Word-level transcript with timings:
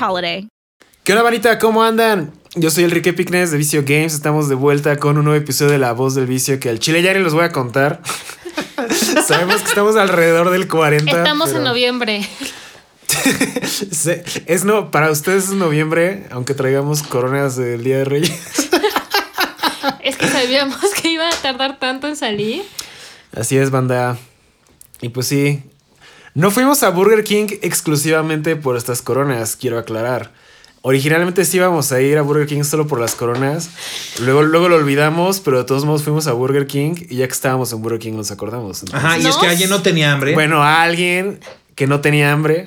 holiday. 0.00 0.48
¿Qué 1.02 1.12
onda, 1.12 1.22
manita? 1.24 1.58
¿Cómo 1.58 1.82
andan? 1.82 2.32
Yo 2.54 2.70
soy 2.70 2.84
Enrique 2.84 3.12
Picnes 3.12 3.50
de 3.50 3.58
Vicio 3.58 3.82
Games. 3.84 4.14
Estamos 4.14 4.48
de 4.48 4.54
vuelta 4.54 4.96
con 4.96 5.18
un 5.18 5.24
nuevo 5.24 5.38
episodio 5.40 5.72
de 5.72 5.78
La 5.78 5.92
Voz 5.92 6.14
del 6.14 6.26
Vicio 6.26 6.58
que 6.60 6.68
al 6.70 6.78
chile 6.78 7.02
ya 7.02 7.12
ni 7.12 7.20
los 7.20 7.34
voy 7.34 7.44
a 7.44 7.50
contar. 7.52 8.00
Sabemos 9.26 9.60
que 9.62 9.68
estamos 9.68 9.96
alrededor 9.96 10.50
del 10.50 10.68
40. 10.68 11.10
Estamos 11.10 11.48
pero- 11.48 11.58
en 11.58 11.64
noviembre. 11.64 12.28
Es 14.46 14.64
no, 14.64 14.90
para 14.90 15.10
ustedes 15.10 15.44
es 15.44 15.50
noviembre, 15.50 16.26
aunque 16.30 16.54
traigamos 16.54 17.02
coronas 17.02 17.56
del 17.56 17.84
Día 17.84 17.98
de 17.98 18.04
Reyes. 18.04 18.32
Es 20.02 20.16
que 20.16 20.28
sabíamos 20.28 20.78
que 21.00 21.08
iba 21.08 21.26
a 21.28 21.32
tardar 21.42 21.78
tanto 21.78 22.06
en 22.08 22.16
salir. 22.16 22.62
Así 23.34 23.56
es, 23.56 23.70
banda. 23.70 24.18
Y 25.00 25.08
pues 25.10 25.26
sí, 25.26 25.62
no 26.34 26.50
fuimos 26.50 26.82
a 26.82 26.90
Burger 26.90 27.24
King 27.24 27.46
exclusivamente 27.62 28.56
por 28.56 28.76
estas 28.76 29.02
coronas, 29.02 29.56
quiero 29.56 29.78
aclarar. 29.78 30.32
Originalmente 30.82 31.44
sí 31.46 31.56
íbamos 31.56 31.92
a 31.92 32.00
ir 32.02 32.18
a 32.18 32.22
Burger 32.22 32.46
King 32.46 32.62
solo 32.64 32.86
por 32.86 33.00
las 33.00 33.14
coronas. 33.14 33.70
Luego, 34.20 34.42
luego 34.42 34.68
lo 34.68 34.76
olvidamos, 34.76 35.40
pero 35.40 35.58
de 35.58 35.64
todos 35.64 35.86
modos 35.86 36.02
fuimos 36.02 36.26
a 36.26 36.32
Burger 36.32 36.66
King 36.66 36.94
y 37.08 37.16
ya 37.16 37.26
que 37.26 37.32
estábamos 37.32 37.72
en 37.72 37.80
Burger 37.80 38.00
King 38.00 38.12
nos 38.16 38.30
acordamos. 38.30 38.82
Entonces, 38.82 39.02
Ajá, 39.02 39.16
y 39.16 39.26
es 39.26 39.34
¿No? 39.34 39.40
que 39.40 39.46
alguien 39.46 39.70
no 39.70 39.80
tenía 39.80 40.12
hambre. 40.12 40.34
Bueno, 40.34 40.62
alguien 40.62 41.40
que 41.74 41.86
no 41.86 42.02
tenía 42.02 42.32
hambre 42.32 42.66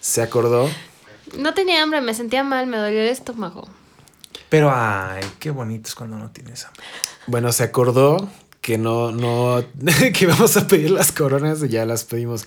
se 0.00 0.22
acordó. 0.22 0.68
No 1.38 1.54
tenía 1.54 1.82
hambre, 1.82 2.00
me 2.00 2.14
sentía 2.14 2.42
mal, 2.42 2.66
me 2.66 2.78
dolía 2.78 3.02
el 3.02 3.08
estómago. 3.10 3.68
Pero 4.48 4.72
ay, 4.74 5.22
qué 5.38 5.50
bonito 5.50 5.88
es 5.88 5.94
cuando 5.94 6.16
no 6.16 6.30
tienes 6.30 6.64
hambre. 6.64 6.84
Bueno, 7.28 7.52
se 7.52 7.62
acordó 7.62 8.28
que 8.66 8.78
no, 8.78 9.12
no, 9.12 9.62
que 10.12 10.24
íbamos 10.24 10.56
a 10.56 10.66
pedir 10.66 10.90
las 10.90 11.12
coronas 11.12 11.62
y 11.62 11.68
ya 11.68 11.86
las 11.86 12.02
pedimos. 12.02 12.44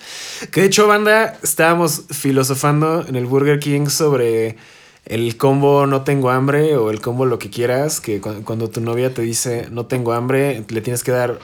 Que 0.52 0.60
de 0.60 0.66
hecho, 0.66 0.86
banda, 0.86 1.38
estábamos 1.42 2.02
filosofando 2.10 3.06
en 3.08 3.16
el 3.16 3.24
Burger 3.24 3.58
King 3.58 3.86
sobre 3.86 4.58
el 5.06 5.38
combo 5.38 5.86
no 5.86 6.02
tengo 6.02 6.28
hambre 6.28 6.76
o 6.76 6.90
el 6.90 7.00
combo 7.00 7.24
lo 7.24 7.38
que 7.38 7.48
quieras, 7.48 8.00
que 8.02 8.20
cu- 8.20 8.42
cuando 8.44 8.68
tu 8.68 8.82
novia 8.82 9.14
te 9.14 9.22
dice 9.22 9.66
no 9.70 9.86
tengo 9.86 10.12
hambre, 10.12 10.62
le 10.68 10.80
tienes 10.82 11.02
que 11.02 11.10
dar 11.10 11.38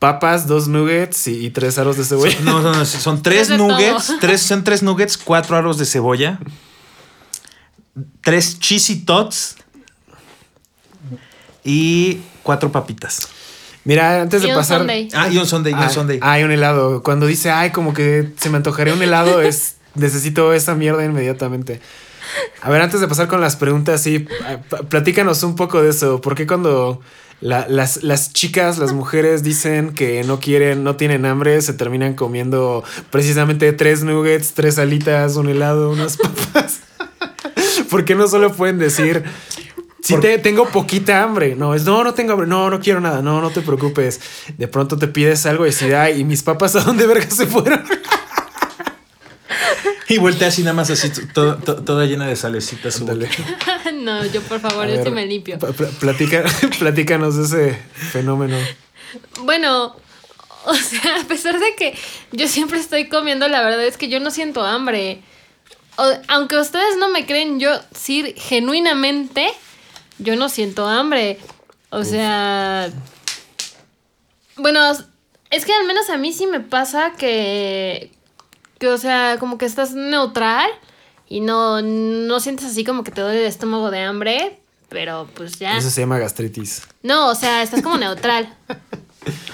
papas, 0.00 0.48
dos 0.48 0.66
nuggets 0.66 1.28
y, 1.28 1.46
y 1.46 1.50
tres 1.50 1.78
aros 1.78 1.96
de 1.96 2.04
cebolla. 2.04 2.36
No, 2.40 2.60
no, 2.62 2.72
no, 2.74 2.84
son 2.84 3.22
tres 3.22 3.48
nuggets, 3.48 4.08
todo. 4.08 4.18
tres, 4.18 4.42
son 4.42 4.64
tres 4.64 4.82
nuggets, 4.82 5.16
cuatro 5.16 5.56
aros 5.56 5.78
de 5.78 5.84
cebolla, 5.86 6.40
tres 8.22 8.58
cheesy 8.58 9.04
tots 9.04 9.54
y 11.62 12.18
cuatro 12.42 12.72
papitas. 12.72 13.28
Mira, 13.84 14.22
antes 14.22 14.42
Y 14.42 14.46
de 14.46 14.52
un 14.52 14.58
pasar... 14.58 14.78
sundae. 14.78 15.08
Ah, 15.14 15.28
y 15.28 15.36
un 15.38 15.46
sundae, 15.46 15.72
y 15.72 15.74
un 15.74 15.80
Ah, 15.82 15.88
sundae. 15.90 16.18
Hay 16.22 16.42
un 16.42 16.50
helado. 16.50 17.02
Cuando 17.02 17.26
dice, 17.26 17.50
ay, 17.50 17.70
como 17.70 17.92
que 17.92 18.30
se 18.40 18.48
me 18.50 18.56
antojaría 18.56 18.94
un 18.94 19.02
helado, 19.02 19.40
es 19.42 19.76
necesito 19.94 20.52
esa 20.52 20.74
mierda 20.74 21.04
inmediatamente. 21.04 21.80
A 22.62 22.70
ver, 22.70 22.80
antes 22.82 23.00
de 23.00 23.06
pasar 23.08 23.28
con 23.28 23.40
las 23.40 23.56
preguntas, 23.56 24.00
sí, 24.02 24.26
ah, 24.46 24.58
platícanos 24.88 25.42
un 25.42 25.54
poco 25.56 25.82
de 25.82 25.90
eso. 25.90 26.20
¿Por 26.20 26.34
qué 26.34 26.46
cuando 26.46 27.00
la- 27.40 27.66
las, 27.68 28.02
las 28.02 28.32
chicas, 28.32 28.78
las 28.78 28.92
mujeres 28.94 29.42
dicen 29.42 29.92
que 29.92 30.24
no 30.24 30.40
quieren, 30.40 30.82
no 30.82 30.96
tienen 30.96 31.26
hambre, 31.26 31.60
se 31.60 31.74
terminan 31.74 32.14
comiendo 32.14 32.82
precisamente 33.10 33.72
tres 33.74 34.02
nuggets, 34.02 34.54
tres 34.54 34.78
alitas, 34.78 35.36
un 35.36 35.48
helado, 35.50 35.90
unas 35.90 36.16
papas? 36.52 36.80
¿Por 37.90 38.04
qué 38.04 38.14
no 38.14 38.26
solo 38.26 38.52
pueden 38.52 38.78
decir, 38.78 39.22
si 40.04 40.20
te, 40.20 40.38
tengo 40.38 40.68
poquita 40.68 41.22
hambre? 41.22 41.56
No, 41.56 41.74
es 41.74 41.84
no, 41.84 42.04
no 42.04 42.12
tengo 42.14 42.32
hambre, 42.32 42.46
no, 42.46 42.68
no 42.70 42.78
quiero 42.80 43.00
nada, 43.00 43.22
no, 43.22 43.40
no 43.40 43.50
te 43.50 43.62
preocupes. 43.62 44.20
De 44.58 44.68
pronto 44.68 44.98
te 44.98 45.08
pides 45.08 45.46
algo 45.46 45.64
y 45.64 45.70
decir, 45.70 45.94
ay, 45.94 46.20
¿y 46.20 46.24
mis 46.24 46.42
papas 46.42 46.76
a 46.76 46.80
dónde 46.80 47.06
verga 47.06 47.30
se 47.30 47.46
fueron? 47.46 47.84
Y 50.08 50.18
voltea 50.18 50.48
así 50.48 50.62
nada 50.62 50.74
más 50.74 50.90
así, 50.90 51.08
to- 51.32 51.56
to- 51.56 51.82
toda 51.82 52.04
llena 52.04 52.26
de 52.26 52.36
salecita 52.36 52.90
su 52.90 53.00
Ándale. 53.00 53.26
boca. 53.26 53.90
no, 53.92 54.24
yo 54.26 54.42
por 54.42 54.60
favor, 54.60 54.84
A 54.84 54.88
yo 54.90 54.96
sí 54.96 55.02
ver, 55.04 55.12
me 55.12 55.26
limpio. 55.26 55.58
pl- 55.58 55.72
pl- 55.72 55.88
platica- 55.98 56.44
platícanos 56.78 57.36
de 57.36 57.44
ese 57.70 57.78
fenómeno. 58.12 58.56
Bueno, 59.40 59.96
o 60.66 60.74
sea, 60.74 61.20
a 61.20 61.24
pesar 61.24 61.58
de 61.58 61.74
que 61.76 61.94
yo 62.32 62.48
siempre 62.48 62.78
estoy 62.80 63.08
comiendo, 63.08 63.48
la 63.48 63.62
verdad 63.62 63.84
es 63.84 63.96
que 63.96 64.08
yo 64.08 64.20
no 64.20 64.30
siento 64.30 64.62
hambre. 64.62 65.22
O- 65.96 66.18
aunque 66.28 66.58
ustedes 66.58 66.96
no 66.98 67.08
me 67.08 67.24
creen, 67.24 67.58
yo 67.58 67.70
sí, 67.94 68.34
genuinamente, 68.36 69.48
yo 70.18 70.36
no 70.36 70.48
siento 70.48 70.86
hambre. 70.86 71.38
O 71.90 72.04
sea, 72.04 72.90
bueno, 74.56 74.80
es 75.50 75.64
que 75.64 75.72
al 75.72 75.86
menos 75.86 76.10
a 76.10 76.16
mí 76.16 76.32
sí 76.32 76.46
me 76.46 76.60
pasa 76.60 77.12
que, 77.16 78.12
que 78.78 78.88
o 78.88 78.98
sea, 78.98 79.36
como 79.38 79.58
que 79.58 79.66
estás 79.66 79.92
neutral 79.92 80.70
y 81.28 81.40
no, 81.40 81.82
no 81.82 82.40
sientes 82.40 82.66
así 82.66 82.84
como 82.84 83.04
que 83.04 83.10
te 83.10 83.20
duele 83.20 83.40
el 83.40 83.46
estómago 83.46 83.90
de 83.90 84.00
hambre, 84.00 84.58
pero 84.88 85.28
pues 85.34 85.58
ya. 85.58 85.76
Eso 85.76 85.90
se 85.90 86.00
llama 86.00 86.18
gastritis. 86.18 86.82
No, 87.02 87.28
o 87.28 87.34
sea, 87.34 87.62
estás 87.62 87.82
como 87.82 87.96
neutral. 87.98 88.52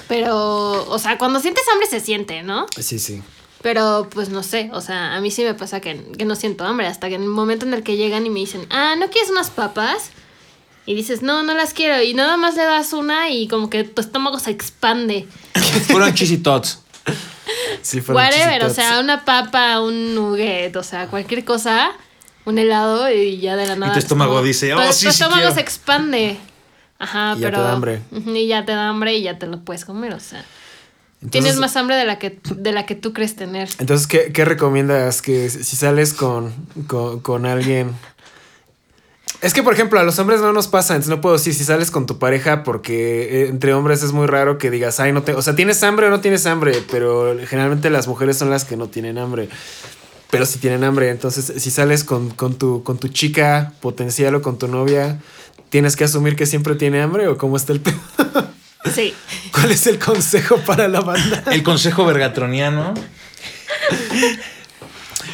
Pero, 0.09 0.91
o 0.91 0.99
sea, 0.99 1.19
cuando 1.19 1.39
sientes 1.39 1.63
hambre 1.73 1.87
se 1.87 2.01
siente, 2.01 2.43
¿no? 2.43 2.67
Sí, 2.77 2.99
sí. 2.99 3.23
Pero, 3.63 4.09
pues 4.11 4.29
no 4.29 4.43
sé, 4.43 4.69
o 4.73 4.81
sea, 4.81 5.15
a 5.15 5.21
mí 5.21 5.31
sí 5.31 5.45
me 5.45 5.55
pasa 5.55 5.81
que, 5.81 6.03
que 6.19 6.25
no 6.25 6.35
siento 6.35 6.65
hambre 6.65 6.89
hasta 6.89 7.09
que 7.09 7.15
en 7.15 7.23
el 7.23 7.29
momento 7.29 7.65
en 7.65 7.75
el 7.75 7.85
que 7.85 7.97
llegan 7.97 8.27
y 8.27 8.31
me 8.31 8.41
dicen, 8.41 8.67
ah, 8.71 8.97
¿no 8.99 9.09
quieres 9.09 9.31
unas 9.31 9.51
papas? 9.51 10.11
Y 10.87 10.95
dices, 10.95 11.23
no, 11.23 11.43
no 11.43 11.55
las 11.55 11.73
quiero. 11.75 12.03
Y 12.03 12.15
nada 12.15 12.37
más 12.37 12.57
le 12.57 12.65
das 12.65 12.93
una 12.93 13.29
y 13.31 13.47
como 13.49 13.71
que 13.71 13.85
tu 13.85 14.01
estómago 14.01 14.39
se 14.39 14.51
expande. 14.51 15.27
Fueron 15.89 16.13
cheesy 16.15 16.39
tots. 16.39 16.81
Sí, 17.83 18.01
fueron 18.01 18.23
Whatever, 18.25 18.65
o 18.65 18.71
sea, 18.71 19.01
una 19.01 19.25
papa, 19.25 19.81
un 19.81 20.15
nugget, 20.15 20.75
o 20.77 20.83
sea, 20.83 21.07
cualquier 21.09 21.45
cosa, 21.45 21.91
un 22.45 22.59
helado 22.59 23.11
y 23.11 23.39
ya 23.41 23.57
de 23.57 23.67
la 23.67 23.77
nada. 23.77 23.93
tu 23.93 23.99
es 23.99 24.05
estómago 24.05 24.33
como- 24.33 24.45
dice, 24.45 24.71
tu- 24.71 24.79
"Oh, 24.79 24.87
tu, 24.87 24.93
sí, 24.93 24.99
sí 25.01 25.09
estómago 25.09 25.41
quiero". 25.41 25.55
se 25.55 25.61
expande. 25.61 26.37
Ajá, 26.99 27.35
Y 27.37 27.41
ya 27.41 27.47
te 27.47 27.53
pero. 27.53 27.63
da 27.65 27.73
hambre. 27.73 28.03
Y 28.27 28.47
ya 28.47 28.65
te 28.67 28.73
da 28.73 28.89
hambre 28.89 29.17
y 29.17 29.23
ya 29.23 29.39
te 29.39 29.47
lo 29.47 29.61
puedes 29.61 29.85
comer, 29.85 30.13
o 30.15 30.21
sea. 30.21 30.45
Entonces- 31.23 31.31
Tienes 31.31 31.57
más 31.57 31.77
hambre 31.77 31.97
de 31.97 32.05
la 32.05 32.19
que, 32.19 32.39
de 32.55 32.73
la 32.73 32.87
que 32.87 32.95
tú 32.95 33.13
crees 33.13 33.37
tener. 33.37 33.69
Entonces, 33.79 34.07
¿qué, 34.07 34.33
qué 34.33 34.45
recomiendas? 34.45 35.21
Que 35.23 35.49
si 35.51 35.77
sales 35.77 36.13
con, 36.15 36.53
con, 36.87 37.21
con 37.21 37.47
alguien. 37.47 37.95
Es 39.43 39.55
que, 39.55 39.63
por 39.63 39.73
ejemplo, 39.73 39.99
a 39.99 40.03
los 40.03 40.19
hombres 40.19 40.41
no 40.41 40.53
nos 40.53 40.69
pasa, 40.69 40.95
entonces 40.95 41.09
no 41.11 41.23
puedo 41.23 41.37
decir 41.37 41.55
si 41.55 41.65
sales 41.65 41.91
con 41.91 42.05
tu 42.05 42.19
pareja, 42.19 42.63
porque 42.63 43.45
eh, 43.45 43.49
entre 43.49 43.73
hombres 43.73 44.03
es 44.03 44.13
muy 44.13 44.27
raro 44.27 44.59
que 44.59 44.71
digas, 44.71 45.01
ay, 45.01 45.13
no 45.13 45.23
te. 45.23 45.33
O 45.33 45.41
sea, 45.41 45.55
¿tienes 45.55 45.83
hambre 45.83 46.07
o 46.07 46.11
no 46.11 46.21
tienes 46.21 46.45
hambre? 46.45 46.83
Pero 46.91 47.37
generalmente 47.47 47.89
las 47.89 48.07
mujeres 48.07 48.37
son 48.37 48.51
las 48.51 48.67
que 48.67 48.77
no 48.77 48.89
tienen 48.89 49.17
hambre. 49.17 49.49
Pero 50.31 50.45
si 50.47 50.59
tienen 50.59 50.85
hambre, 50.85 51.09
entonces 51.09 51.55
si 51.57 51.71
sales 51.71 52.05
con, 52.05 52.31
con, 52.31 52.55
tu, 52.55 52.85
con 52.85 52.99
tu 52.99 53.09
chica 53.09 53.73
potencial 53.81 54.35
o 54.35 54.43
con 54.43 54.59
tu 54.59 54.69
novia, 54.69 55.21
¿tienes 55.71 55.97
que 55.97 56.05
asumir 56.05 56.37
que 56.37 56.47
siempre 56.47 56.75
tiene 56.75 57.01
hambre 57.03 57.27
o 57.27 57.39
cómo 57.39 57.57
está 57.57 57.73
el 57.73 57.81
pedo? 57.81 57.99
Sí. 58.95 59.15
¿Cuál 59.53 59.73
es 59.73 59.87
el 59.87 59.99
consejo 59.99 60.57
para 60.59 60.89
la 60.89 61.03
banda? 61.03 61.45
El 61.53 61.63
consejo 61.63 62.07
vergatroniano. 62.07 62.95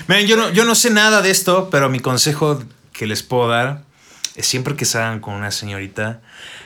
Miren, 0.08 0.26
yo 0.26 0.36
no, 0.36 0.50
yo 0.50 0.64
no 0.64 0.74
sé 0.74 0.90
nada 0.90 1.22
de 1.22 1.30
esto, 1.30 1.70
pero 1.70 1.88
mi 1.88 2.00
consejo 2.00 2.60
que 2.92 3.06
les 3.06 3.22
puedo 3.22 3.48
dar 3.48 3.85
siempre 4.42 4.74
que 4.76 4.84
salgan 4.84 5.20
con 5.20 5.34
una 5.34 5.50
señorita, 5.50 6.20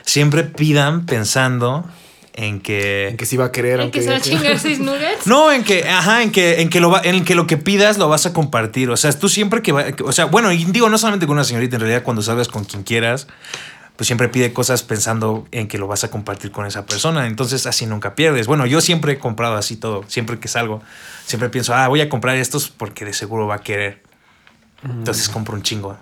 siempre 0.05 0.43
pidan 0.43 1.05
pensando 1.05 1.85
en 2.33 2.61
que... 2.61 3.09
En 3.09 3.17
que 3.17 3.25
sí 3.25 3.35
va 3.37 3.45
a 3.45 3.51
querer, 3.51 3.81
¿En 3.81 3.91
que 3.91 4.01
se 4.01 4.09
va 4.09 4.15
a 4.15 4.21
chingar 4.21 4.57
seis 4.59 4.79
nuggets? 4.79 5.27
No, 5.27 5.51
en 5.51 5.63
que, 5.63 5.87
ajá, 5.89 6.23
en 6.23 6.31
que, 6.31 6.61
en 6.61 6.69
que 6.69 6.79
lo 6.79 6.89
va- 6.89 7.01
en 7.03 7.25
que 7.25 7.35
lo 7.35 7.45
que 7.47 7.57
pidas 7.57 7.97
lo 7.97 8.07
vas 8.07 8.25
a 8.25 8.33
compartir. 8.33 8.89
O 8.89 8.95
sea, 8.97 9.11
tú 9.11 9.27
siempre 9.29 9.61
que 9.61 9.71
va, 9.73 9.85
o 10.05 10.11
sea, 10.13 10.25
bueno, 10.25 10.51
y 10.51 10.63
digo, 10.65 10.89
no 10.89 10.97
solamente 10.97 11.27
con 11.27 11.33
una 11.35 11.43
señorita, 11.43 11.75
en 11.75 11.81
realidad 11.81 12.03
cuando 12.03 12.21
salgas 12.21 12.47
con 12.47 12.63
quien 12.63 12.83
quieras, 12.83 13.27
pues 13.97 14.07
siempre 14.07 14.29
pide 14.29 14.53
cosas 14.53 14.81
pensando 14.81 15.45
en 15.51 15.67
que 15.67 15.77
lo 15.77 15.87
vas 15.87 16.03
a 16.05 16.09
compartir 16.09 16.51
con 16.51 16.65
esa 16.65 16.85
persona. 16.85 17.27
Entonces 17.27 17.65
así 17.67 17.85
nunca 17.85 18.15
pierdes. 18.15 18.47
Bueno, 18.47 18.65
yo 18.65 18.79
siempre 18.81 19.11
he 19.13 19.19
comprado 19.19 19.55
así 19.57 19.75
todo. 19.75 20.03
Siempre 20.07 20.39
que 20.39 20.47
salgo, 20.47 20.81
siempre 21.25 21.49
pienso, 21.49 21.75
ah, 21.75 21.87
voy 21.89 21.99
a 22.01 22.07
comprar 22.09 22.37
estos 22.37 22.69
porque 22.69 23.03
de 23.05 23.13
seguro 23.13 23.45
va 23.45 23.55
a 23.55 23.59
querer. 23.61 24.01
Entonces 24.83 25.27
compro 25.29 25.53
un 25.53 25.61
chingo. 25.61 25.97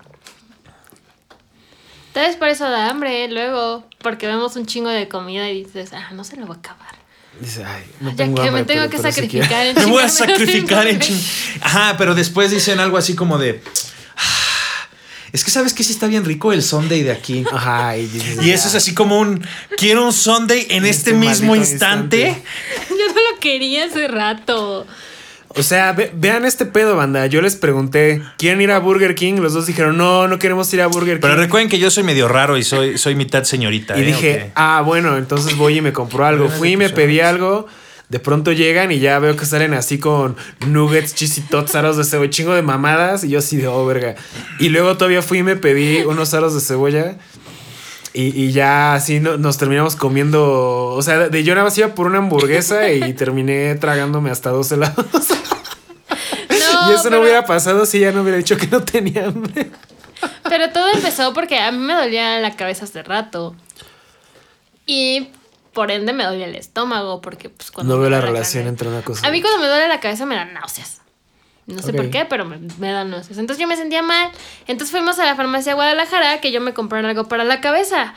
Tal 2.12 2.26
vez 2.26 2.36
por 2.36 2.48
eso 2.48 2.68
da 2.68 2.88
hambre 2.90 3.28
luego, 3.28 3.84
porque 3.98 4.26
vemos 4.26 4.56
un 4.56 4.66
chingo 4.66 4.88
de 4.90 5.06
comida 5.08 5.48
y 5.48 5.62
dices, 5.64 5.90
ah, 5.92 6.10
no 6.12 6.24
se 6.24 6.36
lo 6.36 6.46
va 6.46 6.56
a 6.56 6.58
acabar. 6.58 6.94
Dice, 7.40 7.64
ay, 7.64 7.84
no 8.00 8.10
Ya 8.10 8.16
tengo 8.16 8.34
que 8.42 8.48
hambre, 8.48 8.62
me 8.62 8.66
tengo 8.66 8.80
pero- 8.80 8.90
que 8.90 8.96
pero 8.98 9.12
sí 9.12 9.28
quiero". 9.28 9.46
sacrificar 9.46 9.66
en 9.68 9.74
Me 9.76 9.84
voy 9.86 10.02
a 10.02 10.08
sacrificar 10.08 10.86
en 10.88 10.98
ching. 11.00 11.20
Ajá, 11.60 11.94
pero 11.96 12.14
después 12.14 12.50
dicen 12.50 12.80
algo 12.80 12.96
así 12.98 13.14
como 13.14 13.38
de. 13.38 13.62
"Ah, 14.16 14.88
Es 15.32 15.44
que 15.44 15.50
sabes 15.52 15.72
que 15.72 15.84
sí 15.84 15.92
está 15.92 16.08
bien 16.08 16.24
rico 16.24 16.52
el 16.52 16.62
Sunday 16.64 17.02
de 17.04 17.12
aquí. 17.12 17.44
Ajá, 17.52 17.96
y 17.96 18.06
dices, 18.06 18.44
Y 18.44 18.50
eso 18.50 18.66
es 18.66 18.74
así 18.74 18.92
como 18.94 19.20
un. 19.20 19.46
Quiero 19.78 20.04
un 20.04 20.12
Sunday 20.12 20.66
en 20.70 20.84
este 20.84 21.10
este 21.10 21.12
mismo 21.14 21.54
instante. 21.54 22.28
instante. 22.30 22.42
Yo 22.90 23.14
no 23.14 23.30
lo 23.32 23.38
quería 23.40 23.84
hace 23.84 24.08
rato. 24.08 24.86
O 25.56 25.62
sea, 25.64 25.92
ve- 25.92 26.12
vean 26.14 26.44
este 26.44 26.64
pedo, 26.64 26.94
banda. 26.96 27.26
Yo 27.26 27.42
les 27.42 27.56
pregunté, 27.56 28.22
¿quieren 28.38 28.60
ir 28.60 28.70
a 28.70 28.78
Burger 28.78 29.14
King? 29.16 29.34
Los 29.40 29.52
dos 29.52 29.66
dijeron, 29.66 29.96
no, 29.96 30.28
no 30.28 30.38
queremos 30.38 30.72
ir 30.72 30.80
a 30.80 30.86
Burger 30.86 31.16
King. 31.16 31.22
Pero 31.22 31.36
recuerden 31.36 31.68
que 31.68 31.78
yo 31.80 31.90
soy 31.90 32.04
medio 32.04 32.28
raro 32.28 32.56
y 32.56 32.62
soy, 32.62 32.98
soy 32.98 33.16
mitad 33.16 33.42
señorita. 33.42 33.98
y 33.98 34.02
¿eh? 34.02 34.04
dije, 34.04 34.52
ah, 34.54 34.82
bueno, 34.84 35.18
entonces 35.18 35.56
voy 35.56 35.78
y 35.78 35.80
me 35.80 35.92
compro 35.92 36.24
algo. 36.24 36.48
Fui 36.48 36.72
y 36.72 36.76
me 36.76 36.88
pedí 36.88 37.20
algo. 37.20 37.66
De 38.08 38.18
pronto 38.18 38.50
llegan 38.50 38.90
y 38.90 38.98
ya 38.98 39.20
veo 39.20 39.36
que 39.36 39.46
salen 39.46 39.72
así 39.72 39.98
con 39.98 40.34
nuggets, 40.66 41.14
cheesy 41.14 41.42
tots, 41.42 41.76
aros 41.76 41.96
de 41.96 42.02
cebolla, 42.04 42.30
chingo 42.30 42.54
de 42.54 42.62
mamadas. 42.62 43.22
Y 43.24 43.28
yo 43.30 43.38
así 43.38 43.56
de, 43.56 43.68
oh, 43.68 43.86
verga. 43.86 44.16
Y 44.58 44.68
luego 44.68 44.96
todavía 44.96 45.22
fui 45.22 45.38
y 45.38 45.42
me 45.44 45.54
pedí 45.56 46.02
unos 46.02 46.34
aros 46.34 46.54
de 46.54 46.60
cebolla. 46.60 47.16
Y, 48.12 48.44
y 48.44 48.52
ya 48.52 48.94
así 48.94 49.20
no- 49.20 49.36
nos 49.36 49.56
terminamos 49.58 49.94
comiendo. 49.96 50.86
O 50.88 51.02
sea, 51.02 51.28
de 51.28 51.44
yo 51.44 51.54
nada 51.54 51.64
más 51.66 51.78
iba 51.78 51.94
por 51.94 52.06
una 52.06 52.18
hamburguesa 52.18 52.90
y 52.92 53.12
terminé 53.14 53.74
tragándome 53.76 54.30
hasta 54.30 54.50
dos 54.50 54.70
helados. 54.72 55.06
No, 56.50 56.90
y 56.90 56.94
eso 56.94 57.04
pero, 57.04 57.16
no 57.16 57.22
hubiera 57.22 57.44
pasado 57.46 57.86
si 57.86 58.00
ya 58.00 58.12
no 58.12 58.22
hubiera 58.22 58.36
dicho 58.38 58.56
que 58.56 58.66
no 58.66 58.82
tenía 58.82 59.26
hambre. 59.26 59.70
pero 60.44 60.70
todo 60.70 60.88
empezó 60.92 61.32
porque 61.32 61.58
a 61.58 61.70
mí 61.72 61.78
me 61.78 61.94
dolía 61.94 62.38
la 62.40 62.54
cabeza 62.56 62.84
hace 62.84 63.02
rato. 63.02 63.54
Y 64.86 65.28
por 65.72 65.90
ende 65.90 66.12
me 66.12 66.24
dolía 66.24 66.46
el 66.46 66.54
estómago, 66.56 67.20
porque 67.20 67.48
pues 67.48 67.70
cuando... 67.70 67.94
No 67.94 68.00
veo 68.00 68.10
la 68.10 68.20
relación 68.20 68.64
cabeza- 68.64 68.68
entre 68.68 68.88
una 68.88 69.02
cosa. 69.02 69.26
A 69.26 69.30
mí 69.30 69.40
cuando 69.40 69.60
me 69.60 69.68
duele 69.68 69.88
la 69.88 70.00
cabeza 70.00 70.26
me 70.26 70.34
dan 70.34 70.52
náuseas. 70.52 71.00
No 71.70 71.82
sé 71.82 71.92
por 71.92 72.10
qué, 72.10 72.24
pero 72.24 72.44
me, 72.44 72.58
me 72.78 72.90
dan 72.90 73.10
náuseas. 73.10 73.38
Entonces 73.38 73.60
yo 73.60 73.66
me 73.68 73.76
sentía 73.76 74.02
mal. 74.02 74.30
Entonces 74.66 74.90
fuimos 74.90 75.18
a 75.18 75.24
la 75.24 75.36
farmacia 75.36 75.74
Guadalajara 75.74 76.40
que 76.40 76.52
yo 76.52 76.60
me 76.60 76.74
comprara 76.74 77.08
algo 77.08 77.28
para 77.28 77.44
la 77.44 77.60
cabeza. 77.60 78.14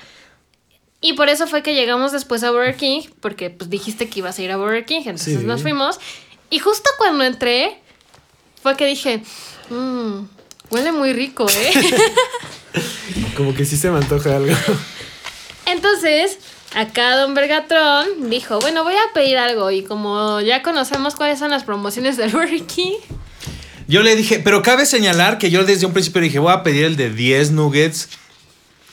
Y 1.02 1.14
por 1.14 1.30
eso 1.30 1.48
fue 1.48 1.64
que 1.64 1.74
llegamos 1.76 2.12
después 2.12 2.44
a 2.44 2.52
Burger 2.52 2.78
King, 2.78 3.02
porque 3.20 3.50
pues 3.50 3.70
dijiste 3.70 4.10
que 4.10 4.20
ibas 4.20 4.40
a 4.40 4.42
ir 4.42 4.52
a 4.52 4.58
Burger 4.58 4.86
King, 4.86 5.02
entonces 5.06 5.40
Sí. 5.42 5.46
nos 5.46 5.62
fuimos. 5.62 6.00
Y 6.50 6.60
justo 6.60 6.90
cuando 6.98 7.24
entré, 7.26 7.78
fue 8.62 8.78
que 8.78 8.86
dije, 8.86 9.22
"Mm, 9.70 10.20
huele 10.70 10.92
muy 10.94 11.12
rico, 11.14 11.46
¿eh? 11.50 11.74
Como 13.38 13.54
que 13.54 13.66
sí 13.66 13.76
se 13.78 13.90
me 13.92 13.98
antoja 13.98 14.36
algo. 14.38 14.56
Entonces, 15.66 16.38
acá 16.76 17.18
Don 17.18 17.34
Vergatrón 17.34 18.30
dijo, 18.30 18.60
bueno, 18.60 18.84
voy 18.84 18.96
a 18.96 19.14
pedir 19.14 19.38
algo. 19.38 19.72
Y 19.72 19.84
como 19.84 20.42
ya 20.42 20.62
conocemos 20.64 21.16
cuáles 21.16 21.40
son 21.40 21.52
las 21.52 21.64
promociones 21.64 22.18
del 22.18 22.32
Burger 22.32 22.64
King, 22.66 22.98
Yo 23.88 24.02
le 24.02 24.16
dije, 24.16 24.40
pero 24.40 24.62
cabe 24.62 24.86
señalar 24.86 25.38
que 25.38 25.50
yo 25.50 25.64
desde 25.66 25.86
un 25.86 25.94
principio 25.94 26.22
dije, 26.22 26.40
voy 26.40 26.54
a 26.54 26.64
pedir 26.64 26.86
el 26.86 26.96
de 26.96 27.10
10 27.10 27.52
nuggets 27.52 28.10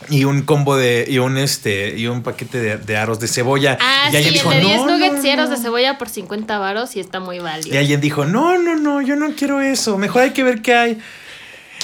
y 0.09 0.25
un 0.25 0.43
combo 0.43 0.77
de. 0.77 1.07
y 1.09 1.19
un 1.19 1.37
este. 1.37 1.97
y 1.97 2.07
un 2.07 2.23
paquete 2.23 2.59
de, 2.59 2.77
de 2.79 2.97
aros 2.97 3.21
de 3.21 3.29
cebolla. 3.29 3.77
Ah, 3.81 4.07
y 4.09 4.11
sí, 4.11 4.17
alguien 4.17 4.35
dijo, 4.35 4.53
el 4.53 4.61
de 4.61 4.67
10 4.67 4.77
no, 4.79 4.87
nuggets 4.87 5.23
no, 5.23 5.27
y 5.27 5.31
aros 5.31 5.51
no". 5.51 5.57
de 5.57 5.63
cebolla 5.63 5.99
por 5.99 6.09
50 6.09 6.59
varos 6.59 6.97
y 6.97 7.01
está 7.01 7.21
muy 7.21 7.39
válido. 7.39 7.75
Y 7.75 7.79
alguien 7.79 8.01
dijo, 8.01 8.25
no, 8.25 8.59
no, 8.59 8.77
no, 8.77 9.03
yo 9.03 9.17
no 9.17 9.33
quiero 9.35 9.61
eso. 9.61 9.99
Mejor 9.99 10.23
hay 10.23 10.31
que 10.31 10.43
ver 10.43 10.63
qué 10.63 10.75
hay. 10.75 10.99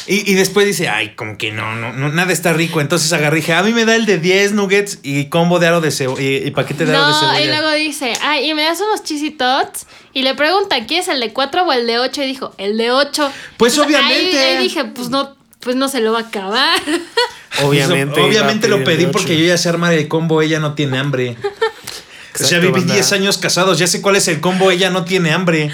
Y, 0.08 0.30
y 0.30 0.34
después 0.34 0.66
dice, 0.66 0.88
ay, 0.88 1.14
como 1.16 1.36
que 1.36 1.50
no, 1.52 1.74
no, 1.74 1.92
no, 1.92 2.08
nada 2.10 2.32
está 2.32 2.52
rico. 2.52 2.80
Entonces 2.80 3.12
agarré 3.12 3.38
y 3.38 3.40
dije, 3.40 3.54
a 3.54 3.62
mí 3.62 3.72
me 3.72 3.84
da 3.84 3.96
el 3.96 4.06
de 4.06 4.18
10 4.18 4.52
nuggets 4.52 5.00
y 5.02 5.26
combo 5.26 5.58
de 5.58 5.66
aro 5.66 5.80
de 5.80 5.90
cebolla 5.90 6.22
y, 6.22 6.36
y 6.46 6.50
paquete 6.52 6.86
de 6.86 6.94
aro 6.94 7.06
de 7.06 7.12
No, 7.12 7.18
cebolla. 7.20 7.40
y 7.40 7.46
luego 7.48 7.70
dice, 7.72 8.12
ay, 8.22 8.50
y 8.50 8.54
me 8.54 8.62
das 8.62 8.80
unos 8.80 9.02
cheesy 9.02 9.32
tots. 9.32 9.86
Y 10.12 10.22
le 10.22 10.34
pregunta, 10.34 10.76
¿quieres 10.86 11.08
el 11.08 11.20
de 11.20 11.32
4 11.32 11.62
o 11.64 11.72
el 11.72 11.86
de 11.86 11.98
8? 11.98 12.22
Y 12.22 12.26
dijo, 12.26 12.54
el 12.58 12.78
de 12.78 12.90
8. 12.92 13.32
Pues, 13.56 13.76
obviamente. 13.78 14.38
Ahí, 14.38 14.56
ahí 14.56 14.62
dije, 14.62 14.84
pues 14.84 15.08
no, 15.10 15.36
pues 15.60 15.74
no 15.76 15.88
se 15.88 16.00
lo 16.00 16.12
va 16.12 16.20
a 16.20 16.22
acabar. 16.22 16.80
Obviamente. 17.64 18.20
Obviamente 18.20 18.68
lo 18.68 18.84
pedí 18.84 19.06
porque 19.06 19.38
yo 19.38 19.44
ya 19.46 19.56
sé 19.58 19.68
armar 19.68 19.92
el 19.94 20.08
combo, 20.08 20.42
ella 20.42 20.60
no 20.60 20.74
tiene 20.74 20.98
hambre. 20.98 21.36
o 21.40 21.42
sea, 21.42 22.58
Exacto, 22.58 22.60
viví 22.60 22.80
banda. 22.80 22.94
10 22.94 23.12
años 23.12 23.38
casados, 23.38 23.78
ya 23.78 23.86
sé 23.86 24.02
cuál 24.02 24.16
es 24.16 24.28
el 24.28 24.40
combo, 24.40 24.70
ella 24.70 24.90
no 24.90 25.04
tiene 25.04 25.32
hambre. 25.32 25.70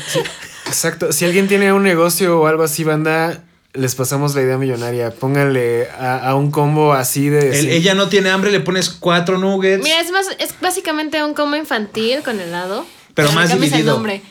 Exacto. 0.66 1.12
Si 1.12 1.24
alguien 1.24 1.48
tiene 1.48 1.72
un 1.72 1.82
negocio 1.82 2.40
o 2.40 2.46
algo 2.46 2.62
así, 2.62 2.84
banda, 2.84 3.42
les 3.74 3.94
pasamos 3.94 4.34
la 4.34 4.42
idea 4.42 4.58
millonaria. 4.58 5.10
Pónganle 5.12 5.88
a, 5.90 6.18
a 6.28 6.34
un 6.34 6.50
combo 6.50 6.92
así 6.92 7.28
de. 7.28 7.58
El- 7.58 7.68
ella 7.70 7.94
no 7.94 8.08
tiene 8.08 8.30
hambre, 8.30 8.50
le 8.50 8.60
pones 8.60 8.90
cuatro 8.90 9.38
nuggets. 9.38 9.82
Mira, 9.82 10.00
es 10.00 10.10
más, 10.10 10.26
es 10.38 10.54
básicamente 10.60 11.22
un 11.24 11.34
combo 11.34 11.56
infantil 11.56 12.22
con 12.22 12.38
helado. 12.40 12.84
Pero 13.14 13.30
más 13.32 13.52
dividido. 13.52 13.92
nombre. 13.92 14.22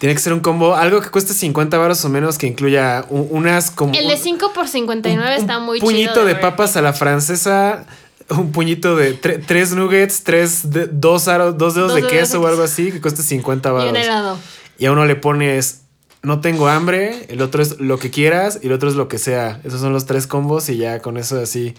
Tiene 0.00 0.12
que 0.16 0.20
ser 0.20 0.32
un 0.32 0.40
combo, 0.40 0.74
algo 0.74 1.00
que 1.00 1.08
cueste 1.08 1.32
50 1.32 1.78
baros 1.78 2.04
o 2.04 2.08
menos, 2.08 2.36
que 2.36 2.48
incluya 2.48 3.04
unas 3.08 3.70
como. 3.70 3.94
El 3.94 4.08
de 4.08 4.16
5 4.16 4.52
por 4.52 4.66
59 4.66 5.36
está 5.36 5.60
muy 5.60 5.78
chido. 5.78 5.88
puñito 5.90 6.24
de 6.24 6.34
papas 6.34 6.76
a 6.76 6.82
la 6.82 6.92
francesa. 6.92 7.86
Un 8.30 8.50
puñito 8.52 8.96
de 8.96 9.20
tre- 9.20 9.40
tres 9.46 9.72
nuggets, 9.72 10.24
tres 10.24 10.70
de- 10.70 10.86
dos, 10.86 11.28
aros, 11.28 11.58
dos 11.58 11.74
dedos 11.74 11.92
Dos 11.92 12.00
de 12.02 12.08
queso 12.08 12.38
de 12.40 12.44
o 12.44 12.48
algo 12.48 12.62
así 12.62 12.90
que 12.90 13.00
cueste 13.00 13.22
50 13.22 13.68
King. 13.68 13.74
Y 13.74 13.78
baros. 13.78 13.90
un 13.92 13.96
helado. 13.98 14.38
Y 14.78 14.86
a 14.86 14.92
uno 14.92 15.04
le 15.04 15.14
pones 15.14 15.82
no 16.24 16.40
tengo 16.40 16.68
hambre, 16.68 17.26
el 17.28 17.40
otro 17.42 17.62
es 17.62 17.78
lo 17.80 17.98
que 17.98 18.10
quieras 18.10 18.58
y 18.62 18.66
el 18.66 18.72
otro 18.72 18.88
es 18.88 18.94
lo 18.96 19.08
que 19.08 19.18
sea. 19.18 19.60
Esos 19.64 19.80
son 19.80 19.92
los 19.92 20.06
tres 20.06 20.26
combos 20.26 20.68
y 20.68 20.76
ya 20.78 21.00
con 21.00 21.16
eso 21.16 21.40
así. 21.40 21.74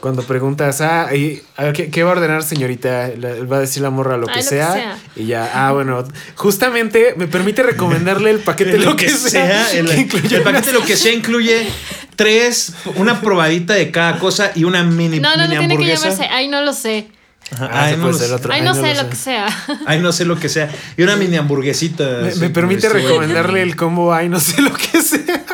Cuando 0.00 0.22
preguntas, 0.24 0.82
ah, 0.82 1.08
y, 1.16 1.40
a 1.56 1.64
ver, 1.64 1.72
¿qué, 1.72 1.88
qué 1.90 2.02
va 2.02 2.10
a 2.10 2.12
ordenar, 2.12 2.42
señorita? 2.42 3.08
Le- 3.08 3.44
va 3.44 3.56
a 3.56 3.60
decir 3.60 3.82
la 3.82 3.88
morra 3.88 4.18
lo, 4.18 4.26
Ah, 4.28 4.32
que, 4.34 4.40
lo 4.40 4.44
que 4.44 4.48
sea. 4.48 4.98
Y 5.16 5.24
ya, 5.24 5.50
ah, 5.54 5.72
bueno, 5.72 6.04
justamente 6.34 7.14
me 7.16 7.26
permite 7.26 7.62
recomendarle 7.62 8.30
el 8.30 8.40
paquete 8.40 8.72
de 8.78 8.78
lo, 8.78 8.94
que, 8.94 9.08
sea. 9.08 9.70
el, 9.74 9.88
que 9.88 9.96
incluye 10.00 10.36
el 10.36 10.42
paquete 10.42 10.66
de 10.66 10.72
lo 10.74 10.84
que 10.84 10.96
sea 10.96 11.12
incluye 11.14 11.66
tres, 12.14 12.74
una 12.96 13.22
probadita 13.22 13.72
de 13.72 13.90
cada 13.90 14.18
cosa 14.18 14.52
y 14.54 14.64
una 14.64 14.84
mini, 14.84 15.18
No, 15.18 15.30
no, 15.34 15.44
no 15.44 15.48
mini 15.48 15.48
tiene 15.48 15.66
que 15.66 15.72
hamburguesa. 15.94 16.10
llamarse. 16.10 16.28
Ay, 16.30 16.48
no 16.48 16.60
lo 16.60 16.74
sé. 16.74 17.06
Ajá, 17.52 17.68
Ah, 17.70 17.84
ay, 17.86 17.96
no 17.96 18.02
puede 18.08 18.18
ser 18.18 18.32
otro. 18.32 18.52
Ay, 18.52 18.60
Ay, 18.60 18.64
no, 18.66 18.74
sé 18.74 18.94
lo 18.94 19.08
que 19.08 19.16
sea. 19.16 19.46
Ay, 19.86 20.00
no 20.00 20.12
sé 20.12 20.24
lo 20.24 20.38
que 20.38 20.48
sea. 20.48 20.68
Y 20.96 21.02
una 21.02 21.16
mini 21.16 21.36
hamburguesita. 21.36 22.04
Me, 22.22 22.28
así 22.28 22.40
me 22.40 22.50
permite 22.50 22.86
estilo 22.86 22.94
recomendarle 23.08 23.62
el 23.62 23.76
combo, 23.76 24.12
ay, 24.12 24.28
no 24.28 24.40
sé 24.40 24.60
lo 24.62 24.72
que 24.74 25.00
sea. 25.00 25.44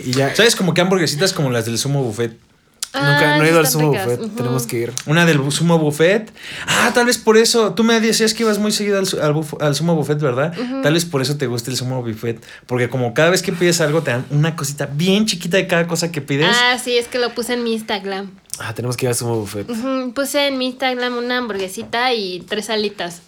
y 0.00 0.12
ya. 0.12 0.34
¿Sabes? 0.34 0.56
Como 0.56 0.74
que 0.74 0.80
hamburguesitas 0.80 1.32
como 1.32 1.50
las 1.50 1.66
del 1.66 1.78
sumo 1.78 2.02
buffet. 2.02 2.47
Nunca, 2.94 3.34
Ah, 3.34 3.38
no 3.38 3.44
he 3.44 3.50
ido 3.50 3.58
al 3.60 3.66
sumo 3.66 3.92
ricas. 3.92 4.06
buffet. 4.18 4.34
Tenemos 4.36 4.66
que 4.66 4.78
ir. 4.78 4.92
Una 5.06 5.26
del 5.26 5.52
sumo 5.52 5.78
buffet. 5.78 6.32
Ah, 6.66 6.90
tal 6.94 7.06
vez 7.06 7.18
por 7.18 7.36
eso. 7.36 7.74
Tú 7.74 7.84
me 7.84 8.00
decías 8.00 8.32
que 8.34 8.42
ibas 8.44 8.58
muy 8.58 8.72
seguido 8.72 8.98
al, 8.98 9.06
al, 9.22 9.34
buf- 9.34 9.60
al 9.62 9.74
sumo 9.74 9.94
buffet, 9.94 10.18
¿verdad? 10.18 10.54
Tal 10.82 10.94
vez 10.94 11.04
por 11.04 11.20
eso 11.20 11.36
te 11.36 11.46
gusta 11.46 11.70
el 11.70 11.76
sumo 11.76 12.02
buffet. 12.02 12.42
Porque 12.66 12.88
como 12.88 13.12
cada 13.14 13.30
vez 13.30 13.42
que 13.42 13.52
pides 13.52 13.80
algo 13.82 14.02
te 14.02 14.10
dan 14.12 14.24
una 14.30 14.56
cosita 14.56 14.86
bien 14.90 15.26
chiquita 15.26 15.58
de 15.58 15.66
cada 15.66 15.86
cosa 15.86 16.10
que 16.10 16.22
pides. 16.22 16.48
Ah, 16.50 16.78
sí, 16.82 16.96
es 16.96 17.06
que 17.08 17.18
lo 17.18 17.34
puse 17.34 17.52
en 17.54 17.62
mi 17.62 17.74
Instagram. 17.74 18.30
Ah, 18.58 18.74
tenemos 18.74 18.96
que 18.96 19.04
ir 19.06 19.10
al 19.10 19.14
sumo 19.14 19.36
buffet. 19.36 19.66
Puse 20.14 20.46
en 20.48 20.58
mi 20.58 20.66
Instagram 20.66 21.16
una 21.18 21.38
hamburguesita 21.38 22.12
y 22.14 22.40
tres 22.48 22.70
alitas. 22.70 23.20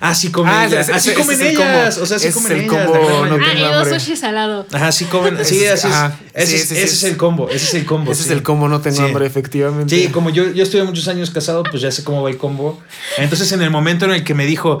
Así 0.00 0.30
comen 0.30 0.52
Ah, 0.54 0.66
ellas. 0.66 0.88
Así 0.88 1.10
ese- 1.10 1.18
comen 1.18 1.40
es 1.40 1.46
ellas. 1.46 1.94
combo. 1.94 2.02
O 2.02 2.06
sea, 2.06 2.16
así 2.16 2.26
Ese 2.28 2.34
comen 2.34 2.52
es 2.52 2.58
el 2.58 2.64
ellas. 2.70 2.86
combo, 2.86 3.26
no. 3.26 3.34
Ah, 3.34 3.38
y 3.52 3.56
tengo 3.56 3.68
dos 3.68 3.82
hambre. 3.86 4.00
sushi 4.00 4.16
salado. 4.16 4.66
Ajá, 4.72 4.92
sí 4.92 5.04
comen. 5.06 5.36
Sí, 5.44 5.66
así 5.66 5.86
es. 5.88 5.94
ajá. 5.94 6.18
Ese, 6.34 6.46
Sí, 6.46 6.54
es, 6.56 6.60
sí, 6.62 6.66
sí, 6.68 6.74
ese 6.74 6.84
es- 6.84 6.92
es 6.92 7.04
el 7.04 7.16
combo. 7.16 7.48
Ese 7.48 7.64
es 7.66 7.74
el 7.74 7.84
combo. 7.86 8.12
Ese 8.12 8.22
sí. 8.22 8.28
es 8.28 8.32
el 8.36 8.42
combo, 8.42 8.68
no 8.68 8.80
tengo 8.80 8.96
Sí. 8.96 9.02
hambre, 9.02 9.26
efectivamente. 9.26 9.94
Sí, 9.94 10.08
como 10.08 10.30
yo, 10.30 10.50
yo 10.52 10.62
estuve 10.62 10.84
muchos 10.84 11.08
años 11.08 11.30
casado, 11.30 11.62
pues 11.64 11.82
ya 11.82 11.90
sé 11.90 12.04
cómo 12.04 12.22
va 12.22 12.30
el 12.30 12.36
combo. 12.38 12.80
Entonces, 13.16 13.50
en 13.52 13.62
el 13.62 13.70
momento 13.70 14.04
en 14.04 14.12
el 14.12 14.24
que 14.24 14.34
me 14.34 14.46
dijo, 14.46 14.80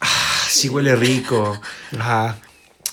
ah, 0.00 0.06
sí 0.48 0.68
huele 0.68 0.94
rico. 0.96 1.60
Ajá. 1.98 2.36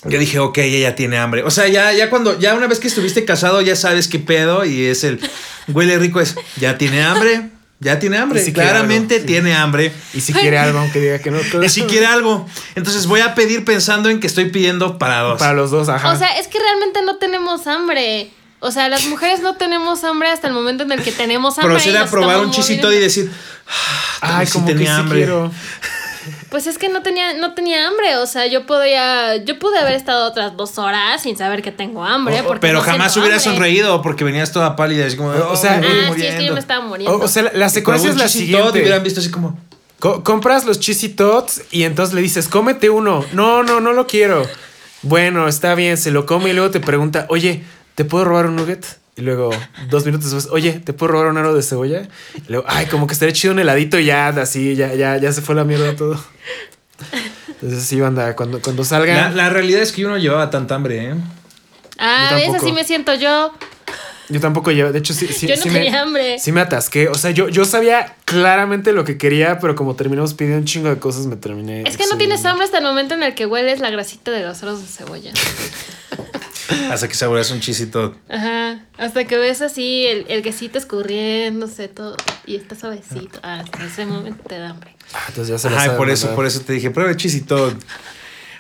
Yo 0.06 0.18
dije, 0.18 0.40
ok, 0.40 0.58
ella 0.60 0.96
tiene 0.96 1.18
hambre. 1.18 1.44
O 1.44 1.52
sea, 1.52 1.68
ya, 1.68 1.92
ya 1.92 2.10
cuando, 2.10 2.40
ya 2.40 2.54
una 2.56 2.68
vez 2.68 2.80
que 2.80 2.88
estuviste 2.88 3.26
casado, 3.26 3.62
ya 3.62 3.76
sabes 3.76 4.08
qué 4.08 4.18
pedo 4.18 4.64
y 4.64 4.86
es 4.86 5.04
el 5.04 5.20
huele 5.68 6.00
rico, 6.00 6.22
es 6.22 6.36
ya 6.56 6.78
tiene 6.78 7.04
hambre, 7.04 7.50
ya 7.80 7.98
tiene 8.00 8.18
hambre. 8.18 8.44
Si 8.44 8.52
Claramente 8.54 9.16
algo, 9.16 9.28
sí. 9.28 9.34
tiene 9.34 9.54
hambre. 9.56 9.94
Y 10.14 10.22
si 10.22 10.34
quiere 10.34 10.58
algo, 10.58 10.80
aunque 10.80 11.00
diga 11.00 11.20
que 11.20 11.32
no. 11.32 11.40
todo- 11.40 11.64
Y 11.64 11.70
si 11.70 11.84
quiere 11.84 12.06
algo. 12.06 12.46
Entonces 12.76 13.06
voy 13.08 13.22
a 13.22 13.36
pedir 13.36 13.64
pensando 13.66 14.10
en 14.10 14.20
que 14.20 14.28
estoy 14.28 14.50
pidiendo 14.50 14.98
para 14.98 15.20
dos. 15.22 15.40
Para 15.40 15.54
los 15.54 15.72
dos, 15.72 15.88
ajá. 15.90 16.12
O 16.12 16.18
sea, 16.18 16.38
es 16.40 16.48
que 16.48 16.60
realmente 16.60 17.02
no 17.04 17.16
tenemos 17.18 17.68
hambre. 17.68 18.32
O 18.62 18.72
sea, 18.72 18.90
las 18.90 19.06
mujeres 19.06 19.40
no 19.42 19.56
tenemos 19.56 20.04
hambre 20.04 20.30
hasta 20.30 20.48
el 20.50 20.54
momento 20.54 20.84
en 20.84 20.92
el 20.92 21.02
que 21.02 21.14
tenemos 21.14 21.58
hambre. 21.58 21.76
Procede 21.76 21.94
y 21.94 21.98
a 21.98 22.06
probar 22.08 22.40
un 22.40 22.52
chisito 22.52 22.92
y 22.92 22.98
decir, 23.00 23.32
"Ah, 24.22 24.40
Ay, 24.40 24.48
como 24.48 24.66
que 24.68 24.74
tenía 24.74 24.96
sí 24.96 25.00
hambre. 25.02 25.20
quiero. 25.20 25.52
Pues 26.50 26.66
es 26.66 26.78
que 26.80 26.90
no 26.90 27.04
tenía, 27.04 27.34
no 27.34 27.54
tenía 27.54 27.88
hambre. 27.88 28.18
O 28.18 28.26
sea, 28.26 28.48
yo 28.48 28.66
podía, 28.66 29.36
yo 29.38 29.60
pude 29.60 29.78
haber 29.78 29.94
estado 29.94 30.28
otras 30.28 30.58
dos 30.58 30.78
horas 30.80 31.22
sin 31.22 31.38
saber 31.38 31.62
que 31.62 31.72
tengo 31.72 32.04
hambre. 32.04 32.42
porque 32.44 32.62
Pero 32.62 32.80
no 32.80 32.84
jamás 32.84 33.16
hubieras 33.18 33.46
hambre. 33.46 33.56
sonreído 33.58 34.02
porque 34.02 34.24
venías 34.24 34.52
toda 34.52 34.76
pálida. 34.76 35.06
Así 35.06 35.16
como, 35.16 35.30
O 35.30 35.56
sea, 35.56 35.76
"Oh, 35.78 35.80
me 35.82 35.88
eh, 35.88 35.92
voy 35.92 36.00
Ah, 36.00 36.06
sí, 36.06 36.10
es 36.14 36.16
que 36.16 36.26
yo 36.26 36.32
muriendo". 36.32 36.54
me 36.56 36.60
estaba 36.60 36.86
muriendo. 36.86 37.18
O, 37.18 37.24
o 37.24 37.28
sea, 37.28 37.44
la, 37.44 37.52
la 37.54 37.70
secuencia 37.70 38.10
es 38.10 38.18
la 38.18 38.28
siguiente. 38.28 38.80
hubieran 38.82 39.04
visto 39.04 39.20
así 39.20 39.30
como, 39.30 39.60
Co- 40.00 40.24
compras 40.24 40.66
los 40.66 40.80
cheesy 40.80 41.10
tots 41.10 41.62
y 41.72 41.84
entonces 41.84 42.16
le 42.16 42.22
dices, 42.22 42.48
cómete 42.48 42.90
uno. 42.90 43.26
No, 43.34 43.64
no, 43.64 43.80
no 43.82 43.94
lo 43.94 44.08
quiero. 44.08 44.48
Bueno, 45.02 45.48
está 45.48 45.76
bien, 45.76 45.98
se 45.98 46.10
lo 46.12 46.26
come 46.26 46.50
y 46.50 46.54
luego 46.54 46.72
te 46.72 46.80
pregunta, 46.80 47.26
oye, 47.30 47.64
¿te 47.96 48.06
puedo 48.06 48.26
robar 48.26 48.48
un 48.48 48.56
nugget? 48.56 48.86
Y 49.20 49.22
luego, 49.22 49.50
dos 49.90 50.06
minutos 50.06 50.32
después, 50.32 50.48
oye, 50.54 50.80
¿te 50.80 50.94
puedo 50.94 51.12
robar 51.12 51.28
un 51.28 51.38
aro 51.38 51.54
de 51.54 51.62
cebolla? 51.62 52.08
Y 52.48 52.52
luego, 52.52 52.66
ay, 52.70 52.86
como 52.86 53.06
que 53.06 53.12
estaría 53.12 53.34
chido 53.34 53.54
un 53.54 53.60
heladito 53.60 54.00
y 54.00 54.06
ya, 54.06 54.30
así, 54.30 54.78
ya, 54.78 54.94
ya, 54.96 55.18
ya 55.18 55.34
se 55.34 55.42
fue 55.42 55.56
la 55.56 55.66
mierda 55.66 55.94
todo. 55.98 56.18
Entonces 57.50 57.84
sí, 57.84 58.00
banda, 58.00 58.34
cuando, 58.38 58.62
cuando 58.62 58.84
La, 58.84 58.88
salgan. 58.88 59.36
la 59.36 59.50
realidad 59.50 59.82
es 59.82 59.92
que 59.92 60.04
yo 60.04 60.10
no 60.10 60.18
llevaba 60.18 60.50
tanta 60.50 60.76
hambre, 60.76 61.10
¿eh? 61.10 61.16
Ah, 61.98 62.28
Yo 62.32 62.36
¿ves? 62.38 62.46
tampoco. 62.46 62.66
Así 62.66 62.74
me 62.74 62.84
siento 62.86 63.14
yo. 63.16 63.54
Yo 64.30 64.40
tampoco 64.40 64.72
llevo, 64.72 64.92
de 64.94 65.00
hecho 65.00 65.14
sí, 65.14 65.28
sí, 65.28 65.48
Yo 65.48 65.56
no 65.58 65.62
sí 65.64 65.70
tenía 65.70 65.92
me, 65.92 65.98
hambre. 65.98 66.40
sí 66.40 66.52
me 66.54 66.62
atasqué. 66.62 67.08
O 67.10 67.16
sea, 67.16 67.32
yo, 67.32 67.50
yo 67.50 67.66
sabía 67.66 68.16
claramente 68.26 68.94
lo 68.94 69.04
que 69.04 69.18
quería, 69.18 69.60
pero 69.60 69.76
como 69.76 69.96
terminamos 69.96 70.34
pidiendo 70.36 70.60
un 70.60 70.66
chingo 70.66 70.88
de 70.90 70.98
cosas, 71.00 71.26
me 71.26 71.36
terminé. 71.36 71.84
Es 71.86 71.98
que 71.98 72.06
no 72.10 72.16
tienes 72.18 72.46
hambre 72.46 72.64
hasta 72.66 72.78
el 72.78 72.84
momento 72.84 73.16
en 73.16 73.24
el 73.24 73.34
que 73.36 73.46
hueles 73.48 73.80
la 73.82 73.90
grasita 73.90 74.32
de 74.32 74.44
los 74.44 74.62
aros 74.64 74.82
de 74.82 74.88
cebolla. 74.88 75.32
Hasta 76.92 77.08
que 77.08 77.16
saboreas 77.16 77.50
un 77.52 77.60
chisito. 77.62 78.16
Ajá. 78.30 78.80
Hasta 78.98 79.26
que 79.26 79.38
ves 79.38 79.62
así 79.62 80.06
el, 80.06 80.26
el 80.30 80.42
quesito 80.44 80.78
escurriéndose 80.78 81.88
todo. 81.88 82.16
Y 82.46 82.56
está 82.56 82.76
suavecito. 82.76 83.40
Ah, 83.44 83.62
hasta 83.64 83.86
ese 83.86 84.06
momento 84.06 84.44
te 84.48 84.58
da 84.60 84.70
hambre. 84.70 84.96
Ah, 85.14 85.24
entonces 85.30 85.50
ya 85.52 85.58
se 85.58 85.70
la 85.70 85.78
Ay, 85.80 85.86
saben, 85.86 85.98
por 85.98 86.10
eso, 86.10 86.36
por 86.36 86.46
eso 86.46 86.62
te 86.62 86.74
dije, 86.74 86.92
prueba 86.92 87.10
el 87.12 87.18
chisito. 87.18 87.76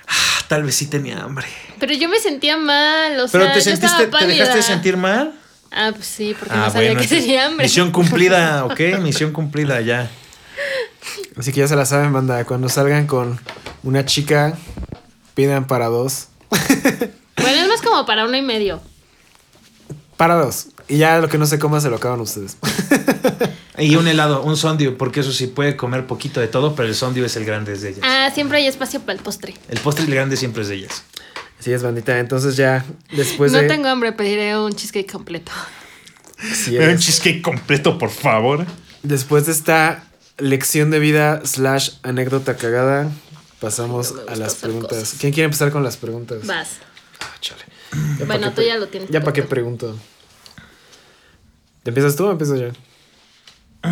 Ah, 0.08 0.42
tal 0.48 0.63
vez 0.63 0.75
sí 0.75 0.88
tenía 0.88 1.22
hambre. 1.22 1.46
Pero 1.80 1.94
yo 1.94 2.10
me 2.10 2.20
sentía 2.20 2.58
mal. 2.58 3.20
O 3.20 3.28
Pero 3.32 3.46
sea, 3.46 3.54
te 3.54 3.60
yo 3.60 3.63
sentiste, 3.66 4.04
estaba 4.04 4.20
te 4.20 4.28
dejaste 4.28 4.58
de 4.58 4.63
sentir 4.63 4.98
mal. 4.98 5.34
Ah, 5.72 5.92
pues 5.94 6.08
sí, 6.08 6.36
porque 6.38 6.54
Ah, 6.56 6.66
no 6.66 6.72
sabía 6.72 6.94
bueno, 6.94 7.01
que 7.01 7.08
tenía 7.08 7.46
hambre. 7.46 7.66
Misión 7.66 7.92
cumplida, 7.92 8.66
ok, 8.66 8.80
misión 9.01 9.32
cumplida 9.32 9.82
ya. 9.82 10.10
Así 11.38 11.51
que 11.54 11.60
ya 11.60 11.68
se 11.68 11.75
la 11.75 11.86
saben, 11.86 12.12
banda. 12.12 12.44
Cuando 12.46 12.70
salgan 12.70 13.06
con 13.08 13.39
una 13.84 14.04
chica, 14.06 14.58
pidan 15.36 15.68
para 15.68 15.86
dos. 15.88 16.30
Bueno, 17.41 17.62
es 17.63 17.67
más 17.67 17.81
como 17.81 18.05
para 18.05 18.25
uno 18.25 18.36
y 18.38 18.41
medio. 18.41 18.81
Para 20.17 20.36
dos. 20.36 20.67
Y 20.88 20.98
ya 20.98 21.19
lo 21.19 21.29
que 21.29 21.38
no 21.38 21.46
se 21.46 21.60
coma 21.60 21.79
se 21.81 21.89
lo 21.89 21.96
acaban 21.98 22.19
ustedes. 22.22 22.58
Y 23.77 23.96
un 23.96 24.10
helado, 24.10 24.43
un 24.43 24.58
sondio, 24.58 24.98
porque 24.98 25.22
eso 25.22 25.31
sí 25.31 25.48
puede 25.48 25.77
comer 25.77 26.05
poquito 26.05 26.41
de 26.41 26.50
todo, 26.50 26.75
pero 26.75 26.89
el 26.89 26.96
sondio 26.96 27.24
es 27.25 27.38
el 27.38 27.46
grande 27.46 27.72
es 27.72 27.81
de 27.81 27.91
ellas. 27.91 28.01
Ah, 28.03 28.29
siempre 28.36 28.58
hay 28.58 28.67
espacio 28.67 29.00
para 29.00 29.13
el 29.13 29.24
postre. 29.24 29.53
El 29.69 29.79
postre 29.79 30.03
el 30.03 30.13
grande 30.13 30.36
siempre 30.36 30.63
es 30.63 30.67
de 30.67 30.75
ellas. 30.75 31.03
Así 31.58 31.72
es, 31.72 31.81
bandita. 31.81 32.19
Entonces 32.19 32.58
ya 32.58 32.84
después 33.13 33.53
no 33.53 33.60
de. 33.60 33.69
tengo 33.69 33.88
hambre, 33.88 34.12
pediré 34.12 34.58
un 34.58 34.74
cheesecake 34.74 35.10
completo. 35.10 35.53
Así 36.51 36.72
Pero 36.77 36.91
un 36.91 36.98
es. 36.98 37.05
cheesecake 37.05 37.41
completo, 37.41 37.98
por 37.98 38.10
favor. 38.10 38.65
Después 39.01 39.46
de 39.46 39.53
esta 39.53 40.03
lección 40.39 40.91
de 40.91 41.00
vida 41.00 41.39
slash 41.46 41.91
anécdota 42.03 42.58
cagada, 42.58 43.10
pasamos 43.62 44.12
No 44.13 44.22
a 44.29 44.36
las 44.36 44.55
preguntas. 44.55 44.89
cosas. 45.00 45.15
¿Quién 45.22 45.31
quiere 45.31 45.46
empezar 45.46 45.72
con 45.72 45.86
las 45.86 45.96
preguntas? 45.96 46.46
Vas. 46.46 46.67
Ah, 47.20 47.36
chale. 47.40 47.64
Ya 48.20 48.26
Bueno, 48.26 48.52
tú 48.54 48.62
ya 48.62 48.78
lo 48.78 48.88
tienes 48.88 49.10
Ya 49.10 49.22
para 49.22 49.34
qué 49.34 49.44
pregunto. 49.44 49.98
¿Te 51.84 51.90
empiezas 51.90 52.16
tú 52.16 52.28
o 52.28 52.32
empiezo 52.32 52.56
yo? 52.56 52.70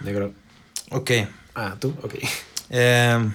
Negro. 0.00 0.32
Ok. 0.90 1.10
Ah, 1.54 1.76
tú, 1.78 1.94
ok. 2.02 2.14
Eh, 2.70 3.30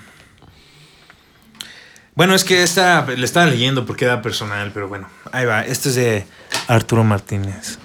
bueno, 2.13 2.35
es 2.35 2.43
que 2.43 2.61
esta 2.61 3.05
le 3.05 3.23
estaba 3.25 3.45
leyendo 3.45 3.85
porque 3.85 4.05
era 4.05 4.21
personal, 4.21 4.71
pero 4.73 4.87
bueno, 4.87 5.07
ahí 5.31 5.45
va. 5.45 5.65
Este 5.65 5.89
es 5.89 5.95
de 5.95 6.25
Arturo 6.67 7.03
Martínez. 7.03 7.79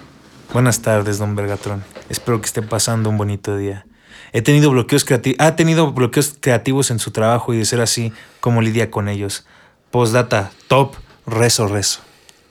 Buenas 0.53 0.81
tardes, 0.81 1.17
don 1.17 1.35
Bergatrón. 1.35 1.83
Espero 2.09 2.39
que 2.39 2.47
esté 2.47 2.61
pasando 2.61 3.09
un 3.09 3.17
bonito 3.17 3.55
día. 3.57 3.85
He 4.33 4.41
tenido 4.41 4.69
bloqueos 4.69 5.05
creativos, 5.05 5.39
ha 5.39 5.55
tenido 5.55 5.91
bloqueos 5.93 6.35
creativos 6.39 6.91
en 6.91 6.99
su 6.99 7.11
trabajo 7.11 7.53
y 7.53 7.57
de 7.57 7.65
ser 7.65 7.81
así, 7.81 8.11
como 8.39 8.61
lidia 8.61 8.91
con 8.91 9.07
ellos. 9.07 9.45
Postdata, 9.91 10.51
top, 10.67 10.95
rezo, 11.27 11.67
rezo. 11.67 11.99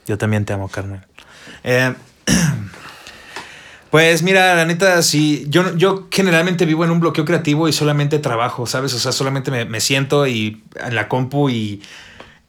Yo 0.05 0.17
también 0.17 0.45
te 0.45 0.53
amo, 0.53 0.69
Carmen. 0.69 1.05
Eh, 1.63 1.93
Pues 3.89 4.21
mira, 4.21 4.53
la 4.55 4.65
neta, 4.65 5.01
sí, 5.01 5.45
yo, 5.47 5.73
yo 5.77 6.09
generalmente 6.11 6.65
vivo 6.65 6.83
en 6.83 6.91
un 6.91 6.99
bloqueo 6.99 7.23
creativo 7.23 7.69
y 7.69 7.73
solamente 7.73 8.19
trabajo, 8.19 8.67
¿sabes? 8.67 8.93
O 8.93 8.99
sea, 8.99 9.13
solamente 9.13 9.49
me, 9.49 9.63
me 9.63 9.79
siento 9.79 10.27
y 10.27 10.61
en 10.75 10.93
la 10.93 11.07
compu 11.07 11.49
y, 11.49 11.81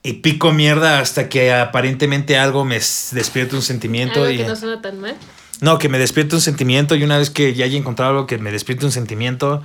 y 0.02 0.14
pico 0.14 0.50
mierda 0.52 0.98
hasta 0.98 1.28
que 1.28 1.54
aparentemente 1.54 2.36
algo 2.36 2.64
me 2.64 2.74
despierte 2.74 3.54
un 3.54 3.62
sentimiento. 3.62 4.22
Algo 4.22 4.32
y, 4.32 4.36
que 4.38 4.46
no 4.48 4.56
suena 4.56 4.82
tan 4.82 5.00
mal. 5.00 5.14
no, 5.60 5.78
que 5.78 5.88
me 5.88 6.00
despierte 6.00 6.34
un 6.34 6.40
sentimiento 6.42 6.96
y 6.96 7.04
una 7.04 7.18
vez 7.18 7.30
que 7.30 7.54
ya 7.54 7.66
haya 7.66 7.78
encontrado 7.78 8.10
algo 8.10 8.26
que 8.26 8.38
me 8.38 8.50
despierte 8.50 8.84
un 8.84 8.92
sentimiento, 8.92 9.62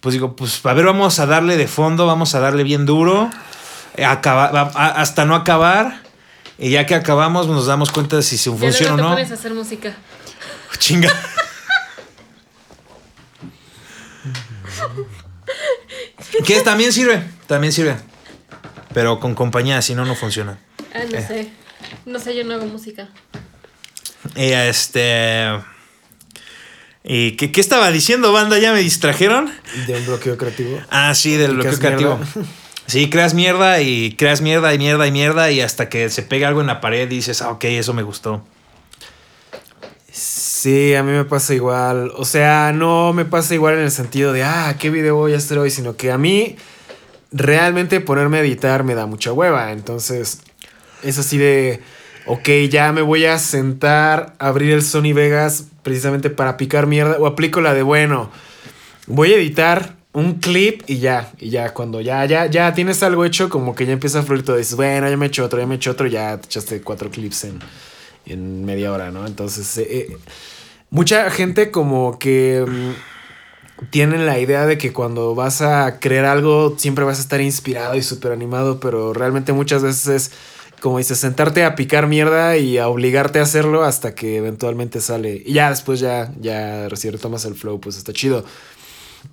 pues 0.00 0.12
digo, 0.12 0.36
pues 0.36 0.60
a 0.66 0.74
ver, 0.74 0.84
vamos 0.84 1.18
a 1.20 1.26
darle 1.26 1.56
de 1.56 1.66
fondo, 1.68 2.06
vamos 2.06 2.34
a 2.34 2.40
darle 2.40 2.64
bien 2.64 2.84
duro, 2.84 3.30
acaba- 4.06 4.50
hasta 4.74 5.24
no 5.24 5.34
acabar. 5.34 6.03
Y 6.58 6.70
ya 6.70 6.86
que 6.86 6.94
acabamos, 6.94 7.48
nos 7.48 7.66
damos 7.66 7.90
cuenta 7.90 8.16
de 8.16 8.22
si 8.22 8.38
se 8.38 8.50
funciona 8.50 8.94
o 8.94 8.96
luego 8.96 8.96
te 8.96 9.02
no. 9.02 9.08
pones 9.10 9.30
a 9.30 9.34
hacer 9.34 9.54
música. 9.54 9.94
Chinga. 10.78 11.12
que 16.46 16.60
también 16.60 16.92
sirve, 16.92 17.22
también 17.46 17.72
sirve. 17.72 17.96
Pero 18.92 19.18
con 19.20 19.34
compañía, 19.34 19.82
si 19.82 19.94
no, 19.94 20.04
no 20.04 20.14
funciona. 20.14 20.58
Ah, 20.94 21.00
no 21.10 21.18
Eh. 21.18 21.26
sé. 21.26 21.50
No 22.06 22.18
sé, 22.18 22.34
yo 22.36 22.44
no 22.44 22.54
hago 22.54 22.66
música. 22.66 23.08
Y 24.36 24.52
este. 24.52 25.48
¿Y 27.02 27.32
qué, 27.32 27.52
qué 27.52 27.60
estaba 27.60 27.90
diciendo, 27.90 28.32
banda? 28.32 28.58
¿Ya 28.58 28.72
me 28.72 28.80
distrajeron? 28.80 29.52
De 29.86 29.94
un 29.94 30.06
bloqueo 30.06 30.36
creativo. 30.38 30.80
Ah, 30.90 31.14
sí, 31.14 31.36
del 31.36 31.52
¿Y 31.52 31.54
bloqueo 31.54 31.78
creativo. 31.78 32.16
mierda? 32.16 32.50
Sí, 32.86 33.08
creas 33.08 33.32
mierda 33.34 33.80
y 33.80 34.14
creas 34.16 34.42
mierda 34.42 34.74
y 34.74 34.78
mierda 34.78 35.06
y 35.06 35.10
mierda 35.10 35.50
y 35.50 35.60
hasta 35.60 35.88
que 35.88 36.10
se 36.10 36.22
pega 36.22 36.48
algo 36.48 36.60
en 36.60 36.66
la 36.66 36.80
pared 36.80 37.10
y 37.10 37.16
dices, 37.16 37.40
ah, 37.40 37.50
ok, 37.50 37.64
eso 37.64 37.94
me 37.94 38.02
gustó. 38.02 38.44
Sí, 40.10 40.94
a 40.94 41.02
mí 41.02 41.12
me 41.12 41.24
pasa 41.24 41.54
igual. 41.54 42.12
O 42.16 42.24
sea, 42.24 42.72
no 42.74 43.12
me 43.12 43.24
pasa 43.24 43.54
igual 43.54 43.74
en 43.74 43.80
el 43.80 43.90
sentido 43.90 44.32
de, 44.32 44.44
ah, 44.44 44.76
¿qué 44.78 44.90
video 44.90 45.16
voy 45.16 45.34
a 45.34 45.38
hacer 45.38 45.58
hoy? 45.58 45.70
Sino 45.70 45.96
que 45.96 46.12
a 46.12 46.18
mí 46.18 46.56
realmente 47.32 48.00
ponerme 48.00 48.38
a 48.38 48.40
editar 48.40 48.84
me 48.84 48.94
da 48.94 49.06
mucha 49.06 49.32
hueva. 49.32 49.72
Entonces, 49.72 50.40
es 51.02 51.18
así 51.18 51.36
de, 51.36 51.82
ok, 52.26 52.48
ya 52.70 52.92
me 52.92 53.02
voy 53.02 53.24
a 53.24 53.38
sentar, 53.38 54.34
a 54.38 54.48
abrir 54.48 54.72
el 54.72 54.82
Sony 54.82 55.12
Vegas 55.14 55.64
precisamente 55.82 56.30
para 56.30 56.56
picar 56.56 56.86
mierda. 56.86 57.16
O 57.18 57.26
aplico 57.26 57.60
la 57.60 57.74
de, 57.74 57.82
bueno, 57.82 58.30
voy 59.06 59.32
a 59.32 59.36
editar 59.36 59.93
un 60.14 60.34
clip 60.34 60.82
y 60.86 60.98
ya, 61.00 61.32
y 61.38 61.50
ya, 61.50 61.74
cuando 61.74 62.00
ya, 62.00 62.24
ya, 62.24 62.46
ya 62.46 62.72
tienes 62.72 63.02
algo 63.02 63.24
hecho, 63.24 63.48
como 63.48 63.74
que 63.74 63.84
ya 63.84 63.92
empieza 63.92 64.20
a 64.20 64.22
fluir 64.22 64.44
todo. 64.44 64.56
Dices, 64.56 64.76
bueno, 64.76 65.08
ya 65.10 65.16
me 65.16 65.26
he 65.26 65.28
hecho 65.28 65.44
otro, 65.44 65.58
ya 65.58 65.66
me 65.66 65.74
he 65.74 65.76
hecho 65.76 65.90
otro, 65.90 66.06
ya 66.06 66.38
te 66.38 66.46
echaste 66.46 66.80
cuatro 66.82 67.10
clips 67.10 67.44
en, 67.44 67.58
en 68.24 68.64
media 68.64 68.92
hora, 68.92 69.10
¿no? 69.10 69.26
Entonces, 69.26 69.76
eh, 69.76 69.86
eh, 69.90 70.16
mucha 70.90 71.28
gente 71.30 71.72
como 71.72 72.18
que 72.18 72.64
mm, 72.66 73.90
tienen 73.90 74.24
la 74.24 74.38
idea 74.38 74.66
de 74.66 74.78
que 74.78 74.92
cuando 74.92 75.34
vas 75.34 75.62
a 75.62 75.98
crear 75.98 76.24
algo 76.26 76.76
siempre 76.78 77.04
vas 77.04 77.18
a 77.18 77.22
estar 77.22 77.40
inspirado 77.40 77.96
y 77.96 78.02
súper 78.02 78.30
animado, 78.30 78.78
pero 78.78 79.12
realmente 79.12 79.52
muchas 79.52 79.82
veces 79.82 80.06
es 80.06 80.30
como 80.80 80.98
dices, 80.98 81.18
sentarte 81.18 81.64
a 81.64 81.76
picar 81.76 82.08
mierda 82.08 82.58
y 82.58 82.76
a 82.76 82.88
obligarte 82.88 83.38
a 83.38 83.42
hacerlo 83.42 83.84
hasta 83.84 84.14
que 84.14 84.36
eventualmente 84.36 85.00
sale. 85.00 85.42
Y 85.46 85.54
ya 85.54 85.70
después 85.70 85.98
ya, 85.98 86.30
ya 86.38 86.88
si 86.94 87.08
retomas 87.08 87.46
el 87.46 87.54
flow, 87.54 87.80
pues 87.80 87.96
está 87.96 88.12
chido. 88.12 88.44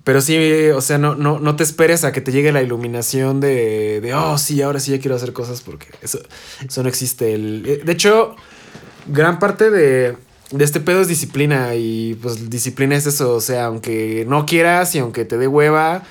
Pero 0.04 0.20
sí, 0.20 0.68
o 0.74 0.80
sea, 0.80 0.98
no, 0.98 1.14
no, 1.14 1.38
no 1.38 1.54
te 1.56 1.62
esperes 1.62 2.04
a 2.04 2.12
que 2.12 2.20
te 2.20 2.32
llegue 2.32 2.50
la 2.50 2.62
iluminación 2.62 3.40
de, 3.40 4.00
de, 4.00 4.14
oh, 4.14 4.36
sí, 4.36 4.60
ahora 4.62 4.80
sí 4.80 4.90
ya 4.90 4.98
quiero 4.98 5.14
hacer 5.14 5.32
cosas 5.32 5.60
porque 5.60 5.88
eso, 6.02 6.18
eso 6.66 6.82
no 6.82 6.88
existe. 6.88 7.34
El, 7.34 7.64
eh, 7.66 7.80
de 7.84 7.92
hecho, 7.92 8.34
gran 9.06 9.38
parte 9.38 9.70
de, 9.70 10.16
de 10.50 10.64
este 10.64 10.80
pedo 10.80 11.00
es 11.00 11.08
disciplina 11.08 11.74
y 11.74 12.14
pues 12.20 12.50
disciplina 12.50 12.96
es 12.96 13.06
eso, 13.06 13.34
o 13.34 13.40
sea, 13.40 13.66
aunque 13.66 14.24
no 14.28 14.44
quieras 14.44 14.94
y 14.94 14.98
aunque 14.98 15.24
te 15.24 15.38
dé 15.38 15.46
hueva, 15.46 16.02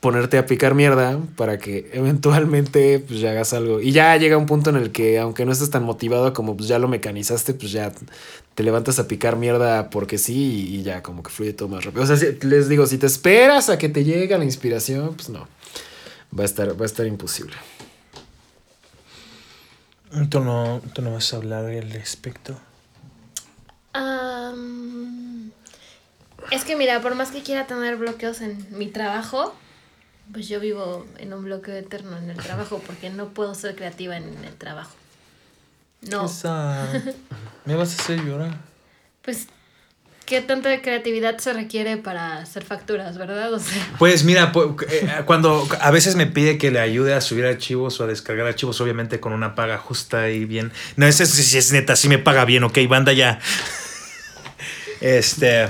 ponerte 0.00 0.38
a 0.38 0.46
picar 0.46 0.74
mierda 0.74 1.18
para 1.36 1.58
que 1.58 1.90
eventualmente 1.94 2.98
pues 3.00 3.20
ya 3.20 3.30
hagas 3.32 3.52
algo. 3.52 3.80
Y 3.80 3.92
ya 3.92 4.16
llega 4.16 4.36
un 4.36 4.46
punto 4.46 4.70
en 4.70 4.76
el 4.76 4.92
que 4.92 5.18
aunque 5.18 5.44
no 5.44 5.52
estés 5.52 5.70
tan 5.70 5.84
motivado 5.84 6.32
como 6.32 6.56
pues 6.56 6.68
ya 6.68 6.78
lo 6.78 6.88
mecanizaste, 6.88 7.54
pues 7.54 7.70
ya 7.72 7.92
te 8.54 8.62
levantas 8.62 8.98
a 8.98 9.06
picar 9.08 9.36
mierda 9.36 9.90
porque 9.90 10.18
sí 10.18 10.68
y 10.74 10.82
ya 10.82 11.02
como 11.02 11.22
que 11.22 11.30
fluye 11.30 11.52
todo 11.52 11.68
más 11.68 11.84
rápido. 11.84 12.02
O 12.04 12.06
sea, 12.06 12.16
si- 12.16 12.32
les 12.46 12.68
digo, 12.68 12.86
si 12.86 12.98
te 12.98 13.06
esperas 13.06 13.68
a 13.68 13.78
que 13.78 13.88
te 13.88 14.04
llegue 14.04 14.36
la 14.38 14.44
inspiración, 14.44 15.14
pues 15.14 15.28
no. 15.28 15.46
Va 16.38 16.42
a 16.42 16.46
estar, 16.46 16.78
va 16.80 16.84
a 16.84 16.86
estar 16.86 17.06
imposible. 17.06 17.54
¿Tú 20.28 20.40
no, 20.40 20.80
tú 20.94 21.02
no 21.02 21.12
vas 21.12 21.32
a 21.32 21.36
hablar 21.36 21.64
al 21.66 21.90
respecto? 21.92 22.56
Es 26.50 26.64
que 26.64 26.74
mira, 26.76 27.00
por 27.00 27.14
más 27.14 27.30
que 27.30 27.42
quiera 27.42 27.66
tener 27.66 27.96
bloqueos 27.96 28.40
en 28.40 28.66
mi 28.76 28.86
trabajo, 28.88 29.54
pues 30.32 30.48
yo 30.48 30.60
vivo 30.60 31.06
en 31.18 31.32
un 31.32 31.44
bloqueo 31.44 31.74
eterno 31.76 32.16
en 32.18 32.30
el 32.30 32.36
trabajo 32.36 32.82
porque 32.86 33.10
no 33.10 33.28
puedo 33.30 33.54
ser 33.54 33.74
creativa 33.76 34.16
en 34.16 34.24
el 34.44 34.54
trabajo. 34.54 34.94
No. 36.02 36.26
Esa- 36.26 36.88
Me 37.64 37.74
vas 37.74 37.98
a 37.98 38.02
hacer 38.02 38.24
llorar. 38.24 38.56
Pues, 39.22 39.48
¿qué 40.24 40.40
tanta 40.40 40.80
creatividad 40.80 41.36
se 41.38 41.52
requiere 41.52 41.96
para 41.98 42.38
hacer 42.38 42.64
facturas, 42.64 43.18
verdad? 43.18 43.52
O 43.52 43.58
sea, 43.58 43.86
Pues 43.98 44.24
mira, 44.24 44.52
eh, 44.88 45.08
cuando 45.26 45.68
a 45.80 45.90
veces 45.90 46.16
me 46.16 46.26
pide 46.26 46.56
que 46.56 46.70
le 46.70 46.80
ayude 46.80 47.12
a 47.14 47.20
subir 47.20 47.44
archivos 47.44 48.00
o 48.00 48.04
a 48.04 48.06
descargar 48.06 48.46
archivos, 48.46 48.80
obviamente 48.80 49.20
con 49.20 49.32
una 49.32 49.54
paga 49.54 49.76
justa 49.78 50.30
y 50.30 50.44
bien. 50.46 50.72
No, 50.96 51.06
ese 51.06 51.26
sí 51.26 51.42
sí 51.42 51.58
es 51.58 51.70
neta, 51.72 51.96
sí 51.96 52.08
me 52.08 52.18
paga 52.18 52.44
bien, 52.44 52.64
ok, 52.64 52.78
banda 52.88 53.12
ya. 53.12 53.40
Este. 55.00 55.66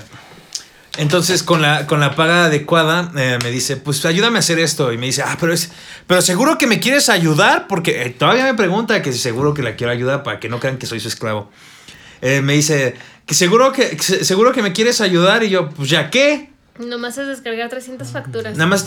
Entonces, 1.00 1.42
con 1.42 1.62
la, 1.62 1.86
con 1.86 1.98
la 1.98 2.14
paga 2.14 2.44
adecuada, 2.44 3.10
eh, 3.16 3.38
me 3.42 3.50
dice, 3.50 3.76
pues 3.78 4.04
ayúdame 4.04 4.36
a 4.36 4.40
hacer 4.40 4.58
esto. 4.58 4.92
Y 4.92 4.98
me 4.98 5.06
dice, 5.06 5.22
ah, 5.22 5.36
pero 5.40 5.52
es. 5.52 5.70
Pero 6.06 6.20
seguro 6.20 6.58
que 6.58 6.66
me 6.66 6.78
quieres 6.78 7.08
ayudar, 7.08 7.66
porque 7.68 8.02
eh, 8.02 8.10
todavía 8.10 8.44
me 8.44 8.54
pregunta 8.54 9.00
que 9.00 9.12
seguro 9.12 9.54
que 9.54 9.62
la 9.62 9.76
quiero 9.76 9.92
ayudar 9.92 10.22
para 10.22 10.38
que 10.40 10.48
no 10.50 10.60
crean 10.60 10.76
que 10.76 10.86
soy 10.86 11.00
su 11.00 11.08
esclavo. 11.08 11.50
Eh, 12.20 12.42
me 12.42 12.52
dice, 12.52 12.94
que 13.24 13.34
seguro 13.34 13.72
que, 13.72 13.96
que 13.96 14.02
se- 14.02 14.24
seguro 14.24 14.52
que 14.52 14.62
me 14.62 14.72
quieres 14.72 15.00
ayudar. 15.00 15.42
Y 15.42 15.48
yo, 15.48 15.70
pues 15.70 15.88
ya 15.88 16.10
qué. 16.10 16.49
Nomás 16.80 17.18
es 17.18 17.26
descargar 17.26 17.68
300 17.68 18.08
facturas. 18.08 18.56
Nada 18.56 18.66
más 18.66 18.84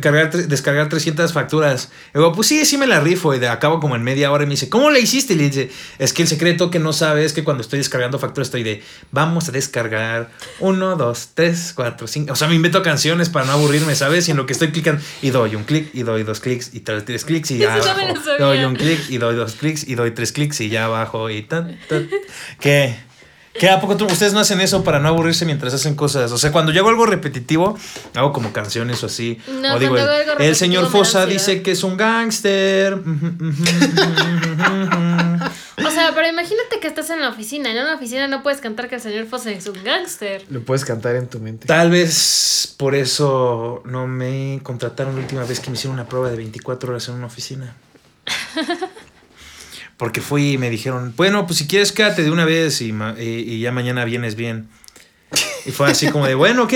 cargar, 0.00 0.32
descargar 0.32 0.88
300 0.88 1.32
facturas. 1.32 1.90
Y 2.14 2.18
digo, 2.18 2.32
pues 2.32 2.48
sí, 2.48 2.64
sí 2.64 2.78
me 2.78 2.86
la 2.86 3.00
rifo. 3.00 3.34
Y 3.34 3.38
de 3.38 3.48
acabo 3.48 3.80
como 3.80 3.96
en 3.96 4.02
media 4.02 4.30
hora 4.30 4.44
y 4.44 4.46
me 4.46 4.52
dice, 4.52 4.68
¿cómo 4.68 4.90
le 4.90 5.00
hiciste? 5.00 5.34
Y 5.34 5.36
le 5.36 5.44
dice, 5.44 5.70
es 5.98 6.12
que 6.12 6.22
el 6.22 6.28
secreto 6.28 6.70
que 6.70 6.78
no 6.78 6.92
sabe 6.92 7.24
es 7.24 7.32
que 7.32 7.44
cuando 7.44 7.62
estoy 7.62 7.78
descargando 7.78 8.18
facturas 8.18 8.48
estoy 8.48 8.62
de, 8.62 8.82
vamos 9.10 9.48
a 9.48 9.52
descargar 9.52 10.30
uno, 10.60 10.96
dos, 10.96 11.30
tres, 11.34 11.72
cuatro, 11.74 12.06
cinco. 12.06 12.32
O 12.32 12.36
sea, 12.36 12.48
me 12.48 12.54
invento 12.54 12.82
canciones 12.82 13.28
para 13.28 13.46
no 13.46 13.52
aburrirme, 13.52 13.94
¿sabes? 13.94 14.28
Y 14.28 14.30
en 14.30 14.36
lo 14.36 14.46
que 14.46 14.52
estoy 14.52 14.70
clicando, 14.70 15.02
y 15.22 15.30
doy 15.30 15.54
un 15.56 15.64
clic, 15.64 15.90
y 15.94 16.02
doy 16.02 16.22
dos 16.22 16.40
clics, 16.40 16.74
y 16.74 16.80
tres, 16.80 17.04
tres 17.04 17.24
clics, 17.24 17.50
y 17.50 17.58
ya 17.58 17.74
abajo. 17.74 18.20
Doy 18.38 18.64
un 18.64 18.76
clic, 18.76 19.00
y 19.08 19.18
doy 19.18 19.34
dos 19.34 19.54
clics, 19.54 19.86
y 19.86 19.94
doy 19.94 20.12
tres 20.12 20.32
clics, 20.32 20.60
y 20.60 20.68
ya 20.68 20.84
abajo, 20.84 21.30
y 21.30 21.42
tan, 21.42 21.78
tan. 21.88 22.08
¿Qué? 22.60 22.96
¿Qué? 23.58 23.70
¿A 23.70 23.80
poco 23.80 23.96
tú- 23.96 24.06
ustedes 24.06 24.32
no 24.32 24.40
hacen 24.40 24.60
eso 24.60 24.82
para 24.82 24.98
no 24.98 25.08
aburrirse 25.08 25.44
mientras 25.46 25.72
hacen 25.74 25.94
cosas? 25.94 26.32
O 26.32 26.38
sea, 26.38 26.50
cuando 26.50 26.72
yo 26.72 26.80
hago 26.80 26.90
algo 26.90 27.06
repetitivo, 27.06 27.78
hago 28.14 28.32
como 28.32 28.52
canciones 28.52 29.02
o 29.02 29.06
así. 29.06 29.38
No, 29.62 29.74
o 29.74 29.78
digo, 29.78 29.96
hago 29.96 30.10
algo 30.10 30.32
el 30.40 30.56
señor 30.56 30.90
Fosa 30.90 31.24
dice 31.26 31.62
que 31.62 31.70
es 31.70 31.84
un 31.84 31.96
gángster. 31.96 32.94
O 35.86 35.90
sea, 35.90 36.12
pero 36.14 36.28
imagínate 36.28 36.80
que 36.80 36.88
estás 36.88 37.10
en 37.10 37.20
la 37.20 37.28
oficina. 37.28 37.70
En 37.70 37.78
una 37.78 37.94
oficina 37.94 38.26
no 38.28 38.42
puedes 38.42 38.60
cantar 38.60 38.88
que 38.88 38.96
el 38.96 39.00
señor 39.00 39.26
Fosse 39.26 39.52
es 39.54 39.66
un 39.66 39.82
gángster. 39.84 40.44
Lo 40.50 40.60
puedes 40.62 40.84
cantar 40.84 41.14
en 41.16 41.28
tu 41.28 41.38
mente. 41.40 41.66
Tal 41.66 41.90
vez 41.90 42.74
por 42.76 42.94
eso 42.94 43.82
no 43.84 44.06
me 44.06 44.60
contrataron 44.62 45.14
la 45.14 45.20
última 45.22 45.44
vez 45.44 45.60
que 45.60 45.70
me 45.70 45.76
hicieron 45.76 45.94
una 45.94 46.08
prueba 46.08 46.30
de 46.30 46.36
24 46.36 46.90
horas 46.90 47.08
en 47.08 47.14
una 47.14 47.26
oficina. 47.26 47.74
Porque 49.96 50.20
fui 50.20 50.52
y 50.52 50.58
me 50.58 50.70
dijeron, 50.70 51.12
bueno, 51.16 51.46
pues 51.46 51.58
si 51.60 51.66
quieres 51.66 51.92
quédate 51.92 52.22
de 52.24 52.30
una 52.30 52.44
vez 52.44 52.80
y, 52.80 52.92
y- 53.18 53.60
ya 53.60 53.70
mañana 53.72 54.04
vienes 54.04 54.34
bien. 54.34 54.68
Y 55.66 55.70
fue 55.70 55.90
así 55.90 56.08
como 56.08 56.26
de, 56.26 56.34
bueno, 56.34 56.64
ok. 56.64 56.72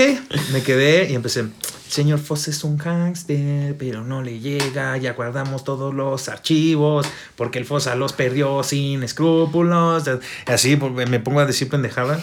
Me 0.53 0.63
quedé 0.63 1.09
y 1.11 1.15
empecé, 1.15 1.45
señor 1.87 2.19
Foss 2.19 2.47
es 2.47 2.63
un 2.63 2.77
gángster, 2.77 3.75
pero 3.77 4.03
no 4.03 4.21
le 4.21 4.39
llega, 4.39 4.95
ya 4.97 5.13
guardamos 5.13 5.63
todos 5.63 5.93
los 5.93 6.27
archivos, 6.29 7.07
porque 7.35 7.59
el 7.59 7.65
Fosa 7.65 7.95
los 7.95 8.13
perdió 8.13 8.63
sin 8.63 9.03
escrúpulos. 9.03 10.03
Así 10.45 10.75
pues, 10.75 11.09
me 11.09 11.19
pongo 11.19 11.39
a 11.41 11.45
decir 11.45 11.67
pendejada. 11.69 12.19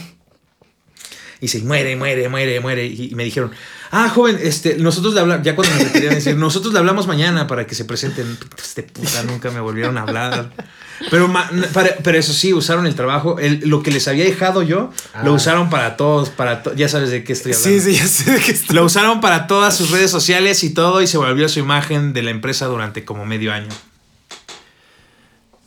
Y 1.39 1.47
dice, 1.47 1.59
muere, 1.61 1.97
muere, 1.97 2.29
muere, 2.29 2.61
muere. 2.61 2.87
Y, 2.87 3.11
y 3.13 3.15
me 3.15 3.25
dijeron, 3.25 3.51
ah, 3.91 4.09
joven, 4.09 4.39
este, 4.43 4.77
nosotros 4.77 5.13
le 5.15 5.21
hablamos, 5.21 5.45
ya 5.45 5.55
cuando 5.55 5.75
me 5.77 5.91
querían 5.93 6.15
decir, 6.15 6.35
nosotros 6.39 6.73
le 6.73 6.79
hablamos 6.79 7.07
mañana 7.07 7.47
para 7.47 7.67
que 7.67 7.75
se 7.75 7.85
presenten. 7.85 8.39
Este 8.57 8.83
puta, 8.85 9.23
nunca 9.25 9.51
me 9.51 9.61
volvieron 9.61 9.99
a 9.99 10.03
hablar. 10.03 10.51
Pero, 11.11 11.31
para- 11.75 11.97
pero 12.03 12.17
eso 12.19 12.33
sí, 12.33 12.55
usaron 12.55 12.87
el 12.87 12.95
trabajo, 12.95 13.39
el- 13.39 13.61
lo 13.69 13.83
que 13.83 13.91
les 13.91 14.09
había 14.09 14.25
dejado 14.25 14.63
yo, 14.63 14.91
lo 15.25 15.33
Ah. 15.33 15.35
usaron 15.35 15.69
para 15.69 15.99
todos, 15.99 16.31
para 16.31 16.63
to- 16.63 16.75
ya 16.75 16.89
sabes 16.89 17.11
de 17.11 17.23
qué 17.23 17.35
estoy 17.35 17.53
hablando. 17.53 17.81
Sí, 17.83 17.93
sí, 17.93 17.99
ya 17.99 18.07
sé 18.09 18.31
de 18.33 18.41
qué 18.41 18.53
estoy. 18.53 18.75
Lo 18.77 18.85
usaron 18.85 19.21
para 19.21 19.47
todas 19.47 19.77
sus 19.77 19.91
redes 19.91 20.11
sociales 20.11 20.65
y 20.65 20.71
todo 20.71 21.03
y 21.03 21.07
se 21.07 21.19
volvió 21.19 21.51
su 21.51 21.59
imagen 21.59 22.15
de 22.15 22.23
la 22.23 22.31
empresa 22.31 22.65
durante 22.65 23.05
como 23.05 23.27
medio 23.27 23.53
año. 23.53 23.69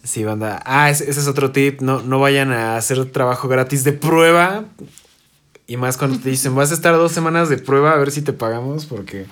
Sí, 0.03 0.23
banda. 0.23 0.61
Ah, 0.65 0.89
ese, 0.89 1.09
ese 1.09 1.19
es 1.19 1.27
otro 1.27 1.51
tip. 1.51 1.81
No, 1.81 2.01
no 2.01 2.19
vayan 2.19 2.51
a 2.51 2.77
hacer 2.77 3.05
trabajo 3.11 3.47
gratis 3.47 3.83
de 3.83 3.93
prueba. 3.93 4.63
Y 5.69 5.77
más 5.77 5.95
cuando 5.97 6.17
te 6.19 6.29
dicen, 6.29 6.55
vas 6.55 6.71
a 6.71 6.73
estar 6.73 6.93
dos 6.95 7.11
semanas 7.11 7.47
de 7.47 7.57
prueba 7.57 7.93
a 7.93 7.97
ver 7.97 8.09
si 8.11 8.21
te 8.23 8.33
pagamos, 8.33 8.85
porque 8.87 9.27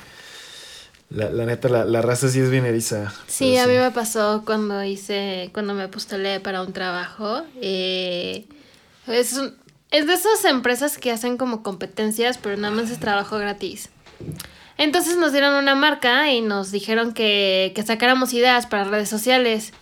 la, 1.09 1.29
la 1.31 1.45
neta, 1.45 1.67
la, 1.67 1.83
la 1.83 2.01
raza 2.01 2.27
sí 2.29 2.39
es 2.39 2.49
bien 2.51 2.65
eriza. 2.65 3.11
Sí, 3.27 3.57
a 3.57 3.65
mí 3.65 3.73
me 3.73 3.91
pasó 3.91 4.43
cuando 4.45 4.83
hice, 4.83 5.49
cuando 5.53 5.73
me 5.73 5.87
postulé 5.87 6.39
para 6.39 6.61
un 6.61 6.73
trabajo. 6.73 7.41
eh, 7.61 8.45
es, 9.07 9.33
un- 9.33 9.55
es 9.89 10.05
de 10.05 10.13
esas 10.13 10.45
empresas 10.45 10.97
que 10.97 11.11
hacen 11.11 11.37
como 11.37 11.63
competencias, 11.63 12.37
pero 12.37 12.55
nada 12.57 12.73
más 12.75 12.91
es 12.91 12.99
trabajo 12.99 13.37
gratis. 13.39 13.89
Entonces 14.77 15.17
nos 15.17 15.31
dieron 15.31 15.55
una 15.55 15.73
marca 15.73 16.31
y 16.31 16.41
nos 16.41 16.71
dijeron 16.71 17.13
que, 17.13 17.71
que 17.73 17.81
sacáramos 17.83 18.33
ideas 18.33 18.67
para 18.67 18.83
redes 18.83 19.09
sociales. 19.09 19.73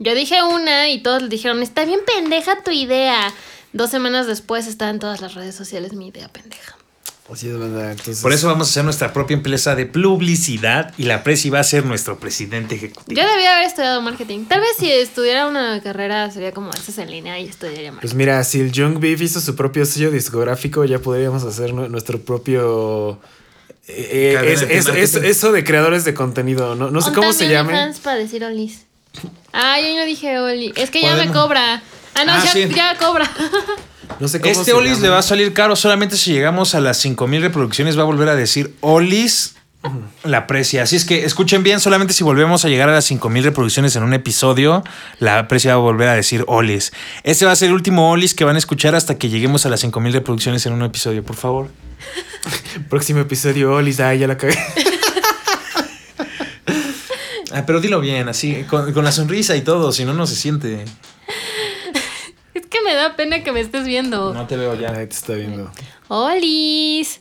Yo 0.00 0.14
dije 0.14 0.42
una 0.42 0.88
y 0.88 1.02
todos 1.02 1.22
le 1.22 1.28
dijeron, 1.28 1.62
está 1.62 1.84
bien 1.84 2.00
pendeja 2.04 2.62
tu 2.64 2.70
idea. 2.72 3.32
Dos 3.72 3.90
semanas 3.90 4.26
después 4.26 4.66
estaba 4.66 4.90
en 4.90 4.98
todas 4.98 5.20
las 5.20 5.34
redes 5.34 5.54
sociales 5.54 5.92
mi 5.92 6.08
idea 6.08 6.28
pendeja. 6.28 6.76
Así 7.32 7.48
es. 7.48 7.54
Entonces, 7.54 8.20
Por 8.22 8.32
eso 8.32 8.48
vamos 8.48 8.66
a 8.66 8.70
hacer 8.70 8.82
nuestra 8.82 9.12
propia 9.12 9.34
empresa 9.34 9.76
de 9.76 9.86
publicidad 9.86 10.92
y 10.98 11.04
la 11.04 11.22
Presi 11.22 11.48
va 11.48 11.60
a 11.60 11.64
ser 11.64 11.86
nuestro 11.86 12.18
presidente 12.18 12.74
ejecutivo. 12.74 13.20
Yo 13.22 13.28
debía 13.28 13.54
haber 13.54 13.68
estudiado 13.68 14.02
marketing. 14.02 14.46
Tal 14.46 14.58
vez 14.60 14.70
si 14.76 14.90
estudiara 14.90 15.46
una 15.46 15.80
carrera 15.80 16.28
sería 16.32 16.50
como 16.52 16.70
haces 16.70 16.98
en 16.98 17.08
línea 17.08 17.38
y 17.38 17.44
estudiaría 17.46 17.92
marketing. 17.92 18.00
Pues 18.00 18.14
mira, 18.14 18.42
si 18.42 18.58
el 18.60 18.72
Young 18.72 18.98
Beef 18.98 19.20
hizo 19.22 19.40
su 19.40 19.54
propio 19.54 19.86
sello 19.86 20.10
discográfico, 20.10 20.84
ya 20.84 20.98
podríamos 20.98 21.44
hacer 21.44 21.72
nu- 21.72 21.88
nuestro 21.88 22.20
propio. 22.20 23.20
eh, 23.86 24.32
eh, 24.32 24.34
Cadena 24.34 24.52
es- 24.52 24.60
de 24.60 24.66
es- 24.74 24.80
es- 24.80 24.86
marketing. 25.14 25.30
eso 25.30 25.52
de 25.52 25.64
creadores 25.64 26.04
de 26.04 26.14
contenido. 26.14 26.74
No, 26.74 26.90
no 26.90 27.00
sé 27.00 27.12
cómo 27.12 27.32
se 27.32 27.48
llame. 27.48 27.72
fans 27.72 28.00
para 28.00 28.16
decir 28.16 28.42
olis. 28.44 28.86
Ah, 29.52 29.78
yo 29.80 29.96
no 29.96 30.04
dije 30.04 30.38
oli. 30.40 30.72
Es 30.76 30.90
que 30.90 31.00
ya 31.00 31.14
me 31.14 31.30
cobra. 31.32 31.80
Ah, 32.14 32.24
no, 32.24 32.32
Ah, 32.32 32.42
ya, 32.44 32.52
sí. 32.52 32.68
ya 32.74 32.96
cobra. 32.98 33.30
No 34.18 34.28
sé 34.28 34.40
cómo 34.40 34.52
Este 34.52 34.72
Olis 34.72 34.92
llama. 34.92 35.02
le 35.02 35.08
va 35.10 35.18
a 35.18 35.22
salir 35.22 35.52
caro 35.54 35.76
solamente 35.76 36.16
si 36.16 36.32
llegamos 36.32 36.74
a 36.74 36.80
las 36.80 36.98
5000 36.98 37.40
reproducciones 37.42 37.96
va 37.96 38.02
a 38.02 38.04
volver 38.04 38.28
a 38.28 38.34
decir 38.34 38.74
Olis 38.80 39.54
la 40.24 40.46
precia. 40.46 40.82
Así 40.82 40.96
es 40.96 41.06
que 41.06 41.24
escuchen 41.24 41.62
bien, 41.62 41.80
solamente 41.80 42.12
si 42.12 42.22
volvemos 42.22 42.64
a 42.66 42.68
llegar 42.68 42.90
a 42.90 42.92
las 42.92 43.06
5000 43.06 43.44
reproducciones 43.44 43.96
en 43.96 44.02
un 44.02 44.12
episodio, 44.12 44.84
la 45.20 45.48
precia 45.48 45.70
va 45.70 45.76
a 45.76 45.82
volver 45.82 46.08
a 46.08 46.14
decir 46.14 46.44
Olis. 46.48 46.92
Este 47.22 47.46
va 47.46 47.52
a 47.52 47.56
ser 47.56 47.68
el 47.68 47.74
último 47.74 48.10
Olis 48.10 48.34
que 48.34 48.44
van 48.44 48.56
a 48.56 48.58
escuchar 48.58 48.94
hasta 48.94 49.16
que 49.16 49.30
lleguemos 49.30 49.64
a 49.64 49.70
las 49.70 49.80
5000 49.80 50.12
reproducciones 50.12 50.66
en 50.66 50.74
un 50.74 50.82
episodio, 50.82 51.24
por 51.24 51.36
favor. 51.36 51.68
Próximo 52.90 53.20
episodio, 53.20 53.72
Olis. 53.72 54.00
Ay, 54.00 54.18
ya 54.18 54.26
la 54.26 54.36
cagué. 54.36 54.58
Ah, 57.52 57.64
pero 57.66 57.80
dilo 57.80 58.00
bien, 58.00 58.28
así, 58.28 58.64
con, 58.68 58.92
con 58.92 59.04
la 59.04 59.10
sonrisa 59.10 59.56
y 59.56 59.62
todo, 59.62 59.90
si 59.90 60.04
no, 60.04 60.14
no 60.14 60.24
se 60.28 60.36
siente. 60.36 60.84
Es 62.54 62.66
que 62.66 62.80
me 62.82 62.94
da 62.94 63.16
pena 63.16 63.42
que 63.42 63.52
me 63.52 63.60
estés 63.60 63.86
viendo. 63.86 64.32
No 64.34 64.46
te 64.46 64.56
veo 64.56 64.74
ya. 64.74 64.90
Ay, 64.90 65.06
te 65.06 65.14
está 65.14 65.34
viendo. 65.34 65.70
Olis. 66.08 67.20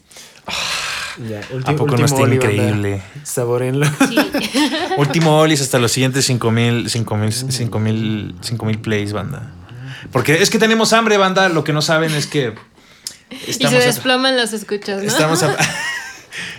Ya, 1.29 1.41
¿A 1.65 1.75
poco 1.75 1.97
no 1.97 2.05
está 2.05 2.21
increíble? 2.21 3.01
Sabórenlo. 3.23 3.85
Sí. 4.07 4.17
Último 4.97 5.37
Olis 5.39 5.61
hasta 5.61 5.77
los 5.79 5.91
siguientes 5.91 6.25
5000 6.25 6.89
5000 6.89 7.51
5000 7.51 8.35
5000 8.41 8.79
plays, 8.79 9.13
banda. 9.13 9.51
Porque 10.11 10.41
es 10.41 10.49
que 10.49 10.57
tenemos 10.59 10.93
hambre, 10.93 11.17
banda. 11.17 11.49
Lo 11.49 11.63
que 11.63 11.73
no 11.73 11.81
saben 11.81 12.13
es 12.15 12.25
que 12.25 12.53
y 13.47 13.53
se 13.53 13.67
a- 13.67 13.69
desploman 13.69 14.37
los 14.37 14.53
escuchas, 14.53 15.01
¿no? 15.03 15.07
estamos 15.07 15.43
a- 15.43 15.55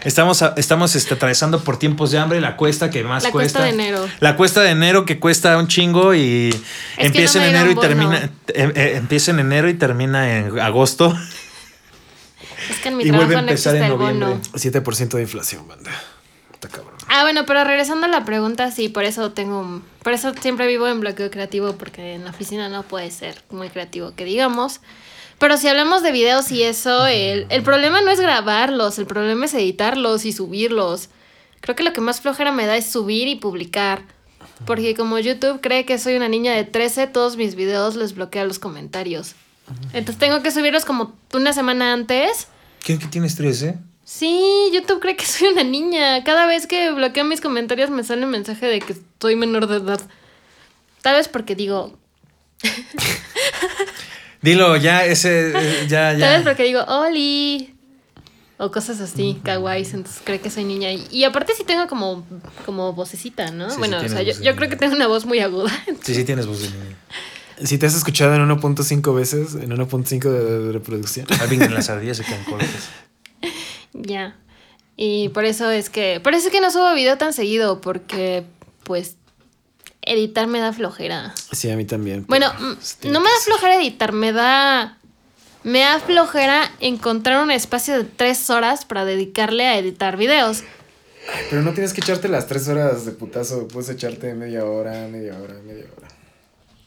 estamos 0.04 0.42
a- 0.42 0.54
estamos 0.56 0.94
este, 0.96 1.14
atravesando 1.14 1.60
por 1.62 1.78
tiempos 1.78 2.10
de 2.10 2.18
hambre, 2.18 2.40
la 2.40 2.56
cuesta 2.56 2.90
que 2.90 3.02
más 3.04 3.22
La 3.24 3.30
cuesta. 3.30 3.60
cuesta 3.60 3.64
de 3.76 3.82
enero. 3.82 4.08
La 4.20 4.36
cuesta 4.36 4.60
de 4.62 4.70
enero 4.70 5.04
que 5.04 5.18
cuesta 5.18 5.56
un 5.58 5.68
chingo 5.68 6.14
y 6.14 6.50
que 6.96 7.06
empieza 7.06 7.38
no 7.38 7.44
en 7.44 7.50
enero 7.50 7.70
y 7.70 7.74
bono. 7.74 7.88
termina 7.88 8.18
eh, 8.48 8.72
eh, 8.74 8.92
empieza 8.96 9.30
en 9.30 9.40
enero 9.40 9.68
y 9.68 9.74
termina 9.74 10.38
en 10.38 10.58
agosto. 10.60 11.16
Es 12.70 12.78
que 12.78 12.88
en 12.88 12.96
mi 12.98 13.04
Y 13.04 13.10
vuelve 13.10 13.26
trabajo 13.34 13.38
a 13.38 13.42
no 13.42 13.48
empezar 13.50 13.74
existe 13.76 13.78
en 13.78 13.84
el 13.84 13.92
bono. 13.98 14.26
noviembre. 14.36 14.50
7% 14.54 15.16
de 15.16 15.22
inflación, 15.22 15.66
banda. 15.66 15.90
Está 16.52 16.68
cabrón. 16.68 16.94
Ah, 17.08 17.22
bueno, 17.22 17.46
pero 17.46 17.64
regresando 17.64 18.06
a 18.06 18.08
la 18.08 18.24
pregunta, 18.24 18.70
sí, 18.70 18.88
por 18.88 19.04
eso 19.04 19.32
tengo, 19.32 19.60
un- 19.60 19.82
por 20.02 20.12
eso 20.12 20.32
siempre 20.40 20.66
vivo 20.66 20.86
en 20.88 21.00
bloqueo 21.00 21.30
creativo, 21.30 21.72
porque 21.76 22.14
en 22.14 22.24
la 22.24 22.30
oficina 22.30 22.68
no 22.68 22.82
puede 22.82 23.10
ser 23.10 23.42
muy 23.50 23.70
creativo, 23.70 24.12
que 24.14 24.24
digamos. 24.24 24.80
Pero 25.40 25.56
si 25.56 25.68
hablamos 25.68 26.02
de 26.02 26.12
videos 26.12 26.52
y 26.52 26.62
eso, 26.62 27.06
el, 27.06 27.46
el 27.48 27.62
problema 27.62 28.02
no 28.02 28.10
es 28.10 28.20
grabarlos, 28.20 28.98
el 28.98 29.06
problema 29.06 29.46
es 29.46 29.54
editarlos 29.54 30.26
y 30.26 30.32
subirlos. 30.32 31.08
Creo 31.62 31.74
que 31.74 31.82
lo 31.82 31.94
que 31.94 32.02
más 32.02 32.20
flojera 32.20 32.52
me 32.52 32.66
da 32.66 32.76
es 32.76 32.92
subir 32.92 33.26
y 33.26 33.36
publicar. 33.36 34.02
Porque 34.66 34.94
como 34.94 35.18
YouTube 35.18 35.62
cree 35.62 35.86
que 35.86 35.98
soy 35.98 36.16
una 36.16 36.28
niña 36.28 36.52
de 36.54 36.64
13, 36.64 37.06
todos 37.06 37.38
mis 37.38 37.54
videos 37.54 37.96
les 37.96 38.14
bloquea 38.14 38.44
los 38.44 38.58
comentarios. 38.58 39.34
Entonces 39.94 40.18
tengo 40.18 40.42
que 40.42 40.50
subirlos 40.50 40.84
como 40.84 41.16
una 41.32 41.54
semana 41.54 41.94
antes. 41.94 42.48
¿Quién 42.84 42.98
que 42.98 43.06
tiene 43.06 43.26
estrés, 43.26 43.62
eh? 43.62 43.78
Sí, 44.04 44.70
YouTube 44.74 45.00
cree 45.00 45.16
que 45.16 45.24
soy 45.24 45.48
una 45.48 45.64
niña. 45.64 46.22
Cada 46.22 46.44
vez 46.44 46.66
que 46.66 46.90
bloqueo 46.90 47.24
mis 47.24 47.40
comentarios 47.40 47.88
me 47.88 48.04
sale 48.04 48.26
un 48.26 48.30
mensaje 48.30 48.66
de 48.66 48.80
que 48.80 48.94
soy 49.20 49.36
menor 49.36 49.66
de 49.68 49.76
edad. 49.76 50.00
Tal 51.00 51.16
vez 51.16 51.28
porque 51.28 51.54
digo, 51.54 51.96
Dilo, 54.42 54.76
ya, 54.76 55.04
ese, 55.04 55.50
eh, 55.50 55.86
ya, 55.88 56.10
tal 56.10 56.18
vez 56.18 56.38
ya. 56.38 56.44
porque 56.44 56.64
digo, 56.64 56.82
Oli. 56.86 57.74
O 58.62 58.70
cosas 58.70 59.00
así, 59.00 59.40
kawaiis, 59.42 59.94
entonces 59.94 60.20
cree 60.22 60.38
que 60.38 60.50
soy 60.50 60.64
niña. 60.64 60.92
Y, 60.92 61.06
y 61.10 61.24
aparte 61.24 61.54
sí 61.56 61.64
tengo 61.64 61.86
como, 61.86 62.26
como 62.66 62.92
vocecita, 62.92 63.50
¿no? 63.50 63.68
Sí, 63.68 63.72
sí 63.72 63.78
bueno, 63.78 63.98
o 63.98 64.08
sea, 64.08 64.20
yo, 64.22 64.32
yo 64.34 64.38
creo 64.38 64.54
niña. 64.54 64.68
que 64.68 64.76
tengo 64.76 64.94
una 64.96 65.06
voz 65.06 65.24
muy 65.24 65.40
aguda. 65.40 65.70
Sí, 66.02 66.14
sí 66.14 66.24
tienes 66.24 66.46
voz 66.46 66.60
de 66.60 66.68
niño. 66.68 66.96
Si 67.64 67.78
te 67.78 67.86
has 67.86 67.94
escuchado 67.94 68.34
en 68.34 68.42
1.5 68.42 69.14
veces, 69.14 69.54
en 69.54 69.70
1.5 69.70 70.22
de, 70.30 70.60
de 70.66 70.72
reproducción. 70.72 71.26
Alvin 71.40 71.62
en 71.62 71.72
las 71.72 71.88
ardillas 71.88 72.18
se 72.18 72.24
quedan 72.24 72.44
cortos. 72.44 72.68
Ya. 73.92 74.36
Y 74.96 75.30
por 75.30 75.44
eso 75.44 75.70
es 75.70 75.90
que. 75.90 76.20
Por 76.22 76.34
eso 76.34 76.46
es 76.46 76.52
que 76.52 76.60
no 76.60 76.70
subo 76.70 76.94
video 76.94 77.16
tan 77.18 77.32
seguido. 77.32 77.80
Porque, 77.80 78.44
pues. 78.84 79.16
Editar 80.02 80.46
me 80.46 80.60
da 80.60 80.72
flojera. 80.72 81.34
Sí, 81.52 81.70
a 81.70 81.76
mí 81.76 81.84
también. 81.84 82.24
Bueno, 82.26 82.52
mm, 82.58 82.74
pues, 82.74 82.96
tiene 82.96 83.14
no 83.14 83.20
me 83.20 83.28
da 83.28 83.36
flojera 83.44 83.76
editar, 83.76 84.12
me 84.12 84.32
da. 84.32 84.96
Me 85.62 85.80
da 85.80 86.00
flojera 86.00 86.70
encontrar 86.80 87.42
un 87.42 87.50
espacio 87.50 87.98
de 87.98 88.04
tres 88.04 88.48
horas 88.48 88.86
para 88.86 89.04
dedicarle 89.04 89.66
a 89.66 89.78
editar 89.78 90.16
videos. 90.16 90.62
Pero 91.50 91.62
no 91.62 91.72
tienes 91.72 91.92
que 91.92 92.00
echarte 92.00 92.28
las 92.28 92.46
tres 92.46 92.66
horas 92.68 93.04
de 93.04 93.12
putazo. 93.12 93.68
Puedes 93.68 93.90
echarte 93.90 94.32
media 94.34 94.64
hora, 94.64 95.06
media 95.08 95.38
hora, 95.38 95.54
media 95.64 95.84
hora. 95.96 96.08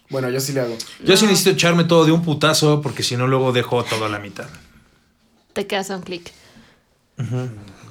Bueno, 0.10 0.30
yo 0.30 0.40
sí 0.40 0.54
le 0.54 0.62
hago. 0.62 0.76
Yo 1.04 1.18
sí 1.18 1.26
necesito 1.26 1.52
echarme 1.52 1.84
todo 1.84 2.06
de 2.06 2.12
un 2.12 2.24
putazo 2.24 2.82
porque 2.82 3.04
si 3.04 3.16
no 3.16 3.28
luego 3.28 3.52
dejo 3.52 3.84
todo 3.84 4.06
a 4.06 4.10
la 4.10 4.20
mitad. 4.20 4.48
Te 5.54 5.68
quedas 5.68 5.92
a 5.92 5.98
un 5.98 6.02
clic. 6.02 6.32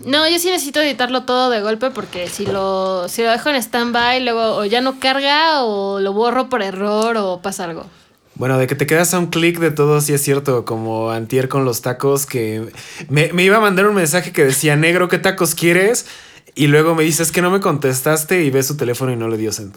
No, 0.04 0.28
yo 0.28 0.38
sí 0.38 0.50
necesito 0.50 0.80
editarlo 0.80 1.24
todo 1.24 1.50
de 1.50 1.60
golpe 1.60 1.90
porque 1.90 2.28
si 2.28 2.46
lo, 2.46 3.08
si 3.08 3.22
lo 3.22 3.30
dejo 3.30 3.50
en 3.50 3.56
stand-by, 3.56 4.24
luego 4.24 4.56
o 4.56 4.64
ya 4.64 4.80
no 4.80 4.98
carga 4.98 5.62
o 5.64 6.00
lo 6.00 6.12
borro 6.12 6.48
por 6.48 6.62
error 6.62 7.16
o 7.16 7.40
pasa 7.40 7.64
algo. 7.64 7.86
Bueno, 8.34 8.58
de 8.58 8.66
que 8.66 8.74
te 8.74 8.86
quedas 8.86 9.12
a 9.14 9.18
un 9.18 9.26
clic 9.26 9.58
de 9.58 9.70
todo, 9.70 10.00
sí 10.00 10.14
es 10.14 10.22
cierto. 10.22 10.64
Como 10.64 11.10
antier 11.10 11.48
con 11.48 11.64
los 11.64 11.82
tacos, 11.82 12.26
que 12.26 12.72
me, 13.08 13.32
me 13.32 13.44
iba 13.44 13.58
a 13.58 13.60
mandar 13.60 13.86
un 13.86 13.94
mensaje 13.94 14.32
que 14.32 14.44
decía, 14.44 14.74
negro, 14.74 15.08
¿qué 15.08 15.18
tacos 15.18 15.54
quieres? 15.54 16.06
Y 16.54 16.66
luego 16.66 16.94
me 16.94 17.04
dices 17.04 17.30
que 17.30 17.42
no 17.42 17.50
me 17.50 17.60
contestaste 17.60 18.42
y 18.42 18.50
ves 18.50 18.66
su 18.66 18.76
teléfono 18.76 19.12
y 19.12 19.16
no 19.16 19.28
le 19.28 19.36
dio 19.36 19.52
send. 19.52 19.74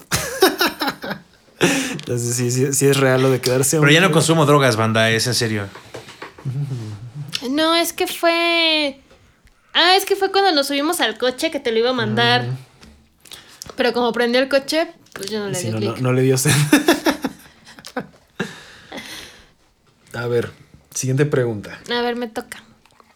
Entonces 1.60 2.36
sí, 2.36 2.50
sí, 2.50 2.72
sí 2.72 2.86
es 2.86 2.96
real 2.98 3.22
lo 3.22 3.30
de 3.30 3.40
quedarse 3.40 3.76
a 3.76 3.80
un 3.80 3.86
Pero 3.86 3.94
ya 3.94 4.06
no 4.06 4.12
consumo 4.12 4.46
drogas, 4.46 4.76
banda, 4.76 5.10
es 5.10 5.26
en 5.26 5.34
serio. 5.34 5.66
No, 7.50 7.74
es 7.74 7.92
que 7.92 8.06
fue. 8.06 9.00
Ah, 9.78 9.94
es 9.96 10.06
que 10.06 10.16
fue 10.16 10.32
cuando 10.32 10.52
nos 10.52 10.68
subimos 10.68 11.00
al 11.00 11.18
coche 11.18 11.50
que 11.50 11.60
te 11.60 11.70
lo 11.70 11.78
iba 11.78 11.90
a 11.90 11.92
mandar. 11.92 12.46
Pero 13.76 13.92
como 13.92 14.10
prendió 14.12 14.40
el 14.40 14.48
coche, 14.48 14.88
pues 15.12 15.30
yo 15.30 15.38
no 15.40 15.48
le 15.50 15.54
Sí, 15.54 15.66
di 15.66 15.72
no, 15.72 15.78
clic. 15.78 15.90
no, 15.96 16.02
no 16.02 16.12
le 16.14 16.22
dio 16.22 16.38
send. 16.38 16.56
a 20.14 20.26
ver, 20.26 20.50
siguiente 20.94 21.26
pregunta. 21.26 21.78
A 21.94 22.00
ver, 22.02 22.16
me 22.16 22.26
toca. 22.28 22.62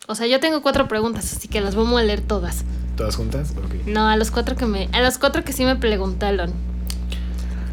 O 0.06 0.14
sea, 0.14 0.26
yo 0.26 0.40
tengo 0.40 0.60
cuatro 0.62 0.86
preguntas, 0.88 1.32
así 1.32 1.48
que 1.48 1.60
las 1.60 1.74
vamos 1.74 1.98
a 2.00 2.04
leer 2.04 2.20
todas. 2.20 2.64
¿Todas 2.96 3.16
juntas? 3.16 3.54
No, 3.86 4.08
a 4.08 4.16
los 4.16 4.30
cuatro 4.30 4.56
que 4.56 4.66
me. 4.66 4.88
A 4.92 5.00
los 5.00 5.18
cuatro 5.18 5.44
que 5.44 5.52
sí 5.52 5.64
me 5.64 5.76
preguntaron. 5.76 6.52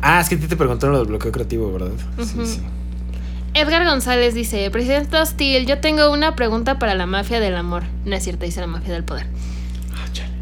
Ah, 0.02 0.22
es 0.22 0.30
que 0.30 0.36
a 0.36 0.40
ti 0.40 0.48
te 0.48 0.56
preguntaron 0.56 0.94
lo 0.94 1.00
del 1.00 1.08
bloqueo 1.10 1.32
creativo, 1.32 1.72
¿verdad? 1.74 1.92
Sí, 2.20 2.46
sí. 2.46 2.62
Edgar 3.60 3.86
González 3.86 4.36
dice, 4.36 4.70
Presidente 4.70 5.18
Hostil, 5.18 5.66
yo 5.66 5.80
tengo 5.80 6.12
una 6.12 6.36
pregunta 6.36 6.78
para 6.78 6.94
la 6.94 7.08
mafia 7.08 7.40
del 7.40 7.56
amor. 7.56 7.84
No 8.06 8.16
es 8.16 8.24
cierto, 8.24 8.46
dice 8.46 8.62
la 8.62 8.68
mafia 8.68 8.94
del 8.94 9.04
poder. 9.04 9.26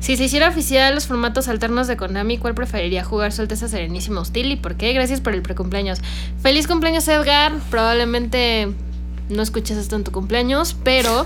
Si 0.02 0.18
se 0.18 0.26
hiciera 0.26 0.50
oficial 0.50 0.94
los 0.94 1.08
formatos 1.08 1.48
alternos 1.48 1.88
de 1.88 1.96
Konami, 1.96 2.38
¿cuál 2.38 2.54
preferiría 2.56 3.06
jugar 3.06 3.32
su 3.32 3.42
Alteza 3.42 3.70
Serenísima 3.70 4.20
Hostil 4.20 4.52
y 4.52 4.58
por 4.58 4.76
qué? 4.76 4.92
Gracias 4.92 5.22
por 5.22 5.34
el 5.34 5.42
precumpleaños. 5.42 6.00
Feliz 6.44 6.68
cumpleaños, 6.68 7.08
Edgar. 7.08 7.54
Probablemente 7.72 8.68
no 9.30 9.42
escuches 9.42 9.78
esto 9.78 9.96
en 9.96 10.04
tu 10.04 10.12
cumpleaños, 10.12 10.76
pero 10.84 11.26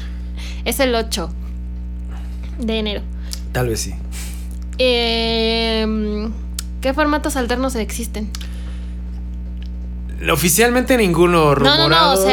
es 0.66 0.78
el 0.78 0.94
8 0.94 1.30
de 2.58 2.78
enero. 2.78 3.02
Tal 3.52 3.68
vez 3.68 3.80
sí. 3.80 3.94
Eh, 4.76 6.28
¿Qué 6.82 6.92
formatos 6.92 7.36
alternos 7.36 7.74
existen? 7.76 8.30
Oficialmente 10.30 10.96
ninguno. 10.96 11.54
No, 11.54 11.60
no, 11.60 11.88
no, 11.88 12.16
Rumorados. 12.16 12.24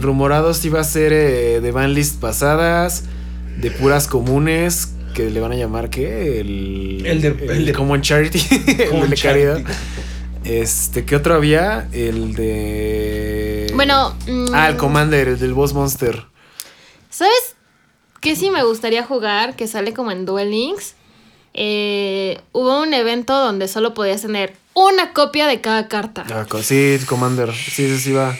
rumorados 0.00 0.64
iba 0.64 0.80
a 0.80 0.84
ser 0.84 1.12
eh, 1.12 1.60
de 1.60 1.72
banlist 1.72 2.20
pasadas, 2.20 3.04
de 3.58 3.70
puras 3.70 4.06
comunes, 4.06 4.92
que 5.14 5.30
le 5.30 5.40
van 5.40 5.52
a 5.52 5.56
llamar 5.56 5.88
¿qué? 5.90 6.40
El, 6.40 7.02
El 7.06 7.20
de- 7.22 7.46
el 7.48 7.66
de- 7.66 7.72
Common 7.72 8.02
Charity, 8.02 8.40
el 8.78 8.88
Common 8.90 9.10
de 9.10 9.16
caridad. 9.16 9.54
Charity. 9.62 9.72
Este, 10.44 11.04
¿qué 11.04 11.16
otro 11.16 11.34
había? 11.34 11.88
El 11.92 12.34
de. 12.34 13.72
Bueno, 13.74 14.14
mm, 14.28 14.54
Ah, 14.54 14.68
el 14.68 14.76
Commander, 14.76 15.28
el 15.28 15.38
del 15.40 15.54
Boss 15.54 15.72
Monster. 15.72 16.24
¿Sabes 17.10 17.56
qué 18.20 18.36
sí 18.36 18.50
me 18.50 18.62
gustaría 18.62 19.02
jugar? 19.04 19.56
Que 19.56 19.66
sale 19.66 19.92
como 19.92 20.12
en 20.12 20.24
Duel 20.24 20.50
Links. 20.50 20.94
Eh, 21.58 22.38
hubo 22.52 22.82
un 22.82 22.92
evento 22.92 23.32
donde 23.34 23.66
solo 23.66 23.94
podías 23.94 24.20
tener 24.20 24.54
una 24.74 25.14
copia 25.14 25.46
de 25.46 25.62
cada 25.62 25.88
carta. 25.88 26.24
Ah, 26.30 26.46
sí, 26.62 26.98
Commander. 27.06 27.50
Sí, 27.54 27.88
sí, 27.88 27.98
sí 27.98 28.12
va. 28.12 28.36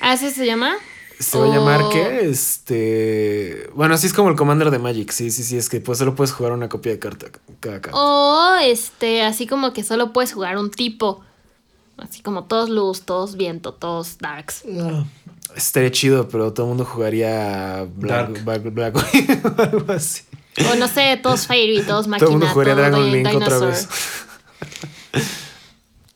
¿Así 0.00 0.30
se 0.30 0.46
llama? 0.46 0.76
Se 1.18 1.36
va 1.36 1.46
a 1.46 1.48
llamar 1.48 1.80
¿qué? 1.92 2.28
Este. 2.28 3.68
Bueno, 3.74 3.94
así 3.94 4.06
es 4.06 4.12
como 4.12 4.30
el 4.30 4.36
Commander 4.36 4.70
de 4.70 4.78
Magic. 4.78 5.10
Sí, 5.10 5.32
sí, 5.32 5.42
sí. 5.42 5.56
Es 5.56 5.68
que 5.68 5.80
pues 5.80 5.98
solo 5.98 6.14
puedes 6.14 6.32
jugar 6.32 6.52
una 6.52 6.68
copia 6.68 6.92
de 6.92 7.00
carta. 7.00 7.26
Cada 7.58 7.80
carta. 7.80 7.98
O 7.98 8.56
este, 8.62 9.22
así 9.22 9.48
como 9.48 9.72
que 9.72 9.82
solo 9.82 10.12
puedes 10.12 10.32
jugar 10.32 10.56
un 10.56 10.70
tipo. 10.70 11.22
Así 11.96 12.22
como 12.22 12.44
todos 12.44 12.70
luz, 12.70 13.02
todos 13.02 13.36
viento, 13.36 13.74
todos 13.74 14.18
darks. 14.18 14.62
Estaría 15.56 15.90
chido, 15.90 16.28
pero 16.28 16.52
todo 16.52 16.66
el 16.66 16.68
mundo 16.70 16.84
jugaría 16.84 17.86
Black, 17.96 18.44
Dark. 18.44 18.72
Black, 18.72 18.94
Black 18.94 18.96
o 18.96 19.62
algo 19.62 19.92
así. 19.92 20.22
O 20.72 20.74
no 20.76 20.86
sé, 20.88 21.18
todos 21.22 21.46
fairy, 21.46 21.82
todos 21.82 22.06
máquina, 22.06 22.26
Todo 22.26 22.36
el 22.36 22.38
mundo 22.38 22.52
jugaría 22.52 22.74
todo 22.74 22.82
Dragon 22.82 23.12
Link 23.12 23.34
otra 23.34 23.58
vez. 23.58 23.88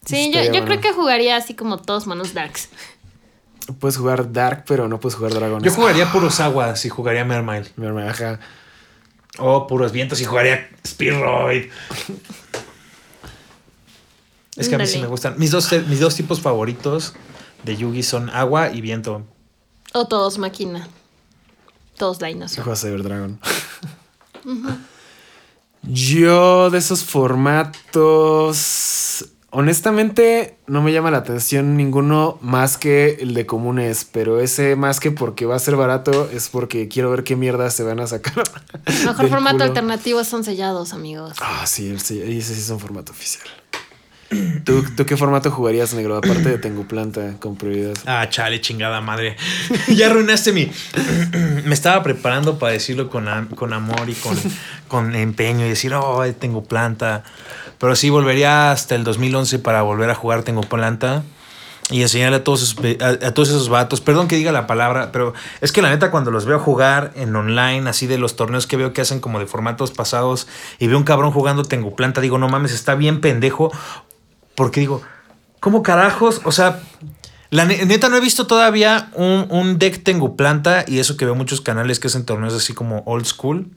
Sí, 0.05 0.31
yo, 0.33 0.41
Estaría 0.41 0.45
yo 0.47 0.51
bueno. 0.53 0.67
creo 0.67 0.81
que 0.81 0.93
jugaría 0.93 1.37
así 1.37 1.55
como 1.55 1.79
todos 1.79 2.07
monos 2.07 2.33
darks. 2.35 2.69
Puedes 3.79 3.99
jugar 3.99 4.33
Dark, 4.33 4.65
pero 4.67 4.89
no 4.89 4.99
puedes 4.99 5.17
jugar 5.17 5.35
Dragon. 5.35 5.63
Yo 5.63 5.71
jugaría 5.71 6.11
puros 6.11 6.41
aguas 6.41 6.83
y 6.87 6.89
jugaría 6.89 7.23
ajá. 8.09 8.41
O 9.39 9.67
puros 9.67 9.93
vientos 9.93 10.21
y 10.21 10.25
jugaría 10.25 10.71
Spearoid. 10.87 11.71
Es 14.57 14.69
que 14.69 14.75
a 14.75 14.79
mí 14.79 14.87
sí 14.87 14.99
me 14.99 15.07
gustan. 15.07 15.35
Mis 15.39 15.51
dos, 15.51 15.71
mis 15.87 16.01
dos 16.01 16.17
tipos 16.17 16.41
favoritos 16.41 17.15
de 17.65 17.77
Yugi 17.77 18.03
son 18.03 18.31
agua 18.31 18.73
y 18.73 18.81
viento. 18.81 19.27
O 19.93 20.09
todos 20.09 20.39
máquina. 20.39 20.89
Todos 21.99 22.19
dinosaur. 22.19 22.65
Juegas 22.65 22.81
Cyber 22.81 23.03
Dragon. 23.03 23.39
Yo 25.83 26.71
de 26.71 26.79
esos 26.79 27.05
formatos. 27.05 28.65
Honestamente, 29.51 30.59
no 30.67 30.83
me 30.83 30.93
llama 30.93 31.11
la 31.11 31.17
atención 31.19 31.79
ninguno 31.79 32.39
más 32.43 32.77
que 32.77 33.17
el 33.21 33.33
de 33.33 33.47
comunes, 33.47 34.05
pero 34.05 34.41
ese 34.41 34.77
más 34.77 35.01
que 35.01 35.11
porque 35.11 35.47
va 35.47 35.57
a 35.57 35.59
ser 35.59 35.75
barato 35.77 36.29
es 36.31 36.51
porque 36.51 36.87
quiero 36.89 37.11
ver 37.11 37.25
qué 37.25 37.35
mierda 37.35 37.71
se 37.71 37.83
van 37.83 37.99
a 38.01 38.07
sacar. 38.07 38.35
Mejor 38.87 39.17
del 39.17 39.31
formato 39.31 39.57
culo. 39.57 39.65
alternativo 39.65 40.23
son 40.25 40.45
sellados, 40.45 40.93
amigos. 40.93 41.33
Ah, 41.41 41.65
sí, 41.67 41.89
el 41.89 42.01
sí, 42.01 42.21
ese 42.21 42.55
sí 42.55 42.61
es 42.61 42.69
un 42.69 42.79
formato 42.79 43.13
oficial. 43.13 43.49
¿Tú, 44.65 44.85
¿Tú 44.95 45.07
qué 45.07 45.17
formato 45.17 45.51
jugarías, 45.51 45.95
negro? 45.95 46.19
Aparte 46.19 46.51
de 46.51 46.59
Tengo 46.59 46.87
Planta 46.87 47.37
con 47.41 47.57
prioridad. 47.57 47.95
Ah, 48.07 48.29
chale, 48.29 48.61
chingada 48.61 49.01
madre. 49.01 49.37
ya 49.89 50.07
arruinaste 50.07 50.53
mi. 50.53 50.71
Me 51.65 51.75
estaba 51.75 52.03
preparando 52.03 52.59
para 52.59 52.73
decirlo 52.73 53.09
con, 53.09 53.27
con 53.55 53.73
amor 53.73 54.09
y 54.11 54.15
con, 54.15 54.37
con 54.89 55.15
empeño 55.15 55.65
y 55.65 55.71
decir, 55.71 55.95
oh, 55.95 56.23
tengo 56.39 56.63
planta. 56.65 57.25
Pero 57.79 57.97
sí, 57.97 58.11
volvería 58.11 58.71
hasta 58.71 58.95
el 58.95 59.05
2011 59.05 59.61
para 59.61 59.83
volver 59.83 60.11
a 60.11 60.15
jugar 60.15 60.43
Tengo 60.43 60.63
Planta 60.63 61.23
y 61.91 62.03
enseñarle 62.03 62.37
a 62.37 62.45
todos, 62.45 62.63
esos, 62.63 63.01
a, 63.01 63.27
a 63.27 63.33
todos 63.33 63.49
esos 63.49 63.69
vatos. 63.69 64.01
Perdón 64.01 64.29
que 64.29 64.37
diga 64.37 64.53
la 64.53 64.67
palabra, 64.67 65.11
pero 65.11 65.33
es 65.61 65.73
que 65.73 65.81
la 65.81 65.89
neta, 65.89 66.11
cuando 66.11 66.31
los 66.31 66.45
veo 66.45 66.59
jugar 66.59 67.13
en 67.15 67.35
online, 67.35 67.89
así 67.89 68.07
de 68.07 68.19
los 68.19 68.37
torneos 68.37 68.67
que 68.67 68.77
veo 68.77 68.93
que 68.93 69.01
hacen 69.01 69.21
como 69.21 69.39
de 69.39 69.47
formatos 69.47 69.91
pasados 69.91 70.49
y 70.79 70.87
veo 70.87 70.99
un 70.99 71.05
cabrón 71.05 71.33
jugando 71.33 71.65
Tengo 71.65 71.97
Planta, 71.97 72.21
digo, 72.21 72.37
no 72.39 72.49
mames, 72.49 72.73
está 72.73 72.95
bien 72.95 73.21
pendejo. 73.21 73.73
Porque 74.59 74.81
digo, 74.81 75.01
¿cómo 75.61 75.83
carajos? 75.85 76.41
O 76.45 76.51
sea, 76.53 76.81
la 77.51 77.65
ne- 77.65 77.87
neta 77.87 78.09
no 78.09 78.17
he 78.17 78.21
visto 78.21 78.47
todavía 78.49 79.09
un, 79.15 79.47
un 79.51 79.79
deck 79.79 80.03
Tengu 80.03 80.35
Planta 80.37 80.85
y 80.87 80.99
eso 80.99 81.17
que 81.17 81.25
veo 81.25 81.37
muchos 81.37 81.61
canales 81.61 82.01
que 82.01 82.09
hacen 82.09 82.25
torneos 82.27 82.55
así 82.55 82.75
como 82.75 83.05
old 83.07 83.25
school. 83.25 83.71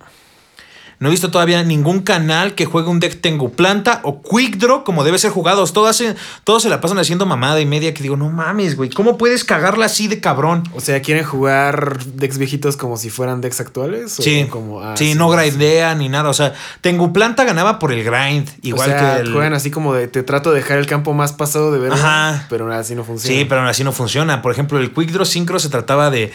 No 1.01 1.07
he 1.07 1.09
visto 1.09 1.31
todavía 1.31 1.63
ningún 1.63 2.01
canal 2.01 2.53
que 2.53 2.65
juegue 2.65 2.87
un 2.87 2.99
deck 2.99 3.21
Tengu 3.21 3.51
Planta 3.51 4.01
o 4.03 4.21
Quick 4.21 4.57
Draw 4.57 4.83
como 4.83 5.03
debe 5.03 5.17
ser 5.17 5.31
jugados. 5.31 5.73
Todos, 5.73 6.03
todos 6.43 6.61
se 6.61 6.69
la 6.69 6.79
pasan 6.79 6.99
haciendo 6.99 7.25
mamada 7.25 7.59
y 7.59 7.65
media 7.65 7.91
que 7.91 8.03
digo, 8.03 8.17
no 8.17 8.29
mames, 8.29 8.77
güey, 8.77 8.91
¿cómo 8.91 9.17
puedes 9.17 9.43
cagarla 9.43 9.87
así 9.87 10.07
de 10.07 10.19
cabrón? 10.19 10.61
O 10.75 10.79
sea, 10.79 11.01
¿quieren 11.01 11.23
jugar 11.23 12.05
decks 12.05 12.37
viejitos 12.37 12.77
como 12.77 12.97
si 12.97 13.09
fueran 13.09 13.41
decks 13.41 13.59
actuales? 13.61 14.19
¿O 14.19 14.21
Sí, 14.21 14.45
como, 14.47 14.81
ah, 14.81 14.95
sí, 14.95 15.15
no 15.15 15.29
grindean 15.29 15.97
ni 15.97 16.07
nada. 16.07 16.29
O 16.29 16.33
sea, 16.33 16.53
Tengu 16.81 17.11
Planta 17.11 17.45
ganaba 17.45 17.79
por 17.79 17.91
el 17.91 18.03
grind, 18.03 18.47
igual 18.61 18.91
o 18.91 18.93
sea, 18.93 19.15
que 19.15 19.21
el... 19.23 19.33
juegan 19.33 19.53
así 19.53 19.71
como 19.71 19.95
de 19.95 20.07
te 20.07 20.21
trato 20.21 20.51
de 20.51 20.57
dejar 20.57 20.77
el 20.77 20.85
campo 20.85 21.15
más 21.15 21.33
pasado 21.33 21.71
de 21.71 21.79
ver, 21.79 21.93
Ajá. 21.93 22.45
pero 22.47 22.71
así 22.71 22.93
no 22.93 23.03
funciona. 23.03 23.39
Sí, 23.39 23.45
pero 23.45 23.61
aún 23.61 23.69
así 23.71 23.83
no 23.83 23.91
funciona. 23.91 24.43
Por 24.43 24.51
ejemplo, 24.51 24.77
el 24.77 24.93
Quick 24.93 25.09
Draw 25.09 25.25
Synchro 25.25 25.57
se 25.57 25.69
trataba 25.69 26.11
de 26.11 26.31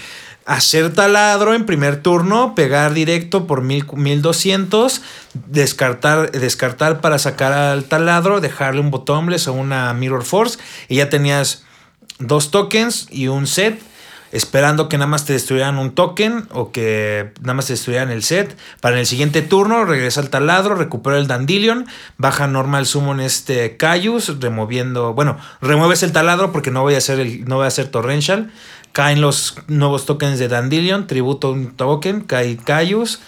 hacer 0.47 0.95
taladro 0.95 1.55
en 1.55 1.67
primer 1.67 2.01
turno, 2.03 2.55
pegar 2.55 2.95
directo 2.95 3.47
por 3.47 3.63
mil- 3.63 3.85
1200, 3.93 5.03
descartar, 5.35 6.31
descartar 6.31 7.01
para 7.01 7.19
sacar 7.19 7.53
al 7.53 7.85
taladro, 7.85 8.41
dejarle 8.41 8.81
un 8.81 8.91
bottomless 8.91 9.49
o 9.49 9.53
una 9.53 9.93
Mirror 9.93 10.25
Force 10.25 10.59
y 10.89 10.97
ya 10.97 11.11
tenías 11.11 11.65
dos 12.19 12.51
tokens 12.51 13.09
y 13.11 13.29
un 13.29 13.47
set. 13.47 13.81
Esperando 14.33 14.89
que 14.89 14.99
nada 14.99 15.07
más 15.07 15.25
te 15.25 15.33
destruyeran 15.33 15.79
un 15.79 15.95
token 15.95 16.49
o 16.51 16.73
que 16.73 17.33
nada 17.41 17.55
más 17.55 17.67
te 17.67 17.75
destruyeran 17.75 18.11
el 18.11 18.25
set. 18.25 18.57
Para 18.81 18.97
en 18.97 19.01
el 19.01 19.07
siguiente 19.07 19.41
turno, 19.41 19.85
regresa 19.85 20.21
al 20.21 20.31
taladro, 20.31 20.75
recupera 20.75 21.17
el 21.17 21.29
Dandelion, 21.29 21.87
baja 22.19 22.49
normal 22.49 22.87
summon 22.87 23.21
este 23.21 23.77
Cayus, 23.77 24.41
removiendo. 24.41 25.15
Bueno, 25.15 25.39
remueves 25.63 26.03
el 26.03 26.11
taladro 26.13 26.51
porque 26.51 26.73
no 26.73 26.83
voy 26.83 26.97
a 26.97 26.99
hacer 26.99 27.21
el, 27.21 27.45
no 27.47 27.57
voy 27.57 27.65
a 27.65 27.69
hacer 27.69 27.87
Torrential. 27.89 28.51
Caen 28.97 29.21
los 29.21 29.57
nuevos 29.67 30.07
tokens 30.07 30.39
de 30.39 30.49
Dandelion, 30.49 31.07
tributo 31.07 31.51
un 31.53 31.77
token, 31.77 32.23
cae 32.23 32.57
Cayus, 32.57 33.21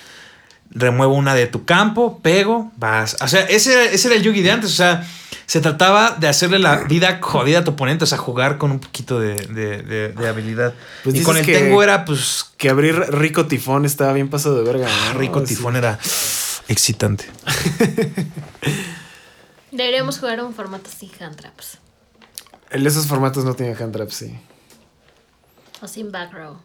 remuevo 0.70 1.12
una 1.12 1.34
de 1.34 1.46
tu 1.46 1.66
campo, 1.66 2.20
pego, 2.22 2.72
vas. 2.78 3.18
O 3.20 3.28
sea, 3.28 3.42
ese, 3.42 3.94
ese 3.94 4.08
era 4.08 4.16
el 4.16 4.22
Yugi 4.22 4.40
de 4.40 4.50
antes. 4.50 4.70
O 4.70 4.74
sea, 4.74 5.06
se 5.44 5.60
trataba 5.60 6.16
de 6.18 6.26
hacerle 6.26 6.58
la 6.58 6.84
vida 6.84 7.18
jodida 7.20 7.58
a 7.58 7.64
tu 7.64 7.72
oponente, 7.72 8.04
o 8.04 8.06
sea, 8.06 8.16
jugar 8.16 8.56
con 8.56 8.70
un 8.70 8.78
poquito 8.80 9.20
de, 9.20 9.34
de- 9.34 9.82
de- 9.82 10.08
de 10.14 10.28
habilidad. 10.28 10.72
Pues 11.04 11.16
y 11.16 11.22
con 11.22 11.36
el 11.36 11.44
que- 11.44 11.52
Tengu 11.58 11.82
era, 11.82 12.06
pues, 12.06 12.46
Que 12.56 12.70
abrir 12.70 12.94
Rico 12.96 13.44
Tifón 13.46 13.84
estaba 13.84 14.14
bien 14.14 14.30
pasado 14.30 14.56
de 14.56 14.62
verga. 14.62 14.88
¿no? 15.12 15.18
rico 15.18 15.40
Sí. 15.40 15.54
tifón, 15.54 15.76
era 15.76 15.98
excitante. 16.68 17.26
Deberíamos 19.70 20.18
jugar 20.18 20.42
un 20.42 20.54
formato 20.54 20.88
sin 20.90 21.10
hand 21.22 21.36
traps. 21.36 21.76
El 22.70 22.84
de 22.84 22.88
esos 22.88 23.06
formatos 23.06 23.44
no 23.44 23.52
tienen 23.54 23.76
hand 23.80 23.92
trap, 23.92 24.08
sí. 24.10 24.34
O 25.80 25.88
sin 25.88 26.10
back 26.10 26.32
row. 26.32 26.58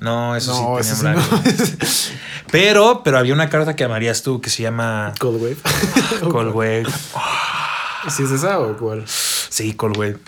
No, 0.00 0.34
eso 0.34 0.52
No, 0.52 0.82
sí 0.82 0.90
tenía 0.90 0.96
sí 0.96 1.02
blanco. 1.02 1.42
Pero, 2.50 3.02
pero 3.04 3.18
había 3.18 3.34
una 3.34 3.48
carta 3.48 3.76
que 3.76 3.84
amarías 3.84 4.22
tú 4.22 4.40
que 4.40 4.50
se 4.50 4.62
llama 4.62 5.12
Cold 5.18 5.40
Wave. 5.42 5.56
Cold 6.30 6.54
Wave. 6.54 6.86
¿Sí 8.08 8.22
es 8.24 8.30
esa 8.30 8.58
o 8.58 8.76
cuál? 8.76 9.04
Sí, 9.06 9.74
Cold 9.74 9.96
Wave. 9.96 10.18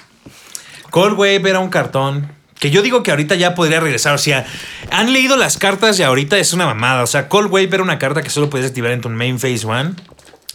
Cold 0.90 1.18
Wave 1.18 1.42
era 1.48 1.58
un 1.58 1.70
cartón 1.70 2.30
que 2.60 2.70
yo 2.70 2.82
digo 2.82 3.02
que 3.02 3.10
ahorita 3.10 3.34
ya 3.34 3.54
podría 3.56 3.80
regresar. 3.80 4.14
O 4.14 4.18
sea, 4.18 4.46
han 4.90 5.12
leído 5.12 5.36
las 5.36 5.56
cartas 5.58 5.98
y 5.98 6.04
ahorita 6.04 6.38
es 6.38 6.52
una 6.52 6.66
mamada. 6.66 7.02
O 7.02 7.08
sea, 7.08 7.28
Cold 7.28 7.50
Wave 7.50 7.70
era 7.72 7.82
una 7.82 7.98
carta 7.98 8.22
que 8.22 8.30
solo 8.30 8.48
podías 8.50 8.68
activar 8.68 8.92
en 8.92 9.00
tu 9.00 9.08
main 9.08 9.40
phase 9.40 9.66
1. 9.66 9.94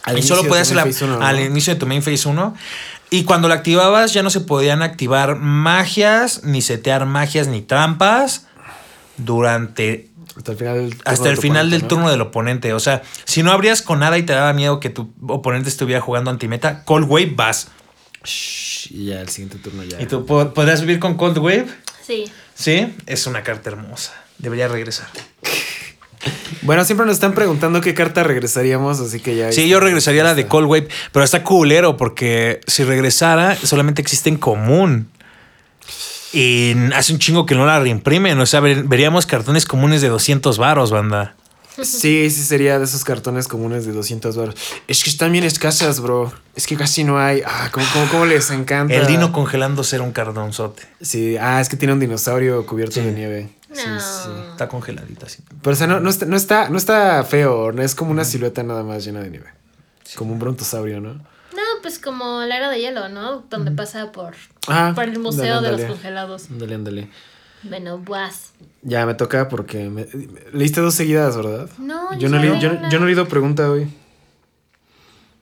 Al 0.04 0.18
y 0.18 0.22
solo 0.22 0.44
podías 0.44 0.72
hacerla 0.72 1.18
al 1.26 1.36
¿no? 1.36 1.44
inicio 1.44 1.74
de 1.74 1.80
tu 1.80 1.86
main 1.86 2.02
phase 2.02 2.26
1. 2.26 2.54
Y 3.10 3.24
cuando 3.24 3.48
la 3.48 3.54
activabas 3.54 4.12
ya 4.12 4.22
no 4.22 4.30
se 4.30 4.40
podían 4.40 4.82
activar 4.82 5.36
magias, 5.36 6.44
ni 6.44 6.60
setear 6.62 7.06
magias, 7.06 7.46
ni 7.48 7.62
trampas 7.62 8.46
durante 9.16 10.08
Hasta 10.36 10.52
el 10.52 10.56
final 10.58 10.74
del 10.76 10.90
turno 10.90 11.02
hasta 11.06 11.28
el 11.30 11.34
tu 11.36 11.40
final 11.42 11.56
oponente, 11.66 11.70
del 11.76 11.82
¿no? 11.82 11.88
turno 11.88 12.10
del 12.10 12.20
oponente. 12.20 12.72
O 12.74 12.80
sea, 12.80 13.02
si 13.24 13.42
no 13.42 13.50
abrías 13.52 13.82
con 13.82 14.00
nada 14.00 14.18
y 14.18 14.22
te 14.24 14.32
daba 14.34 14.52
miedo 14.52 14.78
que 14.80 14.90
tu 14.90 15.12
oponente 15.26 15.68
estuviera 15.68 16.00
jugando 16.00 16.30
antimeta, 16.30 16.84
Cold 16.84 17.06
Wave 17.08 17.32
vas. 17.34 17.68
Shh, 18.24 18.88
Y 18.92 19.06
ya 19.06 19.20
el 19.20 19.28
siguiente 19.28 19.58
turno 19.58 19.84
ya. 19.84 20.00
¿Y 20.02 20.06
tú 20.06 20.26
po- 20.26 20.52
podrías 20.52 20.80
vivir 20.82 20.98
con 20.98 21.16
Cold 21.16 21.38
Wave? 21.38 21.66
Sí. 22.06 22.30
Sí, 22.54 22.94
es 23.06 23.26
una 23.26 23.42
carta 23.42 23.70
hermosa. 23.70 24.12
Debería 24.38 24.68
regresar. 24.68 25.06
Bueno, 26.62 26.84
siempre 26.84 27.06
nos 27.06 27.14
están 27.14 27.32
preguntando 27.34 27.80
qué 27.80 27.94
carta 27.94 28.22
regresaríamos, 28.24 29.00
así 29.00 29.20
que 29.20 29.36
ya. 29.36 29.52
Sí, 29.52 29.68
yo 29.68 29.80
regresaría 29.80 30.22
a 30.22 30.24
la 30.24 30.34
de 30.34 30.46
Cold 30.46 30.66
Wave, 30.68 30.88
pero 31.12 31.24
está 31.24 31.44
culero 31.44 31.96
porque 31.96 32.60
si 32.66 32.84
regresara 32.84 33.56
solamente 33.56 34.02
existe 34.02 34.28
en 34.28 34.36
común. 34.36 35.08
Y 36.32 36.74
hace 36.94 37.12
un 37.14 37.18
chingo 37.18 37.46
que 37.46 37.54
no 37.54 37.64
la 37.64 37.80
reimprimen. 37.80 38.38
O 38.38 38.46
sea, 38.46 38.60
ver- 38.60 38.82
veríamos 38.84 39.24
cartones 39.26 39.64
comunes 39.64 40.02
de 40.02 40.08
200 40.08 40.58
varos, 40.58 40.90
banda. 40.90 41.34
Sí, 41.82 42.28
sí 42.30 42.42
sería 42.42 42.78
de 42.78 42.84
esos 42.84 43.04
cartones 43.04 43.46
comunes 43.48 43.86
de 43.86 43.92
200 43.92 44.36
baros. 44.36 44.54
Es 44.88 45.04
que 45.04 45.10
están 45.10 45.30
bien 45.32 45.44
escasas, 45.44 46.00
bro. 46.00 46.32
Es 46.56 46.66
que 46.66 46.76
casi 46.76 47.04
no 47.04 47.18
hay. 47.20 47.40
Ah, 47.46 47.68
¿cómo, 47.70 47.86
cómo, 47.92 48.08
cómo 48.10 48.26
les 48.26 48.50
encanta? 48.50 48.92
El 48.92 49.06
dino 49.06 49.32
congelando 49.32 49.84
ser 49.84 50.02
un 50.02 50.10
cardonzote. 50.12 50.82
Sí, 51.00 51.36
ah, 51.40 51.60
es 51.60 51.68
que 51.68 51.76
tiene 51.76 51.94
un 51.94 52.00
dinosaurio 52.00 52.66
cubierto 52.66 52.96
Sí. 52.96 53.00
de 53.02 53.12
nieve. 53.12 53.48
No. 53.68 53.76
Sí, 53.76 53.82
sí. 54.24 54.30
Está 54.52 54.68
congeladita 54.68 55.26
así. 55.26 55.42
Pero 55.62 55.72
o 55.74 55.76
sea, 55.76 55.86
no, 55.86 56.00
no, 56.00 56.08
está, 56.10 56.26
no, 56.26 56.36
está, 56.36 56.68
no 56.70 56.78
está 56.78 57.22
feo, 57.24 57.70
no 57.72 57.82
es 57.82 57.94
como 57.94 58.10
una 58.10 58.24
silueta 58.24 58.62
nada 58.62 58.82
más 58.82 59.04
llena 59.04 59.20
de 59.20 59.30
nieve. 59.30 59.46
Como 60.16 60.32
un 60.32 60.38
brontosaurio, 60.38 61.00
¿no? 61.00 61.14
No, 61.14 61.62
pues 61.82 61.98
como 61.98 62.40
la 62.42 62.56
era 62.56 62.70
de 62.70 62.80
hielo, 62.80 63.08
¿no? 63.08 63.40
Donde 63.50 63.70
pasa 63.72 64.10
por, 64.12 64.34
Ah, 64.68 64.92
por 64.94 65.04
el 65.04 65.18
museo 65.18 65.60
de 65.60 65.72
los 65.72 65.82
congelados. 65.82 66.48
Ándale, 66.50 66.74
ándale. 66.76 67.10
Bueno, 67.64 67.98
vas. 67.98 68.52
Ya 68.82 69.04
me 69.04 69.14
toca 69.14 69.48
porque 69.48 69.88
me- 69.90 70.06
leíste 70.52 70.80
dos 70.80 70.94
seguidas, 70.94 71.36
¿verdad? 71.36 71.68
No, 71.78 72.16
yo 72.18 72.28
no, 72.28 72.38
leí- 72.38 72.58
yo, 72.60 72.70
yo 72.88 72.98
no 72.98 73.04
he 73.04 73.06
leído 73.08 73.26
pregunta 73.28 73.68
hoy. 73.70 73.92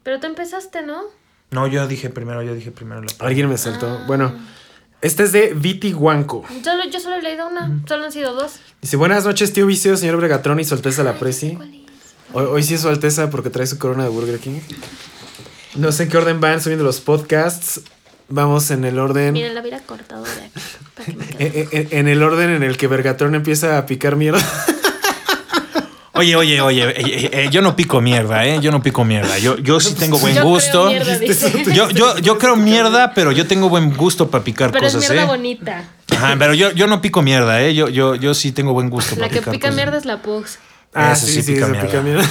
Pero 0.02 0.18
tú 0.20 0.26
empezaste, 0.26 0.82
¿no? 0.82 1.02
No, 1.50 1.66
yo 1.66 1.86
dije 1.86 2.10
primero, 2.10 2.42
yo 2.42 2.54
dije 2.54 2.70
primero 2.70 3.02
la 3.02 3.08
Alguien 3.20 3.48
me 3.48 3.58
saltó. 3.58 4.00
Bueno, 4.06 4.32
esta 5.02 5.22
es 5.22 5.32
de 5.32 5.52
Viti 5.54 5.92
Huanco. 5.92 6.44
Solo, 6.64 6.84
yo 6.90 6.98
solo 7.00 7.16
he 7.16 7.22
leído 7.22 7.48
una. 7.48 7.80
Solo 7.86 8.04
han 8.04 8.12
sido 8.12 8.34
dos. 8.34 8.52
Dice, 8.82 8.96
buenas 8.96 9.24
noches, 9.24 9.52
tío 9.52 9.66
Vicio, 9.66 9.96
señor 9.96 10.16
Bregatrón 10.16 10.58
y 10.60 10.64
su 10.64 10.74
Alteza 10.74 11.02
la 11.02 11.18
Presi. 11.18 11.58
Hoy, 12.32 12.44
hoy 12.44 12.62
sí 12.62 12.74
es 12.74 12.80
su 12.80 12.88
Alteza 12.88 13.30
porque 13.30 13.50
trae 13.50 13.66
su 13.66 13.78
corona 13.78 14.04
de 14.04 14.10
Burger 14.10 14.38
King. 14.38 14.60
No 15.76 15.92
sé 15.92 16.04
en 16.04 16.08
qué 16.08 16.16
orden 16.18 16.40
van 16.40 16.60
subiendo 16.60 16.84
los 16.84 17.00
podcasts. 17.00 17.80
Vamos 18.28 18.72
en 18.72 18.84
el 18.84 18.98
orden... 18.98 19.34
Miren, 19.34 19.54
la 19.54 19.60
hubiera 19.60 19.78
cortado 19.80 20.24
de 20.24 20.30
aquí. 20.32 20.60
Para 20.96 21.06
que 21.06 21.12
me. 21.14 21.26
En, 21.38 21.68
en- 21.70 21.88
en 21.92 22.08
el 22.08 22.22
orden 22.24 22.50
en 22.50 22.62
el 22.64 22.76
que 22.76 22.88
Vergatrón 22.88 23.34
empieza 23.36 23.78
a 23.78 23.86
picar 23.86 24.16
mierda. 24.16 24.40
Oye, 26.16 26.36
oye, 26.36 26.60
oye, 26.60 26.82
eh, 26.88 26.94
eh, 26.98 27.30
eh, 27.32 27.48
yo 27.50 27.62
no 27.62 27.76
pico 27.76 28.00
mierda, 28.00 28.44
¿eh? 28.44 28.58
Yo 28.60 28.70
no 28.70 28.82
pico 28.82 29.04
mierda. 29.04 29.38
Yo, 29.38 29.56
yo 29.58 29.80
sí 29.80 29.94
tengo 29.98 30.18
buen 30.18 30.34
Yo 30.34 30.40
creo 30.42 30.52
gusto. 30.52 30.86
mierda, 30.86 31.18
dice. 31.18 31.64
Yo, 31.74 31.90
yo, 31.90 32.18
yo 32.18 32.38
creo 32.38 32.56
mierda, 32.56 33.12
pero 33.14 33.32
yo 33.32 33.46
tengo 33.46 33.68
buen 33.68 33.94
gusto 33.94 34.30
para 34.30 34.42
picar 34.44 34.72
Pero 34.72 34.86
es 34.86 34.94
cosas, 34.94 35.10
mierda 35.10 35.24
¿eh? 35.24 35.26
bonita. 35.26 35.84
Ajá, 36.12 36.36
pero 36.38 36.54
yo, 36.54 36.70
yo 36.72 36.86
no 36.86 37.00
pico 37.02 37.22
mierda, 37.22 37.60
¿eh? 37.62 37.74
Yo, 37.74 37.88
yo, 37.88 38.14
yo 38.14 38.34
sí 38.34 38.52
tengo 38.52 38.72
buen 38.72 38.88
gusto 38.90 39.14
La 39.16 39.22
para 39.22 39.28
que 39.32 39.38
picar 39.40 39.52
pica 39.52 39.68
cosas. 39.68 39.76
mierda 39.76 39.98
es 39.98 40.04
la 40.04 40.22
Pugs. 40.22 40.58
Ah, 40.94 41.12
Ese 41.12 41.26
sí, 41.26 41.32
sí 41.34 41.42
sí, 41.42 41.52
pica 41.54 41.66
pica 41.80 42.00
mierda. 42.02 42.24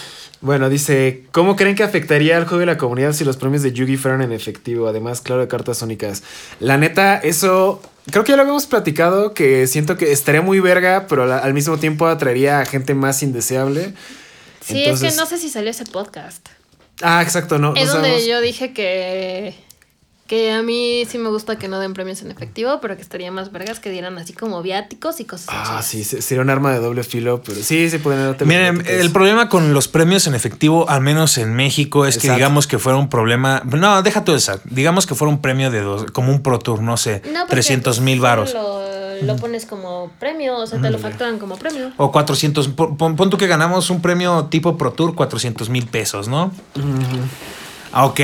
bueno, 0.40 0.68
dice, 0.68 1.24
¿cómo 1.32 1.56
creen 1.56 1.74
que 1.74 1.82
afectaría 1.82 2.36
al 2.36 2.44
juego 2.44 2.60
de 2.60 2.66
la 2.66 2.76
comunidad 2.76 3.12
si 3.12 3.24
los 3.24 3.36
premios 3.36 3.62
de 3.62 3.72
Yugi 3.72 3.96
fueran 3.96 4.22
en 4.22 4.32
efectivo? 4.32 4.86
Además, 4.88 5.20
claro, 5.20 5.40
de 5.40 5.48
cartas 5.48 5.78
sónicas. 5.78 6.22
La 6.60 6.76
neta, 6.76 7.16
eso... 7.18 7.82
Creo 8.10 8.24
que 8.24 8.32
ya 8.32 8.36
lo 8.36 8.42
habíamos 8.42 8.66
platicado, 8.66 9.32
que 9.32 9.66
siento 9.66 9.96
que 9.96 10.10
estaría 10.10 10.42
muy 10.42 10.60
verga, 10.60 11.06
pero 11.08 11.32
al 11.32 11.54
mismo 11.54 11.78
tiempo 11.78 12.06
atraería 12.06 12.60
a 12.60 12.66
gente 12.66 12.94
más 12.94 13.22
indeseable. 13.22 13.94
Sí, 14.60 14.82
es 14.84 15.00
que 15.00 15.12
no 15.12 15.26
sé 15.26 15.38
si 15.38 15.48
salió 15.48 15.70
ese 15.70 15.84
podcast. 15.84 16.48
Ah, 17.00 17.22
exacto, 17.22 17.58
no. 17.58 17.74
Es 17.74 17.86
no 17.86 17.94
donde 17.94 18.08
sabemos. 18.08 18.28
yo 18.28 18.40
dije 18.40 18.72
que, 18.72 19.54
que 20.32 20.50
a 20.50 20.62
mí 20.62 21.04
sí 21.06 21.18
me 21.18 21.28
gusta 21.28 21.56
que 21.58 21.68
no 21.68 21.78
den 21.78 21.92
premios 21.92 22.22
en 22.22 22.30
efectivo, 22.30 22.78
pero 22.80 22.96
que 22.96 23.02
estaría 23.02 23.30
más 23.30 23.52
vergas 23.52 23.80
que 23.80 23.90
dieran 23.90 24.16
así 24.16 24.32
como 24.32 24.62
viáticos 24.62 25.20
y 25.20 25.26
cosas 25.26 25.50
Ah, 25.50 25.76
así. 25.80 25.98
sí, 25.98 26.04
se- 26.04 26.22
sería 26.22 26.40
un 26.40 26.48
arma 26.48 26.72
de 26.72 26.78
doble 26.78 27.04
filo, 27.04 27.42
pero 27.44 27.62
sí, 27.62 27.90
se 27.90 27.98
pueden 27.98 28.32
dar 28.38 28.46
Miren, 28.46 28.82
el 28.86 29.10
problema 29.12 29.50
con 29.50 29.74
los 29.74 29.88
premios 29.88 30.26
en 30.26 30.34
efectivo, 30.34 30.88
al 30.88 31.02
menos 31.02 31.36
en 31.36 31.52
México, 31.52 32.06
es 32.06 32.16
que 32.16 32.30
digamos 32.32 32.66
que 32.66 32.78
fuera 32.78 32.96
un 32.96 33.10
problema. 33.10 33.60
No, 33.66 34.02
deja 34.02 34.24
todo 34.24 34.34
eso. 34.34 34.58
Digamos 34.64 35.04
que 35.06 35.14
fuera 35.14 35.30
un 35.30 35.42
premio 35.42 35.70
de 35.70 35.82
dos, 35.82 36.10
como 36.12 36.32
un 36.32 36.42
Pro 36.42 36.58
Tour, 36.60 36.80
no 36.80 36.96
sé, 36.96 37.20
No, 37.26 37.40
porque, 37.40 37.50
300 37.56 38.00
mil 38.00 38.18
varos. 38.20 38.54
Lo, 38.54 38.80
lo 39.20 39.36
pones 39.36 39.66
como 39.66 40.12
premio, 40.18 40.56
o 40.56 40.66
sea, 40.66 40.80
te 40.80 40.88
lo 40.88 40.96
facturan 40.98 41.38
como 41.38 41.56
premio. 41.58 41.92
O 41.98 42.10
400. 42.10 42.68
Pon, 42.68 42.96
pon- 42.96 43.16
pon 43.16 43.28
tú 43.28 43.36
que 43.36 43.46
ganamos 43.48 43.90
un 43.90 44.00
premio 44.00 44.46
tipo 44.46 44.78
Pro 44.78 44.92
Tour, 44.94 45.14
400 45.14 45.68
mil 45.68 45.86
pesos, 45.88 46.26
¿no? 46.28 46.50
Ah, 47.92 48.06
Ok. 48.06 48.20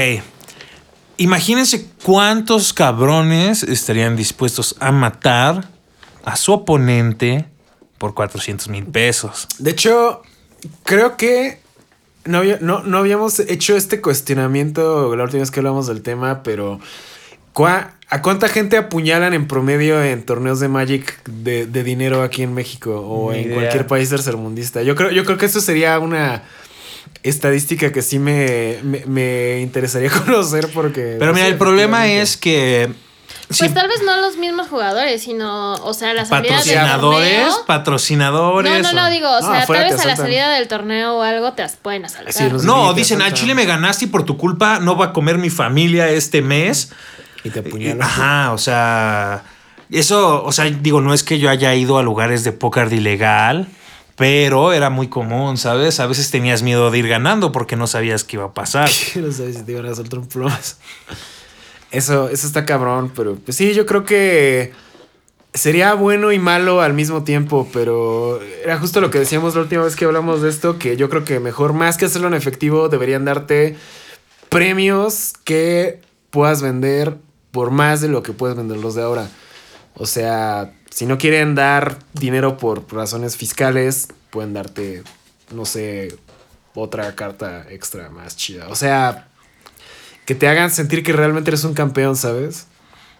Imagínense 1.18 1.86
cuántos 2.04 2.72
cabrones 2.72 3.62
estarían 3.62 4.16
dispuestos 4.16 4.76
a 4.80 4.92
matar 4.92 5.68
a 6.24 6.36
su 6.36 6.52
oponente 6.52 7.44
por 7.98 8.14
400 8.14 8.68
mil 8.68 8.86
pesos. 8.86 9.46
De 9.58 9.72
hecho, 9.72 10.22
creo 10.84 11.16
que 11.16 11.60
no, 12.24 12.42
no, 12.60 12.82
no 12.84 12.98
habíamos 12.98 13.40
hecho 13.40 13.76
este 13.76 14.00
cuestionamiento 14.00 15.14
la 15.16 15.24
última 15.24 15.40
vez 15.40 15.50
que 15.50 15.60
hablamos 15.60 15.86
del 15.88 16.02
tema, 16.02 16.42
pero 16.42 16.78
¿cuá- 17.52 17.94
¿A 18.10 18.22
cuánta 18.22 18.48
gente 18.48 18.78
apuñalan 18.78 19.34
en 19.34 19.46
promedio 19.46 20.02
en 20.02 20.24
torneos 20.24 20.60
de 20.60 20.68
Magic 20.68 21.22
de, 21.28 21.66
de 21.66 21.82
dinero 21.84 22.22
aquí 22.22 22.42
en 22.42 22.54
México 22.54 23.00
o 23.06 23.32
Ni 23.32 23.40
en 23.40 23.44
idea. 23.46 23.54
cualquier 23.56 23.86
país 23.86 24.08
tercermundista? 24.08 24.82
Yo 24.82 24.94
creo, 24.94 25.10
yo 25.10 25.26
creo 25.26 25.36
que 25.36 25.44
esto 25.44 25.60
sería 25.60 25.98
una 25.98 26.42
estadística 27.22 27.92
que 27.92 28.02
sí 28.02 28.18
me, 28.18 28.78
me, 28.82 29.04
me 29.06 29.60
interesaría 29.60 30.10
conocer 30.24 30.68
porque... 30.72 31.16
Pero 31.18 31.32
mira, 31.34 31.46
el 31.46 31.56
problema 31.56 32.06
es 32.08 32.36
que. 32.36 32.92
Pues 33.46 33.60
si 33.60 33.68
tal 33.70 33.88
vez 33.88 34.02
no 34.04 34.14
los 34.20 34.36
mismos 34.36 34.68
jugadores, 34.68 35.22
sino, 35.22 35.74
o 35.76 35.94
sea, 35.94 36.12
la 36.12 36.26
salida 36.26 36.56
del 36.56 36.58
patrocinadores, 36.58 37.30
torneo. 37.46 37.66
patrocinadores. 37.66 38.72
No, 38.72 38.78
no, 38.82 38.88
o- 38.90 39.04
no, 39.04 39.10
digo, 39.10 39.28
o 39.30 39.40
No, 39.40 39.50
sea, 39.50 39.66
tal 39.66 39.84
vez 39.90 40.00
a 40.00 40.04
la 40.06 40.16
salida 40.16 40.50
del 40.50 40.68
torneo 40.68 41.16
o 41.18 41.22
algo 41.22 41.52
te 41.54 41.62
las 41.62 41.76
pueden 41.76 42.04
asaltar. 42.04 42.32
Sí, 42.34 42.44
No, 42.64 42.92
te 42.92 43.00
dicen, 43.00 43.16
al 43.22 43.28
asaltan. 43.28 43.40
Chile 43.40 43.54
me 43.54 43.64
ganaste 43.64 44.04
y 44.04 44.08
por 44.08 44.24
tu 44.24 44.36
culpa 44.36 44.80
no 44.80 44.96
va 44.98 45.06
a 45.06 45.12
comer 45.14 45.38
mi 45.38 45.48
familia 45.48 46.10
este 46.10 46.42
mes. 46.42 46.90
Y 47.42 47.48
te 47.50 47.60
apuñalan. 47.60 48.02
Ajá, 48.02 48.52
o 48.52 48.58
sea, 48.58 49.44
eso, 49.90 50.44
o 50.44 50.52
sea, 50.52 50.66
digo, 50.66 51.00
no 51.00 51.14
es 51.14 51.22
que 51.22 51.38
yo 51.38 51.48
haya 51.48 51.74
ido 51.74 51.96
a 51.96 52.02
lugares 52.02 52.44
de 52.44 52.52
póker 52.52 52.90
de 52.90 52.96
ilegal, 52.96 53.66
pero 54.18 54.72
era 54.72 54.90
muy 54.90 55.06
común, 55.08 55.56
¿sabes? 55.56 56.00
A 56.00 56.06
veces 56.08 56.32
tenías 56.32 56.62
miedo 56.62 56.90
de 56.90 56.98
ir 56.98 57.06
ganando 57.06 57.52
porque 57.52 57.76
no 57.76 57.86
sabías 57.86 58.24
qué 58.24 58.36
iba 58.36 58.46
a 58.46 58.52
pasar. 58.52 58.90
no 59.14 59.32
sabes 59.32 59.56
si 59.56 59.62
te 59.62 59.72
iban 59.72 59.86
a 59.86 59.94
soltar 59.94 60.18
un 60.18 60.26
plomas. 60.26 60.78
Eso, 61.92 62.28
eso 62.28 62.46
está 62.46 62.66
cabrón, 62.66 63.12
pero 63.14 63.36
pues 63.36 63.56
sí, 63.56 63.72
yo 63.74 63.86
creo 63.86 64.04
que 64.04 64.72
sería 65.54 65.94
bueno 65.94 66.32
y 66.32 66.38
malo 66.40 66.80
al 66.80 66.94
mismo 66.94 67.22
tiempo, 67.22 67.68
pero 67.72 68.40
era 68.62 68.78
justo 68.78 69.00
lo 69.00 69.10
que 69.10 69.20
decíamos 69.20 69.54
la 69.54 69.62
última 69.62 69.84
vez 69.84 69.94
que 69.94 70.04
hablamos 70.04 70.42
de 70.42 70.50
esto, 70.50 70.78
que 70.78 70.96
yo 70.96 71.08
creo 71.08 71.24
que 71.24 71.38
mejor, 71.38 71.72
más 71.72 71.96
que 71.96 72.06
hacerlo 72.06 72.26
en 72.26 72.34
efectivo, 72.34 72.88
deberían 72.88 73.24
darte 73.24 73.76
premios 74.48 75.32
que 75.44 76.00
puedas 76.30 76.60
vender 76.60 77.16
por 77.52 77.70
más 77.70 78.00
de 78.00 78.08
lo 78.08 78.24
que 78.24 78.32
puedes 78.32 78.56
vender 78.56 78.78
los 78.78 78.96
de 78.96 79.02
ahora. 79.02 79.28
O 79.94 80.06
sea, 80.06 80.72
si 80.98 81.06
no 81.06 81.16
quieren 81.16 81.54
dar 81.54 82.00
dinero 82.12 82.56
por 82.56 82.92
razones 82.92 83.36
fiscales, 83.36 84.08
pueden 84.30 84.52
darte, 84.52 85.04
no 85.54 85.64
sé, 85.64 86.18
otra 86.74 87.14
carta 87.14 87.66
extra 87.70 88.10
más 88.10 88.36
chida. 88.36 88.66
O 88.68 88.74
sea, 88.74 89.28
que 90.26 90.34
te 90.34 90.48
hagan 90.48 90.72
sentir 90.72 91.04
que 91.04 91.12
realmente 91.12 91.50
eres 91.50 91.62
un 91.62 91.74
campeón, 91.74 92.16
¿sabes? 92.16 92.66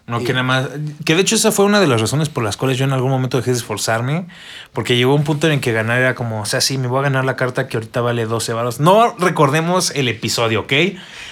No, 0.09 0.25
que 0.25 0.33
nada 0.33 0.42
más. 0.42 0.68
Que 1.05 1.14
de 1.14 1.21
hecho, 1.21 1.37
esa 1.37 1.53
fue 1.53 1.66
una 1.66 1.81
de 1.81 1.87
las 1.87 2.01
razones 2.01 2.31
por 2.31 2.42
las 2.42 2.57
cuales 2.57 2.79
yo 2.79 2.87
en 2.87 2.92
algún 2.92 3.11
momento 3.11 3.37
dejé 3.37 3.51
de 3.51 3.59
esforzarme. 3.59 4.27
Porque 4.73 4.97
llegó 4.97 5.14
un 5.14 5.23
punto 5.23 5.47
en 5.47 5.53
el 5.53 5.61
que 5.61 5.73
ganar 5.73 6.01
era 6.01 6.14
como, 6.14 6.40
o 6.40 6.47
sea, 6.47 6.62
sí, 6.62 6.79
me 6.79 6.88
voy 6.88 7.01
a 7.01 7.03
ganar 7.03 7.27
la 7.27 7.37
carta 7.37 7.68
que 7.68 7.77
ahorita 7.77 8.01
vale 8.01 8.25
12 8.25 8.55
varos. 8.55 8.81
No 8.81 9.14
recordemos 9.18 9.90
el 9.90 10.09
episodio, 10.09 10.61
¿ok? 10.62 10.73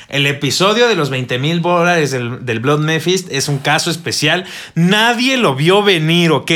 El 0.09 0.27
episodio 0.27 0.89
de 0.89 0.95
los 0.95 1.09
20 1.09 1.39
mil 1.39 1.63
dólares 1.63 2.11
del, 2.11 2.45
del 2.45 2.61
Blood 2.61 2.81
Mephist 2.81 3.33
es 3.33 3.49
un 3.49 3.59
caso 3.59 3.91
especial. 3.91 4.45
Nadie 4.75 5.39
lo 5.39 5.55
vio 5.55 5.83
venir, 5.83 6.31
¿ok? 6.33 6.53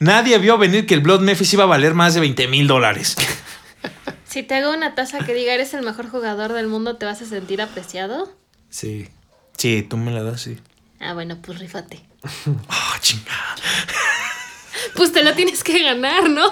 Nadie 0.00 0.38
vio 0.38 0.58
venir 0.58 0.86
que 0.86 0.94
el 0.94 1.00
Blood 1.00 1.20
Mephist 1.20 1.54
iba 1.54 1.64
a 1.64 1.68
valer 1.68 1.94
más 1.94 2.14
de 2.14 2.20
20 2.20 2.48
mil 2.48 2.66
dólares. 2.66 3.16
Si 4.30 4.44
te 4.44 4.54
hago 4.54 4.72
una 4.72 4.94
taza 4.94 5.18
que 5.26 5.34
diga 5.34 5.52
eres 5.54 5.74
el 5.74 5.84
mejor 5.84 6.08
jugador 6.08 6.52
del 6.52 6.68
mundo, 6.68 6.96
¿te 6.96 7.04
vas 7.04 7.20
a 7.20 7.24
sentir 7.24 7.60
apreciado? 7.60 8.32
Sí. 8.68 9.08
Sí, 9.56 9.82
tú 9.82 9.96
me 9.96 10.12
la 10.12 10.22
das, 10.22 10.42
sí. 10.42 10.58
Ah, 11.00 11.14
bueno, 11.14 11.38
pues 11.42 11.58
rífate. 11.58 12.00
Ah, 12.68 12.96
chingada. 13.00 13.56
Pues 14.94 15.12
te 15.12 15.22
la 15.22 15.34
tienes 15.34 15.64
que 15.64 15.82
ganar, 15.82 16.28
¿no? 16.28 16.42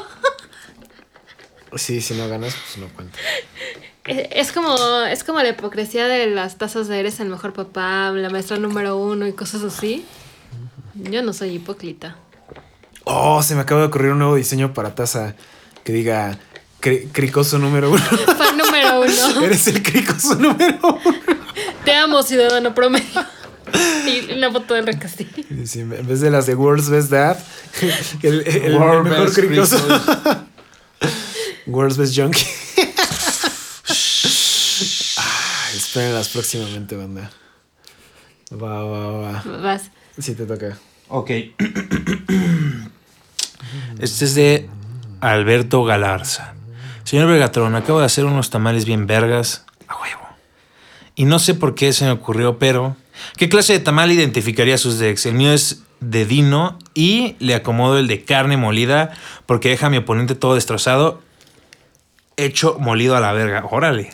Sí, 1.76 2.00
si 2.00 2.14
no 2.14 2.28
ganas, 2.28 2.54
pues 2.54 2.78
no 2.78 2.88
cuenta. 2.94 3.18
Eh, 4.06 4.28
Es 4.32 4.52
como, 4.52 4.74
es 5.04 5.22
como 5.24 5.40
la 5.42 5.50
hipocresía 5.50 6.06
de 6.08 6.26
las 6.28 6.56
tazas 6.56 6.88
de 6.88 6.98
eres 6.98 7.20
el 7.20 7.28
mejor 7.28 7.52
papá, 7.52 8.10
la 8.10 8.30
maestra 8.30 8.56
número 8.56 8.96
uno 8.96 9.26
y 9.26 9.32
cosas 9.34 9.62
así. 9.62 10.04
Yo 10.94 11.22
no 11.22 11.32
soy 11.34 11.50
hipócrita. 11.56 12.16
Oh, 13.04 13.42
se 13.42 13.54
me 13.54 13.60
acaba 13.60 13.82
de 13.82 13.86
ocurrir 13.88 14.12
un 14.12 14.18
nuevo 14.18 14.34
diseño 14.36 14.72
para 14.72 14.94
taza 14.94 15.34
que 15.84 15.92
diga 15.92 16.38
cri- 16.80 17.08
cricoso 17.12 17.58
número 17.58 17.90
uno. 17.90 18.00
Fan 18.02 18.56
número 18.56 19.00
uno. 19.02 19.40
Eres 19.44 19.66
el 19.68 19.82
cricoso 19.82 20.34
número 20.36 20.78
uno. 20.82 21.00
Te 21.84 21.94
amo, 21.94 22.22
ciudadano 22.22 22.74
promedio. 22.74 23.24
Y 24.06 24.32
una 24.32 24.50
foto 24.50 24.74
de 24.74 24.82
Recastillo. 24.82 25.44
Sí, 25.66 25.80
en 25.80 26.06
vez 26.06 26.20
de 26.20 26.30
las 26.30 26.46
de 26.46 26.54
World's 26.54 26.88
Best 26.90 27.10
Dad, 27.10 27.36
el, 28.22 28.40
el- 28.46 28.64
el 28.64 28.78
mejor 29.02 29.32
cricoso. 29.32 29.78
World's 31.66 31.96
Best 31.98 32.16
Junkie. 32.18 32.46
Ay, 35.16 35.76
espérenlas 35.76 36.28
próximamente, 36.28 36.96
banda. 36.96 37.30
Va, 38.52 38.82
va, 38.84 39.10
va. 39.20 39.42
Vas. 39.62 39.90
Sí 40.18 40.34
te 40.34 40.46
toca. 40.46 40.78
Ok. 41.08 41.30
Este 43.98 44.24
es 44.24 44.34
de 44.34 44.68
Alberto 45.20 45.84
Galarza. 45.84 46.54
Señor 47.04 47.28
Vergatrón, 47.28 47.74
acabo 47.74 47.98
de 48.00 48.06
hacer 48.06 48.24
unos 48.24 48.48
tamales 48.50 48.84
bien 48.84 49.06
vergas. 49.06 49.64
A 49.88 49.96
huevo. 50.00 50.22
Y 51.16 51.24
no 51.24 51.38
sé 51.38 51.54
por 51.54 51.74
qué 51.74 51.92
se 51.92 52.04
me 52.04 52.12
ocurrió, 52.12 52.58
pero. 52.58 52.96
¿Qué 53.36 53.48
clase 53.48 53.72
de 53.72 53.80
tamal 53.80 54.10
identificaría 54.12 54.78
sus 54.78 54.98
decks? 54.98 55.26
El 55.26 55.34
mío 55.34 55.52
es 55.52 55.82
de 56.00 56.26
Dino 56.26 56.78
y 56.94 57.36
le 57.38 57.54
acomodo 57.54 57.98
el 57.98 58.06
de 58.06 58.24
carne 58.24 58.56
molida 58.56 59.12
porque 59.46 59.68
deja 59.68 59.86
a 59.86 59.90
mi 59.90 59.96
oponente 59.96 60.34
todo 60.34 60.54
destrozado. 60.54 61.22
Hecho 62.36 62.76
molido 62.78 63.16
a 63.16 63.20
la 63.20 63.32
verga. 63.32 63.64
Órale. 63.70 64.10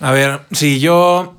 A 0.00 0.12
ver, 0.12 0.40
si 0.52 0.80
yo 0.80 1.38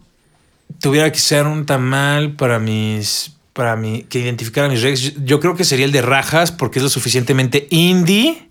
tuviera 0.80 1.12
que 1.12 1.20
ser 1.20 1.46
un 1.46 1.66
tamal 1.66 2.34
para 2.34 2.60
mis. 2.60 3.32
Para 3.54 3.78
mi, 3.78 4.04
que 4.04 4.20
identificara 4.20 4.68
mis 4.68 4.82
regs, 4.82 5.14
yo 5.24 5.40
creo 5.40 5.56
que 5.56 5.64
sería 5.64 5.86
el 5.86 5.94
de 5.94 6.02
rajas 6.02 6.52
porque 6.52 6.80
es 6.80 6.84
lo 6.84 6.90
suficientemente 6.90 7.68
indie. 7.70 8.50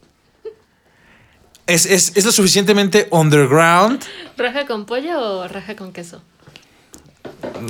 Es, 1.66 1.84
es, 1.84 2.16
es 2.16 2.24
lo 2.24 2.32
suficientemente 2.32 3.08
underground. 3.10 4.02
¿Raja 4.38 4.66
con 4.66 4.86
pollo 4.86 5.20
o 5.20 5.48
raja 5.48 5.76
con 5.76 5.92
queso? 5.92 6.22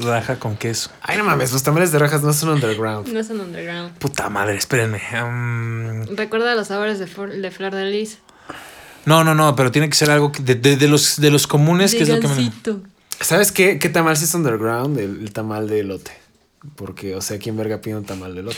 Raja 0.02 0.38
con 0.38 0.56
queso. 0.56 0.90
Ay, 1.02 1.18
no 1.18 1.24
mames, 1.24 1.52
los 1.52 1.62
tamales 1.62 1.92
de 1.92 1.98
rajas 1.98 2.22
no 2.22 2.32
son 2.32 2.50
underground. 2.50 3.08
No 3.08 3.20
es 3.20 3.30
un 3.30 3.40
underground. 3.40 3.92
Puta 3.98 4.28
madre, 4.30 4.56
espérenme. 4.56 5.00
Um, 5.22 6.06
Recuerda 6.16 6.54
los 6.54 6.68
sabores 6.68 6.98
de, 6.98 7.06
flor- 7.06 7.32
de 7.40 7.50
flor 7.50 7.74
de 7.74 7.84
lis. 7.86 8.18
no, 9.04 9.24
no, 9.24 9.34
no, 9.34 9.54
pero 9.56 9.70
tiene 9.70 9.88
que 9.88 9.94
ser 9.96 10.10
algo 10.10 10.32
que 10.32 10.42
de, 10.42 10.54
de- 10.54 10.76
de 10.76 10.88
los, 10.88 11.20
de 11.20 11.30
los 11.30 11.46
comunes, 11.46 11.94
que 11.94 12.02
es 12.04 12.08
lo 12.08 12.20
que 12.20 12.28
me. 12.28 12.50
¿Sabes 13.20 13.52
qué, 13.52 13.78
qué 13.78 13.88
tamal 13.88 14.16
sí 14.16 14.24
es 14.24 14.34
underground? 14.34 14.98
El, 14.98 15.20
el 15.22 15.32
tamal 15.32 15.68
de 15.68 15.80
elote. 15.80 16.12
Porque, 16.76 17.14
o 17.14 17.20
sea, 17.20 17.38
¿quién 17.38 17.56
verga 17.56 17.80
pide 17.80 17.96
un 17.96 18.04
tamal 18.04 18.34
de 18.34 18.40
elote? 18.40 18.56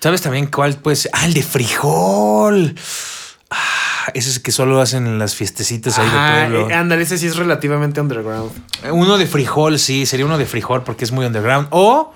¿Sabes 0.00 0.20
también 0.22 0.46
cuál? 0.46 0.76
Pues, 0.76 1.08
ah, 1.12 1.26
el 1.26 1.34
de 1.34 1.42
frijol. 1.42 2.74
Ah, 3.50 3.56
ese 4.14 4.30
es 4.30 4.38
que 4.40 4.52
solo 4.52 4.80
hacen 4.80 5.06
en 5.06 5.18
las 5.18 5.34
fiestecitas 5.34 5.98
ahí 5.98 6.06
Ajá, 6.06 6.36
de 6.40 6.46
pueblo. 6.48 6.70
eh, 6.70 6.74
ándale, 6.74 7.02
ese 7.02 7.18
sí 7.18 7.26
es 7.26 7.36
relativamente 7.36 8.00
underground. 8.00 8.50
Uno 8.90 9.18
de 9.18 9.26
frijol, 9.26 9.78
sí, 9.78 10.06
sería 10.06 10.26
uno 10.26 10.38
de 10.38 10.46
frijol 10.46 10.82
porque 10.84 11.04
es 11.04 11.12
muy 11.12 11.26
underground. 11.26 11.68
O 11.70 12.12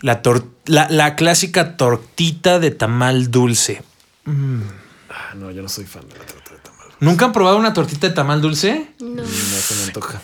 la, 0.00 0.22
tor- 0.22 0.46
la, 0.66 0.88
la 0.90 1.16
clásica 1.16 1.76
tortita 1.76 2.58
de 2.58 2.70
tamal 2.70 3.30
dulce. 3.30 3.82
Ah, 4.26 5.34
no, 5.36 5.50
yo 5.50 5.62
no 5.62 5.68
soy 5.68 5.84
fan 5.84 6.08
de 6.08 6.18
la 6.18 6.24
torta 6.24 6.50
de 6.52 6.58
tamal. 6.58 6.88
¿Nunca 7.00 7.24
han 7.26 7.32
probado 7.32 7.56
una 7.56 7.72
tortita 7.72 8.08
de 8.08 8.14
tamal 8.14 8.40
dulce? 8.40 8.92
No. 9.00 9.22
No 9.22 9.26
se 9.26 9.74
me 9.76 9.82
antoja. 9.84 10.20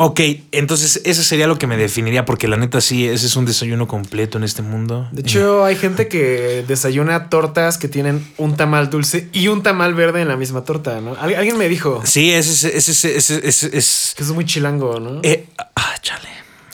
Ok, 0.00 0.20
entonces 0.52 1.00
ese 1.04 1.24
sería 1.24 1.48
lo 1.48 1.58
que 1.58 1.66
me 1.66 1.76
definiría 1.76 2.24
porque 2.24 2.46
la 2.46 2.56
neta 2.56 2.80
sí, 2.80 3.08
ese 3.08 3.26
es 3.26 3.34
un 3.34 3.46
desayuno 3.46 3.88
completo 3.88 4.38
en 4.38 4.44
este 4.44 4.62
mundo. 4.62 5.08
De 5.10 5.22
hecho, 5.22 5.64
hay 5.64 5.74
gente 5.74 6.06
que 6.06 6.64
desayuna 6.68 7.28
tortas 7.28 7.78
que 7.78 7.88
tienen 7.88 8.24
un 8.36 8.56
tamal 8.56 8.90
dulce 8.90 9.28
y 9.32 9.48
un 9.48 9.64
tamal 9.64 9.94
verde 9.94 10.22
en 10.22 10.28
la 10.28 10.36
misma 10.36 10.62
torta, 10.62 11.00
¿no? 11.00 11.16
Al- 11.20 11.34
alguien 11.34 11.58
me 11.58 11.68
dijo 11.68 12.00
Sí, 12.04 12.32
ese 12.32 12.52
es... 12.52 12.64
Ese, 12.76 13.16
ese, 13.16 13.16
ese- 13.18 13.48
ese- 13.48 13.76
es- 13.76 14.14
es 14.16 14.30
muy 14.30 14.44
chilango, 14.44 15.00
¿no? 15.00 15.18
eh, 15.24 15.46
ah, 15.74 15.94
chale. 16.00 16.28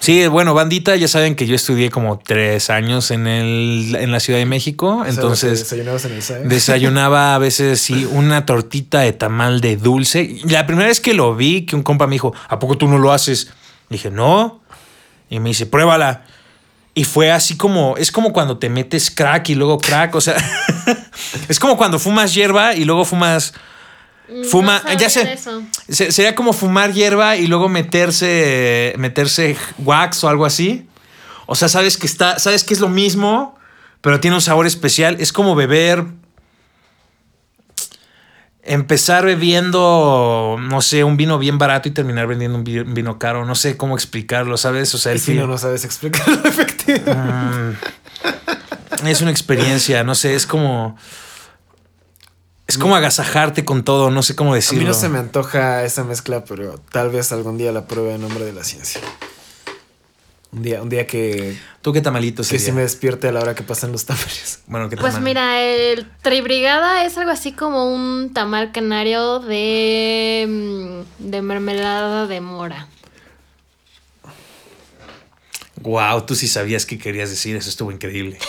Sí, 0.05 0.27
bueno, 0.27 0.53
bandita, 0.53 0.95
ya 0.97 1.09
saben 1.09 1.35
que 1.35 1.47
yo 1.47 1.55
estudié 1.55 1.88
como 1.88 2.19
tres 2.19 2.69
años 2.69 3.11
en, 3.11 3.27
el, 3.27 3.97
en 3.99 4.12
la 4.12 4.21
Ciudad 4.21 4.38
de 4.38 4.45
México, 4.45 4.99
O 4.99 5.03
sea, 5.03 5.14
entonces... 5.14 5.61
desayunabas 5.61 6.05
en 6.05 6.12
el 6.12 6.23
SAE. 6.23 6.45
Desayunaba 6.45 7.35
a 7.35 7.38
veces 7.38 7.81
sí 7.81 8.07
una 8.12 8.45
tortita 8.45 9.01
de 9.01 9.14
tamal 9.14 9.62
de 9.62 9.79
dulce. 9.79 10.40
La 10.45 10.67
primera 10.67 10.88
vez 10.88 11.01
que 11.01 11.14
lo 11.14 11.35
vi, 11.35 11.64
que 11.64 11.75
un 11.75 11.83
compa 11.83 12.07
me 12.07 12.17
dijo, 12.17 12.35
¿a 12.49 12.59
poco 12.59 12.77
tú 12.77 12.87
no 12.87 12.99
lo 12.99 13.12
haces? 13.12 13.55
dije, 13.88 14.11
no. 14.11 14.61
Y 15.31 15.40
me 15.40 15.49
dice, 15.49 15.64
pruébala. 15.64 16.25
Y 16.95 17.05
fue 17.05 17.33
así 17.33 17.57
como, 17.57 17.97
es 17.97 18.12
como 18.12 18.35
cuando 18.35 18.59
te 18.59 18.69
metes 18.69 19.11
crack 19.11 19.49
y 19.49 19.55
luego 19.55 19.79
crack, 19.79 20.14
o 20.17 20.21
sea, 20.21 20.37
es 21.49 21.59
como 21.59 21.79
cuando 21.79 21.99
fumas 21.99 22.35
hierba 22.35 22.75
y 22.75 22.85
luego 22.85 23.07
fumas, 23.07 23.55
fuma, 24.50 24.76
No 24.78 24.82
sabía 24.84 24.98
ya 24.98 25.10
sé, 25.10 25.33
eso. 25.33 25.62
sería 25.88 26.35
como 26.35 26.52
fumar 26.52 26.92
hierba 26.92 27.37
y 27.37 27.46
luego 27.46 27.68
meterse, 27.68 28.94
meterse 28.98 29.56
wax 29.79 30.25
o 30.25 30.29
algo 30.29 30.46
así. 30.46 30.88
O 31.46 31.54
sea, 31.54 31.68
sabes 31.68 31.98
que 31.98 32.06
está, 32.06 32.38
sabes 32.38 32.64
que 32.64 32.72
es 32.75 32.81
lo 32.81 32.88
mismo, 32.88 33.58
pero 34.00 34.20
tiene 34.20 34.37
un 34.37 34.42
sabor 34.42 34.66
especial. 34.66 35.16
Es 35.20 35.33
como 35.33 35.54
beber. 35.54 36.04
empezar 38.66 39.27
bebiendo, 39.27 40.56
no 40.58 40.81
sé, 40.81 41.04
un 41.04 41.18
vino 41.18 41.38
bien 41.38 41.58
barato 41.58 41.87
y 41.88 41.92
terminar 41.92 42.27
vendiendo 42.27 42.56
un 42.56 42.64
vi- 42.64 42.79
un 42.79 42.94
vino 42.94 43.18
caro. 43.18 43.44
No 43.44 43.54
sé 43.54 43.77
cómo 43.77 43.94
explicarlo, 43.94 44.56
¿sabes? 44.56 44.94
O 44.94 44.98
sea, 44.98 45.12
el 45.12 45.20
si 45.20 45.35
no 45.35 45.58
sabes 45.58 45.85
explicarlo 45.85 46.40
efectivamente. 46.48 47.79
Mm, 49.02 49.06
es 49.06 49.20
una 49.20 49.31
experiencia, 49.31 50.02
no 50.02 50.14
sé, 50.14 50.35
es 50.35 50.46
como. 50.46 50.96
Es 52.67 52.79
como 52.79 52.96
agasajarte 52.96 53.65
con 53.65 53.85
todo, 53.85 54.10
no 54.10 54.23
sé 54.23 54.35
cómo 54.35 54.52
A 54.52 54.56
decirlo. 54.56 54.83
mí 54.83 54.88
no 54.88 54.94
se 54.94 55.08
me 55.10 55.19
antoja 55.19 55.85
esa 55.85 56.02
mezcla, 56.04 56.44
pero 56.44 56.79
tal 56.90 57.10
vez 57.10 57.31
algún 57.33 57.58
día 57.58 57.73
la 57.73 57.87
pruebe 57.87 58.15
en 58.15 58.23
nombre 58.23 58.44
de 58.44 58.52
la 58.54 58.65
ciencia. 58.65 59.00
Un 60.50 60.62
día, 60.62 60.81
un 60.83 60.88
día 60.88 61.06
que, 61.06 61.58
¿Tú 61.83 61.92
qué 61.92 62.00
tamalito 62.00 62.42
que 62.42 62.48
sería? 62.48 62.65
sí 62.67 62.73
me 62.73 62.83
despierte 62.83 63.29
a 63.29 63.33
la 63.33 63.40
hora 63.40 63.54
que 63.54 63.62
pasan 63.65 63.92
los 63.92 64.06
tamales. 64.06 64.60
Bueno, 64.67 64.88
¿qué 64.88 64.96
Pues 64.96 65.12
tamal? 65.15 65.25
mira, 65.25 65.60
el 65.62 66.08
tribrigada 66.23 67.04
es 67.04 67.19
algo 67.19 67.31
así 67.33 67.52
como 67.52 67.92
un 67.92 68.33
tamal 68.33 68.73
canario 68.73 69.40
de, 69.40 70.46
mm, 70.48 71.29
de 71.31 71.42
mermelada 71.42 72.27
de 72.27 72.40
mora. 72.40 72.88
Wow, 75.83 76.23
tú 76.25 76.35
sí 76.35 76.48
sabías 76.48 76.87
qué 76.87 76.98
querías 76.98 77.29
decir, 77.31 77.56
eso 77.56 77.69
estuvo 77.69 77.92
increíble. 77.92 78.38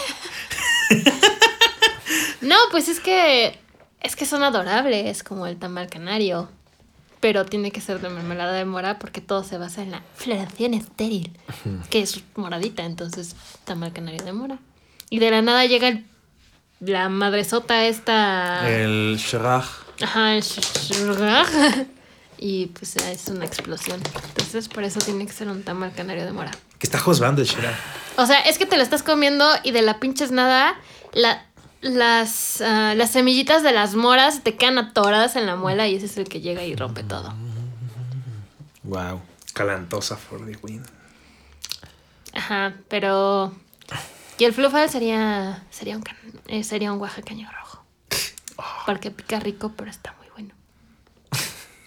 No, 2.41 2.55
pues 2.69 2.89
es 2.89 2.99
que 2.99 3.57
es 4.01 4.15
que 4.15 4.25
son 4.25 4.43
adorables 4.43 5.23
como 5.23 5.47
el 5.47 5.57
tamal 5.57 5.89
canario. 5.89 6.49
Pero 7.21 7.45
tiene 7.45 7.71
que 7.71 7.81
ser 7.81 8.01
de 8.01 8.09
mermelada 8.09 8.51
de 8.53 8.65
mora 8.65 8.99
porque 8.99 9.19
todo 9.21 9.43
se 9.43 9.57
basa 9.57 9.81
en 9.81 9.89
la 9.91 10.01
floración 10.15 10.73
estéril, 10.75 11.31
que 11.89 12.01
es 12.01 12.21
moradita, 12.35 12.83
entonces 12.83 13.35
tamal 13.63 13.93
canario 13.93 14.23
de 14.23 14.33
mora. 14.33 14.59
Y 15.09 15.19
de 15.19 15.31
la 15.31 15.41
nada 15.41 15.65
llega 15.65 15.87
el- 15.87 16.05
la 16.81 17.09
madresota 17.09 17.85
esta... 17.85 18.69
El 18.69 19.15
Shrach. 19.17 19.65
Ajá, 20.03 20.35
el 20.35 20.43
sh- 20.43 21.87
y 22.37 22.67
pues 22.67 22.95
es 22.97 23.27
una 23.29 23.45
explosión. 23.45 24.01
Entonces 24.27 24.67
por 24.67 24.83
eso 24.83 24.99
tiene 24.99 25.25
que 25.25 25.33
ser 25.33 25.47
un 25.47 25.63
tamal 25.63 25.93
canario 25.93 26.25
de 26.25 26.31
mora. 26.33 26.51
Que 26.77 26.85
está 26.85 26.99
juzgando 26.99 27.41
el 27.41 27.47
Shrach. 27.47 27.75
O 28.17 28.25
sea, 28.25 28.39
es 28.41 28.57
que 28.57 28.65
te 28.65 28.77
lo 28.77 28.83
estás 28.83 29.01
comiendo 29.03 29.47
y 29.63 29.71
de 29.71 29.81
la 29.81 29.99
pinches 29.99 30.31
nada, 30.31 30.75
la, 31.13 31.45
las, 31.85 32.61
ah, 32.61 32.93
las 32.95 33.11
semillitas 33.11 33.61
de 33.63 33.71
las 33.71 33.93
moras 33.95 34.41
te 34.43 34.55
quedan 34.55 34.77
atoradas 34.79 35.35
en 35.35 35.45
la 35.45 35.55
muela 35.55 35.87
y 35.87 35.95
ese 35.95 36.07
es 36.07 36.17
el 36.17 36.27
que 36.27 36.41
llega 36.41 36.63
y 36.63 36.75
rompe 36.75 37.03
todo. 37.03 37.33
Wow. 38.83 39.21
Calantosa 39.53 40.17
for 40.17 40.45
the 40.45 40.57
win. 40.63 40.83
Ajá, 42.33 42.73
pero... 42.89 43.53
Y 44.37 44.43
el 44.43 44.53
flufal 44.53 44.89
sería, 44.89 45.63
sería, 45.69 45.95
un, 45.95 46.01
can- 46.03 46.17
eh, 46.47 46.63
sería 46.63 46.91
un 46.91 46.99
oaxaqueño 46.99 47.49
rojo. 47.51 47.85
Porque 48.85 49.11
pica 49.11 49.39
rico, 49.39 49.71
pero 49.77 49.89
está 49.89 50.13
muy 50.17 50.27
bueno. 50.35 50.53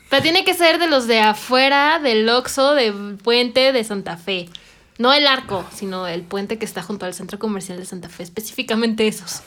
Pero 0.09 0.23
tiene 0.23 0.45
que 0.45 0.55
ser 0.55 0.79
de 0.79 0.87
los 0.87 1.07
de 1.07 1.21
afuera, 1.21 1.99
del 1.99 2.27
Oxxo, 2.29 2.75
del 2.75 3.17
puente 3.17 3.73
de 3.73 3.85
Santa 3.85 4.17
Fe. 4.17 4.49
No 4.97 5.13
el 5.13 5.27
arco, 5.27 5.67
sino 5.75 6.07
el 6.07 6.23
puente 6.23 6.59
que 6.59 6.65
está 6.65 6.83
junto 6.83 7.05
al 7.05 7.13
centro 7.13 7.39
comercial 7.39 7.79
de 7.79 7.85
Santa 7.85 8.09
Fe. 8.09 8.23
Específicamente 8.23 9.07
esos. 9.07 9.43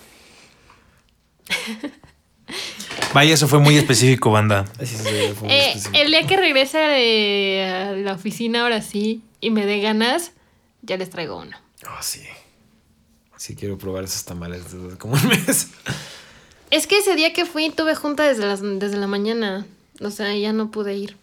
Vaya, 3.14 3.34
eso 3.34 3.48
fue 3.48 3.60
muy 3.60 3.78
específico, 3.78 4.32
banda. 4.32 4.66
Así 4.80 4.96
se 4.96 5.34
fue 5.36 5.48
muy 5.48 5.52
Eh, 5.56 5.68
específico. 5.70 5.98
el 6.02 6.12
día 6.12 6.28
que 6.28 6.38
regrese 6.38 6.78
de 6.78 7.64
a 7.64 7.92
la 7.94 8.14
oficina 8.14 8.62
ahora 8.64 8.82
sí 8.82 9.22
y 9.42 9.50
me 9.52 9.66
dé 9.66 9.82
ganas, 9.82 10.32
ya 10.82 10.98
les 10.98 11.10
traigo 11.10 11.38
uno. 11.38 11.58
Oh, 11.86 12.02
sí. 12.02 12.22
Sí, 13.38 13.56
quiero 13.56 13.78
probar 13.78 14.04
esos 14.04 14.24
tamales 14.24 14.72
desde 14.72 14.98
como 14.98 15.16
un 15.16 15.28
mes. 15.28 15.68
Es 16.70 16.88
que 16.88 17.00
ese 17.00 17.16
día 17.16 17.34
que 17.34 17.46
fui 17.46 17.70
tuve 17.70 17.96
junta 17.96 18.24
desde, 18.28 18.46
las, 18.46 18.62
desde 18.62 18.98
la 18.98 19.08
mañana. 19.08 19.66
O 20.00 20.10
sea, 20.10 20.34
ya 20.36 20.54
no 20.54 20.72
pude 20.72 20.96
ir 20.96 21.18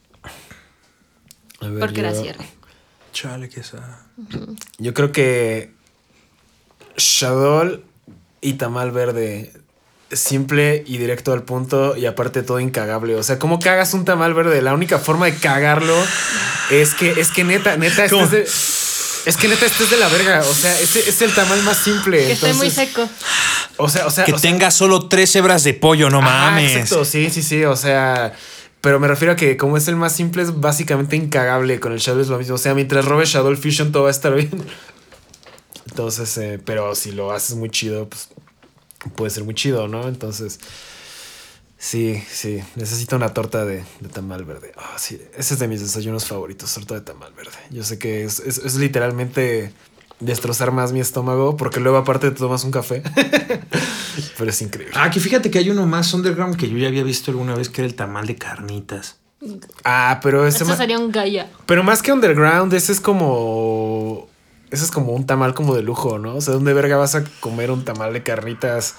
A 1.60 1.68
ver, 1.68 1.78
porque 1.80 2.00
yo, 2.02 2.08
era 2.08 2.14
cierre. 2.14 2.44
Chale, 3.12 3.48
que 3.48 3.60
esa. 3.60 4.06
Yo 4.78 4.94
creo 4.94 5.10
que 5.12 5.72
Shadol 6.96 7.84
y 8.40 8.54
tamal 8.54 8.90
verde. 8.90 9.52
Simple 10.10 10.84
y 10.86 10.96
directo 10.96 11.32
al 11.34 11.42
punto 11.42 11.94
y 11.96 12.06
aparte 12.06 12.42
todo 12.42 12.60
incagable. 12.60 13.14
O 13.16 13.22
sea, 13.22 13.38
¿cómo 13.38 13.58
cagas 13.58 13.92
un 13.92 14.06
tamal 14.06 14.32
verde? 14.32 14.62
La 14.62 14.72
única 14.72 14.98
forma 14.98 15.26
de 15.26 15.34
cagarlo 15.36 15.94
es 16.70 16.94
que, 16.94 17.10
es 17.20 17.28
que 17.30 17.44
neta, 17.44 17.76
neta, 17.76 18.08
¿Cómo? 18.08 18.24
estés 18.24 18.30
de, 19.24 19.30
es 19.30 19.36
que 19.36 19.48
neta 19.48 19.66
estés 19.66 19.90
de 19.90 19.98
la 19.98 20.08
verga. 20.08 20.40
O 20.48 20.54
sea, 20.54 20.80
ese 20.80 21.06
es 21.06 21.20
el 21.20 21.34
tamal 21.34 21.62
más 21.62 21.76
simple. 21.76 22.24
Que 22.24 22.32
esté 22.32 22.54
muy 22.54 22.70
seco. 22.70 23.06
O 23.76 23.90
sea, 23.90 24.06
o 24.06 24.10
sea, 24.10 24.24
Que 24.24 24.32
o 24.32 24.38
sea- 24.38 24.50
tenga 24.50 24.70
solo 24.70 25.08
tres 25.10 25.36
hebras 25.36 25.62
de 25.62 25.74
pollo, 25.74 26.08
no 26.08 26.20
Ajá, 26.20 26.52
mames. 26.52 26.72
exacto, 26.74 27.04
sí, 27.04 27.28
sí, 27.30 27.42
sí. 27.42 27.64
O 27.64 27.76
sea, 27.76 28.32
pero 28.80 28.98
me 29.00 29.08
refiero 29.08 29.34
a 29.34 29.36
que 29.36 29.58
como 29.58 29.76
es 29.76 29.88
el 29.88 29.96
más 29.96 30.14
simple, 30.14 30.42
es 30.42 30.58
básicamente 30.58 31.16
incagable. 31.16 31.80
Con 31.80 31.92
el 31.92 31.98
Shadow 31.98 32.22
es 32.22 32.28
lo 32.28 32.38
mismo. 32.38 32.54
O 32.54 32.58
sea, 32.58 32.72
mientras 32.74 33.04
robes 33.04 33.28
Shadow 33.28 33.54
Fusion, 33.56 33.92
todo 33.92 34.04
va 34.04 34.08
a 34.08 34.12
estar 34.12 34.34
bien. 34.34 34.50
Entonces, 35.90 36.36
eh, 36.38 36.58
pero 36.64 36.94
si 36.94 37.12
lo 37.12 37.30
haces 37.32 37.56
muy 37.56 37.70
chido, 37.70 38.08
pues 38.08 38.28
puede 39.16 39.30
ser 39.30 39.44
muy 39.44 39.54
chido, 39.54 39.88
¿no? 39.88 40.08
Entonces, 40.08 40.58
sí, 41.78 42.22
sí. 42.30 42.60
Necesito 42.76 43.16
una 43.16 43.32
torta 43.34 43.64
de, 43.64 43.84
de 44.00 44.08
tamal 44.08 44.44
verde. 44.44 44.72
Ah, 44.76 44.96
sí, 44.98 45.20
ese 45.36 45.54
es 45.54 45.60
de 45.60 45.68
mis 45.68 45.80
desayunos 45.80 46.24
favoritos, 46.26 46.72
torta 46.74 46.94
de 46.94 47.00
tamal 47.02 47.32
verde. 47.34 47.52
Yo 47.70 47.84
sé 47.84 47.98
que 47.98 48.24
es, 48.24 48.40
es- 48.40 48.58
es 48.58 48.74
literalmente 48.76 49.72
destrozar 50.20 50.72
más 50.72 50.90
mi 50.92 50.98
estómago 50.98 51.56
porque 51.56 51.78
luego 51.78 51.96
aparte 51.98 52.30
te 52.32 52.36
tomas 52.38 52.64
un 52.64 52.72
café. 52.72 53.02
pero 54.38 54.50
es 54.50 54.60
increíble. 54.62 54.94
Ah, 54.98 55.10
que 55.10 55.20
fíjate 55.20 55.50
que 55.50 55.58
hay 55.58 55.70
uno 55.70 55.86
más 55.86 56.12
underground 56.12 56.56
que 56.56 56.68
yo 56.68 56.76
ya 56.78 56.88
había 56.88 57.04
visto 57.04 57.30
alguna 57.30 57.54
vez 57.54 57.68
que 57.68 57.82
era 57.82 57.86
el 57.88 57.94
tamal 57.94 58.26
de 58.26 58.34
carnitas. 58.36 59.16
Ah, 59.84 60.18
pero 60.20 60.44
ese 60.48 60.64
Esto 60.64 60.76
sería 60.76 60.98
un 60.98 61.12
gaya. 61.12 61.48
Pero 61.66 61.84
más 61.84 62.02
que 62.02 62.12
underground, 62.12 62.74
ese 62.74 62.90
es 62.90 63.00
como. 63.00 63.97
Ese 64.70 64.84
es 64.84 64.90
como 64.90 65.12
un 65.12 65.26
tamal 65.26 65.54
como 65.54 65.74
de 65.74 65.82
lujo, 65.82 66.18
¿no? 66.18 66.36
O 66.36 66.40
sea, 66.40 66.54
¿dónde 66.54 66.72
verga 66.74 66.96
vas 66.96 67.14
a 67.14 67.24
comer 67.40 67.70
un 67.70 67.84
tamal 67.84 68.12
de 68.12 68.22
carnitas 68.22 68.96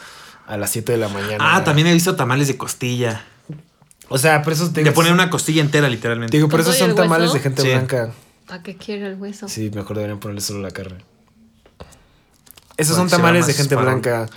a 0.47 0.57
las 0.57 0.72
7 0.72 0.91
de 0.93 0.97
la 0.97 1.09
mañana? 1.09 1.38
Ah, 1.55 1.63
también 1.63 1.88
he 1.88 1.93
visto 1.93 2.15
tamales 2.15 2.47
de 2.47 2.57
costilla. 2.57 3.24
O 4.07 4.17
sea, 4.17 4.41
por 4.41 4.53
eso 4.53 4.72
te 4.72 4.82
Le 4.84 4.91
ponen 4.91 5.13
una 5.13 5.30
costilla 5.30 5.61
entera, 5.61 5.88
literalmente. 5.88 6.36
Digo, 6.36 6.49
por 6.49 6.59
eso 6.61 6.70
¿Con 6.72 6.78
todo 6.80 6.88
y 6.88 6.89
son 6.89 6.95
tamales 6.97 7.28
hueso? 7.28 7.34
de 7.36 7.39
gente 7.41 7.61
Sí. 7.61 7.67
blanca. 7.67 8.11
¿Para 8.47 8.63
qué 8.63 8.76
quiere 8.76 9.05
el 9.05 9.15
hueso? 9.20 9.47
Sí, 9.47 9.70
mejor 9.76 9.97
deberían 9.97 10.20
ponerle 10.20 10.41
solo 10.41 10.61
la 10.61 10.72
carne. 10.72 11.03
Esos 12.78 12.95
son 12.95 13.07
tamales 13.09 13.45
de 13.45 13.53
gente 13.53 13.76
blanca. 13.76 14.28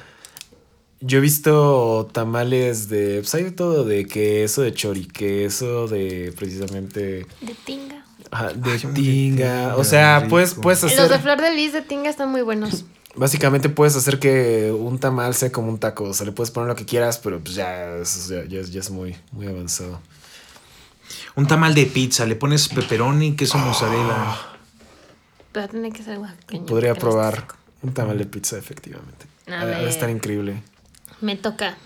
Yo 1.01 1.19
he 1.19 1.21
visto 1.21 2.09
tamales 2.13 2.89
de. 2.89 3.19
Pues 3.21 3.35
hay 3.35 3.45
de 3.45 3.51
todo, 3.53 3.85
de 3.85 4.07
queso, 4.07 4.63
de 4.63 4.73
choriqueso, 4.75 5.89
de 5.89 6.33
precisamente. 6.37 7.27
De 7.41 7.55
tinga. 7.65 8.02
Ajá, 8.33 8.53
de 8.53 8.73
Ay, 8.73 8.79
tinga. 8.79 8.95
tinga, 8.95 9.77
O 9.77 9.85
sea, 9.85 10.19
rico. 10.19 10.31
puedes, 10.31 10.55
puedes 10.55 10.83
Los 10.83 10.93
hacer. 10.93 11.09
de 11.09 11.19
flor 11.21 11.41
de 11.41 11.55
lis 11.55 11.73
de 11.73 11.83
tinga 11.83 12.11
están 12.11 12.31
muy 12.31 12.43
buenos. 12.43 12.85
Básicamente 13.15 13.69
puedes 13.69 13.95
hacer 13.95 14.19
que 14.19 14.73
un 14.77 14.99
tamal 14.99 15.35
sea 15.35 15.53
como 15.53 15.69
un 15.69 15.79
taco. 15.79 16.05
O 16.05 16.15
sea, 16.15 16.27
le 16.27 16.33
puedes 16.33 16.51
poner 16.51 16.69
lo 16.69 16.75
que 16.77 16.87
quieras, 16.87 17.19
pero 17.19 17.39
pues 17.41 17.55
ya, 17.55 17.97
eso 17.99 18.35
ya, 18.35 18.49
ya 18.49 18.59
es- 18.61 18.73
ya 18.73 18.81
es 18.81 18.91
muy, 18.91 19.15
muy 19.33 19.47
avanzado. 19.47 20.01
Un 21.37 21.47
tamal 21.47 21.75
de 21.75 21.85
pizza, 21.87 22.25
le 22.27 22.35
pones 22.37 22.69
pepperoni, 22.69 23.37
queso 23.37 23.59
mozzarella. 23.59 24.35
Pero 25.53 25.69
tiene 25.69 25.93
que 25.93 26.03
ser 26.03 26.19
oaxaqueño. 26.19 26.65
Podría 26.67 26.95
probar 26.95 27.47
un 27.83 27.93
tamal 27.93 28.17
de 28.17 28.25
pizza, 28.25 28.57
efectivamente. 28.57 29.27
A 29.47 29.65
ver. 29.67 29.87
estar 29.89 30.09
increíble. 30.09 30.63
Me 31.21 31.37
toca. 31.37 31.77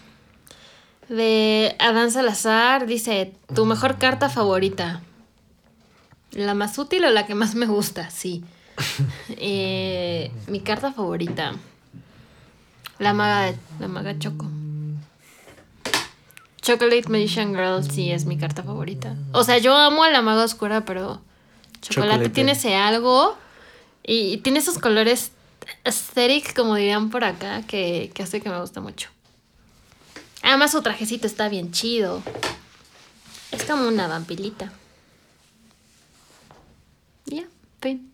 De 1.08 1.74
Adán 1.78 2.10
Salazar 2.10 2.86
dice, 2.86 3.32
tu 3.54 3.64
mejor 3.64 3.98
carta 3.98 4.28
favorita. 4.28 5.02
¿La 6.36 6.52
más 6.52 6.76
útil 6.78 7.02
o 7.06 7.10
la 7.10 7.26
que 7.26 7.34
más 7.34 7.54
me 7.54 7.66
gusta? 7.66 8.10
Sí. 8.10 8.44
Eh, 9.30 10.30
mi 10.48 10.60
carta 10.60 10.92
favorita. 10.92 11.54
La 12.98 13.14
maga 13.14 13.46
de, 13.46 13.56
la 13.80 13.88
maga 13.88 14.18
Choco. 14.18 14.46
Chocolate 16.60 17.08
Magician 17.08 17.54
Girl 17.54 17.82
sí 17.90 18.10
es 18.10 18.26
mi 18.26 18.36
carta 18.36 18.62
favorita. 18.62 19.16
O 19.32 19.44
sea, 19.44 19.56
yo 19.58 19.74
amo 19.74 20.04
a 20.04 20.10
la 20.10 20.20
maga 20.20 20.44
oscura, 20.44 20.84
pero 20.84 21.22
chocolate, 21.80 22.12
Chocolate. 22.12 22.28
tiene 22.28 22.52
ese 22.52 22.74
algo 22.74 23.38
y, 24.04 24.32
y 24.34 24.36
tiene 24.38 24.58
esos 24.58 24.78
colores 24.78 25.30
aesthetic, 25.84 26.54
como 26.54 26.74
dirían 26.74 27.08
por 27.08 27.24
acá, 27.24 27.62
que, 27.62 28.10
que 28.12 28.22
hace 28.22 28.42
que 28.42 28.50
me 28.50 28.60
guste 28.60 28.80
mucho. 28.80 29.08
Además 30.42 30.72
su 30.72 30.82
trajecito 30.82 31.26
está 31.26 31.48
bien 31.48 31.72
chido. 31.72 32.22
Es 33.52 33.64
como 33.64 33.88
una 33.88 34.06
vampilita. 34.06 34.70
Ya, 37.86 37.98
fin. 37.98 38.12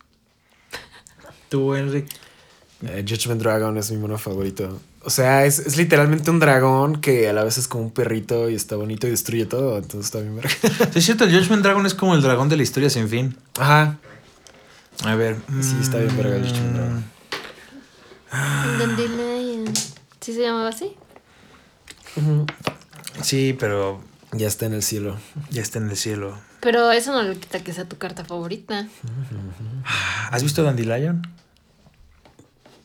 Tú, 1.48 1.74
Enrique. 1.74 2.08
Eh, 2.84 3.04
Judgment 3.08 3.40
Dragon 3.40 3.76
es 3.78 3.90
mi 3.92 3.98
mono 3.98 4.18
favorito. 4.18 4.80
O 5.04 5.10
sea, 5.10 5.44
es, 5.46 5.58
es 5.60 5.76
literalmente 5.76 6.30
un 6.30 6.40
dragón 6.40 7.00
que 7.00 7.28
a 7.28 7.32
la 7.32 7.44
vez 7.44 7.58
es 7.58 7.68
como 7.68 7.84
un 7.84 7.90
perrito 7.90 8.50
y 8.50 8.54
está 8.54 8.76
bonito 8.76 9.06
y 9.06 9.10
destruye 9.10 9.46
todo. 9.46 9.76
Entonces 9.78 10.06
está 10.06 10.20
bien 10.20 10.36
verga. 10.36 10.50
Sí, 10.92 10.98
es 10.98 11.04
cierto, 11.04 11.24
el 11.24 11.36
Judgment 11.36 11.62
Dragon 11.62 11.86
es 11.86 11.94
como 11.94 12.14
el 12.14 12.22
dragón 12.22 12.48
de 12.48 12.56
la 12.56 12.62
historia 12.62 12.90
sin 12.90 13.08
fin. 13.08 13.36
Ajá. 13.58 13.98
A 15.04 15.14
ver. 15.14 15.36
Sí, 15.60 15.76
está 15.80 15.98
bien 15.98 16.16
verga 16.16 16.36
el 16.36 16.42
Judgment 16.42 16.72
mm, 16.72 16.76
Dragon. 16.76 17.04
Dandelion. 18.78 19.74
¿Sí 20.20 20.32
se 20.34 20.40
llamaba 20.40 20.68
así? 20.68 20.96
Sí, 23.22 23.56
pero 23.58 24.00
Ya 24.32 24.48
está 24.48 24.66
en 24.66 24.74
el 24.74 24.82
cielo. 24.82 25.16
Ya 25.50 25.62
está 25.62 25.78
en 25.78 25.90
el 25.90 25.96
cielo. 25.96 26.36
Pero 26.62 26.92
eso 26.92 27.10
no 27.12 27.24
le 27.24 27.36
quita 27.36 27.58
que 27.58 27.72
sea 27.72 27.86
tu 27.86 27.98
carta 27.98 28.24
favorita. 28.24 28.86
¿Has 30.30 30.44
visto 30.44 30.62
Dandelion? 30.62 31.20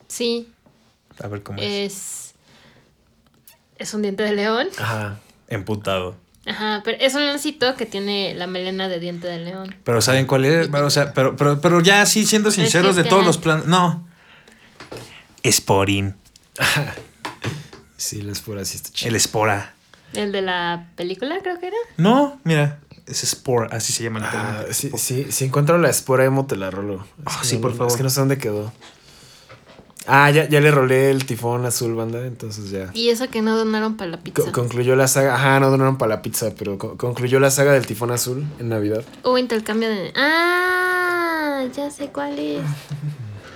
Sí, 0.07 0.51
A 1.21 1.27
ver 1.27 1.43
cómo 1.43 1.59
es. 1.61 1.93
es. 1.93 2.33
Es 3.77 3.93
un 3.93 4.01
diente 4.01 4.23
de 4.23 4.33
león. 4.33 4.67
Ajá. 4.79 5.19
Emputado. 5.47 6.15
Ajá, 6.47 6.81
pero 6.83 6.97
es 6.99 7.13
un 7.13 7.23
leoncito 7.23 7.75
que 7.75 7.85
tiene 7.85 8.33
la 8.33 8.47
melena 8.47 8.89
de 8.89 8.99
diente 8.99 9.27
de 9.27 9.37
león. 9.39 9.75
Pero 9.83 10.01
¿saben 10.01 10.25
cuál 10.25 10.45
es? 10.45 10.69
Pero, 10.69 10.87
o 10.87 10.89
sea, 10.89 11.13
pero, 11.13 11.35
pero, 11.35 11.61
pero 11.61 11.79
ya 11.81 12.03
sí, 12.07 12.25
siendo 12.25 12.49
sinceros, 12.49 12.95
de 12.95 13.03
todos 13.03 13.23
los 13.23 13.37
planes. 13.37 13.67
No. 13.67 14.07
Sporin. 15.49 16.15
Sí, 17.99 18.21
la 18.21 18.31
espora 18.31 18.63
sí 18.63 18.75
está 18.77 18.91
chido. 18.91 19.09
El 19.09 19.15
espora. 19.15 19.73
El 20.13 20.31
de 20.31 20.43
la 20.43 20.85
película, 20.95 21.39
creo 21.41 21.59
que 21.59 21.67
era. 21.67 21.77
No, 21.97 22.39
mira. 22.43 22.79
Es 23.07 23.19
Spore, 23.25 23.69
así 23.71 23.93
se 23.93 24.03
llama. 24.03 24.19
Ah, 24.21 24.25
literalmente. 24.25 24.73
sí, 24.73 24.91
sí, 24.97 25.31
si 25.31 25.45
encuentro 25.45 25.77
la 25.77 25.89
espora 25.89 26.25
emo 26.25 26.45
te 26.45 26.55
la 26.57 26.69
rolo. 26.69 27.05
Es 27.19 27.23
Ah, 27.25 27.37
que 27.41 27.47
sí, 27.47 27.55
no- 27.55 27.61
por 27.61 27.71
favor. 27.71 27.87
Es 27.91 27.95
que 27.97 28.03
no 28.03 28.09
sé 28.09 28.19
dónde 28.19 28.37
quedó. 28.37 28.71
Ah, 30.09 30.31
ya, 30.31 30.47
ya 30.47 30.61
le 30.61 30.71
rolé 30.71 31.11
el 31.11 31.25
tifón 31.25 31.65
azul, 31.65 31.93
banda, 31.95 32.25
entonces 32.25 32.69
ya. 32.69 32.91
Y 32.93 33.09
eso 33.09 33.27
que 33.29 33.41
no 33.41 33.57
donaron 33.57 33.97
para 33.97 34.11
la 34.11 34.17
pizza. 34.19 34.41
Co- 34.43 34.51
concluyó 34.53 34.95
la 34.95 35.07
saga. 35.09 35.35
Ajá, 35.35 35.59
no 35.59 35.69
donaron 35.69 35.97
para 35.97 36.15
la 36.15 36.21
pizza, 36.21 36.51
pero 36.57 36.77
co- 36.77 36.95
concluyó 36.95 37.39
la 37.41 37.51
saga 37.51 37.73
del 37.73 37.85
tifón 37.85 38.11
azul 38.11 38.45
en 38.59 38.69
Navidad. 38.69 39.03
Hubo 39.23 39.37
intercambio 39.37 39.89
de. 39.89 40.13
¡Ah! 40.15 41.63
Ya 41.75 41.89
sé 41.91 42.07
cuál 42.09 42.39
es. 42.39 42.61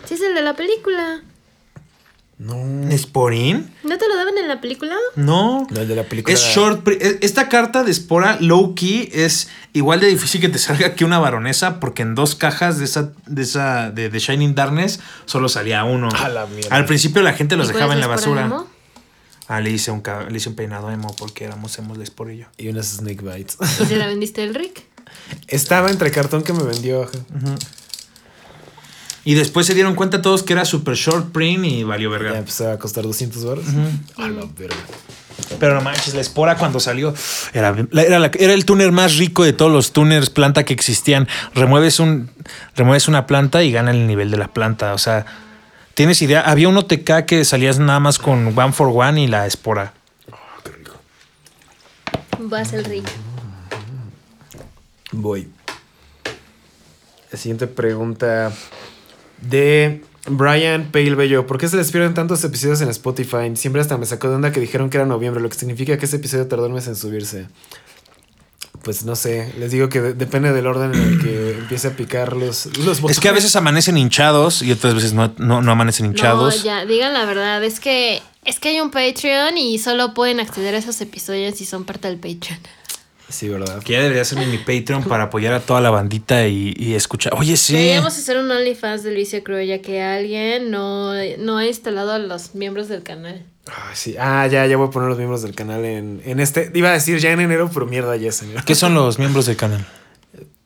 Sí, 0.05 0.15
es 0.15 0.21
el 0.21 0.33
de 0.33 0.41
la 0.41 0.53
película. 0.55 1.21
No. 2.43 2.97
¿Sporin? 2.97 3.71
¿No 3.83 3.97
te 3.99 4.07
lo 4.07 4.15
daban 4.15 4.35
en 4.37 4.47
la 4.47 4.59
película? 4.61 4.95
No. 5.15 5.67
No, 5.69 5.81
el 5.81 5.87
de 5.87 5.95
la 5.95 6.03
película. 6.03 6.33
Es 6.33 6.41
short. 6.41 6.87
e- 6.87 7.19
Esta 7.21 7.49
carta 7.49 7.83
de 7.83 7.91
espora 7.91 8.37
low 8.39 8.73
key 8.73 9.09
es 9.13 9.49
igual 9.73 9.99
de 9.99 10.07
difícil 10.07 10.41
que 10.41 10.49
te 10.49 10.57
salga 10.57 10.95
que 10.95 11.05
una 11.05 11.19
baronesa, 11.19 11.79
porque 11.79 12.01
en 12.01 12.15
dos 12.15 12.33
cajas 12.33 12.79
de 12.79 12.85
esa, 12.85 13.11
de 13.27 13.43
esa, 13.43 13.91
de, 13.91 14.09
de 14.09 14.19
Shining 14.19 14.55
Darkness 14.55 14.99
solo 15.25 15.49
salía 15.49 15.83
uno. 15.83 16.09
A 16.17 16.29
la 16.29 16.47
mierda. 16.47 16.75
Al 16.75 16.85
principio 16.85 17.21
la 17.21 17.33
gente 17.33 17.55
los 17.57 17.69
¿Y 17.69 17.73
dejaba 17.73 17.93
en 17.93 17.99
la 17.99 18.07
basura. 18.07 18.41
Emo? 18.45 18.67
Ah, 19.47 19.59
le 19.61 19.69
hice 19.69 19.91
un, 19.91 20.01
ca- 20.01 20.23
le 20.29 20.37
hice 20.37 20.49
un 20.49 20.55
peinado 20.55 20.89
emo 20.91 21.13
porque 21.19 21.43
éramos 21.43 21.77
emos 21.77 21.97
la 21.97 22.03
espora 22.03 22.33
y 22.33 22.37
yo. 22.39 22.45
Y 22.57 22.69
unas 22.69 22.87
snake 22.87 23.21
bites. 23.21 23.57
¿Y 23.81 23.85
se 23.85 23.97
la 23.97 24.07
vendiste 24.07 24.43
el 24.43 24.55
Rick? 24.55 24.83
Estaba 25.47 25.91
entre 25.91 26.09
cartón 26.09 26.41
que 26.41 26.53
me 26.53 26.63
vendió. 26.63 27.03
ajá. 27.03 27.55
Y 29.24 29.36
después 29.36 29.67
se 29.67 29.74
dieron 29.76 29.93
cuenta 29.95 30.22
todos 30.22 30.41
que 30.43 30.53
era 30.53 30.65
super 30.65 30.95
short 30.95 31.32
print 31.32 31.63
y 31.65 31.84
valió 31.84 32.11
Ya 32.11 32.17
verga. 32.17 32.38
empezó 32.39 32.72
a 32.72 32.80
costar 32.80 33.03
200 33.03 33.45
baros. 33.45 33.65
A 34.17 34.28
la 34.28 34.45
verga. 34.57 34.76
Pero 35.59 35.76
no 35.76 35.82
manches, 35.82 36.13
la 36.15 36.22
espora 36.22 36.57
cuando 36.57 36.80
salió 36.80 37.13
era, 37.53 37.76
era, 37.93 38.19
la- 38.19 38.32
era 38.34 38.53
el 38.53 38.65
tuner 38.65 38.91
más 38.91 39.17
rico 39.17 39.43
de 39.43 39.53
todos 39.53 39.72
los 39.72 39.91
tuners 39.91 40.30
planta 40.30 40.63
que 40.65 40.74
existían. 40.74 41.28
Remueves, 41.53 41.99
un, 41.99 42.30
remueves 42.76 43.07
una 43.07 43.28
planta 43.28 43.63
y 43.63 43.72
gana 43.72 43.91
el 43.91 44.07
nivel 44.07 44.32
de 44.32 44.38
la 44.38 44.47
planta. 44.47 44.93
O 44.93 44.97
sea, 44.97 45.26
tienes 45.93 46.22
idea. 46.22 46.41
Había 46.41 46.69
un 46.69 46.78
OTK 46.78 47.26
que 47.26 47.45
salías 47.45 47.80
nada 47.80 47.99
más 47.99 48.17
con 48.17 48.57
One 48.57 48.74
for 48.74 48.89
One 48.93 49.22
y 49.24 49.28
la 49.28 49.45
espora. 49.45 49.93
Vas 52.39 52.74
el 52.74 52.86
Rick. 52.86 53.07
Voy. 55.11 55.47
La 57.32 57.38
siguiente 57.38 57.67
pregunta 57.67 58.51
de 59.41 60.01
Brian 60.27 60.89
Pale 60.91 61.15
Bello. 61.15 61.47
¿Por 61.47 61.57
qué 61.57 61.67
se 61.67 61.77
les 61.77 61.91
pierden 61.91 62.13
tantos 62.13 62.43
episodios 62.43 62.81
en 62.81 62.89
Spotify? 62.89 63.55
Siempre 63.55 63.81
hasta 63.81 63.97
me 63.97 64.05
sacó 64.05 64.29
de 64.29 64.35
onda 64.35 64.51
que 64.51 64.59
dijeron 64.59 64.89
que 64.89 64.97
era 64.97 65.05
noviembre, 65.05 65.41
lo 65.41 65.49
que 65.49 65.57
significa 65.57 65.97
que 65.97 66.05
ese 66.05 66.17
episodio 66.17 66.47
tardó 66.47 66.67
un 66.67 66.73
mes 66.73 66.87
en 66.87 66.95
subirse. 66.95 67.47
Pues 68.83 69.03
no 69.05 69.15
sé, 69.15 69.53
les 69.59 69.69
digo 69.71 69.89
que 69.89 70.01
de- 70.01 70.13
depende 70.13 70.51
del 70.53 70.65
orden 70.65 70.93
en 70.95 71.01
el 71.01 71.21
que 71.21 71.51
empiece 71.59 71.87
a 71.89 71.91
picar 71.95 72.35
los, 72.35 72.65
los 72.79 72.99
Es 73.09 73.19
que 73.19 73.29
a 73.29 73.31
veces 73.31 73.55
amanecen 73.55 73.97
hinchados 73.97 74.61
y 74.63 74.71
otras 74.71 74.95
veces 74.95 75.13
no, 75.13 75.33
no, 75.37 75.61
no 75.61 75.71
amanecen 75.71 76.07
hinchados. 76.07 76.57
No, 76.57 76.63
ya, 76.63 76.85
digan 76.85 77.13
la 77.13 77.25
verdad. 77.25 77.63
Es 77.63 77.79
que, 77.79 78.21
es 78.43 78.59
que 78.59 78.69
hay 78.69 78.79
un 78.79 78.89
Patreon 78.89 79.57
y 79.57 79.77
solo 79.77 80.13
pueden 80.15 80.39
acceder 80.39 80.73
a 80.73 80.79
esos 80.79 80.99
episodios 81.01 81.55
si 81.57 81.65
son 81.65 81.83
parte 81.83 82.07
del 82.07 82.17
Patreon. 82.17 82.59
Sí, 83.32 83.47
¿verdad? 83.47 83.82
Que 83.82 83.93
ya 83.93 84.01
debería 84.01 84.25
ser 84.25 84.45
mi 84.45 84.57
Patreon 84.57 85.05
para 85.05 85.23
apoyar 85.23 85.53
a 85.53 85.61
toda 85.61 85.79
la 85.79 85.89
bandita 85.89 86.47
y, 86.47 86.73
y 86.77 86.95
escuchar. 86.95 87.34
Oye, 87.36 87.55
sí. 87.55 87.73
Deberíamos 87.73 88.17
hacer 88.17 88.38
un 88.38 88.51
OnlyFans 88.51 89.03
de 89.03 89.13
Luis 89.13 89.36
Cruz 89.43 89.65
ya 89.65 89.82
que 89.82 90.01
alguien 90.01 90.69
no, 90.69 91.13
no 91.39 91.57
ha 91.57 91.65
instalado 91.65 92.11
a 92.11 92.19
los 92.19 92.55
miembros 92.55 92.89
del 92.89 93.03
canal. 93.03 93.45
Ah, 93.67 93.91
sí. 93.93 94.15
Ah, 94.19 94.45
ya, 94.47 94.65
ya 94.65 94.75
voy 94.75 94.88
a 94.88 94.91
poner 94.91 95.07
los 95.07 95.17
miembros 95.17 95.43
del 95.43 95.55
canal 95.55 95.86
en, 95.86 96.21
en 96.25 96.39
este. 96.39 96.71
Iba 96.73 96.89
a 96.89 96.93
decir 96.93 97.19
ya 97.19 97.32
en 97.32 97.39
enero, 97.39 97.69
pero 97.73 97.86
mierda, 97.86 98.15
ya 98.17 98.29
es 98.29 98.41
enero. 98.41 98.61
¿Qué 98.65 98.75
son 98.75 98.93
los 98.93 99.17
miembros 99.17 99.45
del 99.45 99.55
canal? 99.55 99.86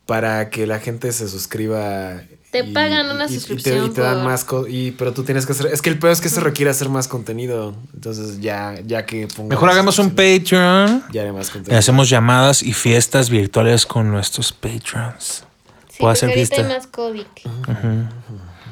Para 0.05 0.49
que 0.49 0.66
la 0.66 0.80
gente 0.80 1.11
se 1.11 1.28
suscriba. 1.28 2.22
Te 2.56 2.64
pagan 2.72 3.12
una 3.12 3.26
y- 3.26 3.28
y 3.28 3.30
te- 3.30 3.34
suscripción 3.36 3.86
Y 3.86 3.89
te, 3.89 4.01
dan 4.01 4.16
por- 4.16 4.24
más 4.26 4.43
cosas. 4.45 4.72
Pero 4.97 5.14
tú 5.14 5.24
tienes 5.24 5.45
que 5.45 5.51
hacer. 5.51 5.68
Es 5.68 5.82
que 5.82 5.89
el 5.89 5.99
peor 5.99 6.14
es 6.14 6.22
que 6.22 6.30
se 6.30 6.39
requiere 6.39 6.72
hacer 6.72 6.89
más 6.89 7.08
contenido. 7.08 7.76
Entonces, 7.93 8.39
ya, 8.39 8.76
ya 8.86 9.06
que 9.06 9.28
pongamos. 9.28 9.49
Mejor 9.49 9.70
hagamos 9.70 9.99
un 9.99 10.12
Patreon. 10.12 11.03
Ya 11.12 11.22
haré 11.22 11.32
más 11.34 11.49
Y 11.49 11.51
contenido. 11.53 11.78
hacemos 11.80 12.10
llamadas 12.10 12.64
y 12.64 12.74
fiestas 12.74 13.30
virtuales 13.30 13.86
con 13.86 14.10
nuestros 14.12 14.51
patrons. 14.53 15.43
Sí, 15.89 15.97
Puedo 15.99 16.12
hacer 16.12 16.30
ahorita 16.30 16.56
hay 16.56 16.64
fiesta. 16.64 16.76
más 16.76 16.88
COVID. 16.88 17.26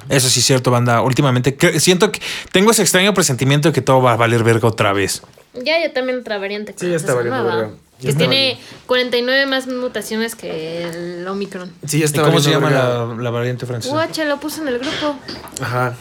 Eso 0.10 0.30
sí 0.30 0.40
es 0.42 0.46
cierto, 0.46 0.70
banda. 0.72 1.02
Últimamente 1.02 1.56
siento 1.80 2.12
que 2.12 2.22
tengo 2.52 2.72
ese 2.72 2.82
extraño 2.82 3.14
presentimiento 3.14 3.70
de 3.70 3.74
que 3.74 3.82
todo 3.82 4.02
va 4.02 4.14
a 4.14 4.16
valer 4.18 4.44
verga 4.44 4.68
otra 4.68 4.92
vez. 4.94 5.22
Ya, 5.54 5.82
yo 5.86 5.92
también 5.94 6.20
otra 6.20 6.38
variante. 6.40 6.74
Sí, 6.78 6.90
ya 6.90 6.96
está 6.98 7.14
valiendo 7.14 7.44
verga. 7.44 7.72
Que 8.12 8.14
tiene 8.14 8.60
49 8.86 9.46
más 9.46 9.68
mutaciones 9.68 10.36
que 10.36 10.84
el 10.84 11.28
Omicron. 11.28 11.72
Sí, 11.86 12.00
ya 12.00 12.04
¿Y 12.04 12.06
está 12.06 12.24
cómo 12.24 12.40
se 12.40 12.52
llama 12.52 12.70
la, 12.70 13.06
la 13.18 13.30
variante 13.30 13.66
francesa? 13.66 13.94
Guache, 13.94 14.26
lo 14.26 14.40
puse 14.40 14.62
en 14.62 14.68
el 14.68 14.80
grupo. 14.80 15.18
Ajá. 15.62 15.96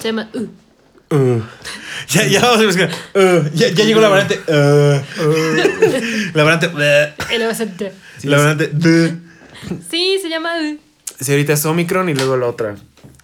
Se 0.00 0.08
llama 0.08 0.28
uh. 0.34 0.46
Ya, 2.08 2.26
ya 2.26 2.40
vamos 2.40 2.60
a 2.60 2.64
buscar. 2.66 2.90
Uh, 3.14 3.48
ya, 3.54 3.68
ya 3.68 3.84
llegó 3.84 4.00
la 4.00 4.08
variante. 4.08 4.40
uh, 4.48 5.00
la 6.34 6.42
variante. 6.44 6.66
uh, 6.68 7.54
se 7.54 7.66
te- 7.66 7.92
la 8.24 8.38
variante. 8.38 8.70
uh. 8.74 9.78
Sí, 9.90 10.18
se 10.20 10.28
llama 10.28 10.50
uh. 10.58 10.78
Sí, 11.20 11.30
ahorita 11.32 11.52
es 11.52 11.64
Omicron 11.64 12.08
y 12.08 12.14
luego 12.14 12.36
la 12.36 12.46
otra. 12.46 12.74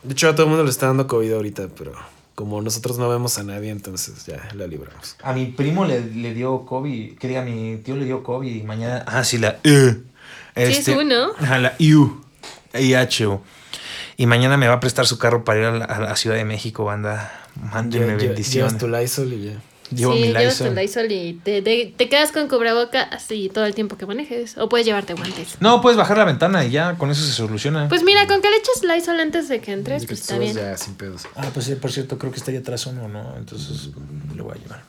De 0.03 0.13
hecho, 0.13 0.29
a 0.29 0.33
todo 0.35 0.45
el 0.45 0.49
mundo 0.51 0.65
le 0.65 0.71
está 0.71 0.87
dando 0.87 1.07
COVID 1.07 1.33
ahorita, 1.33 1.69
pero 1.77 1.93
como 2.35 2.63
nosotros 2.63 2.99
no 2.99 3.09
vemos 3.09 3.39
a 3.39 3.43
nadie, 3.43 3.71
entonces 3.71 4.27
ya 4.27 4.49
la 4.55 4.67
libramos. 4.67 5.17
A 5.23 5.33
mi 5.33 5.47
primo 5.47 5.85
le, 5.85 6.01
le 6.01 6.35
dio 6.35 6.65
COVID. 6.65 7.19
Que 7.19 7.29
diga, 7.29 7.43
a 7.43 7.45
mi 7.45 7.77
tío 7.79 7.97
le 7.97 8.05
dio 8.05 8.23
COVID 8.23 8.55
y 8.55 8.63
mañana. 8.63 9.05
Ah, 9.07 9.25
sí, 9.25 9.39
la. 9.39 9.59
Uh, 9.65 10.03
es 10.55 10.89
U, 10.89 11.05
¿no? 11.05 11.33
Ajá, 11.39 11.59
la 11.59 11.77
U. 11.79 12.23
IH. 12.75 13.41
Y 14.17 14.27
mañana 14.27 14.57
me 14.57 14.69
va 14.69 14.75
a 14.75 14.81
prestar 14.81 15.07
su 15.07 15.19
carro 15.19 15.45
para 15.45 15.59
ir 15.61 15.65
a 15.67 15.73
la, 15.73 15.85
a 15.85 16.01
la 16.01 16.17
Ciudad 16.17 16.37
de 16.37 16.45
México, 16.45 16.85
banda. 16.85 17.33
Mándenme 17.73 18.17
bendiciones. 18.17 18.73
Llevas 18.73 18.79
tu 18.79 18.89
Lysol 18.89 19.33
y 19.33 19.45
ya. 19.47 19.63
Llevo 19.95 20.13
sí, 20.15 20.21
mi 20.21 20.27
llevas 20.29 20.45
Lysol. 20.61 20.69
tu 20.69 20.75
Lysol 20.81 21.13
y 21.13 21.33
te, 21.43 21.63
te- 21.63 21.95
te 21.97 22.09
quedas 22.09 22.31
con 22.33 22.47
cubrebocas 22.49 23.09
así 23.13 23.51
todo 23.53 23.65
el 23.67 23.75
tiempo 23.75 23.97
que 23.97 24.07
manejes. 24.07 24.57
O 24.59 24.69
puedes 24.69 24.87
llevarte 24.87 25.15
guantes. 25.15 25.57
No, 25.61 25.81
puedes 25.81 25.97
bajar 25.97 26.17
la 26.19 26.25
ventana 26.25 26.65
y 26.65 26.71
ya 26.71 26.95
con 26.97 27.11
eso 27.11 27.25
se 27.25 27.33
soluciona. 27.33 27.89
Pues 27.89 28.03
mira, 28.05 28.27
con 28.27 28.41
que 28.41 28.51
le 28.51 28.57
eches 28.59 28.83
Lysol 28.85 29.19
antes 29.21 29.49
de 29.49 29.61
que 29.61 29.73
entres, 29.73 30.03
De 30.03 30.07
que 30.07 30.13
pues 30.15 30.21
está 30.21 30.39
bien. 30.39 30.55
ya 30.55 30.77
sin 30.77 30.95
pedos. 30.95 31.23
ah, 31.37 31.51
pues 31.53 31.67
sí, 31.67 31.75
por 31.75 31.91
cierto, 31.91 32.19
creo 32.19 32.31
que 32.31 32.39
está 32.39 32.51
ahí 32.53 32.57
atrás 32.59 32.87
uno, 32.87 33.09
¿no? 33.09 33.37
Entonces 33.37 33.91
lo 34.37 34.45
voy 34.45 34.57
a 34.59 34.63
llevar. 34.63 34.83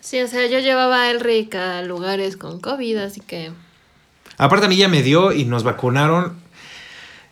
Sí, 0.00 0.20
o 0.22 0.28
sea, 0.28 0.46
yo 0.46 0.60
llevaba 0.60 1.02
a 1.02 1.10
Elric 1.10 1.54
a 1.56 1.82
lugares 1.82 2.36
con 2.36 2.60
COVID, 2.60 2.96
así 2.98 3.20
que... 3.20 3.50
Aparte 4.38 4.66
a 4.66 4.68
mí 4.68 4.76
ya 4.76 4.88
me 4.88 5.02
dio 5.02 5.32
y 5.32 5.44
nos 5.44 5.64
vacunaron. 5.64 6.38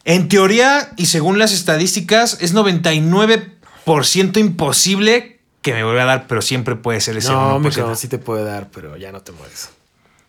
En 0.04 0.28
teoría 0.28 0.92
y 0.96 1.06
según 1.06 1.38
las 1.38 1.52
estadísticas 1.52 2.36
es 2.42 2.54
99% 2.54 4.36
imposible 4.38 5.33
que 5.64 5.72
me 5.72 5.82
vuelva 5.82 6.02
a 6.02 6.04
dar, 6.06 6.26
pero 6.28 6.42
siempre 6.42 6.76
puede 6.76 7.00
ser 7.00 7.16
ese 7.16 7.30
No, 7.32 7.54
1%. 7.54 7.56
Omicron 7.56 7.96
sí 7.96 8.06
te 8.06 8.18
puede 8.18 8.44
dar, 8.44 8.68
pero 8.70 8.96
ya 8.96 9.10
no 9.10 9.22
te 9.22 9.32
mueres. 9.32 9.70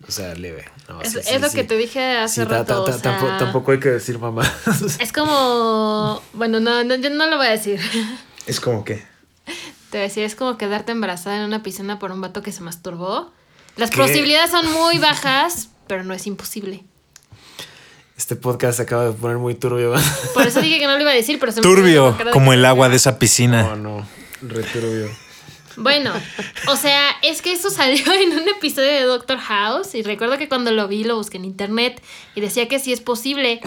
O 0.07 0.11
sea, 0.11 0.33
leve. 0.35 0.65
No, 0.89 1.01
Es, 1.01 1.11
sí, 1.11 1.19
es 1.19 1.25
sí, 1.27 1.39
lo 1.39 1.49
sí. 1.49 1.55
que 1.55 1.63
te 1.63 1.77
dije 1.77 2.17
hace 2.17 2.45
ta- 2.45 2.59
rato. 2.59 2.65
ta- 2.73 2.79
o 2.81 2.83
ta- 2.85 2.91
sea, 2.93 3.01
tampoco, 3.01 3.37
tampoco 3.37 3.71
hay 3.73 3.79
que 3.79 3.89
decir 3.89 4.17
mamá. 4.17 4.43
Es 4.99 5.11
como... 5.11 6.21
Bueno, 6.33 6.59
no, 6.59 6.83
no, 6.83 6.95
yo 6.95 7.09
no 7.09 7.27
lo 7.27 7.37
voy 7.37 7.47
a 7.47 7.51
decir. 7.51 7.79
Es 8.47 8.59
como 8.59 8.83
que... 8.83 8.95
Te 9.89 9.97
voy 9.97 9.99
a 9.99 10.03
decir, 10.03 10.23
es 10.23 10.35
como 10.35 10.57
quedarte 10.57 10.91
embarazada 10.91 11.37
en 11.37 11.43
una 11.43 11.63
piscina 11.63 11.99
por 11.99 12.11
un 12.11 12.21
vato 12.21 12.41
que 12.41 12.51
se 12.51 12.61
masturbó. 12.61 13.31
Las 13.77 13.89
¿Qué? 13.91 13.97
posibilidades 13.97 14.51
son 14.51 14.71
muy 14.71 14.97
bajas, 14.99 15.69
pero 15.87 16.03
no 16.03 16.13
es 16.13 16.25
imposible. 16.27 16.83
Este 18.17 18.35
podcast 18.37 18.77
se 18.77 18.83
acaba 18.83 19.05
de 19.05 19.11
poner 19.11 19.37
muy 19.37 19.55
turbio. 19.55 19.93
Por 20.33 20.47
eso 20.47 20.61
dije 20.61 20.79
que 20.79 20.85
no 20.87 20.93
lo 20.95 21.01
iba 21.01 21.11
a 21.11 21.15
decir, 21.15 21.39
pero 21.39 21.51
se 21.51 21.59
Turbio, 21.61 22.17
como 22.31 22.53
el 22.53 22.63
agua 22.63 22.87
de 22.89 22.95
esa 22.95 23.19
piscina. 23.19 23.63
No, 23.63 23.75
no. 23.75 24.07
Re 24.41 24.63
turbio. 24.63 25.09
Bueno, 25.77 26.11
o 26.67 26.75
sea, 26.75 27.11
es 27.21 27.41
que 27.41 27.51
eso 27.51 27.69
salió 27.69 28.11
en 28.13 28.31
un 28.31 28.47
episodio 28.47 28.91
de 28.91 29.01
Doctor 29.03 29.37
House 29.37 29.95
y 29.95 30.03
recuerdo 30.03 30.37
que 30.37 30.47
cuando 30.47 30.71
lo 30.71 30.87
vi 30.87 31.03
lo 31.03 31.17
busqué 31.17 31.37
en 31.37 31.45
internet 31.45 32.01
y 32.35 32.41
decía 32.41 32.67
que 32.67 32.79
sí 32.79 32.93
es 32.93 33.01
posible. 33.01 33.61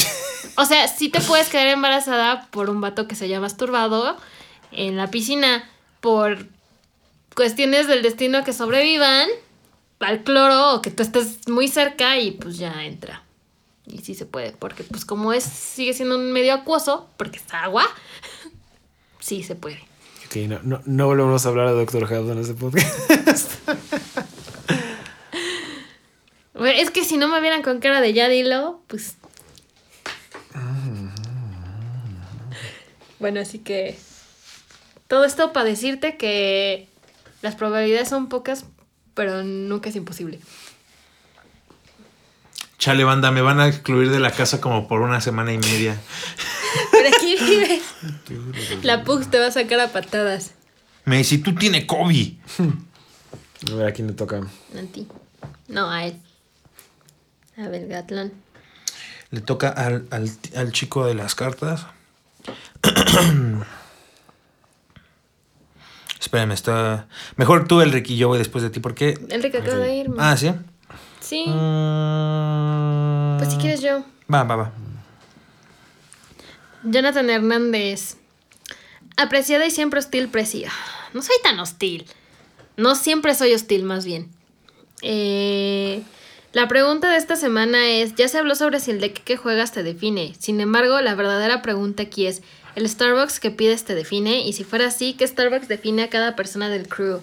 O 0.56 0.64
sea, 0.64 0.88
sí 0.88 1.08
te 1.08 1.20
puedes 1.20 1.48
quedar 1.48 1.68
embarazada 1.68 2.48
por 2.50 2.70
un 2.70 2.80
vato 2.80 3.06
que 3.08 3.14
se 3.14 3.26
haya 3.26 3.40
masturbado 3.40 4.16
en 4.72 4.96
la 4.96 5.10
piscina 5.10 5.68
por 6.00 6.46
cuestiones 7.34 7.86
del 7.86 8.02
destino 8.02 8.44
que 8.44 8.52
sobrevivan, 8.52 9.28
al 10.00 10.22
cloro 10.22 10.74
o 10.74 10.82
que 10.82 10.90
tú 10.90 11.02
estés 11.02 11.48
muy 11.48 11.68
cerca 11.68 12.18
y 12.18 12.32
pues 12.32 12.58
ya 12.58 12.84
entra. 12.84 13.22
Y 13.86 13.98
sí 13.98 14.14
se 14.14 14.26
puede, 14.26 14.52
porque 14.52 14.84
pues 14.84 15.04
como 15.04 15.32
es, 15.32 15.44
sigue 15.44 15.94
siendo 15.94 16.16
un 16.16 16.32
medio 16.32 16.52
acuoso, 16.52 17.08
porque 17.16 17.38
es 17.38 17.54
agua, 17.54 17.86
sí 19.20 19.42
se 19.42 19.54
puede. 19.54 19.87
Ok, 20.28 20.36
no, 20.46 20.60
no, 20.62 20.82
no 20.84 21.06
volvemos 21.06 21.46
a 21.46 21.48
hablar 21.48 21.68
de 21.68 21.74
Doctor 21.74 22.06
House 22.06 22.30
en 22.30 22.38
este 22.38 22.54
podcast. 22.54 23.50
Bueno, 26.52 26.76
Es 26.76 26.90
que 26.90 27.04
si 27.04 27.16
no 27.16 27.28
me 27.28 27.40
vieran 27.40 27.62
con 27.62 27.78
cara 27.78 28.00
de 28.00 28.12
ya 28.12 28.28
dilo, 28.28 28.82
pues. 28.88 29.16
Bueno, 33.20 33.40
así 33.40 33.60
que. 33.60 33.96
Todo 35.06 35.24
esto 35.24 35.52
para 35.52 35.66
decirte 35.66 36.16
que 36.16 36.88
las 37.42 37.54
probabilidades 37.54 38.08
son 38.08 38.28
pocas, 38.28 38.64
pero 39.14 39.44
nunca 39.44 39.88
es 39.88 39.96
imposible. 39.96 40.40
Chale, 42.76 43.04
banda, 43.04 43.30
me 43.30 43.40
van 43.40 43.60
a 43.60 43.68
excluir 43.68 44.10
de 44.10 44.18
la 44.18 44.32
casa 44.32 44.60
como 44.60 44.88
por 44.88 45.00
una 45.00 45.20
semana 45.20 45.52
y 45.52 45.58
media. 45.58 45.96
Pero 46.98 47.16
aquí 47.16 47.36
vives. 47.40 47.82
La 48.82 49.04
Pux 49.04 49.30
te 49.30 49.38
va 49.38 49.46
a 49.46 49.50
sacar 49.50 49.80
a 49.80 49.88
patadas. 49.88 50.52
Me 51.04 51.16
dice, 51.18 51.38
tú 51.38 51.54
tienes 51.54 51.84
COVID. 51.86 52.32
A 53.70 53.74
ver, 53.74 53.86
¿a 53.88 53.92
quién 53.92 54.06
le 54.08 54.12
toca? 54.14 54.38
A 54.38 54.82
ti. 54.92 55.06
No, 55.68 55.90
a 55.90 56.04
él. 56.06 56.16
A 57.56 57.68
ver, 57.68 57.86
Gatlán. 57.88 58.32
Le 59.30 59.40
toca 59.40 59.68
al, 59.68 60.06
al, 60.10 60.30
al 60.56 60.72
chico 60.72 61.04
de 61.06 61.14
las 61.14 61.34
cartas. 61.34 61.86
Espérame, 66.20 66.52
está. 66.52 67.06
Mejor 67.36 67.66
tú, 67.68 67.80
Enrique, 67.80 68.12
y 68.12 68.16
yo 68.16 68.28
voy 68.28 68.38
después 68.38 68.62
de 68.62 68.70
ti. 68.70 68.80
¿Por 68.80 68.94
qué? 68.94 69.18
Enrique 69.30 69.58
acaba 69.58 69.78
de 69.78 69.94
irme. 69.96 70.16
Ah, 70.18 70.36
sí. 70.36 70.52
sí. 71.20 71.44
Mm, 71.48 73.38
Pues 73.38 73.50
si 73.52 73.56
quieres 73.58 73.80
yo. 73.80 74.04
Va, 74.32 74.42
va, 74.44 74.56
va. 74.56 74.72
Jonathan 76.84 77.30
Hernández. 77.30 78.16
Apreciada 79.16 79.66
y 79.66 79.70
siempre 79.70 79.98
hostil 79.98 80.28
Precia. 80.28 80.70
No 81.12 81.22
soy 81.22 81.36
tan 81.42 81.58
hostil. 81.58 82.06
No 82.76 82.94
siempre 82.94 83.34
soy 83.34 83.54
hostil, 83.54 83.82
más 83.82 84.04
bien. 84.04 84.30
Eh, 85.02 86.02
la 86.52 86.68
pregunta 86.68 87.10
de 87.10 87.16
esta 87.16 87.36
semana 87.36 87.88
es, 87.88 88.14
ya 88.14 88.28
se 88.28 88.38
habló 88.38 88.54
sobre 88.54 88.80
si 88.80 88.90
el 88.90 89.00
deck 89.00 89.22
que 89.24 89.36
juegas 89.36 89.72
te 89.72 89.82
define. 89.82 90.34
Sin 90.38 90.60
embargo, 90.60 91.00
la 91.00 91.14
verdadera 91.14 91.62
pregunta 91.62 92.04
aquí 92.04 92.26
es, 92.26 92.42
¿el 92.78 92.88
Starbucks 92.88 93.40
que 93.40 93.50
pides 93.50 93.84
te 93.84 93.94
define? 93.94 94.46
Y 94.46 94.52
si 94.52 94.64
fuera 94.64 94.86
así, 94.86 95.14
¿qué 95.14 95.26
Starbucks 95.26 95.68
define 95.68 96.04
a 96.04 96.10
cada 96.10 96.36
persona 96.36 96.68
del 96.68 96.88
crew? 96.88 97.20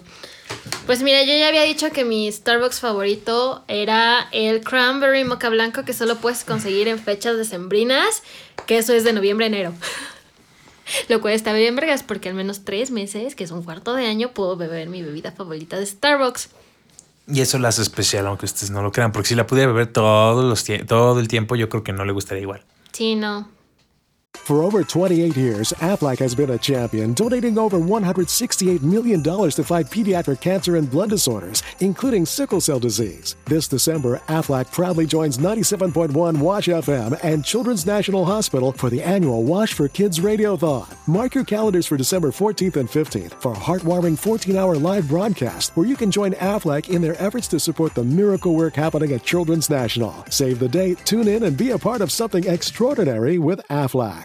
Pues 0.84 1.02
mira, 1.02 1.22
yo 1.24 1.32
ya 1.32 1.48
había 1.48 1.62
dicho 1.62 1.90
que 1.90 2.04
mi 2.04 2.30
Starbucks 2.30 2.78
favorito 2.78 3.64
era 3.66 4.28
el 4.32 4.60
Cranberry 4.60 5.24
Mocha 5.24 5.48
Blanco 5.48 5.84
que 5.84 5.92
solo 5.92 6.16
puedes 6.16 6.44
conseguir 6.44 6.88
en 6.88 6.98
fechas 6.98 7.36
decembrinas, 7.36 8.22
que 8.66 8.78
eso 8.78 8.92
es 8.92 9.02
de 9.02 9.12
noviembre 9.12 9.46
a 9.46 9.48
enero. 9.48 9.72
Lo 11.08 11.20
cual 11.20 11.34
está 11.34 11.52
bien 11.52 11.74
vergas 11.74 12.04
porque 12.04 12.28
al 12.28 12.34
menos 12.34 12.64
tres 12.64 12.90
meses, 12.90 13.34
que 13.34 13.42
es 13.42 13.50
un 13.50 13.62
cuarto 13.62 13.94
de 13.94 14.06
año, 14.06 14.32
puedo 14.32 14.56
beber 14.56 14.88
mi 14.88 15.02
bebida 15.02 15.32
favorita 15.32 15.78
de 15.78 15.86
Starbucks. 15.86 16.50
Y 17.28 17.40
eso 17.40 17.58
la 17.58 17.68
hace 17.68 17.82
especial, 17.82 18.26
aunque 18.28 18.44
ustedes 18.44 18.70
no 18.70 18.82
lo 18.82 18.92
crean. 18.92 19.10
Porque 19.10 19.30
si 19.30 19.34
la 19.34 19.48
pudiera 19.48 19.72
beber 19.72 19.92
todos 19.92 20.44
los 20.44 20.86
todo 20.86 21.18
el 21.18 21.26
tiempo, 21.26 21.56
yo 21.56 21.68
creo 21.68 21.82
que 21.82 21.92
no 21.92 22.04
le 22.04 22.12
gustaría 22.12 22.42
igual. 22.42 22.62
Sí, 22.92 23.16
no. 23.16 23.55
For 24.44 24.62
over 24.62 24.84
28 24.84 25.36
years, 25.36 25.72
Aflac 25.78 26.18
has 26.18 26.34
been 26.34 26.50
a 26.50 26.58
champion, 26.58 27.14
donating 27.14 27.58
over 27.58 27.78
$168 27.78 28.82
million 28.82 29.22
to 29.22 29.64
fight 29.64 29.86
pediatric 29.86 30.40
cancer 30.40 30.76
and 30.76 30.90
blood 30.90 31.10
disorders, 31.10 31.62
including 31.80 32.26
sickle 32.26 32.60
cell 32.60 32.78
disease. 32.78 33.36
This 33.46 33.68
December, 33.68 34.20
Aflac 34.28 34.70
proudly 34.72 35.06
joins 35.06 35.38
97.1 35.38 36.38
Wash 36.38 36.68
FM 36.68 37.18
and 37.22 37.44
Children's 37.44 37.86
National 37.86 38.24
Hospital 38.24 38.72
for 38.72 38.88
the 38.88 39.02
annual 39.02 39.42
Wash 39.42 39.72
for 39.74 39.88
Kids 39.88 40.20
Radiothon. 40.20 40.95
Mark 41.08 41.36
your 41.36 41.44
calendars 41.44 41.86
for 41.86 41.96
December 41.96 42.32
14th 42.32 42.74
and 42.74 42.88
15th 42.88 43.40
for 43.40 43.52
a 43.52 43.56
heartwarming 43.56 44.18
14 44.18 44.56
hour 44.56 44.74
live 44.74 45.06
broadcast 45.06 45.70
where 45.76 45.86
you 45.86 45.94
can 45.94 46.10
join 46.10 46.32
Aflac 46.32 46.88
in 46.88 47.00
their 47.00 47.20
efforts 47.22 47.46
to 47.48 47.60
support 47.60 47.94
the 47.94 48.02
miracle 48.02 48.56
work 48.56 48.74
happening 48.74 49.12
at 49.12 49.22
Children's 49.22 49.70
National. 49.70 50.24
Save 50.30 50.58
the 50.58 50.68
date, 50.68 50.98
tune 51.04 51.28
in, 51.28 51.44
and 51.44 51.56
be 51.56 51.70
a 51.70 51.78
part 51.78 52.00
of 52.00 52.10
something 52.10 52.44
extraordinary 52.48 53.38
with 53.38 53.60
Aflac. 53.70 54.24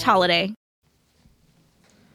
holiday. 0.07 0.53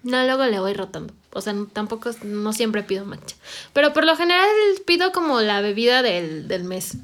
No, 0.02 0.22
luego 0.24 0.44
le 0.46 0.60
voy 0.60 0.72
rotando. 0.74 1.12
O 1.32 1.40
sea, 1.40 1.52
no- 1.52 1.66
tampoco, 1.66 2.10
no 2.22 2.52
siempre 2.52 2.82
pido 2.82 3.04
mancha. 3.04 3.36
Pero 3.72 3.92
por 3.92 4.04
lo 4.04 4.16
general 4.16 4.48
pido 4.86 5.12
como 5.12 5.40
la 5.40 5.60
bebida 5.60 6.02
del, 6.02 6.46
del 6.48 6.64
mes. 6.64 6.96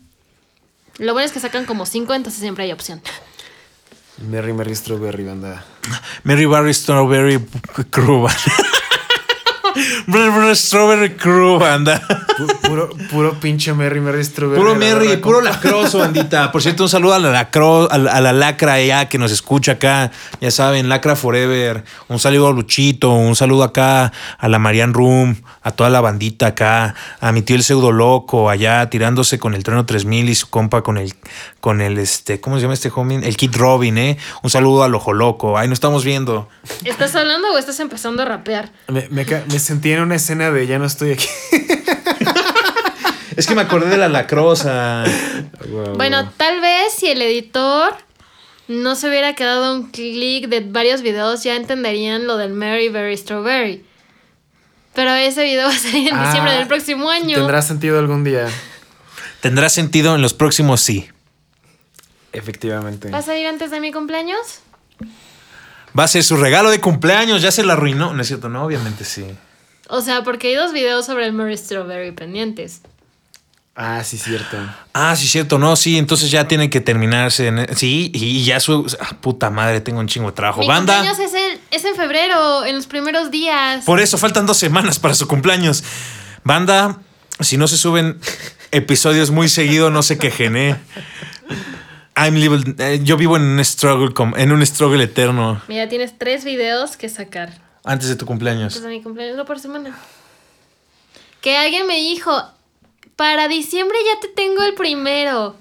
Lo 0.98 1.12
bueno 1.12 1.26
es 1.26 1.32
que 1.32 1.40
sacan 1.40 1.64
como 1.66 1.84
cinco, 1.86 2.14
entonces 2.14 2.40
siempre 2.40 2.64
hay 2.64 2.72
opción. 2.72 3.02
Merry, 4.28 4.52
Merry 4.52 4.74
Strawberry, 4.76 5.24
banda. 5.24 5.64
Mary 6.22 6.44
Barry 6.46 6.72
Strawberry 6.74 7.40
Crew. 7.90 8.28
Strawberry 10.54 11.14
Crew, 11.16 11.58
banda. 11.58 12.00
Pu- 12.36 12.52
Puro, 12.62 12.88
puro 13.10 13.34
pinche 13.40 13.72
Merry, 13.74 14.00
Merry 14.00 14.24
Strawberry. 14.24 14.58
Puro 14.58 14.72
la 14.72 14.78
Merry, 14.78 15.16
puro 15.18 15.40
lacroso, 15.42 15.98
bandita. 16.00 16.50
Por 16.50 16.62
cierto, 16.62 16.84
un 16.84 16.88
saludo 16.88 17.14
a 17.14 17.18
la, 17.18 17.30
lacro, 17.30 17.90
a, 17.90 17.98
la- 17.98 18.12
a 18.12 18.20
la 18.20 18.32
lacra 18.32 18.80
ya 18.82 19.08
que 19.08 19.18
nos 19.18 19.30
escucha 19.30 19.72
acá. 19.72 20.10
Ya 20.40 20.50
saben, 20.50 20.88
lacra 20.88 21.16
forever. 21.16 21.84
Un 22.08 22.18
saludo 22.18 22.48
a 22.48 22.52
Luchito, 22.52 23.10
un 23.10 23.36
saludo 23.36 23.64
acá 23.64 24.12
a 24.38 24.48
la 24.48 24.58
Marian 24.58 24.94
Room, 24.94 25.36
a 25.62 25.70
toda 25.72 25.90
la 25.90 26.00
bandita 26.00 26.48
acá, 26.48 26.94
a 27.20 27.32
mi 27.32 27.42
tío 27.42 27.56
el 27.56 27.62
pseudo 27.62 27.92
loco, 27.92 28.48
allá 28.50 28.88
tirándose 28.90 29.38
con 29.38 29.54
el 29.54 29.62
Treno 29.62 29.84
3000 29.84 30.28
y 30.30 30.34
su 30.34 30.48
compa 30.48 30.82
con 30.82 30.96
el, 30.98 31.14
con 31.60 31.80
el, 31.80 31.98
este, 31.98 32.40
¿cómo 32.40 32.56
se 32.56 32.62
llama 32.62 32.74
este 32.74 32.90
homie? 32.94 33.18
El 33.26 33.36
Kid 33.36 33.54
Robin, 33.56 33.98
¿eh? 33.98 34.18
Un 34.42 34.50
saludo 34.50 34.82
al 34.84 34.94
ojo 34.94 35.12
loco. 35.12 35.58
Ahí 35.58 35.68
nos 35.68 35.76
estamos 35.76 36.04
viendo. 36.04 36.48
¿Estás 36.84 37.14
hablando 37.14 37.52
o 37.52 37.58
estás 37.58 37.78
empezando 37.80 38.22
a 38.22 38.24
rapear? 38.24 38.72
Me, 38.88 39.06
me 39.10 39.26
sentí 39.62 39.92
en 39.92 40.00
una 40.02 40.16
escena 40.16 40.50
de 40.50 40.66
ya 40.66 40.78
no 40.78 40.84
estoy 40.86 41.12
aquí. 41.12 41.26
Es 43.34 43.46
que 43.46 43.54
me 43.54 43.62
acordé 43.62 43.88
de 43.88 43.96
la 43.96 44.08
lacrosa. 44.10 45.04
Wow. 45.70 45.96
Bueno, 45.96 46.30
tal 46.36 46.60
vez 46.60 46.92
si 46.94 47.06
el 47.08 47.22
editor 47.22 47.94
no 48.68 48.94
se 48.94 49.08
hubiera 49.08 49.34
quedado 49.34 49.74
un 49.74 49.90
clic 49.90 50.48
de 50.48 50.60
varios 50.60 51.00
videos, 51.00 51.42
ya 51.42 51.56
entenderían 51.56 52.26
lo 52.26 52.36
del 52.36 52.52
Mary 52.52 52.90
Berry 52.90 53.16
Strawberry. 53.16 53.84
Pero 54.94 55.12
ese 55.14 55.44
video 55.44 55.66
va 55.68 55.74
a 55.74 55.78
salir 55.78 56.08
en 56.10 56.14
Ah, 56.14 56.26
diciembre 56.26 56.52
del 56.52 56.66
próximo 56.66 57.08
año. 57.08 57.36
Tendrá 57.38 57.62
sentido 57.62 57.98
algún 57.98 58.22
día. 58.22 58.48
¿Tendrá 59.40 59.70
sentido 59.70 60.14
en 60.14 60.20
los 60.20 60.34
próximos? 60.34 60.82
Sí. 60.82 61.08
Efectivamente. 62.32 63.10
¿Va 63.10 63.18
a 63.18 63.22
salir 63.22 63.46
antes 63.46 63.70
de 63.70 63.80
mi 63.80 63.92
cumpleaños? 63.92 64.60
Va 65.98 66.04
a 66.04 66.08
ser 66.08 66.22
su 66.22 66.36
regalo 66.36 66.70
de 66.70 66.80
cumpleaños. 66.80 67.40
Ya 67.40 67.50
se 67.50 67.64
la 67.64 67.72
arruinó. 67.72 68.12
No 68.12 68.20
es 68.20 68.28
cierto, 68.28 68.50
no, 68.50 68.62
obviamente 68.64 69.04
sí. 69.06 69.24
O 69.94 70.00
sea, 70.00 70.22
porque 70.24 70.48
hay 70.48 70.54
dos 70.54 70.72
videos 70.72 71.04
sobre 71.04 71.26
el 71.26 71.34
Mary 71.34 71.54
Strawberry 71.56 72.12
pendientes. 72.12 72.80
Ah, 73.74 74.02
sí, 74.04 74.16
cierto. 74.16 74.56
Ah, 74.94 75.14
sí, 75.16 75.26
cierto, 75.28 75.58
no, 75.58 75.76
sí, 75.76 75.98
entonces 75.98 76.30
ya 76.30 76.48
tiene 76.48 76.70
que 76.70 76.80
terminarse. 76.80 77.48
en- 77.48 77.76
sí, 77.76 78.10
y 78.14 78.42
ya 78.42 78.58
su. 78.58 78.86
ah, 79.00 79.16
puta 79.20 79.50
madre, 79.50 79.80
tengo 79.82 80.00
un 80.00 80.08
chingo 80.08 80.28
de 80.30 80.32
trabajo. 80.34 80.60
Mi 80.60 80.66
Banda. 80.66 80.94
cumpleaños 80.96 81.18
es, 81.18 81.34
el, 81.34 81.60
es 81.70 81.84
en 81.84 81.94
febrero, 81.94 82.64
en 82.64 82.76
los 82.76 82.86
primeros 82.86 83.30
días. 83.30 83.84
Por 83.84 84.00
eso 84.00 84.16
faltan 84.16 84.46
dos 84.46 84.56
semanas 84.56 84.98
para 84.98 85.14
su 85.14 85.28
cumpleaños. 85.28 85.84
Banda, 86.42 86.98
si 87.40 87.56
no 87.58 87.68
se 87.68 87.76
suben 87.76 88.18
episodios 88.70 89.30
muy 89.30 89.48
seguido, 89.50 89.90
no 89.90 90.02
se 90.02 90.16
quejen, 90.16 90.56
¿eh? 90.56 90.76
I'm 92.16 92.34
living- 92.36 92.76
eh, 92.78 93.00
yo 93.02 93.16
vivo 93.18 93.36
en 93.36 93.42
un 93.42 93.64
struggle, 93.64 94.12
com- 94.14 94.34
en 94.36 94.52
un 94.52 94.64
struggle 94.66 95.02
eterno 95.04 95.62
Mira, 95.68 95.88
tienes 95.88 96.18
tres 96.18 96.44
videos 96.44 96.96
que 96.98 97.08
sacar. 97.08 97.52
Antes 97.84 98.08
de 98.08 98.16
tu 98.16 98.26
cumpleaños. 98.26 98.74
Antes 98.74 98.82
de 98.82 98.88
mi 98.88 99.02
cumpleaños, 99.02 99.36
no 99.36 99.44
por 99.44 99.58
semana. 99.60 99.96
Que 101.40 101.56
alguien 101.56 101.86
me 101.86 101.96
dijo, 101.96 102.32
para 103.16 103.48
diciembre 103.48 103.96
ya 104.14 104.20
te 104.20 104.28
tengo 104.28 104.62
el 104.62 104.74
primero. 104.74 105.56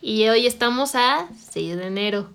Y 0.00 0.28
hoy 0.28 0.46
estamos 0.46 0.94
a 0.94 1.26
6 1.52 1.76
de 1.76 1.86
enero. 1.86 2.30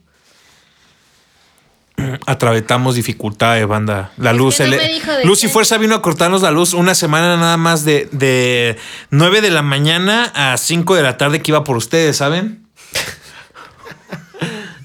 atravesamos 2.26 2.96
dificultad 2.96 3.56
de 3.56 3.66
banda. 3.66 4.12
La 4.18 4.34
luz, 4.34 4.60
no 4.60 4.66
el- 4.66 5.02
Luz 5.26 5.44
y. 5.44 5.48
Fuerza 5.48 5.78
vino 5.78 5.96
a 5.96 6.02
cortarnos 6.02 6.42
la 6.44 6.52
luz 6.52 6.74
una 6.74 6.94
semana 6.96 7.38
nada 7.38 7.58
más 7.58 7.86
de, 7.86 8.08
de 8.12 8.78
9 9.10 9.42
de 9.42 9.50
la 9.52 9.62
mañana 9.64 10.32
a 10.36 10.58
5 10.58 10.96
de 10.96 11.02
la 11.04 11.18
tarde 11.18 11.42
que 11.42 11.52
iba 11.52 11.64
por 11.64 11.78
ustedes, 11.78 12.18
¿saben? 12.18 12.66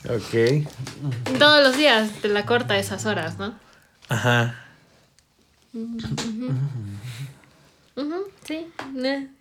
Ok. 0.04 0.66
Todos 1.38 1.62
los 1.62 1.76
días 1.76 2.10
te 2.20 2.28
la 2.28 2.44
corta 2.44 2.74
a 2.74 2.78
esas 2.78 3.06
horas, 3.06 3.38
¿no? 3.38 3.54
Ajá. 4.12 4.54
Sí. 8.44 8.66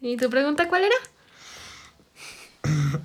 ¿Y 0.01 0.17
tu 0.17 0.29
pregunta 0.29 0.67
cuál 0.69 0.83
era? 0.85 0.95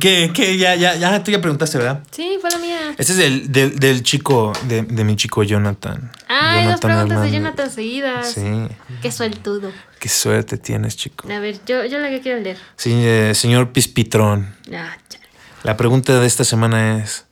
¿Qué, 0.00 0.30
qué? 0.32 0.56
Ya, 0.56 0.74
ya, 0.74 0.94
ya, 0.94 1.22
tú 1.22 1.30
ya 1.30 1.40
preguntaste, 1.40 1.78
¿verdad? 1.78 2.02
Sí, 2.10 2.38
fue 2.40 2.50
la 2.50 2.58
mía. 2.58 2.94
Este 2.98 3.12
es 3.12 3.18
del, 3.18 3.52
del, 3.52 3.78
del 3.78 4.02
chico, 4.02 4.52
de, 4.68 4.82
de 4.82 5.04
mi 5.04 5.16
chico 5.16 5.42
Jonathan. 5.42 6.10
Ay, 6.28 6.66
dos 6.66 6.80
preguntas 6.80 7.22
de. 7.22 7.32
Jonathan 7.32 7.70
seguidas. 7.70 8.32
Sí. 8.32 8.68
Qué 9.02 9.12
sueltudo. 9.12 9.70
Qué 10.00 10.08
suerte 10.08 10.56
tienes, 10.56 10.96
chico. 10.96 11.30
A 11.30 11.38
ver, 11.40 11.60
yo, 11.66 11.84
yo 11.84 11.98
la 11.98 12.08
que 12.10 12.20
quiero 12.20 12.40
leer. 12.40 12.58
Sí, 12.76 12.92
eh, 12.94 13.32
señor 13.34 13.72
Pispitrón. 13.72 14.54
Ah, 14.72 14.96
chale. 15.08 15.26
La 15.62 15.76
pregunta 15.76 16.18
de 16.18 16.26
esta 16.26 16.44
semana 16.44 17.02
es: 17.02 17.25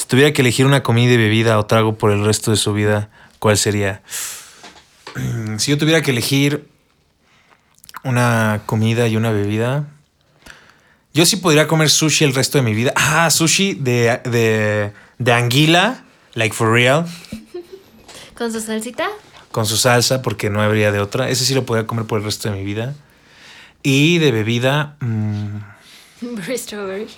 si 0.00 0.06
tuviera 0.06 0.32
que 0.32 0.40
elegir 0.40 0.64
una 0.64 0.82
comida 0.82 1.12
y 1.12 1.18
bebida 1.18 1.58
o 1.58 1.66
trago 1.66 1.98
por 1.98 2.10
el 2.10 2.24
resto 2.24 2.50
de 2.50 2.56
su 2.56 2.72
vida, 2.72 3.10
¿cuál 3.38 3.58
sería? 3.58 4.02
Si 5.58 5.70
yo 5.70 5.76
tuviera 5.76 6.00
que 6.00 6.10
elegir 6.12 6.66
una 8.02 8.62
comida 8.64 9.06
y 9.08 9.16
una 9.16 9.30
bebida, 9.30 9.88
yo 11.12 11.26
sí 11.26 11.36
podría 11.36 11.66
comer 11.66 11.90
sushi 11.90 12.24
el 12.24 12.34
resto 12.34 12.56
de 12.56 12.62
mi 12.64 12.72
vida. 12.72 12.94
Ah, 12.96 13.28
sushi 13.30 13.74
de, 13.74 14.20
de, 14.24 14.92
de 15.18 15.32
anguila, 15.34 16.04
like 16.34 16.54
for 16.54 16.72
real, 16.72 17.04
¿Con 18.38 18.50
su 18.52 18.60
salsita? 18.60 19.06
con 19.50 19.66
su 19.66 19.76
salsa, 19.76 20.22
porque 20.22 20.48
no 20.48 20.62
habría 20.62 20.92
de 20.92 21.00
otra. 21.00 21.28
Ese 21.28 21.44
sí 21.44 21.54
lo 21.54 21.66
podría 21.66 21.86
comer 21.86 22.06
por 22.06 22.20
el 22.20 22.24
resto 22.24 22.48
de 22.50 22.56
mi 22.56 22.64
vida. 22.64 22.94
Y 23.82 24.16
de 24.18 24.30
bebida, 24.32 24.96
mm, 25.00 25.56
Strawberry. 26.56 27.08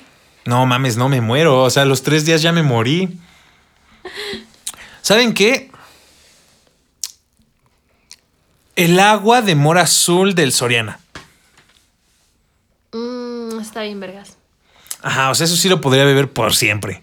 No 0.44 0.66
mames, 0.66 0.96
no 0.96 1.08
me 1.08 1.20
muero. 1.20 1.62
O 1.62 1.70
sea, 1.70 1.84
los 1.84 2.02
tres 2.02 2.24
días 2.24 2.42
ya 2.42 2.52
me 2.52 2.62
morí. 2.62 3.18
¿Saben 5.00 5.34
qué? 5.34 5.70
El 8.76 8.98
agua 8.98 9.42
de 9.42 9.54
mora 9.54 9.82
azul 9.82 10.34
del 10.34 10.52
Soriana. 10.52 11.00
Mmm, 12.92 13.60
está 13.60 13.82
bien, 13.82 14.00
vergas. 14.00 14.36
Ajá, 15.02 15.30
o 15.30 15.34
sea, 15.34 15.46
eso 15.46 15.56
sí 15.56 15.68
lo 15.68 15.80
podría 15.80 16.04
beber 16.04 16.32
por 16.32 16.54
siempre. 16.54 17.02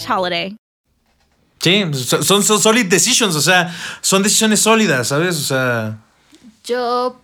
holiday. 0.09 0.55
Sí, 1.59 1.83
son, 1.93 2.23
son, 2.23 2.43
son 2.43 2.59
solid 2.61 2.87
decisions, 2.87 3.35
o 3.35 3.41
sea, 3.41 3.75
son 4.01 4.23
decisiones 4.23 4.59
sólidas, 4.61 5.07
¿sabes? 5.09 5.37
O 5.37 5.43
sea, 5.43 5.97
Yo 6.63 7.19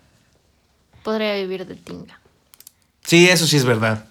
podría 1.04 1.34
vivir 1.36 1.66
de 1.66 1.76
tinga. 1.76 2.20
sí, 3.04 3.28
eso 3.28 3.48
sí 3.48 3.58
es 3.58 3.66
verdad. 3.66 4.06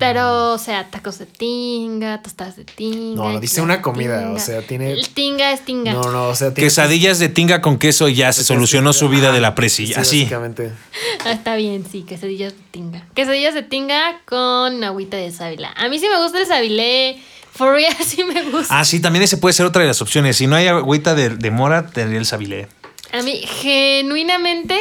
Pero, 0.00 0.54
o 0.54 0.58
sea, 0.58 0.90
tacos 0.90 1.18
de 1.18 1.26
tinga, 1.26 2.20
tostadas 2.22 2.56
de 2.56 2.64
tinga. 2.64 3.14
No, 3.22 3.38
dice 3.38 3.60
una 3.60 3.80
comida, 3.82 4.18
tinga. 4.18 4.32
o 4.32 4.38
sea, 4.40 4.62
tiene- 4.62 4.90
El 4.92 5.08
tinga 5.10 5.52
es 5.52 5.64
tinga. 5.64 5.92
No, 5.92 6.10
no, 6.10 6.28
o 6.28 6.34
sea, 6.34 6.52
tiene- 6.52 6.66
Quesadillas 6.66 7.18
de 7.20 7.28
tinga 7.28 7.60
con 7.60 7.78
queso 7.78 8.08
y 8.08 8.14
ya 8.14 8.32
se 8.32 8.42
solucionó 8.42 8.92
su 8.92 9.08
vida 9.08 9.30
de 9.30 9.40
la 9.40 9.54
presi. 9.54 9.86
Sí, 9.86 9.94
Así. 9.94 10.20
Básicamente. 10.22 10.72
Ah, 11.24 11.32
está 11.32 11.54
bien, 11.54 11.84
sí, 11.90 12.02
quesadillas 12.02 12.54
de 12.54 12.58
tinga. 12.70 13.06
Quesadillas 13.14 13.52
de 13.54 13.62
tinga 13.62 14.20
con 14.24 14.82
agüita 14.82 15.16
de 15.18 15.30
sábila. 15.30 15.70
A 15.76 15.88
mí 15.90 15.98
sí 15.98 16.06
me 16.08 16.20
gusta 16.22 16.40
el 16.40 16.46
sábilé. 16.46 17.20
For 17.52 17.74
real 17.74 17.94
sí 18.06 18.24
me 18.24 18.42
gusta. 18.50 18.80
Ah, 18.80 18.84
sí, 18.86 19.00
también 19.00 19.22
ese 19.22 19.36
puede 19.36 19.52
ser 19.52 19.66
otra 19.66 19.82
de 19.82 19.88
las 19.88 20.00
opciones. 20.00 20.36
Si 20.38 20.46
no 20.46 20.56
hay 20.56 20.66
agüita 20.68 21.14
de, 21.14 21.28
de 21.28 21.50
mora, 21.50 21.88
tendría 21.88 22.18
el 22.18 22.24
sabilé. 22.26 22.68
A 23.12 23.22
mí, 23.22 23.42
genuinamente, 23.44 24.78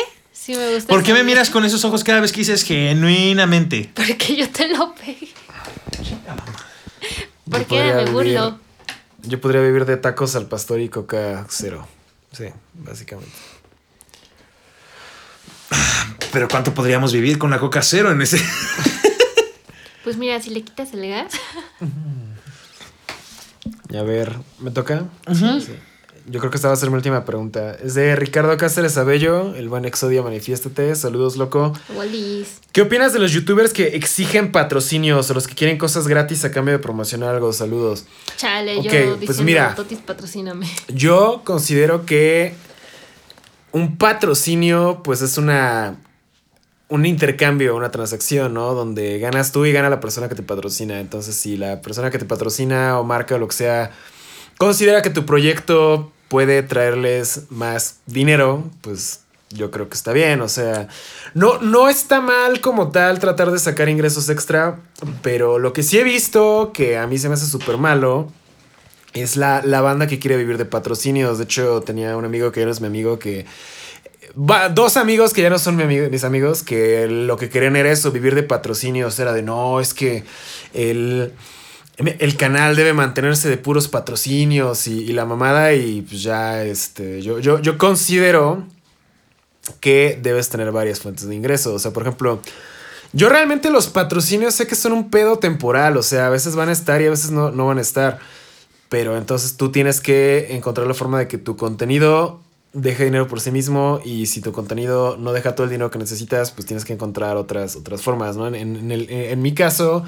sí 0.54 0.58
me 0.58 0.74
gusta. 0.74 0.88
¿Por 0.94 1.04
qué 1.04 1.14
me 1.14 1.24
miras 1.24 1.50
con 1.52 1.64
esos 1.64 1.86
ojos 1.86 2.04
cada 2.04 2.20
vez 2.22 2.32
que 2.32 2.40
dices 2.40 2.64
genuinamente? 2.64 3.92
Porque 3.94 4.36
yo 4.36 4.50
te 4.50 4.68
lo 4.70 4.96
pegué. 4.96 5.30
Porque 7.50 7.76
me 7.76 8.06
vivir- 8.06 8.12
burlo. 8.12 8.60
Yo 9.24 9.40
podría 9.42 9.62
vivir 9.62 9.86
de 9.86 9.98
tacos 9.98 10.36
al 10.36 10.48
pastor 10.48 10.80
y 10.80 10.90
coca 10.90 11.46
cero. 11.50 11.88
Sí, 12.32 12.46
básicamente. 12.74 13.32
Pero 16.32 16.48
¿cuánto 16.48 16.74
podríamos 16.74 17.12
vivir 17.14 17.38
con 17.38 17.50
la 17.52 17.60
coca 17.60 17.82
cero 17.82 18.12
en 18.12 18.22
ese? 18.22 18.42
Pues 20.04 20.18
mira, 20.18 20.42
si 20.42 20.50
le 20.50 20.62
quitas 20.64 20.94
el 20.94 21.08
gas. 21.10 21.34
Y 23.90 23.98
a 23.98 24.04
ver, 24.04 24.36
¿me 24.60 24.72
toca? 24.72 25.06
Sí. 25.34 25.76
Yo 26.30 26.40
creo 26.40 26.52
que 26.52 26.58
esta 26.58 26.68
va 26.68 26.76
a 26.76 26.78
ser 26.78 26.90
mi 26.92 26.96
última 26.96 27.26
pregunta. 27.26 27.76
Es 27.84 27.96
de 27.96 28.16
Ricardo 28.16 28.56
Cáceres 28.56 28.98
Abello, 28.98 29.56
el 29.56 29.68
buen 29.68 29.86
Exodia 29.86 30.22
Manifiéstate. 30.22 30.94
Saludos, 30.94 31.38
loco. 31.38 31.74
Wallis. 31.96 32.60
¿Qué 32.72 32.82
opinas 32.82 33.14
de 33.14 33.20
los 33.20 33.32
youtubers 33.32 33.74
que 33.74 33.96
exigen 33.96 34.52
patrocinios 34.52 35.32
o 35.32 35.34
los 35.34 35.48
que 35.48 35.56
quieren 35.56 35.80
cosas 35.80 36.08
gratis 36.08 36.46
a 36.46 36.52
cambio 36.52 36.74
de 36.74 36.80
promocionar 36.80 37.34
algo? 37.34 37.52
Saludos. 37.52 38.06
Chale, 38.38 38.78
Ok, 38.78 38.86
yo 38.86 39.20
pues 39.26 39.42
mira. 39.42 39.74
Totis, 39.74 39.98
patrocíname. 40.00 40.70
Yo 40.90 41.42
considero 41.44 42.06
que 42.06 42.54
un 43.72 43.98
patrocinio, 43.98 45.02
pues 45.04 45.22
es 45.22 45.38
una. 45.38 45.96
Un 46.90 47.06
intercambio, 47.06 47.76
una 47.76 47.92
transacción, 47.92 48.54
¿no? 48.54 48.74
Donde 48.74 49.20
ganas 49.20 49.52
tú 49.52 49.66
y 49.66 49.72
gana 49.72 49.90
la 49.90 50.00
persona 50.00 50.28
que 50.30 50.36
te 50.36 50.44
patrocina. 50.44 51.00
Entonces, 51.00 51.36
si 51.36 51.58
la 51.58 51.82
persona 51.82 52.10
que 52.12 52.18
te 52.18 52.26
patrocina 52.26 53.00
o 53.00 53.04
marca 53.04 53.36
o 53.36 53.38
lo 53.38 53.48
que 53.48 53.56
sea 53.56 53.92
considera 54.58 55.02
que 55.02 55.10
tu 55.10 55.26
proyecto 55.26 56.12
puede 56.30 56.64
traerles 56.64 57.42
más 57.50 57.98
dinero, 58.06 58.64
pues 58.82 59.20
yo 59.52 59.72
creo 59.72 59.90
que 59.90 59.96
está 59.96 60.14
bien. 60.14 60.42
O 60.42 60.48
sea, 60.48 60.88
no, 61.34 61.60
no 61.60 61.90
está 61.90 62.22
mal 62.22 62.62
como 62.62 62.92
tal 62.92 63.20
tratar 63.20 63.52
de 63.52 63.60
sacar 63.60 63.90
ingresos 63.90 64.30
extra, 64.30 64.80
pero 65.22 65.60
lo 65.60 65.74
que 65.74 65.84
sí 65.84 65.98
he 66.00 66.04
visto 66.04 66.72
que 66.74 66.98
a 66.98 67.08
mí 67.08 67.18
se 67.18 67.28
me 67.28 67.34
hace 67.34 67.48
súper 67.48 67.78
malo 67.78 68.32
es 69.14 69.36
la, 69.38 69.62
la 69.66 69.82
banda 69.82 70.06
que 70.08 70.20
quiere 70.20 70.38
vivir 70.38 70.58
de 70.60 70.66
patrocinios. 70.66 71.40
De 71.40 71.46
hecho, 71.46 71.82
tenía 71.82 72.16
un 72.16 72.26
amigo 72.26 72.52
que 72.52 72.64
no 72.64 72.72
es 72.72 72.80
mi 72.80 72.88
amigo 72.88 73.18
que. 73.18 73.46
va- 74.40 74.70
dos 74.70 74.98
amigos 74.98 75.34
que 75.34 75.42
ya 75.42 75.50
no 75.50 75.58
son 75.58 75.76
mis 75.78 76.24
amigos 76.24 76.62
que 76.62 77.08
lo 77.08 77.36
que 77.38 77.50
querían 77.50 77.76
era 77.76 77.92
eso, 77.92 78.12
vivir 78.12 78.36
de 78.36 78.44
patrocinios. 78.44 79.18
Era 79.20 79.34
de 79.34 79.42
no, 79.42 79.80
es 79.80 79.96
que 79.96 80.24
el, 80.76 81.34
el 82.00 82.38
canal 82.38 82.76
debe 82.76 82.94
mantenerse 82.94 83.50
de 83.50 83.58
puros 83.58 83.88
patrocinios 83.88 84.88
y, 84.88 85.08
la 85.14 85.26
mamada. 85.26 85.74
Y 85.74 86.02
pues 86.02 86.24
ya, 86.24 86.64
este, 86.64 87.22
yo, 87.22 87.40
yo, 87.40 87.60
yo 87.60 87.78
considero 87.78 88.66
que 89.80 90.18
debes 90.22 90.50
tener 90.50 90.72
varias 90.72 91.00
fuentes 91.02 91.28
de 91.28 91.36
ingresos. 91.36 91.74
O 91.74 91.80
sea, 91.80 91.92
por 91.92 92.04
ejemplo, 92.04 92.42
yo 93.14 93.30
realmente 93.30 93.70
los 93.70 93.88
patrocinios 93.88 94.54
sé 94.56 94.68
que 94.68 94.76
son 94.76 94.94
un 94.94 95.10
pedo 95.10 95.38
temporal. 95.40 95.98
O 95.98 96.04
sea, 96.04 96.28
a 96.28 96.30
veces 96.30 96.56
van 96.56 96.70
a 96.70 96.72
estar 96.72 97.02
y 97.02 97.08
a 97.08 97.10
veces 97.10 97.32
no, 97.32 97.52
no 97.52 97.68
van 97.68 97.78
a 97.78 97.82
estar. 97.82 98.20
Pero 98.90 99.18
entonces 99.18 99.58
tú 99.58 99.72
tienes 99.72 100.02
que 100.02 100.56
encontrar 100.56 100.88
la 100.88 100.94
forma 100.96 101.20
de 101.20 101.28
que 101.28 101.38
tu 101.38 101.56
contenido 101.58 102.42
deje 102.74 103.06
dinero 103.06 103.28
por 103.28 103.42
sí 103.42 103.52
mismo 103.52 104.00
y 104.06 104.28
si 104.28 104.42
tu 104.42 104.52
contenido 104.52 105.18
no 105.18 105.34
deja 105.34 105.54
todo 105.56 105.66
el 105.66 105.72
dinero 105.72 105.90
que 105.92 105.98
necesitas, 106.00 106.52
pues 106.52 106.66
tienes 106.68 106.86
que 106.86 106.94
encontrar 106.94 107.36
otras, 107.36 107.76
otras 107.76 108.02
formas, 108.04 108.36
¿no? 108.38 108.48
En, 108.48 108.56
en 108.56 108.92
el- 108.92 109.10
en 109.10 109.42
mi 109.42 109.54
caso, 109.56 110.06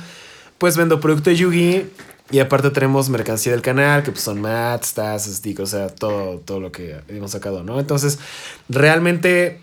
pues 0.61 0.77
vendo 0.77 0.99
producto 0.99 1.31
de 1.31 1.35
Yugi 1.37 1.85
y 2.29 2.37
aparte 2.37 2.69
tenemos 2.69 3.09
mercancía 3.09 3.51
del 3.51 3.63
canal, 3.63 4.03
que 4.03 4.11
pues 4.11 4.23
son 4.23 4.39
mats, 4.39 4.93
tazas, 4.93 5.33
stickers, 5.37 5.73
o 5.73 5.77
sea, 5.77 5.89
todo, 5.89 6.37
todo 6.37 6.59
lo 6.59 6.71
que 6.71 6.97
hemos 7.07 7.31
sacado, 7.31 7.63
¿no? 7.63 7.79
Entonces, 7.79 8.19
realmente, 8.69 9.59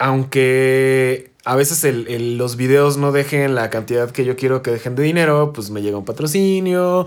aunque 0.00 1.30
a 1.44 1.54
veces 1.56 1.84
el- 1.84 2.36
los 2.36 2.56
videos 2.56 2.96
no 2.96 3.12
dejen 3.12 3.54
la 3.54 3.70
cantidad 3.70 4.10
que 4.10 4.24
yo 4.24 4.34
quiero 4.36 4.60
que 4.62 4.70
dejen 4.72 4.96
de 4.96 5.04
dinero, 5.04 5.52
pues 5.54 5.70
me 5.70 5.82
llega 5.82 5.96
un 5.98 6.04
patrocinio. 6.04 7.06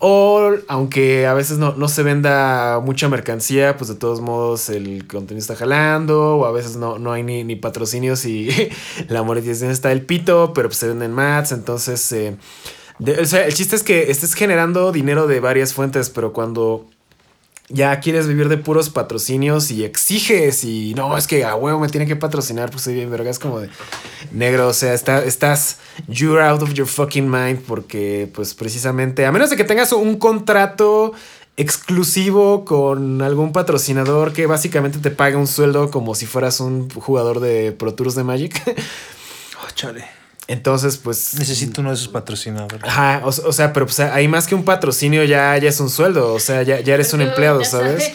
O 0.00 0.52
aunque 0.68 1.26
a 1.26 1.34
veces 1.34 1.58
no, 1.58 1.74
no 1.74 1.88
se 1.88 2.04
venda 2.04 2.80
mucha 2.80 3.08
mercancía, 3.08 3.76
pues 3.76 3.88
de 3.88 3.96
todos 3.96 4.20
modos 4.20 4.68
el 4.70 5.06
contenido 5.08 5.40
está 5.40 5.56
jalando. 5.56 6.36
O 6.38 6.44
a 6.46 6.52
veces 6.52 6.76
no, 6.76 6.98
no 7.00 7.12
hay 7.12 7.24
ni, 7.24 7.42
ni 7.42 7.56
patrocinios 7.56 8.24
y 8.24 8.48
la 9.08 9.22
monetización 9.24 9.70
está 9.72 9.90
el 9.90 10.02
pito, 10.02 10.52
pero 10.54 10.68
pues 10.68 10.78
se 10.78 10.86
venden 10.88 11.12
mats. 11.12 11.50
Entonces, 11.50 12.12
eh, 12.12 12.36
o 13.00 13.24
sea, 13.24 13.46
el 13.46 13.54
chiste 13.54 13.76
es 13.76 13.82
que 13.82 14.10
estés 14.10 14.34
generando 14.34 14.92
dinero 14.92 15.26
de 15.26 15.40
varias 15.40 15.72
fuentes, 15.72 16.10
pero 16.10 16.32
cuando 16.32 16.86
ya 17.68 18.00
quieres 18.00 18.26
vivir 18.26 18.48
de 18.48 18.56
puros 18.56 18.88
patrocinios 18.88 19.70
y 19.70 19.84
exiges 19.84 20.64
y 20.64 20.94
no, 20.94 21.16
es 21.16 21.26
que 21.26 21.44
a 21.44 21.54
huevo 21.54 21.80
me 21.80 21.88
tiene 21.88 22.06
que 22.06 22.16
patrocinar, 22.16 22.70
pues 22.70 22.82
soy 22.82 22.94
bien 22.94 23.10
verga, 23.10 23.30
es 23.30 23.38
como 23.38 23.60
de 23.60 23.68
negro, 24.32 24.68
o 24.68 24.72
sea, 24.72 24.94
está, 24.94 25.22
estás, 25.22 25.78
you're 26.08 26.42
out 26.42 26.62
of 26.62 26.72
your 26.72 26.86
fucking 26.86 27.30
mind 27.30 27.60
porque 27.66 28.30
pues 28.34 28.54
precisamente, 28.54 29.26
a 29.26 29.32
menos 29.32 29.50
de 29.50 29.56
que 29.56 29.64
tengas 29.64 29.92
un 29.92 30.16
contrato 30.16 31.12
exclusivo 31.58 32.64
con 32.64 33.20
algún 33.20 33.52
patrocinador 33.52 34.32
que 34.32 34.46
básicamente 34.46 34.98
te 34.98 35.10
paga 35.10 35.36
un 35.36 35.48
sueldo 35.48 35.90
como 35.90 36.14
si 36.14 36.24
fueras 36.24 36.60
un 36.60 36.88
jugador 36.88 37.40
de 37.40 37.72
Pro 37.72 37.94
Tours 37.94 38.14
de 38.14 38.24
Magic. 38.24 38.62
Oh, 39.60 39.70
chale. 39.74 40.17
Entonces, 40.48 40.96
pues... 40.96 41.34
Necesito 41.38 41.82
uno 41.82 41.90
de 41.90 41.96
esos 41.96 42.08
patrocinadores. 42.08 42.82
Ajá, 42.82 43.20
o, 43.22 43.28
o 43.28 43.52
sea, 43.52 43.72
pero 43.74 43.86
pues, 43.86 44.00
hay 44.00 44.26
más 44.28 44.46
que 44.46 44.54
un 44.54 44.64
patrocinio, 44.64 45.22
ya, 45.24 45.56
ya 45.58 45.68
es 45.68 45.78
un 45.78 45.90
sueldo, 45.90 46.32
o 46.32 46.40
sea, 46.40 46.62
ya, 46.62 46.80
ya 46.80 46.94
eres 46.94 47.12
un 47.12 47.20
empleado, 47.22 47.62
¿sabes? 47.64 48.04
sabe. 48.04 48.14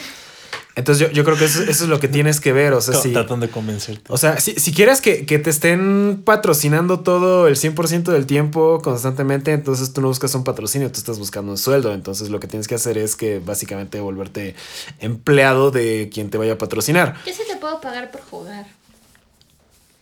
Entonces 0.76 1.06
yo, 1.06 1.12
yo 1.12 1.24
creo 1.24 1.36
que 1.36 1.44
eso, 1.44 1.62
eso 1.62 1.84
es 1.84 1.88
lo 1.88 2.00
que 2.00 2.08
tienes 2.08 2.40
que 2.40 2.52
ver, 2.52 2.72
o 2.72 2.80
sea, 2.80 2.94
si, 2.94 3.12
Tratando 3.12 3.46
de 3.46 3.52
convencerte. 3.52 4.12
o 4.12 4.16
sea, 4.16 4.40
si, 4.40 4.54
si 4.54 4.72
quieres 4.72 5.00
que, 5.00 5.24
que 5.24 5.38
te 5.38 5.50
estén 5.50 6.22
patrocinando 6.24 7.00
todo 7.00 7.46
el 7.46 7.54
100% 7.54 8.10
del 8.10 8.26
tiempo 8.26 8.80
constantemente, 8.82 9.52
entonces 9.52 9.92
tú 9.92 10.00
no 10.00 10.08
buscas 10.08 10.34
un 10.34 10.42
patrocinio, 10.42 10.90
tú 10.90 10.98
estás 10.98 11.20
buscando 11.20 11.52
un 11.52 11.58
sueldo, 11.58 11.94
entonces 11.94 12.28
lo 12.28 12.40
que 12.40 12.48
tienes 12.48 12.66
que 12.66 12.74
hacer 12.74 12.98
es 12.98 13.14
que 13.14 13.38
básicamente 13.38 14.00
volverte 14.00 14.56
empleado 14.98 15.70
de 15.70 16.10
quien 16.12 16.30
te 16.30 16.38
vaya 16.38 16.54
a 16.54 16.58
patrocinar. 16.58 17.14
Yo 17.24 17.32
sí 17.32 17.42
te 17.48 17.54
puedo 17.54 17.80
pagar 17.80 18.10
por 18.10 18.22
jugar. 18.22 18.66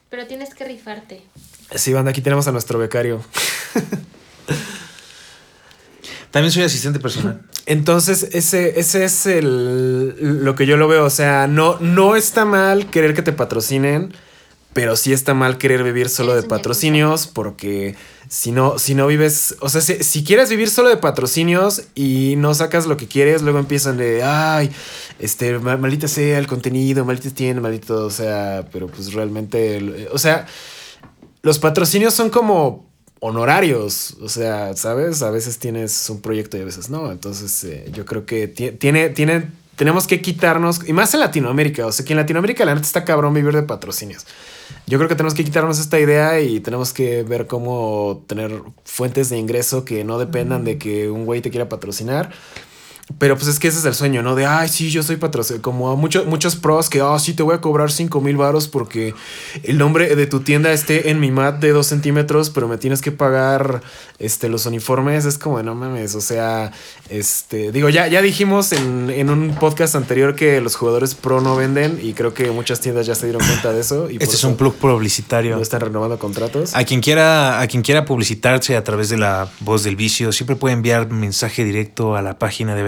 Pero 0.08 0.26
tienes 0.26 0.54
que 0.54 0.64
rifarte. 0.64 1.22
Sí, 1.74 1.92
banda, 1.92 2.10
aquí 2.10 2.20
tenemos 2.20 2.46
a 2.48 2.52
nuestro 2.52 2.78
becario. 2.78 3.22
También 6.30 6.50
soy 6.50 6.62
asistente 6.62 6.98
personal. 6.98 7.42
Entonces, 7.66 8.28
ese, 8.32 8.80
ese 8.80 9.04
es 9.04 9.26
el, 9.26 10.44
lo 10.44 10.54
que 10.54 10.66
yo 10.66 10.76
lo 10.78 10.88
veo. 10.88 11.04
O 11.04 11.10
sea, 11.10 11.46
no, 11.46 11.78
no 11.78 12.16
está 12.16 12.44
mal 12.44 12.86
querer 12.90 13.14
que 13.14 13.20
te 13.22 13.32
patrocinen, 13.32 14.14
pero 14.72 14.96
sí 14.96 15.12
está 15.12 15.34
mal 15.34 15.58
querer 15.58 15.84
vivir 15.84 16.08
solo 16.08 16.34
de 16.34 16.42
patrocinios, 16.42 17.26
porque 17.26 17.94
si 18.28 18.50
no, 18.50 18.78
si 18.78 18.94
no 18.94 19.06
vives, 19.06 19.56
o 19.60 19.68
sea, 19.68 19.82
si, 19.82 20.02
si 20.02 20.24
quieres 20.24 20.48
vivir 20.48 20.70
solo 20.70 20.88
de 20.88 20.96
patrocinios 20.96 21.82
y 21.94 22.34
no 22.38 22.54
sacas 22.54 22.86
lo 22.86 22.96
que 22.96 23.06
quieres, 23.06 23.42
luego 23.42 23.58
empiezan 23.58 23.98
de, 23.98 24.22
ay, 24.22 24.70
este, 25.18 25.60
sea 26.08 26.38
el 26.38 26.46
contenido, 26.46 27.04
maldita 27.04 27.34
tiene, 27.34 27.60
maldito, 27.60 28.06
o 28.06 28.10
sea, 28.10 28.66
pero 28.72 28.86
pues 28.86 29.12
realmente, 29.12 30.08
o 30.10 30.18
sea, 30.18 30.46
los 31.42 31.58
patrocinios 31.58 32.14
son 32.14 32.30
como 32.30 32.86
honorarios, 33.20 34.16
o 34.20 34.28
sea, 34.28 34.74
¿sabes? 34.76 35.22
A 35.22 35.30
veces 35.30 35.58
tienes 35.58 36.10
un 36.10 36.20
proyecto 36.20 36.56
y 36.56 36.60
a 36.60 36.64
veces 36.64 36.90
no. 36.90 37.10
Entonces, 37.12 37.62
eh, 37.64 37.88
yo 37.92 38.04
creo 38.04 38.26
que 38.26 38.48
ti- 38.48 38.72
tiene, 38.72 39.10
tiene, 39.10 39.48
tenemos 39.76 40.06
que 40.08 40.20
quitarnos, 40.20 40.80
y 40.88 40.92
más 40.92 41.14
en 41.14 41.20
Latinoamérica, 41.20 41.86
o 41.86 41.92
sea, 41.92 42.04
que 42.04 42.12
en 42.12 42.18
Latinoamérica 42.18 42.64
la 42.64 42.74
neta 42.74 42.86
está 42.86 43.04
cabrón 43.04 43.32
vivir 43.34 43.54
de 43.54 43.62
patrocinios. 43.62 44.26
Yo 44.86 44.98
creo 44.98 45.08
que 45.08 45.14
tenemos 45.14 45.34
que 45.34 45.44
quitarnos 45.44 45.78
esta 45.78 46.00
idea 46.00 46.40
y 46.40 46.58
tenemos 46.60 46.92
que 46.92 47.22
ver 47.22 47.46
cómo 47.46 48.24
tener 48.26 48.60
fuentes 48.84 49.28
de 49.30 49.38
ingreso 49.38 49.84
que 49.84 50.02
no 50.02 50.18
dependan 50.18 50.64
de 50.64 50.78
que 50.78 51.08
un 51.08 51.24
güey 51.24 51.40
te 51.40 51.50
quiera 51.50 51.68
patrocinar. 51.68 52.32
Pero 53.18 53.36
pues 53.36 53.48
es 53.48 53.58
que 53.58 53.68
ese 53.68 53.78
es 53.78 53.84
el 53.84 53.94
sueño, 53.94 54.22
¿no? 54.22 54.34
De, 54.34 54.46
ay, 54.46 54.68
sí, 54.68 54.90
yo 54.90 55.02
soy 55.02 55.16
patrocinador. 55.16 55.62
Como 55.62 55.90
a 55.90 55.96
muchos, 55.96 56.26
muchos 56.26 56.56
pros 56.56 56.88
que, 56.88 57.00
ah, 57.00 57.18
sí, 57.18 57.34
te 57.34 57.42
voy 57.42 57.54
a 57.54 57.60
cobrar 57.60 57.90
5 57.90 58.20
mil 58.20 58.36
varos 58.36 58.68
porque 58.68 59.14
el 59.62 59.78
nombre 59.78 60.14
de 60.14 60.26
tu 60.26 60.40
tienda 60.40 60.72
esté 60.72 61.10
en 61.10 61.20
mi 61.20 61.30
mat 61.30 61.58
de 61.60 61.70
2 61.70 61.86
centímetros, 61.86 62.50
pero 62.50 62.68
me 62.68 62.78
tienes 62.78 63.00
que 63.00 63.12
pagar 63.12 63.82
este, 64.18 64.48
los 64.48 64.66
uniformes. 64.66 65.24
Es 65.24 65.38
como 65.38 65.62
no 65.62 65.74
mames, 65.74 66.14
o 66.14 66.20
sea, 66.20 66.72
este, 67.08 67.72
digo, 67.72 67.88
ya, 67.88 68.08
ya 68.08 68.22
dijimos 68.22 68.72
en, 68.72 69.10
en 69.10 69.30
un 69.30 69.54
podcast 69.54 69.94
anterior 69.94 70.34
que 70.34 70.60
los 70.60 70.76
jugadores 70.76 71.14
pro 71.14 71.40
no 71.40 71.56
venden 71.56 71.98
y 72.02 72.14
creo 72.14 72.34
que 72.34 72.50
muchas 72.50 72.80
tiendas 72.80 73.06
ya 73.06 73.14
se 73.14 73.26
dieron 73.26 73.46
cuenta 73.46 73.72
de 73.72 73.80
eso. 73.80 74.10
Y 74.10 74.16
Este 74.16 74.36
es 74.36 74.44
un 74.44 74.56
plug 74.56 74.74
publicitario. 74.74 75.56
No 75.56 75.62
están 75.62 75.80
renovando 75.80 76.18
contratos. 76.18 76.74
A 76.74 76.84
quien 76.84 77.00
quiera, 77.00 77.60
a 77.60 77.66
quien 77.66 77.82
quiera 77.82 78.04
publicitarse 78.04 78.76
a 78.76 78.84
través 78.84 79.08
de 79.08 79.18
la 79.18 79.48
voz 79.60 79.84
del 79.84 79.96
vicio, 79.96 80.32
siempre 80.32 80.56
puede 80.56 80.74
enviar 80.74 81.10
mensaje 81.10 81.64
directo 81.64 82.16
a 82.16 82.22
la 82.22 82.38
página 82.38 82.74
de 82.74 82.82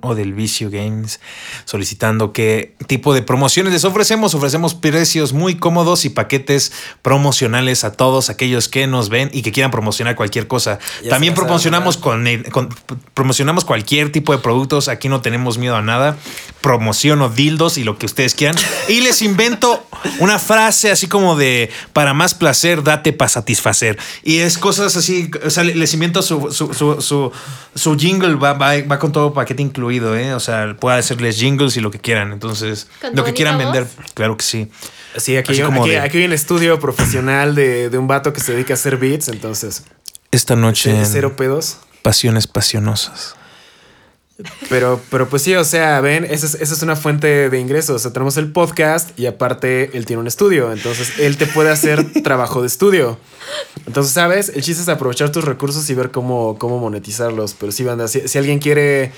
O 0.00 0.14
del 0.14 0.32
Vicio 0.34 0.70
Games, 0.70 1.20
solicitando 1.64 2.32
qué 2.32 2.74
tipo 2.86 3.14
de 3.14 3.22
promociones 3.22 3.72
les 3.72 3.84
ofrecemos. 3.84 4.34
Ofrecemos 4.34 4.74
precios 4.74 5.32
muy 5.32 5.56
cómodos 5.56 6.04
y 6.04 6.10
paquetes 6.10 6.72
promocionales 7.02 7.84
a 7.84 7.92
todos 7.92 8.30
aquellos 8.30 8.68
que 8.68 8.86
nos 8.86 9.08
ven 9.08 9.30
y 9.32 9.42
que 9.42 9.52
quieran 9.52 9.70
promocionar 9.70 10.16
cualquier 10.16 10.46
cosa. 10.48 10.78
Ya 11.02 11.10
También 11.10 11.34
promocionamos 11.34 11.96
con, 11.96 12.24
con- 12.50 12.68
promocionamos 13.14 13.64
cualquier 13.64 14.10
tipo 14.12 14.32
de 14.32 14.38
productos. 14.38 14.88
Aquí 14.88 15.08
no 15.08 15.20
tenemos 15.20 15.58
miedo 15.58 15.76
a 15.76 15.82
nada. 15.82 16.16
Promociono 16.60 17.28
dildos 17.28 17.76
y 17.78 17.84
lo 17.84 17.98
que 17.98 18.06
ustedes 18.06 18.34
quieran. 18.34 18.56
Y 18.88 19.00
les 19.00 19.22
invento 19.22 19.84
una 20.20 20.38
frase 20.38 20.90
así 20.90 21.06
como 21.08 21.36
de 21.36 21.70
para 21.92 22.14
más 22.14 22.34
placer, 22.34 22.82
date 22.82 23.12
para 23.12 23.28
satisfacer. 23.28 23.98
Y 24.22 24.38
es 24.38 24.58
cosas 24.58 24.96
así. 24.96 25.30
O 25.44 25.50
sea, 25.50 25.64
les 25.64 25.92
invento 25.94 26.22
su, 26.22 26.52
su, 26.52 26.72
su, 26.72 27.00
su- 27.00 27.32
su 27.74 27.96
jingle, 27.98 28.34
va, 28.34 28.52
va, 28.52 28.72
va 28.82 28.98
con 28.98 29.12
todo 29.12 29.32
paquete 29.52 29.62
incluido, 29.62 30.16
¿eh? 30.16 30.34
O 30.34 30.40
sea, 30.40 30.76
puede 30.78 30.98
hacerles 30.98 31.36
jingles 31.38 31.76
y 31.76 31.80
lo 31.80 31.90
que 31.90 31.98
quieran. 32.00 32.32
Entonces, 32.32 32.88
¿Con 33.00 33.10
tu 33.10 33.16
lo 33.16 33.24
que 33.24 33.32
quieran 33.34 33.58
vender, 33.58 33.84
voz? 33.84 34.12
claro 34.14 34.36
que 34.36 34.44
sí. 34.44 34.70
Sí, 35.16 35.36
aquí, 35.36 35.52
Así 35.52 35.62
como 35.62 35.82
aquí, 35.82 35.90
de- 35.90 36.00
aquí 36.00 36.18
hay 36.18 36.24
un 36.24 36.32
estudio 36.32 36.80
profesional 36.80 37.54
de, 37.54 37.90
de 37.90 37.98
un 37.98 38.06
vato 38.08 38.32
que 38.32 38.40
se 38.40 38.52
dedica 38.52 38.72
a 38.72 38.76
hacer 38.76 38.96
beats, 38.96 39.28
entonces, 39.28 39.84
Esta 40.30 40.56
noche, 40.56 40.90
en 40.96 41.04
cero 41.06 41.36
pedos. 41.36 41.78
Pasiones 42.02 42.46
Pasionosas. 42.46 43.36
Pero, 44.68 45.00
pero 45.10 45.28
pues 45.28 45.42
sí, 45.42 45.54
o 45.54 45.62
sea, 45.62 46.00
ven, 46.00 46.24
esa 46.24 46.46
es, 46.46 46.54
esa 46.56 46.74
es 46.74 46.82
una 46.82 46.96
fuente 46.96 47.48
de 47.48 47.60
ingresos. 47.60 47.94
O 47.96 47.98
sea, 48.00 48.12
tenemos 48.12 48.36
el 48.38 48.50
podcast 48.50 49.16
y 49.18 49.26
aparte 49.26 49.96
él 49.96 50.04
tiene 50.06 50.20
un 50.20 50.26
estudio. 50.26 50.72
Entonces, 50.72 51.12
él 51.20 51.36
te 51.36 51.46
puede 51.46 51.70
hacer 51.70 52.12
trabajo 52.24 52.60
de 52.62 52.66
estudio. 52.66 53.18
Entonces, 53.86 54.12
¿sabes? 54.14 54.48
El 54.48 54.62
chiste 54.62 54.82
es 54.82 54.88
aprovechar 54.88 55.30
tus 55.30 55.44
recursos 55.44 55.88
y 55.90 55.94
ver 55.94 56.10
cómo, 56.10 56.58
cómo 56.58 56.78
monetizarlos. 56.80 57.54
Pero 57.54 57.70
sí, 57.70 57.84
banda, 57.84 58.08
si, 58.08 58.26
si 58.26 58.36
alguien 58.38 58.58
quiere 58.58 59.12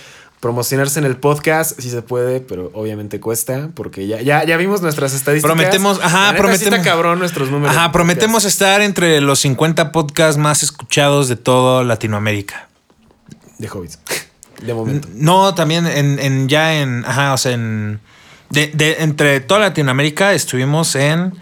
promocionarse 0.45 0.99
en 0.99 1.07
el 1.07 1.17
podcast, 1.17 1.81
sí 1.81 1.89
se 1.89 2.03
puede, 2.03 2.41
pero 2.41 2.71
obviamente 2.75 3.19
cuesta, 3.19 3.71
porque 3.73 4.07
ya, 4.07 4.21
ya, 4.21 4.45
ya 4.45 4.59
vimos 4.59 4.83
nuestras 4.83 5.15
estadísticas. 5.15 5.57
Prometemos, 5.57 5.99
ajá, 6.03 6.33
La 6.33 6.39
prometemos. 6.39 6.81
cabrón 6.81 7.19
nuestros 7.19 7.51
números. 7.51 7.75
Ajá, 7.75 7.91
prometemos 7.93 8.45
estar 8.45 8.83
entre 8.83 9.23
los 9.23 9.39
50 9.39 9.91
podcasts 9.91 10.37
más 10.37 10.63
escuchados 10.63 11.29
de 11.29 11.37
toda 11.37 11.83
Latinoamérica. 11.83 12.69
De 13.59 13.71
hobbits. 13.71 13.99
De 14.61 14.75
momento. 14.75 15.09
No, 15.15 15.55
también 15.55 15.87
en, 15.87 16.19
en- 16.19 16.47
ya 16.47 16.75
en, 16.79 17.07
ajá, 17.07 17.33
o 17.33 17.39
sea, 17.39 17.53
en, 17.53 18.01
de, 18.51 18.67
de- 18.75 18.97
entre 19.03 19.41
toda 19.41 19.61
Latinoamérica 19.61 20.35
estuvimos 20.35 20.95
en, 20.95 21.33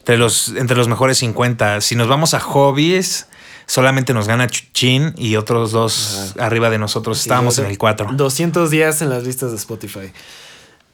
entre 0.00 0.18
los, 0.18 0.50
entre 0.50 0.76
los 0.76 0.86
mejores 0.86 1.16
50. 1.16 1.80
Si 1.80 1.96
nos 1.96 2.08
vamos 2.08 2.34
a 2.34 2.40
hobbies, 2.40 3.27
solamente 3.68 4.12
nos 4.12 4.26
gana 4.26 4.48
Chuchín 4.48 5.14
y 5.16 5.36
otros 5.36 5.70
dos 5.70 6.34
arriba 6.40 6.70
de 6.70 6.78
nosotros. 6.80 7.20
Estábamos 7.20 7.54
Sí, 7.54 7.60
en 7.60 7.68
el 7.68 7.78
4. 7.78 8.10
200 8.14 8.70
días 8.70 9.00
en 9.02 9.10
las 9.10 9.22
listas 9.22 9.52
de 9.52 9.56
Spotify. 9.58 10.10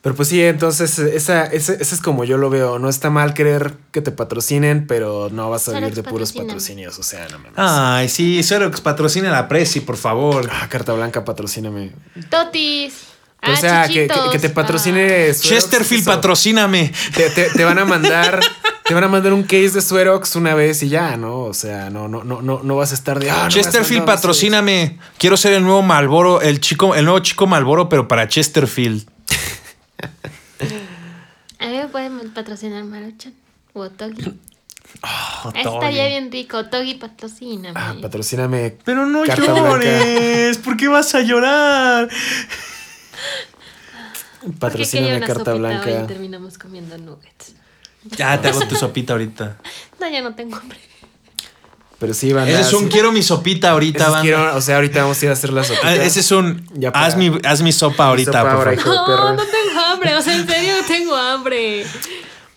Pero 0.03 0.15
pues 0.15 0.29
sí, 0.29 0.43
entonces 0.43 0.99
esa, 0.99 1.45
ese, 1.47 1.79
ese 1.81 1.95
es 1.95 2.01
como 2.03 2.25
yo 2.25 2.37
lo 2.37 2.51
veo. 2.51 2.79
No 2.79 2.91
está 2.91 3.09
mal 3.09 3.33
querer 3.33 3.73
que 3.91 4.03
te 4.03 4.11
patrocinen, 4.11 4.87
pero 4.87 5.31
no 5.33 5.49
vas 5.49 5.63
a 5.63 5.73
Xerox 5.73 5.81
vivir 5.81 5.95
de 6.05 6.11
puros 6.11 6.33
patrocinios. 6.33 6.99
O 6.99 7.03
sea, 7.03 7.27
no 7.31 7.39
mames. 7.39 7.55
Ay, 7.57 8.11
sí, 8.11 8.43
Xerox, 8.43 8.83
patrocina 8.83 9.31
la 9.31 9.49
Prezi, 9.49 9.81
por 9.81 9.97
favor. 9.97 10.47
Ah, 10.53 10.69
carta 10.69 10.93
blanca, 10.93 11.25
patrocíname. 11.25 11.93
Totis. 12.29 12.93
Pero, 13.41 13.53
Ah, 13.55 13.57
o 13.57 13.61
sea, 13.61 13.89
que, 13.89 14.09
que- 14.33 14.39
te 14.39 14.51
patrocine. 14.51 15.29
Ah. 15.31 15.33
Xerox, 15.33 15.41
Chesterfield, 15.41 16.03
eso. 16.03 16.11
patrocíname. 16.11 16.93
Te, 17.15 17.31
te- 17.31 17.49
te 17.51 17.65
van 17.65 17.79
a 17.79 17.87
mandar. 17.87 18.41
Te 18.85 18.93
van 18.93 19.05
a 19.05 19.09
mandar 19.09 19.33
un 19.33 19.45
case 19.45 19.71
de 19.71 19.81
Suerox 19.81 20.37
una 20.37 20.55
vez 20.55 20.83
y 20.83 20.91
ya, 20.91 21.17
¿no? 21.17 21.39
O 21.41 21.55
sea, 21.55 21.89
no, 21.89 22.07
no, 22.07 22.23
no, 22.23 22.43
no, 22.43 22.61
no 22.63 22.77
vas 22.77 22.91
a 22.93 22.95
estar 22.95 23.19
de. 23.19 23.31
Ah, 23.31 23.45
no 23.45 23.49
Chesterfield, 23.49 24.05
patrocíname. 24.05 24.99
Quiero 25.17 25.39
ser 25.39 25.55
el 25.55 25.63
nuevo 25.63 25.81
Malboro, 25.81 26.43
el 26.43 26.61
chico, 26.61 26.95
el 26.95 27.07
nuevo 27.07 27.21
chico 27.21 27.47
Malboro, 27.47 27.89
pero 27.89 28.07
para 28.09 28.29
Chesterfield. 28.29 29.09
A 31.59 31.67
mí 31.67 31.77
me 31.79 31.89
pueden 31.89 32.31
patrocinar 32.35 32.85
Maruchan 32.85 33.33
o 33.73 33.89
Togi. 33.89 34.39
Oh, 35.03 35.49
Estaría 35.55 35.81
Togi. 35.81 35.95
bien 36.11 36.31
rico. 36.31 36.67
Togi, 36.67 36.95
patrocíname. 36.97 37.73
Ah, 37.75 37.95
patrocíname. 38.03 38.77
Pero 38.85 39.07
no 39.07 39.25
Carta 39.25 39.47
llores. 39.47 40.59
¿Por 40.59 40.77
qué 40.77 40.89
vas 40.89 41.15
a 41.15 41.23
llorar? 41.23 42.11
Patrocíname 44.59 45.21
carta 45.21 45.55
blanca. 45.55 46.03
y 46.03 46.07
terminamos 46.07 46.59
comiendo 46.59 46.99
nuggets. 46.99 47.55
Ya 48.17 48.41
te 48.41 48.49
hago 48.49 48.61
tu 48.67 48.77
sopita 48.77 49.13
ahorita. 49.15 49.59
No, 50.01 50.11
ya 50.11 50.21
no 50.23 50.35
tengo 50.35 50.57
hambre. 50.57 50.79
Pero 51.99 52.13
sí, 52.13 52.33
banda. 52.33 52.51
Ese 52.51 52.61
es 52.61 52.73
un 52.75 52.89
quiero 52.89 53.11
mi 53.13 53.23
sopita 53.23 53.71
ahorita, 53.71 54.21
quiero- 54.21 54.55
o 54.57 54.61
sea, 54.61 54.77
ahorita 54.77 55.01
vamos 55.03 55.23
a 55.23 55.25
ir 55.25 55.31
a 55.31 55.33
hacer 55.33 55.53
la 55.53 55.65
sopita. 55.65 55.89
Ah, 55.89 55.95
Ese 55.95 56.21
es 56.21 56.31
un. 56.33 56.67
Ya 56.75 56.93
para- 56.93 57.07
haz, 57.07 57.17
mi, 57.17 57.33
haz 57.45 57.63
mi 57.63 57.73
sopa 57.73 58.09
ahorita, 58.09 58.33
sopa 58.33 58.43
por 58.43 58.51
ahora, 58.69 58.77
favor. 58.77 58.79
hijo 58.81 58.91
de 58.91 58.97
No, 58.97 59.07
perra. 59.07 59.33
no 59.33 59.43
tengo 59.45 59.81
hambre. 59.81 60.15
O 60.17 60.21
sea, 60.21 60.37
en 60.37 60.47
serio 60.47 60.73
no 60.81 60.87
tengo 60.87 61.17
hambre. 61.17 61.87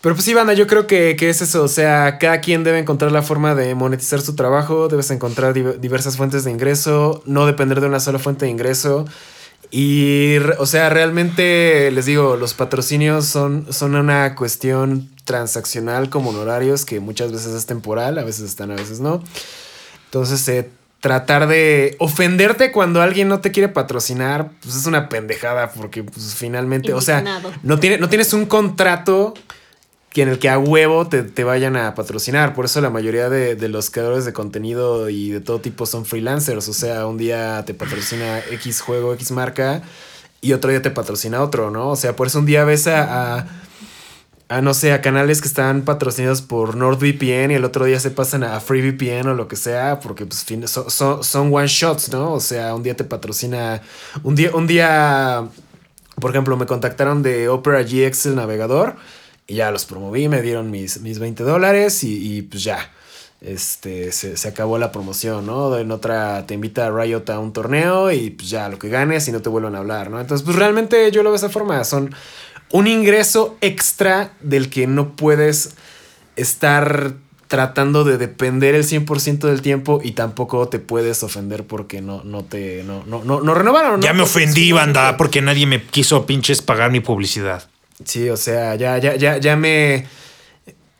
Pero 0.02 0.14
pues 0.14 0.24
sí, 0.24 0.34
banda, 0.34 0.52
yo 0.52 0.66
creo 0.66 0.86
que, 0.86 1.16
que 1.18 1.30
es 1.30 1.40
eso. 1.40 1.62
O 1.62 1.68
sea, 1.68 2.18
cada 2.18 2.40
quien 2.40 2.64
debe 2.64 2.78
encontrar 2.80 3.10
la 3.12 3.22
forma 3.22 3.54
de 3.54 3.74
monetizar 3.74 4.20
su 4.20 4.34
trabajo. 4.36 4.88
Debes 4.88 5.10
encontrar 5.10 5.54
div- 5.54 5.76
diversas 5.78 6.16
fuentes 6.18 6.44
de 6.44 6.50
ingreso. 6.50 7.22
No 7.24 7.46
depender 7.46 7.80
de 7.80 7.86
una 7.86 8.00
sola 8.00 8.18
fuente 8.18 8.44
de 8.44 8.50
ingreso. 8.50 9.06
Y, 9.70 10.38
re- 10.38 10.56
o 10.58 10.66
sea, 10.66 10.90
realmente 10.90 11.90
les 11.92 12.04
digo, 12.06 12.36
los 12.36 12.52
patrocinios 12.54 13.26
son, 13.26 13.66
son 13.72 13.94
una 13.94 14.34
cuestión 14.34 15.08
transaccional 15.28 16.08
como 16.08 16.30
honorarios 16.30 16.86
que 16.86 17.00
muchas 17.00 17.32
veces 17.32 17.52
es 17.52 17.66
temporal, 17.66 18.18
a 18.18 18.24
veces 18.24 18.46
están, 18.46 18.70
a 18.70 18.76
veces 18.76 18.98
no. 18.98 19.22
Entonces, 20.06 20.48
eh, 20.48 20.70
tratar 21.00 21.46
de 21.46 21.96
ofenderte 21.98 22.72
cuando 22.72 23.02
alguien 23.02 23.28
no 23.28 23.40
te 23.40 23.52
quiere 23.52 23.68
patrocinar, 23.68 24.50
pues 24.62 24.74
es 24.74 24.86
una 24.86 25.10
pendejada 25.10 25.70
porque 25.70 26.02
pues 26.02 26.34
finalmente, 26.34 26.94
o 26.94 27.02
sea, 27.02 27.42
no, 27.62 27.78
tiene, 27.78 27.98
no 27.98 28.08
tienes 28.08 28.32
un 28.32 28.46
contrato 28.46 29.34
que 30.08 30.22
en 30.22 30.30
el 30.30 30.38
que 30.38 30.48
a 30.48 30.58
huevo 30.58 31.06
te, 31.08 31.22
te 31.22 31.44
vayan 31.44 31.76
a 31.76 31.94
patrocinar. 31.94 32.54
Por 32.54 32.64
eso 32.64 32.80
la 32.80 32.88
mayoría 32.88 33.28
de, 33.28 33.54
de 33.54 33.68
los 33.68 33.90
creadores 33.90 34.24
de 34.24 34.32
contenido 34.32 35.10
y 35.10 35.28
de 35.28 35.40
todo 35.40 35.60
tipo 35.60 35.84
son 35.84 36.06
freelancers. 36.06 36.66
O 36.70 36.72
sea, 36.72 37.06
un 37.06 37.18
día 37.18 37.62
te 37.66 37.74
patrocina 37.74 38.38
X 38.50 38.80
juego, 38.80 39.12
X 39.12 39.30
marca 39.30 39.82
y 40.40 40.54
otro 40.54 40.70
día 40.70 40.80
te 40.80 40.90
patrocina 40.90 41.42
otro, 41.42 41.70
¿no? 41.70 41.90
O 41.90 41.96
sea, 41.96 42.16
por 42.16 42.28
eso 42.28 42.38
un 42.38 42.46
día 42.46 42.64
ves 42.64 42.86
a, 42.86 43.40
a, 43.40 43.46
a, 44.48 44.62
no 44.62 44.72
sé, 44.72 44.92
a 44.92 45.02
canales 45.02 45.40
que 45.42 45.48
están 45.48 45.82
patrocinados 45.82 46.40
por 46.40 46.74
NordVPN 46.74 47.50
y 47.50 47.54
el 47.54 47.64
otro 47.64 47.84
día 47.84 48.00
se 48.00 48.10
pasan 48.10 48.44
a 48.44 48.60
FreeVPN 48.60 49.28
o 49.28 49.34
lo 49.34 49.46
que 49.46 49.56
sea, 49.56 50.00
porque 50.00 50.24
pues 50.24 50.46
son, 50.70 50.90
son, 50.90 51.22
son 51.22 51.54
one 51.54 51.66
shots, 51.66 52.10
¿no? 52.10 52.32
O 52.32 52.40
sea, 52.40 52.74
un 52.74 52.82
día 52.82 52.96
te 52.96 53.04
patrocina, 53.04 53.82
un 54.22 54.34
día, 54.34 54.50
un 54.54 54.66
día, 54.66 55.46
por 56.18 56.30
ejemplo, 56.30 56.56
me 56.56 56.66
contactaron 56.66 57.22
de 57.22 57.48
Opera 57.48 57.82
GX, 57.82 58.26
el 58.26 58.36
navegador, 58.36 58.96
y 59.46 59.56
ya 59.56 59.70
los 59.70 59.84
promoví, 59.84 60.28
me 60.28 60.40
dieron 60.40 60.70
mis, 60.70 61.00
mis 61.02 61.18
20 61.18 61.42
dólares 61.42 62.02
y, 62.04 62.38
y, 62.38 62.42
pues 62.42 62.64
ya. 62.64 62.90
Este, 63.40 64.10
se, 64.10 64.36
se 64.36 64.48
acabó 64.48 64.78
la 64.78 64.90
promoción, 64.90 65.46
¿no? 65.46 65.78
En 65.78 65.92
otra 65.92 66.44
te 66.44 66.54
invita 66.54 66.86
a 66.86 66.90
Riot 66.90 67.22
a 67.30 67.38
un 67.38 67.52
torneo 67.52 68.10
y 68.10 68.30
pues 68.30 68.50
ya 68.50 68.68
lo 68.68 68.80
que 68.80 68.88
ganes 68.88 69.28
y 69.28 69.32
no 69.32 69.40
te 69.40 69.48
vuelven 69.48 69.76
a 69.76 69.78
hablar, 69.78 70.10
¿no? 70.10 70.20
Entonces, 70.20 70.44
pues 70.44 70.56
realmente 70.56 71.08
yo 71.12 71.22
lo 71.22 71.30
veo 71.30 71.38
de 71.38 71.46
esa 71.46 71.48
forma. 71.48 71.84
Son 71.84 72.12
un 72.70 72.86
ingreso 72.86 73.56
extra 73.60 74.32
del 74.40 74.70
que 74.70 74.86
no 74.86 75.16
puedes 75.16 75.74
estar 76.36 77.14
tratando 77.48 78.04
de 78.04 78.18
depender 78.18 78.74
el 78.74 78.84
100% 78.84 79.38
del 79.38 79.62
tiempo 79.62 80.00
y 80.04 80.12
tampoco 80.12 80.68
te 80.68 80.78
puedes 80.78 81.22
ofender 81.22 81.66
porque 81.66 82.02
no, 82.02 82.22
no 82.22 82.44
te 82.44 82.84
no, 82.84 83.02
no, 83.06 83.24
no, 83.24 83.40
no 83.40 83.54
renovaron. 83.54 84.00
¿no? 84.00 84.06
Ya 84.06 84.12
me 84.12 84.22
ofendí, 84.22 84.70
banda, 84.70 85.16
porque 85.16 85.40
nadie 85.40 85.66
me 85.66 85.82
quiso 85.82 86.26
pinches 86.26 86.60
pagar 86.62 86.90
mi 86.90 87.00
publicidad. 87.00 87.68
Sí, 88.04 88.28
o 88.28 88.36
sea, 88.36 88.76
ya, 88.76 88.98
ya, 88.98 89.16
ya, 89.16 89.38
ya 89.38 89.56
me. 89.56 90.06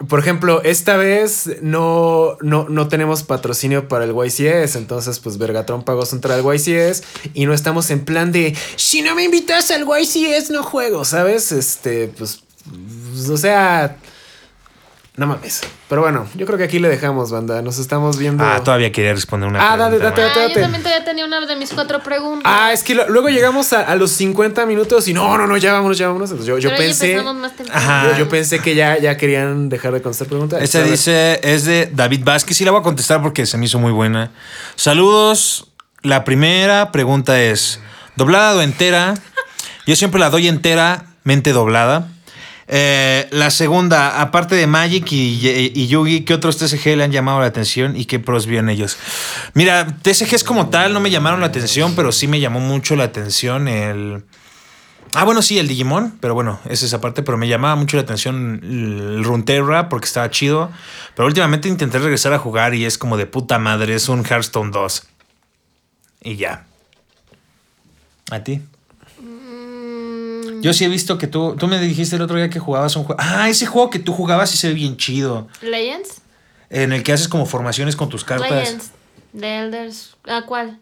Por 0.06 0.20
ejemplo, 0.20 0.62
esta 0.62 0.96
vez 0.96 1.50
no, 1.60 2.36
no, 2.40 2.68
no 2.68 2.86
tenemos 2.86 3.24
patrocinio 3.24 3.88
para 3.88 4.04
el 4.04 4.14
YCS. 4.14 4.76
Entonces, 4.76 5.18
pues 5.18 5.38
Vergatron 5.38 5.82
pagó 5.82 6.06
su 6.06 6.14
entrada 6.14 6.40
al 6.40 6.56
YCS. 6.56 7.02
Y 7.34 7.46
no 7.46 7.52
estamos 7.52 7.90
en 7.90 8.04
plan 8.04 8.30
de 8.30 8.56
si 8.76 9.02
no 9.02 9.16
me 9.16 9.24
invitas 9.24 9.72
al 9.72 9.84
YCS, 9.84 10.50
no 10.50 10.62
juego, 10.62 11.04
¿sabes? 11.04 11.50
Este, 11.50 12.08
pues. 12.08 12.42
pues, 13.10 13.28
o 13.28 13.36
sea. 13.36 13.96
No 15.18 15.26
mames. 15.26 15.62
Pero 15.88 16.02
bueno, 16.02 16.28
yo 16.36 16.46
creo 16.46 16.56
que 16.56 16.62
aquí 16.64 16.78
le 16.78 16.88
dejamos, 16.88 17.32
banda. 17.32 17.60
Nos 17.60 17.78
estamos 17.80 18.18
viendo. 18.18 18.44
Ah, 18.44 18.62
todavía 18.62 18.92
quería 18.92 19.12
responder 19.12 19.48
una 19.48 19.58
Ah, 19.72 19.76
dale, 19.76 19.96
pregunta, 19.98 20.22
date, 20.22 20.38
man. 20.38 20.44
Ah, 20.46 20.54
yo 20.54 20.60
también 20.60 20.82
todavía 20.84 21.04
tenía 21.04 21.24
una 21.24 21.44
de 21.44 21.56
mis 21.56 21.72
cuatro 21.72 22.00
preguntas. 22.04 22.42
Ah, 22.54 22.72
es 22.72 22.84
que 22.84 22.94
lo- 22.94 23.08
luego 23.08 23.28
llegamos 23.28 23.72
a, 23.72 23.80
a 23.80 23.96
los 23.96 24.12
50 24.12 24.64
minutos 24.64 25.08
y 25.08 25.14
no, 25.14 25.36
no, 25.36 25.48
no, 25.48 25.56
ya 25.56 25.72
vámonos, 25.72 25.98
ya 25.98 26.06
vámonos. 26.06 26.30
Entonces, 26.30 26.46
yo, 26.46 26.58
yo 26.58 26.68
Pero 26.70 26.82
pensé. 26.82 27.20
más. 27.20 27.52
Ajá. 27.72 28.10
Yo, 28.12 28.18
yo 28.18 28.28
pensé 28.28 28.60
que 28.60 28.76
ya, 28.76 28.96
ya 28.98 29.16
querían 29.16 29.68
dejar 29.68 29.92
de 29.92 30.00
contestar 30.02 30.28
preguntas. 30.28 30.62
Esta 30.62 30.84
dice, 30.84 31.40
es 31.42 31.64
de 31.64 31.90
David 31.92 32.22
Vázquez 32.22 32.60
y 32.60 32.64
la 32.64 32.70
voy 32.70 32.78
a 32.80 32.84
contestar 32.84 33.20
porque 33.20 33.44
se 33.44 33.58
me 33.58 33.64
hizo 33.64 33.80
muy 33.80 33.90
buena. 33.92 34.30
Saludos. 34.76 35.66
La 36.02 36.22
primera 36.24 36.92
pregunta 36.92 37.40
es, 37.42 37.80
¿doblada 38.14 38.56
o 38.56 38.62
entera? 38.62 39.14
Yo 39.84 39.96
siempre 39.96 40.20
la 40.20 40.30
doy 40.30 40.46
entera, 40.46 41.06
mente 41.24 41.52
doblada. 41.52 42.06
Eh, 42.70 43.26
la 43.30 43.50
segunda, 43.50 44.20
aparte 44.20 44.54
de 44.54 44.66
Magic 44.66 45.10
y, 45.10 45.86
Yugi, 45.86 46.20
¿qué 46.20 46.34
otros 46.34 46.58
TCG 46.58 46.96
le 46.96 47.04
han 47.04 47.12
llamado 47.12 47.40
la 47.40 47.46
atención 47.46 47.96
y 47.96 48.04
qué 48.04 48.18
pros 48.18 48.46
vio 48.46 48.60
en 48.60 48.68
ellos? 48.68 48.98
Mira, 49.54 49.86
TCGs 49.86 50.44
como 50.44 50.68
tal 50.68 50.92
no 50.92 51.00
me 51.00 51.10
llamaron 51.10 51.40
la 51.40 51.46
atención, 51.46 51.94
pero 51.96 52.12
sí 52.12 52.28
me 52.28 52.40
llamó 52.40 52.60
mucho 52.60 52.94
la 52.94 53.04
atención 53.04 53.68
el... 53.68 54.22
Ah, 55.14 55.24
bueno, 55.24 55.40
sí, 55.40 55.58
el 55.58 55.66
Digimon, 55.66 56.18
pero 56.20 56.34
bueno, 56.34 56.60
es 56.68 56.82
esa 56.82 57.00
parte, 57.00 57.22
pero 57.22 57.38
me 57.38 57.48
llamaba 57.48 57.74
mucho 57.76 57.96
la 57.96 58.02
atención 58.02 58.60
el 58.62 59.24
Runeterra 59.24 59.88
porque 59.88 60.04
estaba 60.04 60.30
chido. 60.30 60.70
Pero 61.16 61.26
últimamente 61.26 61.66
intenté 61.68 61.98
regresar 61.98 62.34
a 62.34 62.38
jugar 62.38 62.74
y 62.74 62.84
es 62.84 62.98
como 62.98 63.16
de 63.16 63.24
puta 63.24 63.58
madre, 63.58 63.94
es 63.94 64.10
un 64.10 64.22
Hearthstone 64.22 64.70
2. 64.70 65.06
Y 66.24 66.36
ya. 66.36 66.66
¿A 68.30 68.40
ti? 68.40 68.60
Yo 70.62 70.72
sí 70.72 70.84
he 70.84 70.88
visto 70.88 71.18
que 71.18 71.26
tú, 71.26 71.56
tú 71.58 71.66
me 71.68 71.78
dijiste 71.80 72.16
el 72.16 72.22
otro 72.22 72.36
día 72.36 72.50
que 72.50 72.58
jugabas 72.58 72.94
un 72.96 73.04
juego. 73.04 73.20
Ah, 73.22 73.48
ese 73.48 73.66
juego 73.66 73.90
que 73.90 73.98
tú 73.98 74.12
jugabas 74.12 74.50
sí 74.50 74.56
se 74.56 74.68
ve 74.68 74.74
bien 74.74 74.96
chido. 74.96 75.48
¿Legends? 75.62 76.20
En 76.70 76.92
el 76.92 77.02
que 77.02 77.12
haces 77.12 77.28
como 77.28 77.46
formaciones 77.46 77.96
con 77.96 78.08
tus 78.08 78.24
cartas. 78.24 78.50
Legends. 78.50 78.90
The 79.38 79.58
Elders. 79.60 80.16
¿A 80.28 80.42
cuál? 80.42 80.78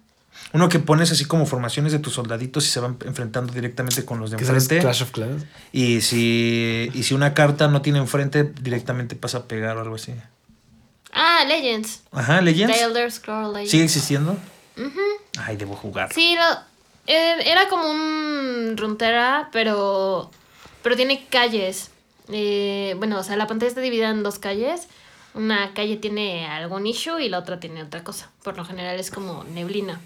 Uno 0.52 0.68
que 0.68 0.78
pones 0.78 1.10
así 1.12 1.24
como 1.24 1.46
formaciones 1.46 1.92
de 1.92 1.98
tus 1.98 2.14
soldaditos 2.14 2.66
y 2.66 2.70
se 2.70 2.78
van 2.80 2.96
enfrentando 3.04 3.52
directamente 3.52 4.04
con 4.04 4.20
los 4.20 4.30
de 4.30 4.36
enfrente. 4.36 4.78
Clash 4.80 5.02
of 5.02 5.10
Clans. 5.10 5.44
Y 5.72 6.00
si, 6.02 6.90
y 6.94 7.02
si 7.02 7.14
una 7.14 7.34
carta 7.34 7.68
no 7.68 7.82
tiene 7.82 7.98
enfrente, 7.98 8.44
directamente 8.44 9.16
pasa 9.16 9.38
a 9.38 9.42
pegar 9.44 9.76
o 9.76 9.80
algo 9.80 9.94
así. 9.96 10.12
Ah, 11.12 11.44
Legends. 11.48 12.02
Ajá, 12.12 12.40
Legends. 12.42 12.76
The 12.76 12.82
Elder 12.84 13.10
Scroll 13.10 13.52
Legends. 13.52 13.70
¿Sigue 13.70 13.84
existiendo? 13.84 14.36
Ay, 15.38 15.56
debo 15.56 15.74
jugar. 15.74 16.12
Sí, 16.12 16.34
lo- 16.36 16.75
era 17.06 17.68
como 17.68 17.90
un 17.90 18.76
Runeterra, 18.76 19.48
pero, 19.52 20.30
pero 20.82 20.96
tiene 20.96 21.26
calles. 21.26 21.90
Eh, 22.28 22.94
bueno, 22.98 23.18
o 23.18 23.22
sea, 23.22 23.36
la 23.36 23.46
pantalla 23.46 23.68
está 23.68 23.80
dividida 23.80 24.10
en 24.10 24.22
dos 24.22 24.38
calles. 24.38 24.88
Una 25.34 25.74
calle 25.74 25.96
tiene 25.96 26.46
algún 26.46 26.86
issue 26.86 27.20
y 27.20 27.28
la 27.28 27.38
otra 27.38 27.60
tiene 27.60 27.82
otra 27.82 28.02
cosa. 28.02 28.30
Por 28.42 28.56
lo 28.56 28.64
general 28.64 28.98
es 28.98 29.10
como 29.10 29.44
neblina. 29.44 30.00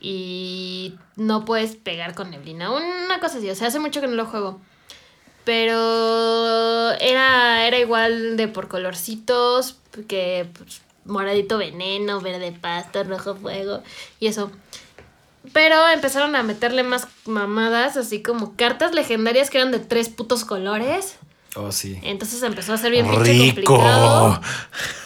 Y 0.00 0.94
no 1.16 1.44
puedes 1.44 1.74
pegar 1.74 2.14
con 2.14 2.30
neblina. 2.30 2.70
Una 2.70 3.18
cosa 3.20 3.38
así, 3.38 3.50
o 3.50 3.54
sea, 3.54 3.68
hace 3.68 3.80
mucho 3.80 4.00
que 4.00 4.06
no 4.06 4.14
lo 4.14 4.26
juego. 4.26 4.60
Pero 5.44 6.92
era, 7.00 7.66
era 7.66 7.78
igual 7.78 8.36
de 8.36 8.48
por 8.48 8.68
colorcitos, 8.68 9.76
que 10.08 10.48
pues, 10.56 10.82
moradito 11.04 11.58
veneno, 11.58 12.20
verde 12.20 12.52
pasto, 12.52 13.04
rojo 13.04 13.36
fuego 13.36 13.82
y 14.20 14.26
eso. 14.26 14.50
Pero 15.52 15.88
empezaron 15.88 16.34
a 16.36 16.42
meterle 16.42 16.82
más 16.82 17.08
mamadas, 17.24 17.96
así 17.96 18.22
como 18.22 18.56
cartas 18.56 18.94
legendarias 18.94 19.50
que 19.50 19.58
eran 19.58 19.70
de 19.72 19.78
tres 19.78 20.08
putos 20.08 20.44
colores. 20.44 21.18
Oh, 21.54 21.72
sí. 21.72 21.98
Entonces 22.02 22.42
empezó 22.42 22.74
a 22.74 22.76
ser 22.76 22.90
bien 22.90 23.08
pinche 23.08 23.32
¡Rico! 23.32 23.46
complicado. 23.46 24.40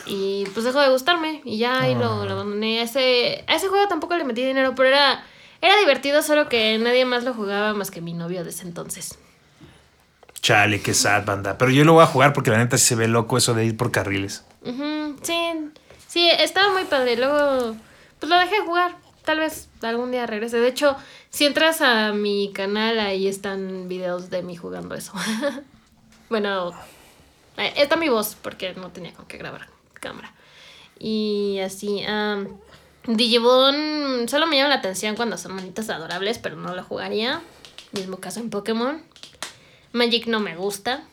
Y 0.07 0.45
pues 0.53 0.65
dejó 0.65 0.81
de 0.81 0.89
gustarme. 0.91 1.43
Y 1.45 1.59
ya 1.59 1.83
ahí 1.83 1.95
lo, 1.95 2.25
lo 2.25 2.33
abandoné. 2.33 2.81
A 2.81 2.83
ese, 2.83 3.45
a 3.47 3.55
ese 3.55 3.69
juego 3.69 3.87
tampoco 3.87 4.17
le 4.17 4.25
metí 4.25 4.45
dinero, 4.45 4.75
pero 4.75 4.89
era, 4.89 5.25
era 5.61 5.77
divertido, 5.79 6.23
solo 6.23 6.49
que 6.49 6.77
nadie 6.79 7.05
más 7.05 7.23
lo 7.23 7.35
jugaba 7.35 7.73
más 7.75 7.91
que 7.93 8.01
mi 8.01 8.15
novio 8.15 8.43
de 8.43 8.51
ese 8.51 8.63
entonces. 8.63 9.17
Chale, 10.41 10.81
qué 10.81 10.95
sad, 10.95 11.25
banda. 11.25 11.59
Pero 11.59 11.71
yo 11.71 11.85
lo 11.85 11.93
voy 11.93 12.03
a 12.03 12.07
jugar 12.07 12.33
porque 12.33 12.51
la 12.51 12.59
neta 12.59 12.79
sí 12.79 12.87
se 12.87 12.95
ve 12.97 13.07
loco 13.07 13.37
eso 13.37 13.55
de 13.55 13.67
ir 13.67 13.77
por 13.77 13.93
carriles. 13.93 14.45
Ujú, 14.63 15.17
sí, 15.23 15.39
sí, 16.09 16.29
estaba 16.31 16.73
muy 16.73 16.85
padre. 16.85 17.17
Luego, 17.17 17.77
pues 18.19 18.31
lo 18.31 18.39
dejé 18.39 18.57
de 18.57 18.63
jugar. 18.63 18.97
Tal 19.31 19.39
vez 19.39 19.69
algún 19.83 20.11
día 20.11 20.27
regrese. 20.27 20.59
De 20.59 20.67
hecho, 20.67 20.97
si 21.31 21.47
entras 21.47 21.83
a 21.83 22.13
mi 22.13 22.51
canal, 22.53 22.99
ahí 22.99 23.29
están 23.29 23.87
videos 23.87 24.29
de 24.29 24.43
mí 24.43 24.57
jugando 24.57 24.97
eso. 24.97 25.13
bueno, 26.29 26.73
eh, 27.57 27.73
está 27.77 27.95
mi 27.95 28.09
voz 28.09 28.37
porque 28.43 28.75
no 28.75 28.91
tenía 28.91 29.13
con 29.13 29.27
qué 29.27 29.39
grabar 29.39 29.69
cámara. 29.95 30.35
Y 30.99 31.61
así, 31.65 32.03
am, 32.03 32.49
Digimon 33.07 34.29
solo 34.29 34.49
me 34.49 34.57
llama 34.57 34.71
la 34.71 34.75
atención 34.75 35.15
cuando 35.15 35.39
son 35.39 35.55
manitas 35.55 35.89
adorables, 35.91 36.39
pero 36.39 36.57
no 36.57 36.75
lo 36.75 36.83
jugaría. 36.83 37.41
Mismo 37.93 38.17
caso 38.17 38.41
en 38.41 38.51
Pokémon. 38.51 39.01
Magic 39.93 40.27
no 40.27 40.41
me 40.41 40.57
gusta. 40.57 41.05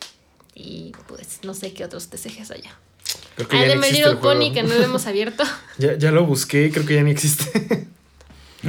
Y 0.55 0.91
pues 1.07 1.41
no 1.43 1.53
sé 1.53 1.71
qué 1.73 1.85
otros 1.85 2.07
TCGs 2.07 2.49
allá. 2.49 2.79
Creo 3.35 3.47
que 3.47 3.57
Ah, 3.57 3.59
ya 3.59 3.67
de 3.67 3.73
existe 3.73 3.99
el 3.99 4.05
Little 4.05 4.21
Pony 4.23 4.51
que 4.55 4.63
no 4.63 4.73
lo 4.73 4.83
hemos 4.83 5.05
abierto. 5.05 5.43
Ya, 5.77 5.95
ya 5.95 6.09
lo 6.09 6.25
busqué 6.25 6.71
creo 6.71 6.83
que 6.83 6.95
ya 6.95 7.03
ni 7.03 7.11
existe. 7.11 7.85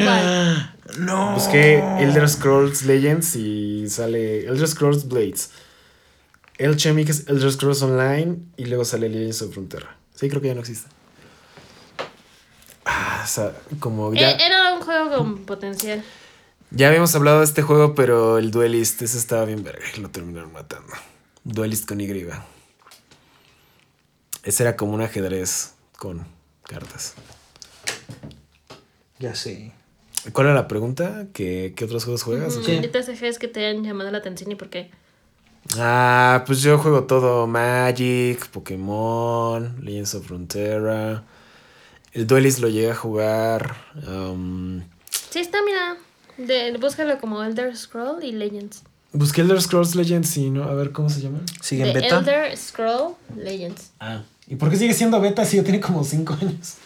¿Cuál? 0.05 0.74
No. 0.99 1.34
Busqué 1.34 1.78
Elder 2.01 2.26
Scrolls 2.28 2.82
Legends 2.84 3.36
y 3.36 3.88
sale 3.90 4.46
Elder 4.46 4.66
Scrolls 4.66 5.07
Blades. 5.07 5.51
El 6.57 6.76
Chemic 6.78 7.11
es 7.11 7.28
Elder 7.28 7.53
Scrolls 7.53 7.82
Online 7.82 8.38
y 8.57 8.64
luego 8.64 8.86
sale 8.86 9.09
Legends 9.11 9.42
of 9.42 9.53
Frontera. 9.53 9.96
Sí, 10.14 10.28
creo 10.30 10.40
que 10.40 10.49
ya 10.49 10.55
no 10.55 10.61
existe. 10.61 10.88
Ah, 12.86 13.20
o 13.22 13.28
sea, 13.28 13.53
como 13.80 14.14
ya, 14.14 14.30
Eh, 14.30 14.38
Era 14.46 14.72
un 14.72 14.80
juego 14.80 15.14
con 15.14 15.38
potencial. 15.44 16.03
ya 16.70 16.88
habíamos 16.88 17.14
hablado 17.14 17.40
de 17.40 17.44
este 17.44 17.61
juego, 17.62 17.94
pero 17.94 18.38
el 18.38 18.51
Duelist, 18.51 19.03
ese 19.03 19.18
estaba 19.18 19.44
bien 19.44 19.62
verga 19.62 19.84
lo 20.01 20.09
terminaron 20.09 20.53
matando. 20.53 20.92
Duelist 21.44 21.86
con 21.86 22.01
Y. 22.01 22.26
Ese 24.42 24.62
era 24.62 24.74
como 24.74 24.94
un 24.94 25.03
ajedrez 25.03 25.74
con 25.99 26.26
cartas. 26.62 27.12
Ya 29.18 29.34
sé. 29.34 29.72
¿Cuál 30.33 30.49
era 30.49 30.55
la 30.55 30.68
pregunta? 30.68 31.26
¿Qué, 31.33 31.72
qué 31.76 31.85
otros 31.85 32.05
juegos 32.05 32.22
juegas? 32.22 32.57
o 32.57 32.61
Mm, 32.61 32.64
qué? 32.64 32.81
¿Qué 32.81 32.89
TCGs 32.89 33.39
que 33.39 33.49
te 33.49 33.64
hayan 33.66 33.85
llamado 33.85 34.11
la 34.11 34.18
atención 34.18 34.51
y 34.53 34.55
por 34.55 34.68
qué? 34.68 34.91
Ah, 35.76 36.45
pues 36.47 36.62
yo 36.62 36.79
juego 36.79 37.05
todo. 37.05 37.47
Magic, 37.47 38.47
Pokémon, 38.49 39.76
Legends 39.85 40.14
of 40.14 40.26
Frontera. 40.26 41.24
El 42.12 42.26
Duelist 42.26 42.61
lo 42.61 42.68
llegué 42.68 42.91
a 42.91 42.95
jugar. 42.95 43.76
um, 44.07 44.83
Sí, 45.31 45.41
está, 45.41 45.59
mira. 45.62 45.97
De, 46.39 46.76
búscalo 46.79 47.18
como 47.18 47.43
Elder 47.43 47.76
Scroll 47.76 48.22
y 48.24 48.33
Legends. 48.33 48.83
busqué 49.12 49.41
Elder 49.43 49.61
Scrolls 49.61 49.95
Legends 49.95 50.37
y 50.37 50.51
no, 50.51 50.64
a 50.64 50.74
ver 50.74 50.93
cómo 50.93 51.11
se 51.11 51.20
llama. 51.20 51.41
¿Sigue 51.61 51.85
De 51.85 51.91
en 51.91 51.95
beta? 52.01 52.18
Elder 52.18 52.57
Scroll 52.57 53.14
Legends. 53.37 53.91
Ah. 54.01 54.22
¿Y 54.47 54.57
por 54.57 54.70
qué 54.70 54.76
sigue 54.76 54.95
siendo 54.95 55.20
beta 55.20 55.45
si 55.45 55.59
ya 55.59 55.64
tiene 55.64 55.81
como 55.81 56.03
5 56.05 56.35
años? 56.41 56.76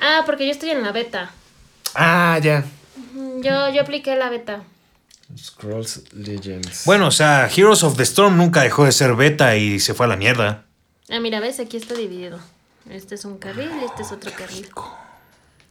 Ah, 0.00 0.22
porque 0.26 0.44
yo 0.46 0.50
estoy 0.52 0.70
en 0.70 0.82
la 0.82 0.90
beta. 0.90 1.30
Ah, 1.96 2.38
ya. 2.42 2.64
Yo, 3.42 3.68
yo 3.70 3.80
apliqué 3.82 4.16
la 4.16 4.28
beta. 4.30 4.62
Scrolls 5.36 6.04
Legends. 6.12 6.84
Bueno, 6.84 7.08
o 7.08 7.10
sea, 7.10 7.48
Heroes 7.54 7.82
of 7.82 7.96
the 7.96 8.02
Storm 8.04 8.36
nunca 8.36 8.62
dejó 8.62 8.84
de 8.84 8.92
ser 8.92 9.14
beta 9.16 9.56
y 9.56 9.80
se 9.80 9.94
fue 9.94 10.06
a 10.06 10.08
la 10.08 10.16
mierda. 10.16 10.64
Ah, 11.10 11.20
mira, 11.20 11.40
ves, 11.40 11.58
aquí 11.60 11.76
está 11.76 11.94
dividido. 11.94 12.38
Este 12.90 13.16
es 13.16 13.24
un 13.24 13.38
carril, 13.38 13.70
este 13.84 14.02
es 14.02 14.12
otro 14.12 14.30
carril. 14.36 14.68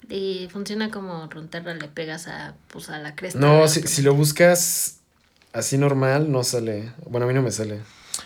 Y 0.10 0.50
funciona 0.52 0.92
como 0.92 1.28
Runeterra, 1.28 1.74
le 1.74 1.88
pegas 1.88 2.28
a, 2.28 2.54
pues, 2.68 2.90
a 2.90 3.00
la 3.00 3.16
cresta. 3.16 3.40
No, 3.40 3.68
si, 3.68 3.82
si 3.84 4.02
lo 4.02 4.14
buscas 4.14 4.98
así 5.54 5.78
normal, 5.78 6.32
no 6.32 6.44
sale. 6.44 6.92
Bueno, 7.08 7.26
a 7.26 7.28
mí 7.28 7.34
no 7.34 7.42
me 7.42 7.52
sale. 7.52 7.80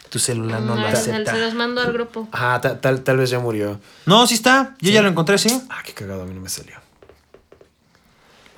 Tu 0.09 0.19
celular 0.19 0.61
no 0.61 0.75
lo 0.75 0.81
se, 0.89 0.97
acepta. 1.11 1.33
se 1.33 1.39
los 1.39 1.53
mando 1.53 1.81
al 1.81 1.93
grupo. 1.93 2.27
Ah, 2.31 2.59
ta- 2.61 2.81
tal, 2.81 3.01
tal 3.03 3.17
vez 3.17 3.29
ya 3.29 3.39
murió. 3.39 3.79
No, 4.07 4.25
sí 4.27 4.33
está. 4.33 4.75
Yo 4.81 4.91
ya 4.91 5.01
lo 5.01 5.07
encontré, 5.09 5.37
sí. 5.37 5.61
Ah, 5.69 5.81
qué 5.85 5.93
cagado, 5.93 6.23
a 6.23 6.25
mí 6.25 6.33
no 6.33 6.41
me 6.41 6.49
salió. 6.49 6.75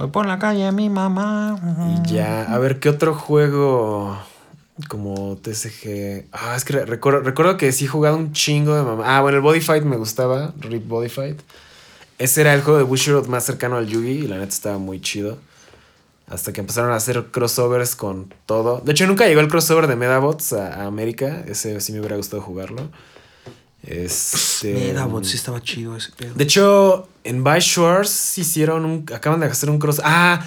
Voy 0.02 0.10
por 0.10 0.26
la 0.26 0.39
calle, 0.39 0.72
mi 0.72 0.89
mamá. 0.89 1.60
Y 2.08 2.12
ya, 2.14 2.41
a 2.52 2.58
ver, 2.58 2.80
¿qué 2.80 2.89
otro 2.89 3.14
juego 3.14 4.18
como 4.88 5.38
TCG? 5.38 6.26
Ah, 6.32 6.56
es 6.56 6.66
que 6.66 6.74
re- 6.74 6.86
recuerdo, 6.86 7.20
recuerdo 7.20 7.56
que 7.56 7.72
sí 7.72 7.86
he 7.86 7.88
jugado 7.88 8.18
un 8.18 8.34
chingo 8.34 8.76
de 8.76 8.82
mamá. 8.82 9.04
Ah, 9.18 9.22
bueno, 9.22 9.38
el 9.38 9.43
Body 9.43 9.62
Fight 9.62 9.84
me 9.84 9.97
gustaba, 9.97 10.54
Rip 10.60 10.88
Body 10.88 11.08
Fight. 11.10 11.39
Ese 12.18 12.41
era 12.41 12.56
el 12.56 12.62
juego 12.64 12.80
de 12.80 12.84
Bushiroad 12.84 13.28
más 13.28 13.43
cercano 13.45 13.78
al 13.78 13.86
Yugi 13.86 14.12
y 14.24 14.28
la 14.28 14.38
neta 14.38 14.49
estaba 14.49 14.80
muy 14.80 14.99
chido. 15.02 15.38
Hasta 16.28 16.52
que 16.52 16.62
empezaron 16.62 16.91
a 16.91 16.95
hacer 16.95 17.26
crossovers 17.28 17.95
con 17.95 18.34
todo. 18.47 18.82
De 18.84 18.93
hecho, 18.93 19.06
nunca 19.06 19.28
llegó 19.28 19.41
el 19.41 19.49
crossover 19.49 19.86
de 19.86 19.95
Medabots 19.97 20.54
a, 20.54 20.82
a 20.82 20.86
América. 20.88 21.43
Ese 21.47 21.80
sí 21.80 21.93
me 21.93 21.99
hubiera 21.99 22.16
gustado 22.18 22.41
jugarlo. 22.41 22.89
Este, 23.84 24.74
Medabot, 24.74 25.24
sí 25.24 25.36
estaba 25.36 25.62
chido 25.62 25.96
ese 25.98 26.12
pedo. 26.12 26.34
de 26.36 26.44
hecho, 26.44 27.08
en 27.24 27.44
By 27.44 27.60
Shores 27.62 28.38
hicieron 28.38 28.86
un. 28.86 29.06
Acaban 29.14 29.40
de 29.40 29.48
hacer 29.48 29.70
un 29.70 29.80
cross. 29.80 30.02
Ah, 30.04 30.46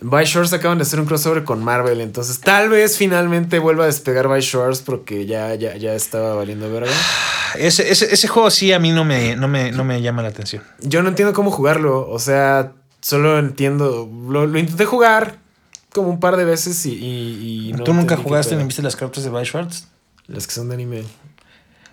en 0.00 0.10
By 0.10 0.26
Shores 0.26 0.52
acaban 0.52 0.78
de 0.78 0.82
hacer 0.82 1.00
un 1.00 1.06
crossover 1.06 1.44
con 1.44 1.64
Marvel. 1.64 2.00
Entonces, 2.00 2.40
tal 2.40 2.68
vez 2.68 2.96
finalmente 2.98 3.58
vuelva 3.58 3.84
a 3.84 3.86
despegar 3.86 4.28
By 4.28 4.42
Shores 4.42 4.80
porque 4.82 5.24
ya, 5.26 5.54
ya, 5.54 5.76
ya 5.76 5.94
estaba 5.94 6.34
valiendo 6.34 6.70
verga. 6.70 6.92
Ese, 7.56 7.88
ese, 7.92 8.12
ese 8.12 8.26
juego 8.26 8.50
sí 8.50 8.72
a 8.72 8.80
mí 8.80 8.90
no 8.90 9.04
me, 9.04 9.36
no, 9.36 9.46
me, 9.46 9.70
no 9.70 9.84
me 9.84 10.02
llama 10.02 10.22
la 10.22 10.28
atención. 10.30 10.60
Yo 10.80 11.04
no 11.04 11.08
entiendo 11.10 11.32
cómo 11.32 11.52
jugarlo. 11.52 12.04
O 12.10 12.18
sea, 12.18 12.72
solo 13.00 13.38
entiendo. 13.38 14.10
Lo, 14.28 14.44
lo 14.48 14.58
intenté 14.58 14.86
jugar 14.86 15.38
como 15.92 16.08
un 16.10 16.18
par 16.18 16.36
de 16.36 16.44
veces 16.44 16.84
y. 16.84 16.90
y- 16.94 17.68
y 17.68 17.72
no 17.74 17.84
¿Tú 17.84 17.94
nunca 17.94 18.16
jugaste 18.16 18.56
ni 18.56 18.64
viste 18.64 18.82
las 18.82 18.96
cartas 18.96 19.22
de 19.22 19.30
By 19.30 19.46
Schwartz? 19.46 19.86
Las 20.26 20.48
que 20.48 20.52
son 20.52 20.68
de 20.68 20.74
anime. 20.74 21.04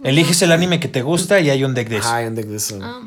Eliges 0.03 0.41
el 0.41 0.51
anime 0.51 0.79
que 0.79 0.87
te 0.87 1.01
gusta 1.01 1.39
y 1.39 1.49
hay 1.49 1.63
un 1.63 1.73
deck 1.73 1.89
de 1.89 1.97
eso. 1.97 2.09
Ah, 2.09 2.15
hay 2.17 2.27
un 2.27 2.35
deck 2.35 2.47
de 2.47 2.57
eso. 2.57 2.79
Ah, 2.81 3.01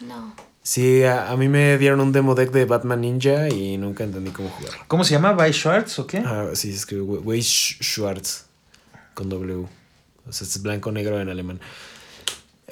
no. 0.00 0.34
Sí, 0.62 1.02
a, 1.04 1.30
a 1.30 1.36
mí 1.36 1.48
me 1.48 1.78
dieron 1.78 2.00
un 2.00 2.12
demo 2.12 2.34
deck 2.34 2.50
de 2.50 2.64
Batman 2.64 3.00
Ninja 3.00 3.48
y 3.48 3.76
nunca 3.78 4.04
entendí 4.04 4.30
cómo 4.30 4.48
jugarlo. 4.50 4.80
¿Cómo 4.88 5.04
se 5.04 5.12
llama? 5.12 5.32
¿By 5.32 5.52
Schwartz 5.52 5.98
o 5.98 6.06
qué? 6.06 6.18
Ah, 6.18 6.48
sí, 6.54 6.70
se 6.70 6.76
escribe 6.78 7.02
Weiss 7.02 7.76
Schwartz 7.80 8.44
con 9.14 9.28
W. 9.28 9.66
O 10.28 10.32
sea, 10.32 10.46
es 10.46 10.62
blanco-negro 10.62 11.20
en 11.20 11.28
alemán. 11.28 11.60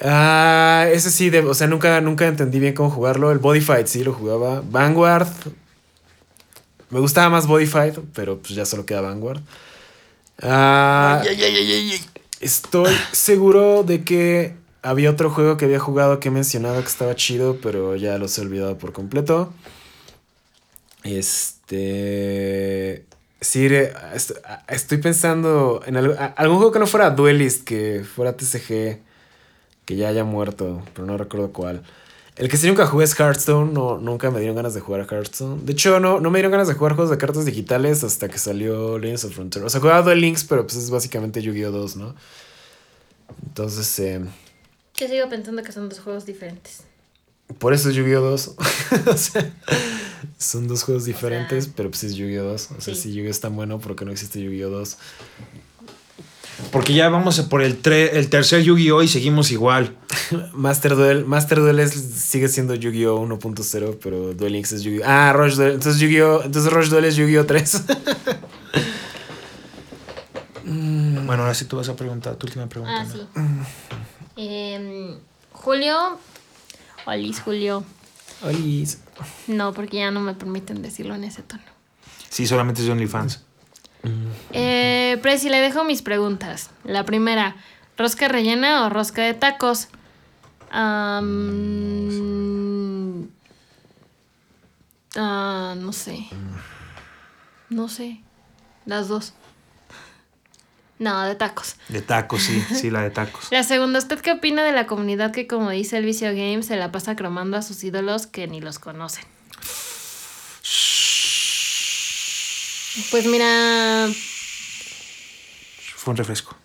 Ah, 0.01 0.85
ese 0.91 1.09
sí, 1.11 1.29
de- 1.29 1.39
o 1.41 1.53
sea, 1.53 1.67
nunca, 1.67 1.99
nunca 1.99 2.27
entendí 2.27 2.59
bien 2.59 2.73
cómo 2.73 2.89
jugarlo. 2.89 3.31
El 3.31 3.39
Body 3.39 3.59
Fight 3.61 3.87
sí 3.87 4.03
lo 4.03 4.13
jugaba. 4.13 4.61
Vanguard. 4.69 5.27
Me 6.89 6.99
gustaba 6.99 7.29
más 7.29 7.47
Body 7.47 7.65
Fight, 7.65 7.97
pero 8.13 8.39
pues 8.39 8.55
ya 8.55 8.65
solo 8.65 8.85
queda 8.85 9.01
Vanguard. 9.01 9.41
Ah, 10.41 11.21
estoy 12.39 12.93
seguro 13.11 13.83
de 13.83 14.03
que 14.03 14.55
había 14.81 15.09
otro 15.11 15.29
juego 15.29 15.57
que 15.57 15.65
había 15.65 15.79
jugado 15.79 16.19
que 16.19 16.29
he 16.29 16.31
mencionado 16.31 16.81
que 16.81 16.87
estaba 16.87 17.15
chido, 17.15 17.57
pero 17.61 17.95
ya 17.95 18.17
los 18.17 18.37
he 18.37 18.41
olvidado 18.41 18.77
por 18.77 18.93
completo. 18.93 19.53
Este. 21.69 23.05
Sí, 23.41 23.67
est- 23.67 24.31
estoy 24.67 24.97
pensando 24.97 25.81
en 25.85 25.95
algún 25.95 26.57
juego 26.57 26.71
que 26.73 26.79
no 26.79 26.87
fuera 26.87 27.09
Duelist, 27.11 27.63
que 27.63 28.03
fuera 28.03 28.35
TCG, 28.35 28.99
que 29.85 29.95
ya 29.95 30.09
haya 30.09 30.25
muerto, 30.25 30.83
pero 30.93 31.05
no 31.07 31.17
recuerdo 31.17 31.53
cuál. 31.53 31.83
El 32.39 32.47
que 32.49 32.55
sí 32.57 32.67
nunca 32.67 32.87
jugué 32.87 33.03
es 33.03 33.19
Hearthstone, 33.19 33.73
no, 33.73 33.97
nunca 33.99 34.31
me 34.31 34.39
dieron 34.39 34.55
ganas 34.55 34.73
de 34.73 34.79
jugar 34.79 35.01
a 35.01 35.03
Hearthstone. 35.05 35.61
De 35.65 35.73
hecho, 35.73 35.99
no, 35.99 36.19
no 36.21 36.31
me 36.31 36.39
dieron 36.39 36.51
ganas 36.53 36.69
de 36.69 36.73
jugar 36.73 36.93
juegos 36.95 37.11
de 37.11 37.17
cartas 37.17 37.45
digitales 37.45 38.03
hasta 38.05 38.29
que 38.29 38.37
salió 38.37 38.97
Legends 38.97 39.25
of 39.25 39.33
Frontier. 39.33 39.65
O 39.65 39.69
sea, 39.69 39.81
jugaba 39.81 40.01
Duel 40.03 40.21
Links, 40.21 40.45
pero 40.45 40.63
pues 40.65 40.77
es 40.77 40.89
básicamente 40.89 41.41
Yu-Gi-Oh! 41.41 41.71
2, 41.71 41.97
¿no? 41.97 42.15
Entonces, 43.45 43.99
eh, 43.99 44.21
Yo 44.95 45.07
sigo 45.07 45.29
pensando 45.29 45.61
que 45.63 45.71
son 45.73 45.89
dos 45.89 45.99
juegos 45.99 46.25
diferentes. 46.25 46.83
por 47.59 47.73
eso 47.73 47.89
es 47.89 47.95
Yu-Gi-Oh! 47.95 48.21
2. 48.21 48.55
o 49.07 49.17
sea, 49.17 49.53
son 50.37 50.67
dos 50.69 50.83
juegos 50.83 51.03
diferentes, 51.05 51.67
pero 51.67 51.89
pues 51.89 52.05
es 52.05 52.15
Yu-Gi-Oh! 52.15 52.43
2. 52.45 52.69
O 52.77 52.81
sea, 52.81 52.95
Sí. 52.95 53.01
si 53.01 53.13
Yu-Gi-Oh! 53.13 53.31
es 53.31 53.39
tan 53.41 53.53
bueno, 53.55 53.79
¿por 53.79 53.97
qué 53.97 54.05
no 54.05 54.11
existe 54.11 54.41
Yu-Gi-Oh! 54.41 54.69
2? 54.69 54.97
Porque 56.71 56.93
ya 56.93 57.09
vamos 57.09 57.39
por 57.41 57.61
el, 57.61 57.81
tre- 57.81 58.09
el 58.13 58.29
tercer 58.29 58.61
Yu-Gi-Oh! 58.63 59.01
y 59.01 59.07
seguimos 59.07 59.51
igual. 59.51 59.95
Master 60.53 60.95
Duel, 60.95 61.25
Master 61.25 61.59
Duel 61.59 61.79
es- 61.79 61.93
sigue 61.93 62.47
siendo 62.47 62.75
Yu-Gi-Oh! 62.75 63.25
1.0, 63.25 63.97
pero 64.03 64.33
Duel 64.33 64.53
Links 64.53 64.73
es 64.73 64.83
Yu-Gi-Oh! 64.83 65.03
Ah, 65.05 65.33
Rush 65.33 65.55
Duel. 65.55 65.73
Entonces 65.73 65.99
Yu-Gi-Oh! 66.01 66.43
Entonces 66.43 66.71
Rush 66.71 66.89
Duel 66.89 67.05
es 67.05 67.15
Yu-Gi-Oh! 67.15 67.45
3. 67.45 67.83
Bueno, 70.65 71.43
ahora 71.43 71.53
sí 71.53 71.65
tú 71.65 71.77
vas 71.77 71.89
a 71.89 71.95
preguntar 71.95 72.35
tu 72.35 72.47
última 72.47 72.67
pregunta. 72.67 73.01
Ah, 73.01 73.03
¿no? 73.05 73.11
sí. 73.13 73.21
Em, 74.35 75.15
Julio. 75.51 76.19
Olis, 77.05 77.39
Julio. 77.41 77.83
Olis. 78.43 78.99
No, 79.47 79.73
porque 79.73 79.97
ya 79.97 80.11
no 80.11 80.21
me 80.21 80.33
permiten 80.33 80.81
decirlo 80.81 81.15
en 81.15 81.23
ese 81.23 81.41
tono. 81.43 81.61
Sí, 82.29 82.45
solamente 82.47 82.81
es 82.81 82.87
de 82.87 82.93
OnlyFans. 82.93 83.43
Eh, 84.53 85.17
Preci, 85.21 85.49
le 85.49 85.59
dejo 85.59 85.83
mis 85.83 86.01
preguntas. 86.01 86.71
La 86.83 87.03
primera, 87.05 87.55
¿rosca 87.97 88.27
rellena 88.27 88.85
o 88.85 88.89
rosca 88.89 89.23
de 89.23 89.33
tacos? 89.33 89.87
Ah, 90.71 91.21
no 95.77 95.93
sé. 95.93 96.27
No 97.69 97.87
sé. 97.87 98.21
Las 98.85 99.07
dos. 99.07 99.33
No, 100.99 101.21
de 101.23 101.35
tacos. 101.35 101.75
De 101.87 102.01
tacos, 102.01 102.43
sí, 102.43 102.61
sí, 102.75 102.89
la 102.89 103.01
de 103.01 103.09
tacos. 103.09 103.47
La 103.51 103.63
segunda, 103.63 103.99
¿usted 103.99 104.19
qué 104.19 104.33
opina 104.33 104.63
de 104.63 104.73
la 104.73 104.85
comunidad 104.85 105.31
que, 105.31 105.47
como 105.47 105.69
dice 105.69 105.97
el 105.97 106.03
Vicio 106.03 106.27
Game, 106.29 106.61
se 106.61 106.75
la 106.75 106.91
pasa 106.91 107.15
cromando 107.15 107.55
a 107.55 107.61
sus 107.61 107.81
ídolos 107.85 108.27
que 108.27 108.47
ni 108.47 108.59
los 108.59 108.79
conocen? 108.79 109.23
Pues 113.11 113.25
mira, 113.25 114.07
Fue 115.95 116.11
un 116.11 116.17
refresco. 116.17 116.55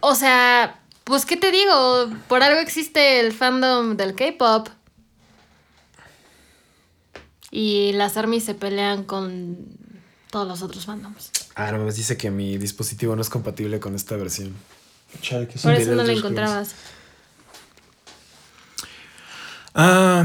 O 0.00 0.14
sea, 0.14 0.80
pues 1.04 1.26
qué 1.26 1.36
te 1.36 1.50
digo, 1.50 2.10
por 2.28 2.42
algo 2.42 2.60
existe 2.60 3.20
el 3.20 3.32
fandom 3.32 3.96
del 3.96 4.14
K-pop. 4.14 4.68
Y 7.50 7.92
las 7.92 8.16
armies 8.16 8.44
se 8.44 8.54
pelean 8.54 9.04
con 9.04 9.58
todos 10.30 10.48
los 10.48 10.62
otros 10.62 10.86
fandoms. 10.86 11.30
Ah, 11.54 11.70
no 11.72 11.78
me 11.84 11.92
dice 11.92 12.16
que 12.16 12.30
mi 12.30 12.56
dispositivo 12.56 13.14
no 13.14 13.22
es 13.22 13.28
compatible 13.28 13.78
con 13.78 13.94
esta 13.94 14.16
versión. 14.16 14.54
Por 15.62 15.72
eso 15.74 15.94
no 15.94 16.02
lo 16.02 16.10
encontrabas. 16.10 16.74
Ah, 19.74 20.24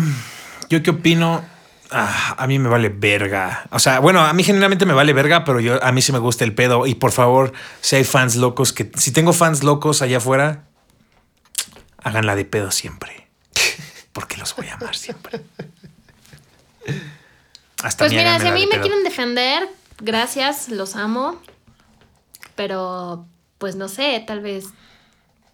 ¿Yo 0.69 0.81
qué 0.83 0.91
opino? 0.91 1.43
Ah, 1.91 2.35
a 2.37 2.47
mí 2.47 2.59
me 2.59 2.67
vale 2.67 2.89
verga. 2.89 3.67
O 3.71 3.79
sea, 3.79 3.99
bueno, 3.99 4.21
a 4.21 4.33
mí 4.33 4.43
generalmente 4.43 4.85
me 4.85 4.93
vale 4.93 5.13
verga, 5.13 5.43
pero 5.45 5.59
yo 5.59 5.81
a 5.83 5.91
mí 5.91 6.01
sí 6.01 6.11
me 6.11 6.19
gusta 6.19 6.43
el 6.43 6.53
pedo. 6.53 6.85
Y 6.85 6.95
por 6.95 7.11
favor, 7.11 7.53
si 7.81 7.95
hay 7.95 8.03
fans 8.03 8.35
locos 8.35 8.73
que. 8.73 8.91
Si 8.95 9.11
tengo 9.11 9.31
fans 9.33 9.63
locos 9.63 10.01
allá 10.01 10.17
afuera, 10.17 10.65
háganla 12.03 12.35
de 12.35 12.45
pedo 12.45 12.71
siempre. 12.71 13.27
Porque 14.13 14.37
los 14.37 14.55
voy 14.55 14.67
a 14.67 14.73
amar 14.73 14.95
siempre. 14.95 15.41
Hasta 17.83 18.03
Pues 18.05 18.11
mira, 18.11 18.39
si 18.39 18.47
a 18.47 18.51
mí 18.51 18.65
me 18.65 18.71
pedo. 18.71 18.81
quieren 18.81 19.03
defender, 19.03 19.69
gracias, 19.99 20.69
los 20.69 20.95
amo. 20.95 21.41
Pero, 22.55 23.27
pues 23.59 23.75
no 23.75 23.87
sé, 23.87 24.23
tal 24.25 24.41
vez 24.41 24.65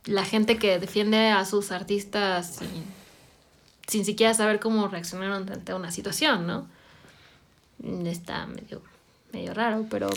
la 0.06 0.24
gente 0.26 0.58
que 0.58 0.80
defiende 0.80 1.30
a 1.30 1.46
sus 1.46 1.72
artistas 1.72 2.56
sin, 2.60 2.86
sin 3.94 4.06
siquiera 4.06 4.34
saber 4.34 4.60
cómo 4.60 4.88
reaccionaron 4.88 5.48
ante 5.52 5.72
una 5.72 5.92
situación, 5.92 6.48
¿no? 6.48 6.68
Mm, 7.78 8.08
Está 8.08 8.48
medio, 8.48 8.82
medio 9.32 9.54
raro, 9.54 9.86
pero 9.88 10.10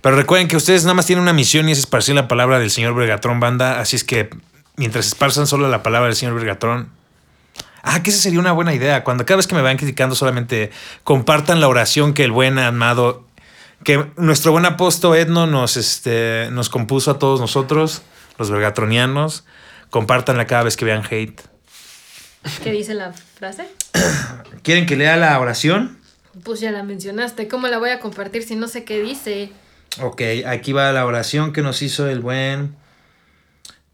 Pero 0.00 0.16
recuerden 0.16 0.46
que 0.46 0.56
ustedes 0.56 0.84
nada 0.84 0.94
más 0.94 1.06
tienen 1.06 1.24
una 1.24 1.32
misión 1.32 1.68
y 1.68 1.72
es 1.72 1.80
esparcir 1.80 2.14
la 2.14 2.28
palabra 2.28 2.60
del 2.60 2.70
señor 2.70 2.94
Vergatrón 2.94 3.40
Banda. 3.40 3.80
Así 3.80 3.96
es 3.96 4.04
que 4.04 4.30
mientras 4.76 5.08
esparzan 5.08 5.48
solo 5.48 5.68
la 5.68 5.82
palabra 5.82 6.06
del 6.06 6.16
señor 6.16 6.36
Vergatrón. 6.36 6.90
Ah, 7.82 8.04
que 8.04 8.10
esa 8.10 8.22
sería 8.22 8.38
una 8.38 8.52
buena 8.52 8.72
idea. 8.72 9.02
Cuando 9.02 9.26
cada 9.26 9.38
vez 9.38 9.48
que 9.48 9.56
me 9.56 9.62
vayan 9.62 9.78
criticando, 9.78 10.14
solamente 10.14 10.70
compartan 11.02 11.60
la 11.60 11.66
oración 11.66 12.14
que 12.14 12.22
el 12.22 12.30
buen 12.30 12.56
amado, 12.60 13.26
que 13.82 14.12
nuestro 14.16 14.52
buen 14.52 14.64
apóstol 14.64 15.16
Edno 15.16 15.48
nos, 15.48 15.76
este, 15.76 16.50
nos 16.52 16.68
compuso 16.68 17.10
a 17.10 17.18
todos 17.18 17.40
nosotros, 17.40 18.02
los 18.38 18.48
vergatronianos. 18.48 19.44
Compartanla 19.90 20.46
cada 20.46 20.62
vez 20.62 20.76
que 20.76 20.84
vean 20.84 21.02
hate. 21.10 21.53
¿Qué 22.62 22.72
dice 22.72 22.94
la 22.94 23.12
frase? 23.12 23.68
¿Quieren 24.62 24.86
que 24.86 24.96
lea 24.96 25.16
la 25.16 25.38
oración? 25.38 25.98
Pues 26.42 26.60
ya 26.60 26.72
la 26.72 26.82
mencionaste, 26.82 27.48
¿cómo 27.48 27.68
la 27.68 27.78
voy 27.78 27.90
a 27.90 28.00
compartir 28.00 28.42
si 28.42 28.56
no 28.56 28.68
sé 28.68 28.84
qué 28.84 29.00
dice? 29.00 29.52
Ok, 30.02 30.22
aquí 30.46 30.72
va 30.72 30.90
la 30.92 31.06
oración 31.06 31.52
que 31.52 31.62
nos 31.62 31.80
hizo 31.82 32.08
el 32.08 32.20
buen 32.20 32.74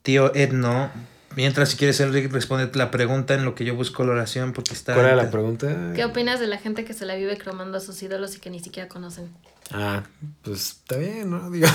tío 0.03 0.35
Edno. 0.35 0.91
Mientras, 1.37 1.69
si 1.69 1.77
quieres, 1.77 2.01
Enrique, 2.01 2.29
responde 2.29 2.71
la 2.75 2.91
pregunta 2.91 3.35
en 3.35 3.45
lo 3.45 3.55
que 3.55 3.65
yo 3.65 3.77
busco 3.77 4.05
la 4.05 4.13
oración 4.13 4.53
porque 4.53 4.73
está... 4.73 4.95
¿Cuál 4.95 5.07
era 5.07 5.17
la 5.17 5.31
pregunta? 5.31 5.93
¿Qué 5.95 6.05
opinas 6.05 6.41
de 6.41 6.49
la 6.49 6.59
gente 6.59 6.85
que 6.85 6.93
se 6.93 7.07
la 7.07 7.15
vive 7.15 7.39
cromando 7.39 7.79
a 7.79 7.81
sus 7.81 8.03
ídolos 8.03 8.35
y 8.37 8.41
que 8.41 8.51
ni 8.51 8.59
siquiera 8.61 8.89
conocen? 8.89 9.31
Ah, 9.73 10.03
pues 10.43 10.79
está 10.83 10.97
bien, 10.97 11.31
¿no? 11.31 11.51
Digo, 11.51 11.69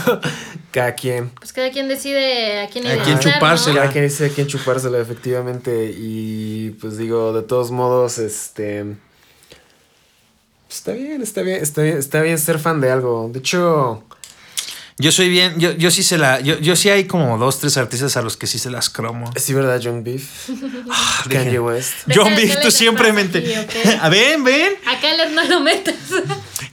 cada 0.71 0.95
quien. 0.95 1.29
Pues 1.29 1.53
cada 1.53 1.71
quien 1.71 1.87
decide 1.87 2.61
a 2.61 2.69
quién 2.69 2.85
A 2.87 3.03
quién 3.03 3.19
chupársela. 3.19 3.75
¿no? 3.75 3.81
Cada 3.81 3.91
quien 3.91 4.03
dice 4.03 4.25
a 4.25 4.29
quién 4.29 4.47
chupárselo, 4.47 4.99
efectivamente. 4.99 5.93
Y 5.97 6.71
pues 6.81 6.97
digo, 6.97 7.33
de 7.33 7.43
todos 7.43 7.71
modos, 7.71 8.17
este. 8.17 8.83
pues, 10.67 10.77
está 10.77 10.91
bien, 10.91 11.21
está 11.21 11.41
bien, 11.41 11.61
está 11.61 11.81
bien, 11.81 11.97
está 11.97 12.21
bien 12.21 12.37
ser 12.37 12.59
fan 12.59 12.81
de 12.81 12.91
algo. 12.91 13.29
De 13.31 13.39
hecho, 13.39 14.03
Yo 14.97 15.11
soy 15.11 15.27
bien, 15.27 15.59
yo, 15.59 15.73
yo 15.73 15.91
sí 15.91 16.03
se 16.03 16.17
la, 16.17 16.39
yo, 16.39 16.57
yo 16.59 16.77
sí 16.77 16.89
hay 16.89 17.03
como 17.03 17.37
dos, 17.37 17.59
tres 17.59 17.75
artistas 17.75 18.15
a 18.15 18.21
los 18.21 18.37
que 18.37 18.47
sí 18.47 18.57
se 18.59 18.69
las 18.69 18.89
cromo. 18.89 19.29
sí, 19.35 19.53
¿verdad, 19.53 19.77
Young 19.81 20.03
Beef? 20.03 20.47
Kanye 21.29 21.43
dejen. 21.45 21.59
West. 21.59 21.93
John 22.13 22.33
Beef, 22.33 22.61
tú 22.61 22.71
siempre 22.71 23.11
mente. 23.11 23.39
aquí, 23.39 23.79
¿ok? 23.79 23.99
A 24.01 24.07
ven, 24.09 24.43
ven. 24.45 24.71
Acá 24.87 25.11
el 25.13 25.35
no 25.35 25.43
lo 25.43 25.59
metas. 25.59 25.95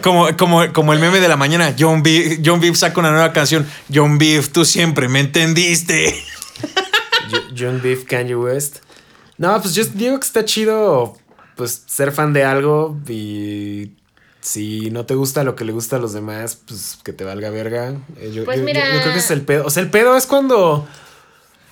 Como, 0.03 0.37
como, 0.37 0.73
como 0.73 0.93
el 0.93 1.01
meme 1.01 1.19
de 1.19 1.27
la 1.27 1.37
mañana. 1.37 1.75
John 1.77 2.05
Beef, 2.05 2.39
John 2.45 2.61
Beef 2.61 2.77
saca 2.77 3.01
una 3.01 3.11
nueva 3.11 3.33
canción. 3.33 3.67
John 3.93 4.19
Beef, 4.19 4.51
tú 4.51 4.65
siempre 4.65 5.09
me 5.09 5.19
entendiste. 5.19 6.15
Yo- 7.29 7.55
Young 7.55 7.83
Beef, 7.83 8.05
Kanye 8.05 8.37
West. 8.37 8.79
No, 9.37 9.61
pues 9.61 9.75
yo 9.75 9.83
digo 9.85 10.21
que 10.21 10.27
está 10.27 10.45
chido, 10.45 11.19
pues 11.57 11.83
ser 11.87 12.13
fan 12.13 12.33
de 12.33 12.45
algo 12.45 12.97
y 13.09 13.91
si 14.43 14.91
no 14.91 15.07
te 15.07 15.15
gusta 15.15 15.45
lo 15.45 15.55
que 15.57 15.65
le 15.65 15.73
gusta 15.73 15.97
a 15.97 15.99
los 15.99 16.13
demás, 16.13 16.57
pues 16.67 16.99
que 17.03 17.13
te 17.15 17.25
valga 17.25 17.49
verga. 17.51 17.95
Eh, 18.19 18.31
Yo, 18.35 18.45
Pues 18.45 18.59
yo- 18.59 18.65
mira. 18.65 18.85
yo 18.95 19.01
creo 19.01 19.13
que 19.15 19.19
es 19.21 19.31
el 19.31 19.43
pedo. 19.43 19.65
O 19.67 19.71
sea, 19.71 19.83
el 19.83 19.91
pedo 19.91 20.17
es 20.17 20.27
cuando 20.27 20.87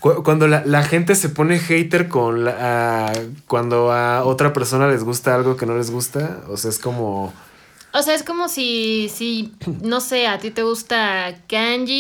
cu- 0.01 0.23
cuando 0.23 0.47
la, 0.49 0.65
la 0.65 0.83
gente 0.85 1.15
se 1.17 1.29
pone 1.29 1.59
hater 1.59 2.09
con 2.09 2.45
la, 2.45 3.09
a- 3.09 3.13
cuando 3.47 3.93
a 3.93 4.25
otra 4.25 4.53
persona 4.53 4.89
les 4.89 5.05
gusta 5.05 5.35
algo 5.35 5.57
que 5.57 5.67
no 5.67 5.77
les 5.77 5.91
gusta. 5.91 6.43
O 6.49 6.57
sea, 6.57 6.71
es 6.71 6.79
como 6.79 7.33
O 7.93 8.03
sea, 8.03 8.15
es 8.15 8.23
como 8.23 8.49
si, 8.49 9.11
si, 9.13 9.53
no 9.83 10.01
sé, 10.01 10.29
a 10.29 10.39
ti 10.39 10.51
te 10.53 10.63
gusta 10.63 11.35
Kanji 11.49 11.93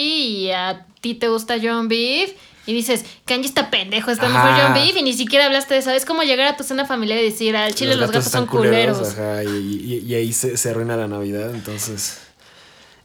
y 0.46 0.50
a 0.52 0.86
ti 1.00 1.14
te 1.14 1.28
gusta 1.28 1.56
John 1.60 1.88
Beef. 1.88 2.30
Y 2.70 2.74
dices, 2.74 3.04
Kanji 3.26 3.46
está 3.48 3.70
pendejo, 3.70 4.10
está 4.10 4.28
mejor. 4.28 4.50
John 4.60 4.74
Beef. 4.74 4.96
Y 4.96 5.02
ni 5.02 5.12
siquiera 5.12 5.46
hablaste 5.46 5.74
de 5.74 5.80
eso. 5.80 5.90
Es 5.90 6.04
como 6.04 6.22
llegar 6.22 6.46
a 6.46 6.56
tu 6.56 6.64
cena 6.64 6.86
familiar 6.86 7.18
y 7.18 7.24
decir, 7.24 7.56
al 7.56 7.74
chile 7.74 7.96
los, 7.96 8.10
gatos, 8.10 8.30
son 8.30 8.46
culeros. 8.46 9.00
ajá, 9.10 9.44
y, 9.44 9.48
y- 9.48 10.04
y 10.06 10.14
ahí 10.14 10.32
se, 10.32 10.56
se 10.56 10.70
arruina 10.70 10.96
la 10.96 11.08
Navidad, 11.08 11.54
entonces. 11.54 12.18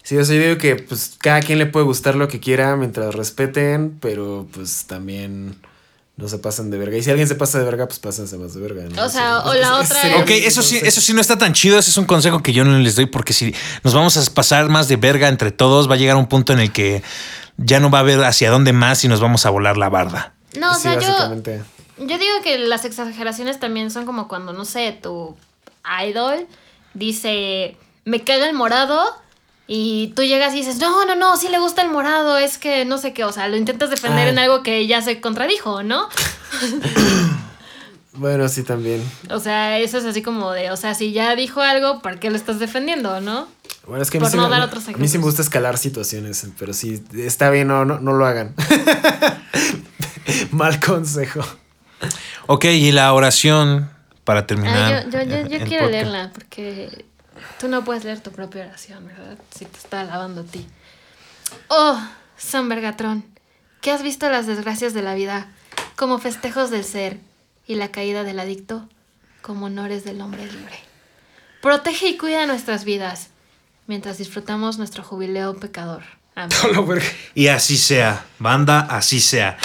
Sí, 0.03 0.15
o 0.17 0.23
sea, 0.23 0.35
yo 0.35 0.43
digo 0.43 0.57
que 0.59 0.75
pues 0.75 1.15
cada 1.19 1.39
quien 1.41 1.57
le 1.57 1.65
puede 1.65 1.85
gustar 1.85 2.15
lo 2.15 2.27
que 2.27 2.39
quiera 2.39 2.75
mientras 2.75 3.15
respeten, 3.15 3.97
pero 3.99 4.47
pues 4.53 4.85
también 4.85 5.55
no 6.17 6.29
se 6.29 6.37
pasen 6.37 6.71
de 6.71 6.77
verga. 6.77 6.97
Y 6.97 7.03
si 7.03 7.09
alguien 7.09 7.27
se 7.27 7.35
pasa 7.35 7.59
de 7.59 7.65
verga, 7.65 7.87
pues 7.87 7.99
pásense 7.99 8.37
más 8.37 8.53
de 8.53 8.61
verga. 8.61 8.83
¿no? 8.89 9.03
O 9.03 9.09
sea, 9.09 9.39
o 9.39 9.53
la 9.53 9.75
otra 9.79 10.01
sería 10.01 10.19
Ok, 10.19 10.29
eso 10.29 10.61
sí, 10.61 10.79
eso 10.81 11.01
sí 11.01 11.13
no 11.13 11.21
está 11.21 11.37
tan 11.37 11.53
chido. 11.53 11.77
Ese 11.77 11.89
es 11.89 11.97
un 11.97 12.05
consejo 12.05 12.41
que 12.41 12.53
yo 12.53 12.63
no 12.63 12.77
les 12.79 12.95
doy 12.95 13.05
porque 13.05 13.33
si 13.33 13.53
nos 13.83 13.93
vamos 13.93 14.15
a 14.15 14.33
pasar 14.33 14.69
más 14.69 14.87
de 14.87 14.95
verga 14.95 15.27
entre 15.27 15.51
todos, 15.51 15.89
va 15.89 15.95
a 15.95 15.97
llegar 15.97 16.15
un 16.15 16.27
punto 16.27 16.53
en 16.53 16.59
el 16.59 16.71
que 16.71 17.03
ya 17.57 17.79
no 17.79 17.89
va 17.89 17.99
a 17.99 18.01
haber 18.01 18.23
hacia 18.23 18.49
dónde 18.49 18.71
más 18.73 19.03
y 19.03 19.07
nos 19.07 19.19
vamos 19.19 19.45
a 19.45 19.49
volar 19.49 19.77
la 19.77 19.89
barda. 19.89 20.33
No, 20.57 20.71
o 20.71 20.75
sea, 20.75 20.99
yo, 20.99 21.35
yo 21.97 22.17
digo 22.17 22.41
que 22.43 22.59
las 22.59 22.85
exageraciones 22.85 23.59
también 23.59 23.91
son 23.91 24.05
como 24.05 24.29
cuando, 24.29 24.53
no 24.53 24.63
sé, 24.63 24.97
tu 25.01 25.35
idol 26.07 26.47
dice, 26.93 27.77
me 28.05 28.23
caga 28.23 28.47
el 28.47 28.55
morado. 28.55 29.03
Y 29.67 30.13
tú 30.15 30.21
llegas 30.23 30.53
y 30.53 30.57
dices, 30.57 30.77
no, 30.77 31.05
no, 31.05 31.15
no, 31.15 31.37
sí 31.37 31.49
le 31.49 31.57
gusta 31.57 31.81
el 31.81 31.89
morado, 31.89 32.37
es 32.37 32.57
que 32.59 32.85
no 32.85 32.97
sé 32.99 33.13
qué, 33.13 33.23
o 33.23 33.31
sea, 33.31 33.47
lo 33.47 33.57
intentas 33.57 33.89
defender 33.89 34.25
Ay. 34.25 34.29
en 34.29 34.39
algo 34.39 34.61
que 34.61 34.85
ya 34.85 35.01
se 35.01 35.19
contradijo, 35.21 35.81
¿no? 35.83 36.07
Bueno, 38.17 38.47
sí, 38.47 38.63
también. 38.63 39.03
O 39.29 39.39
sea, 39.39 39.77
eso 39.79 39.97
es 39.97 40.05
así 40.05 40.21
como 40.21 40.51
de, 40.53 40.71
o 40.71 40.77
sea, 40.77 40.95
si 40.95 41.11
ya 41.11 41.35
dijo 41.35 41.61
algo, 41.61 42.01
¿por 42.01 42.17
qué 42.17 42.29
lo 42.29 42.37
estás 42.37 42.59
defendiendo, 42.59 43.19
no? 43.19 43.49
Bueno, 43.87 44.01
es 44.03 44.09
que 44.09 44.17
a 44.17 44.21
mí, 44.21 44.23
Por 44.23 44.31
sí 44.31 44.37
no 44.37 44.43
me, 44.43 44.49
dar 44.51 44.61
a 44.61 44.65
otros 44.65 44.83
mí 44.83 44.85
sí 44.85 44.91
ejemplos. 44.93 45.13
me 45.15 45.19
gusta 45.25 45.41
escalar 45.41 45.77
situaciones, 45.77 46.47
pero 46.57 46.71
sí, 46.71 47.03
está 47.13 47.49
bien, 47.49 47.67
no, 47.67 47.83
no, 47.83 47.99
no 47.99 48.13
lo 48.13 48.25
hagan. 48.25 48.55
Mal 50.51 50.79
consejo. 50.79 51.41
Ok, 52.47 52.65
y 52.65 52.93
la 52.93 53.11
oración 53.13 53.89
para 54.23 54.47
terminar. 54.47 55.05
Yo, 55.05 55.19
yo, 55.19 55.23
yo, 55.23 55.47
yo 55.49 55.57
el 55.57 55.67
quiero 55.67 55.85
podcast. 55.85 55.91
leerla 55.91 56.31
porque 56.33 57.05
tú 57.60 57.68
no 57.68 57.84
puedes 57.84 58.03
leer 58.03 58.22
tu 58.22 58.32
propia 58.32 58.66
oración, 58.66 59.06
¿verdad? 59.07 59.38
Si 59.56 59.66
te 59.66 59.78
está 59.78 60.02
alabando 60.02 60.41
a 60.41 60.45
ti. 60.45 60.66
Oh, 61.68 61.99
San 62.38 62.70
Bergatrón, 62.70 63.26
que 63.82 63.91
has 63.91 64.03
visto 64.03 64.30
las 64.30 64.48
desgracias 64.48 64.94
de 64.94 65.02
la 65.02 65.16
vida 65.16 65.48
como 65.95 66.20
festejos 66.20 66.70
del 66.72 66.84
ser 66.84 67.20
y 67.68 67.76
la 67.76 67.90
caída 67.90 68.24
del 68.24 68.40
adicto 68.40 68.88
como 69.41 69.68
honores 69.68 70.03
del 70.03 70.22
hombre 70.22 70.45
libre. 70.45 70.80
Protege 71.62 72.10
y 72.10 72.18
cuida 72.18 72.45
nuestras 72.45 72.86
vidas 72.86 73.30
mientras 73.88 74.18
disfrutamos 74.18 74.78
nuestro 74.78 75.03
jubileo 75.03 75.56
pecador. 75.56 76.03
Amén. 76.36 76.52
Y 77.34 77.48
así 77.48 77.78
sea, 77.78 78.26
banda, 78.40 78.82
así 78.82 79.22
sea. 79.22 79.57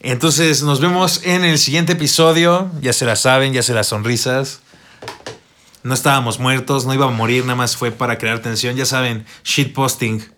Entonces 0.00 0.62
nos 0.62 0.80
vemos 0.80 1.22
en 1.24 1.44
el 1.44 1.58
siguiente 1.58 1.94
episodio. 1.94 2.70
Ya 2.80 2.92
se 2.92 3.06
la 3.06 3.16
saben, 3.16 3.52
ya 3.52 3.62
se 3.62 3.74
las 3.74 3.88
sonrisas. 3.88 4.60
No 5.82 5.94
estábamos 5.94 6.38
muertos, 6.38 6.86
no 6.86 6.94
iba 6.94 7.06
a 7.06 7.10
morir, 7.10 7.44
nada 7.44 7.54
más 7.56 7.76
fue 7.76 7.90
para 7.90 8.18
crear 8.18 8.40
tensión. 8.40 8.76
Ya 8.76 8.84
saben, 8.84 9.24
shitposting. 9.44 10.37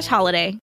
slash 0.00 0.06
holiday. 0.06 0.58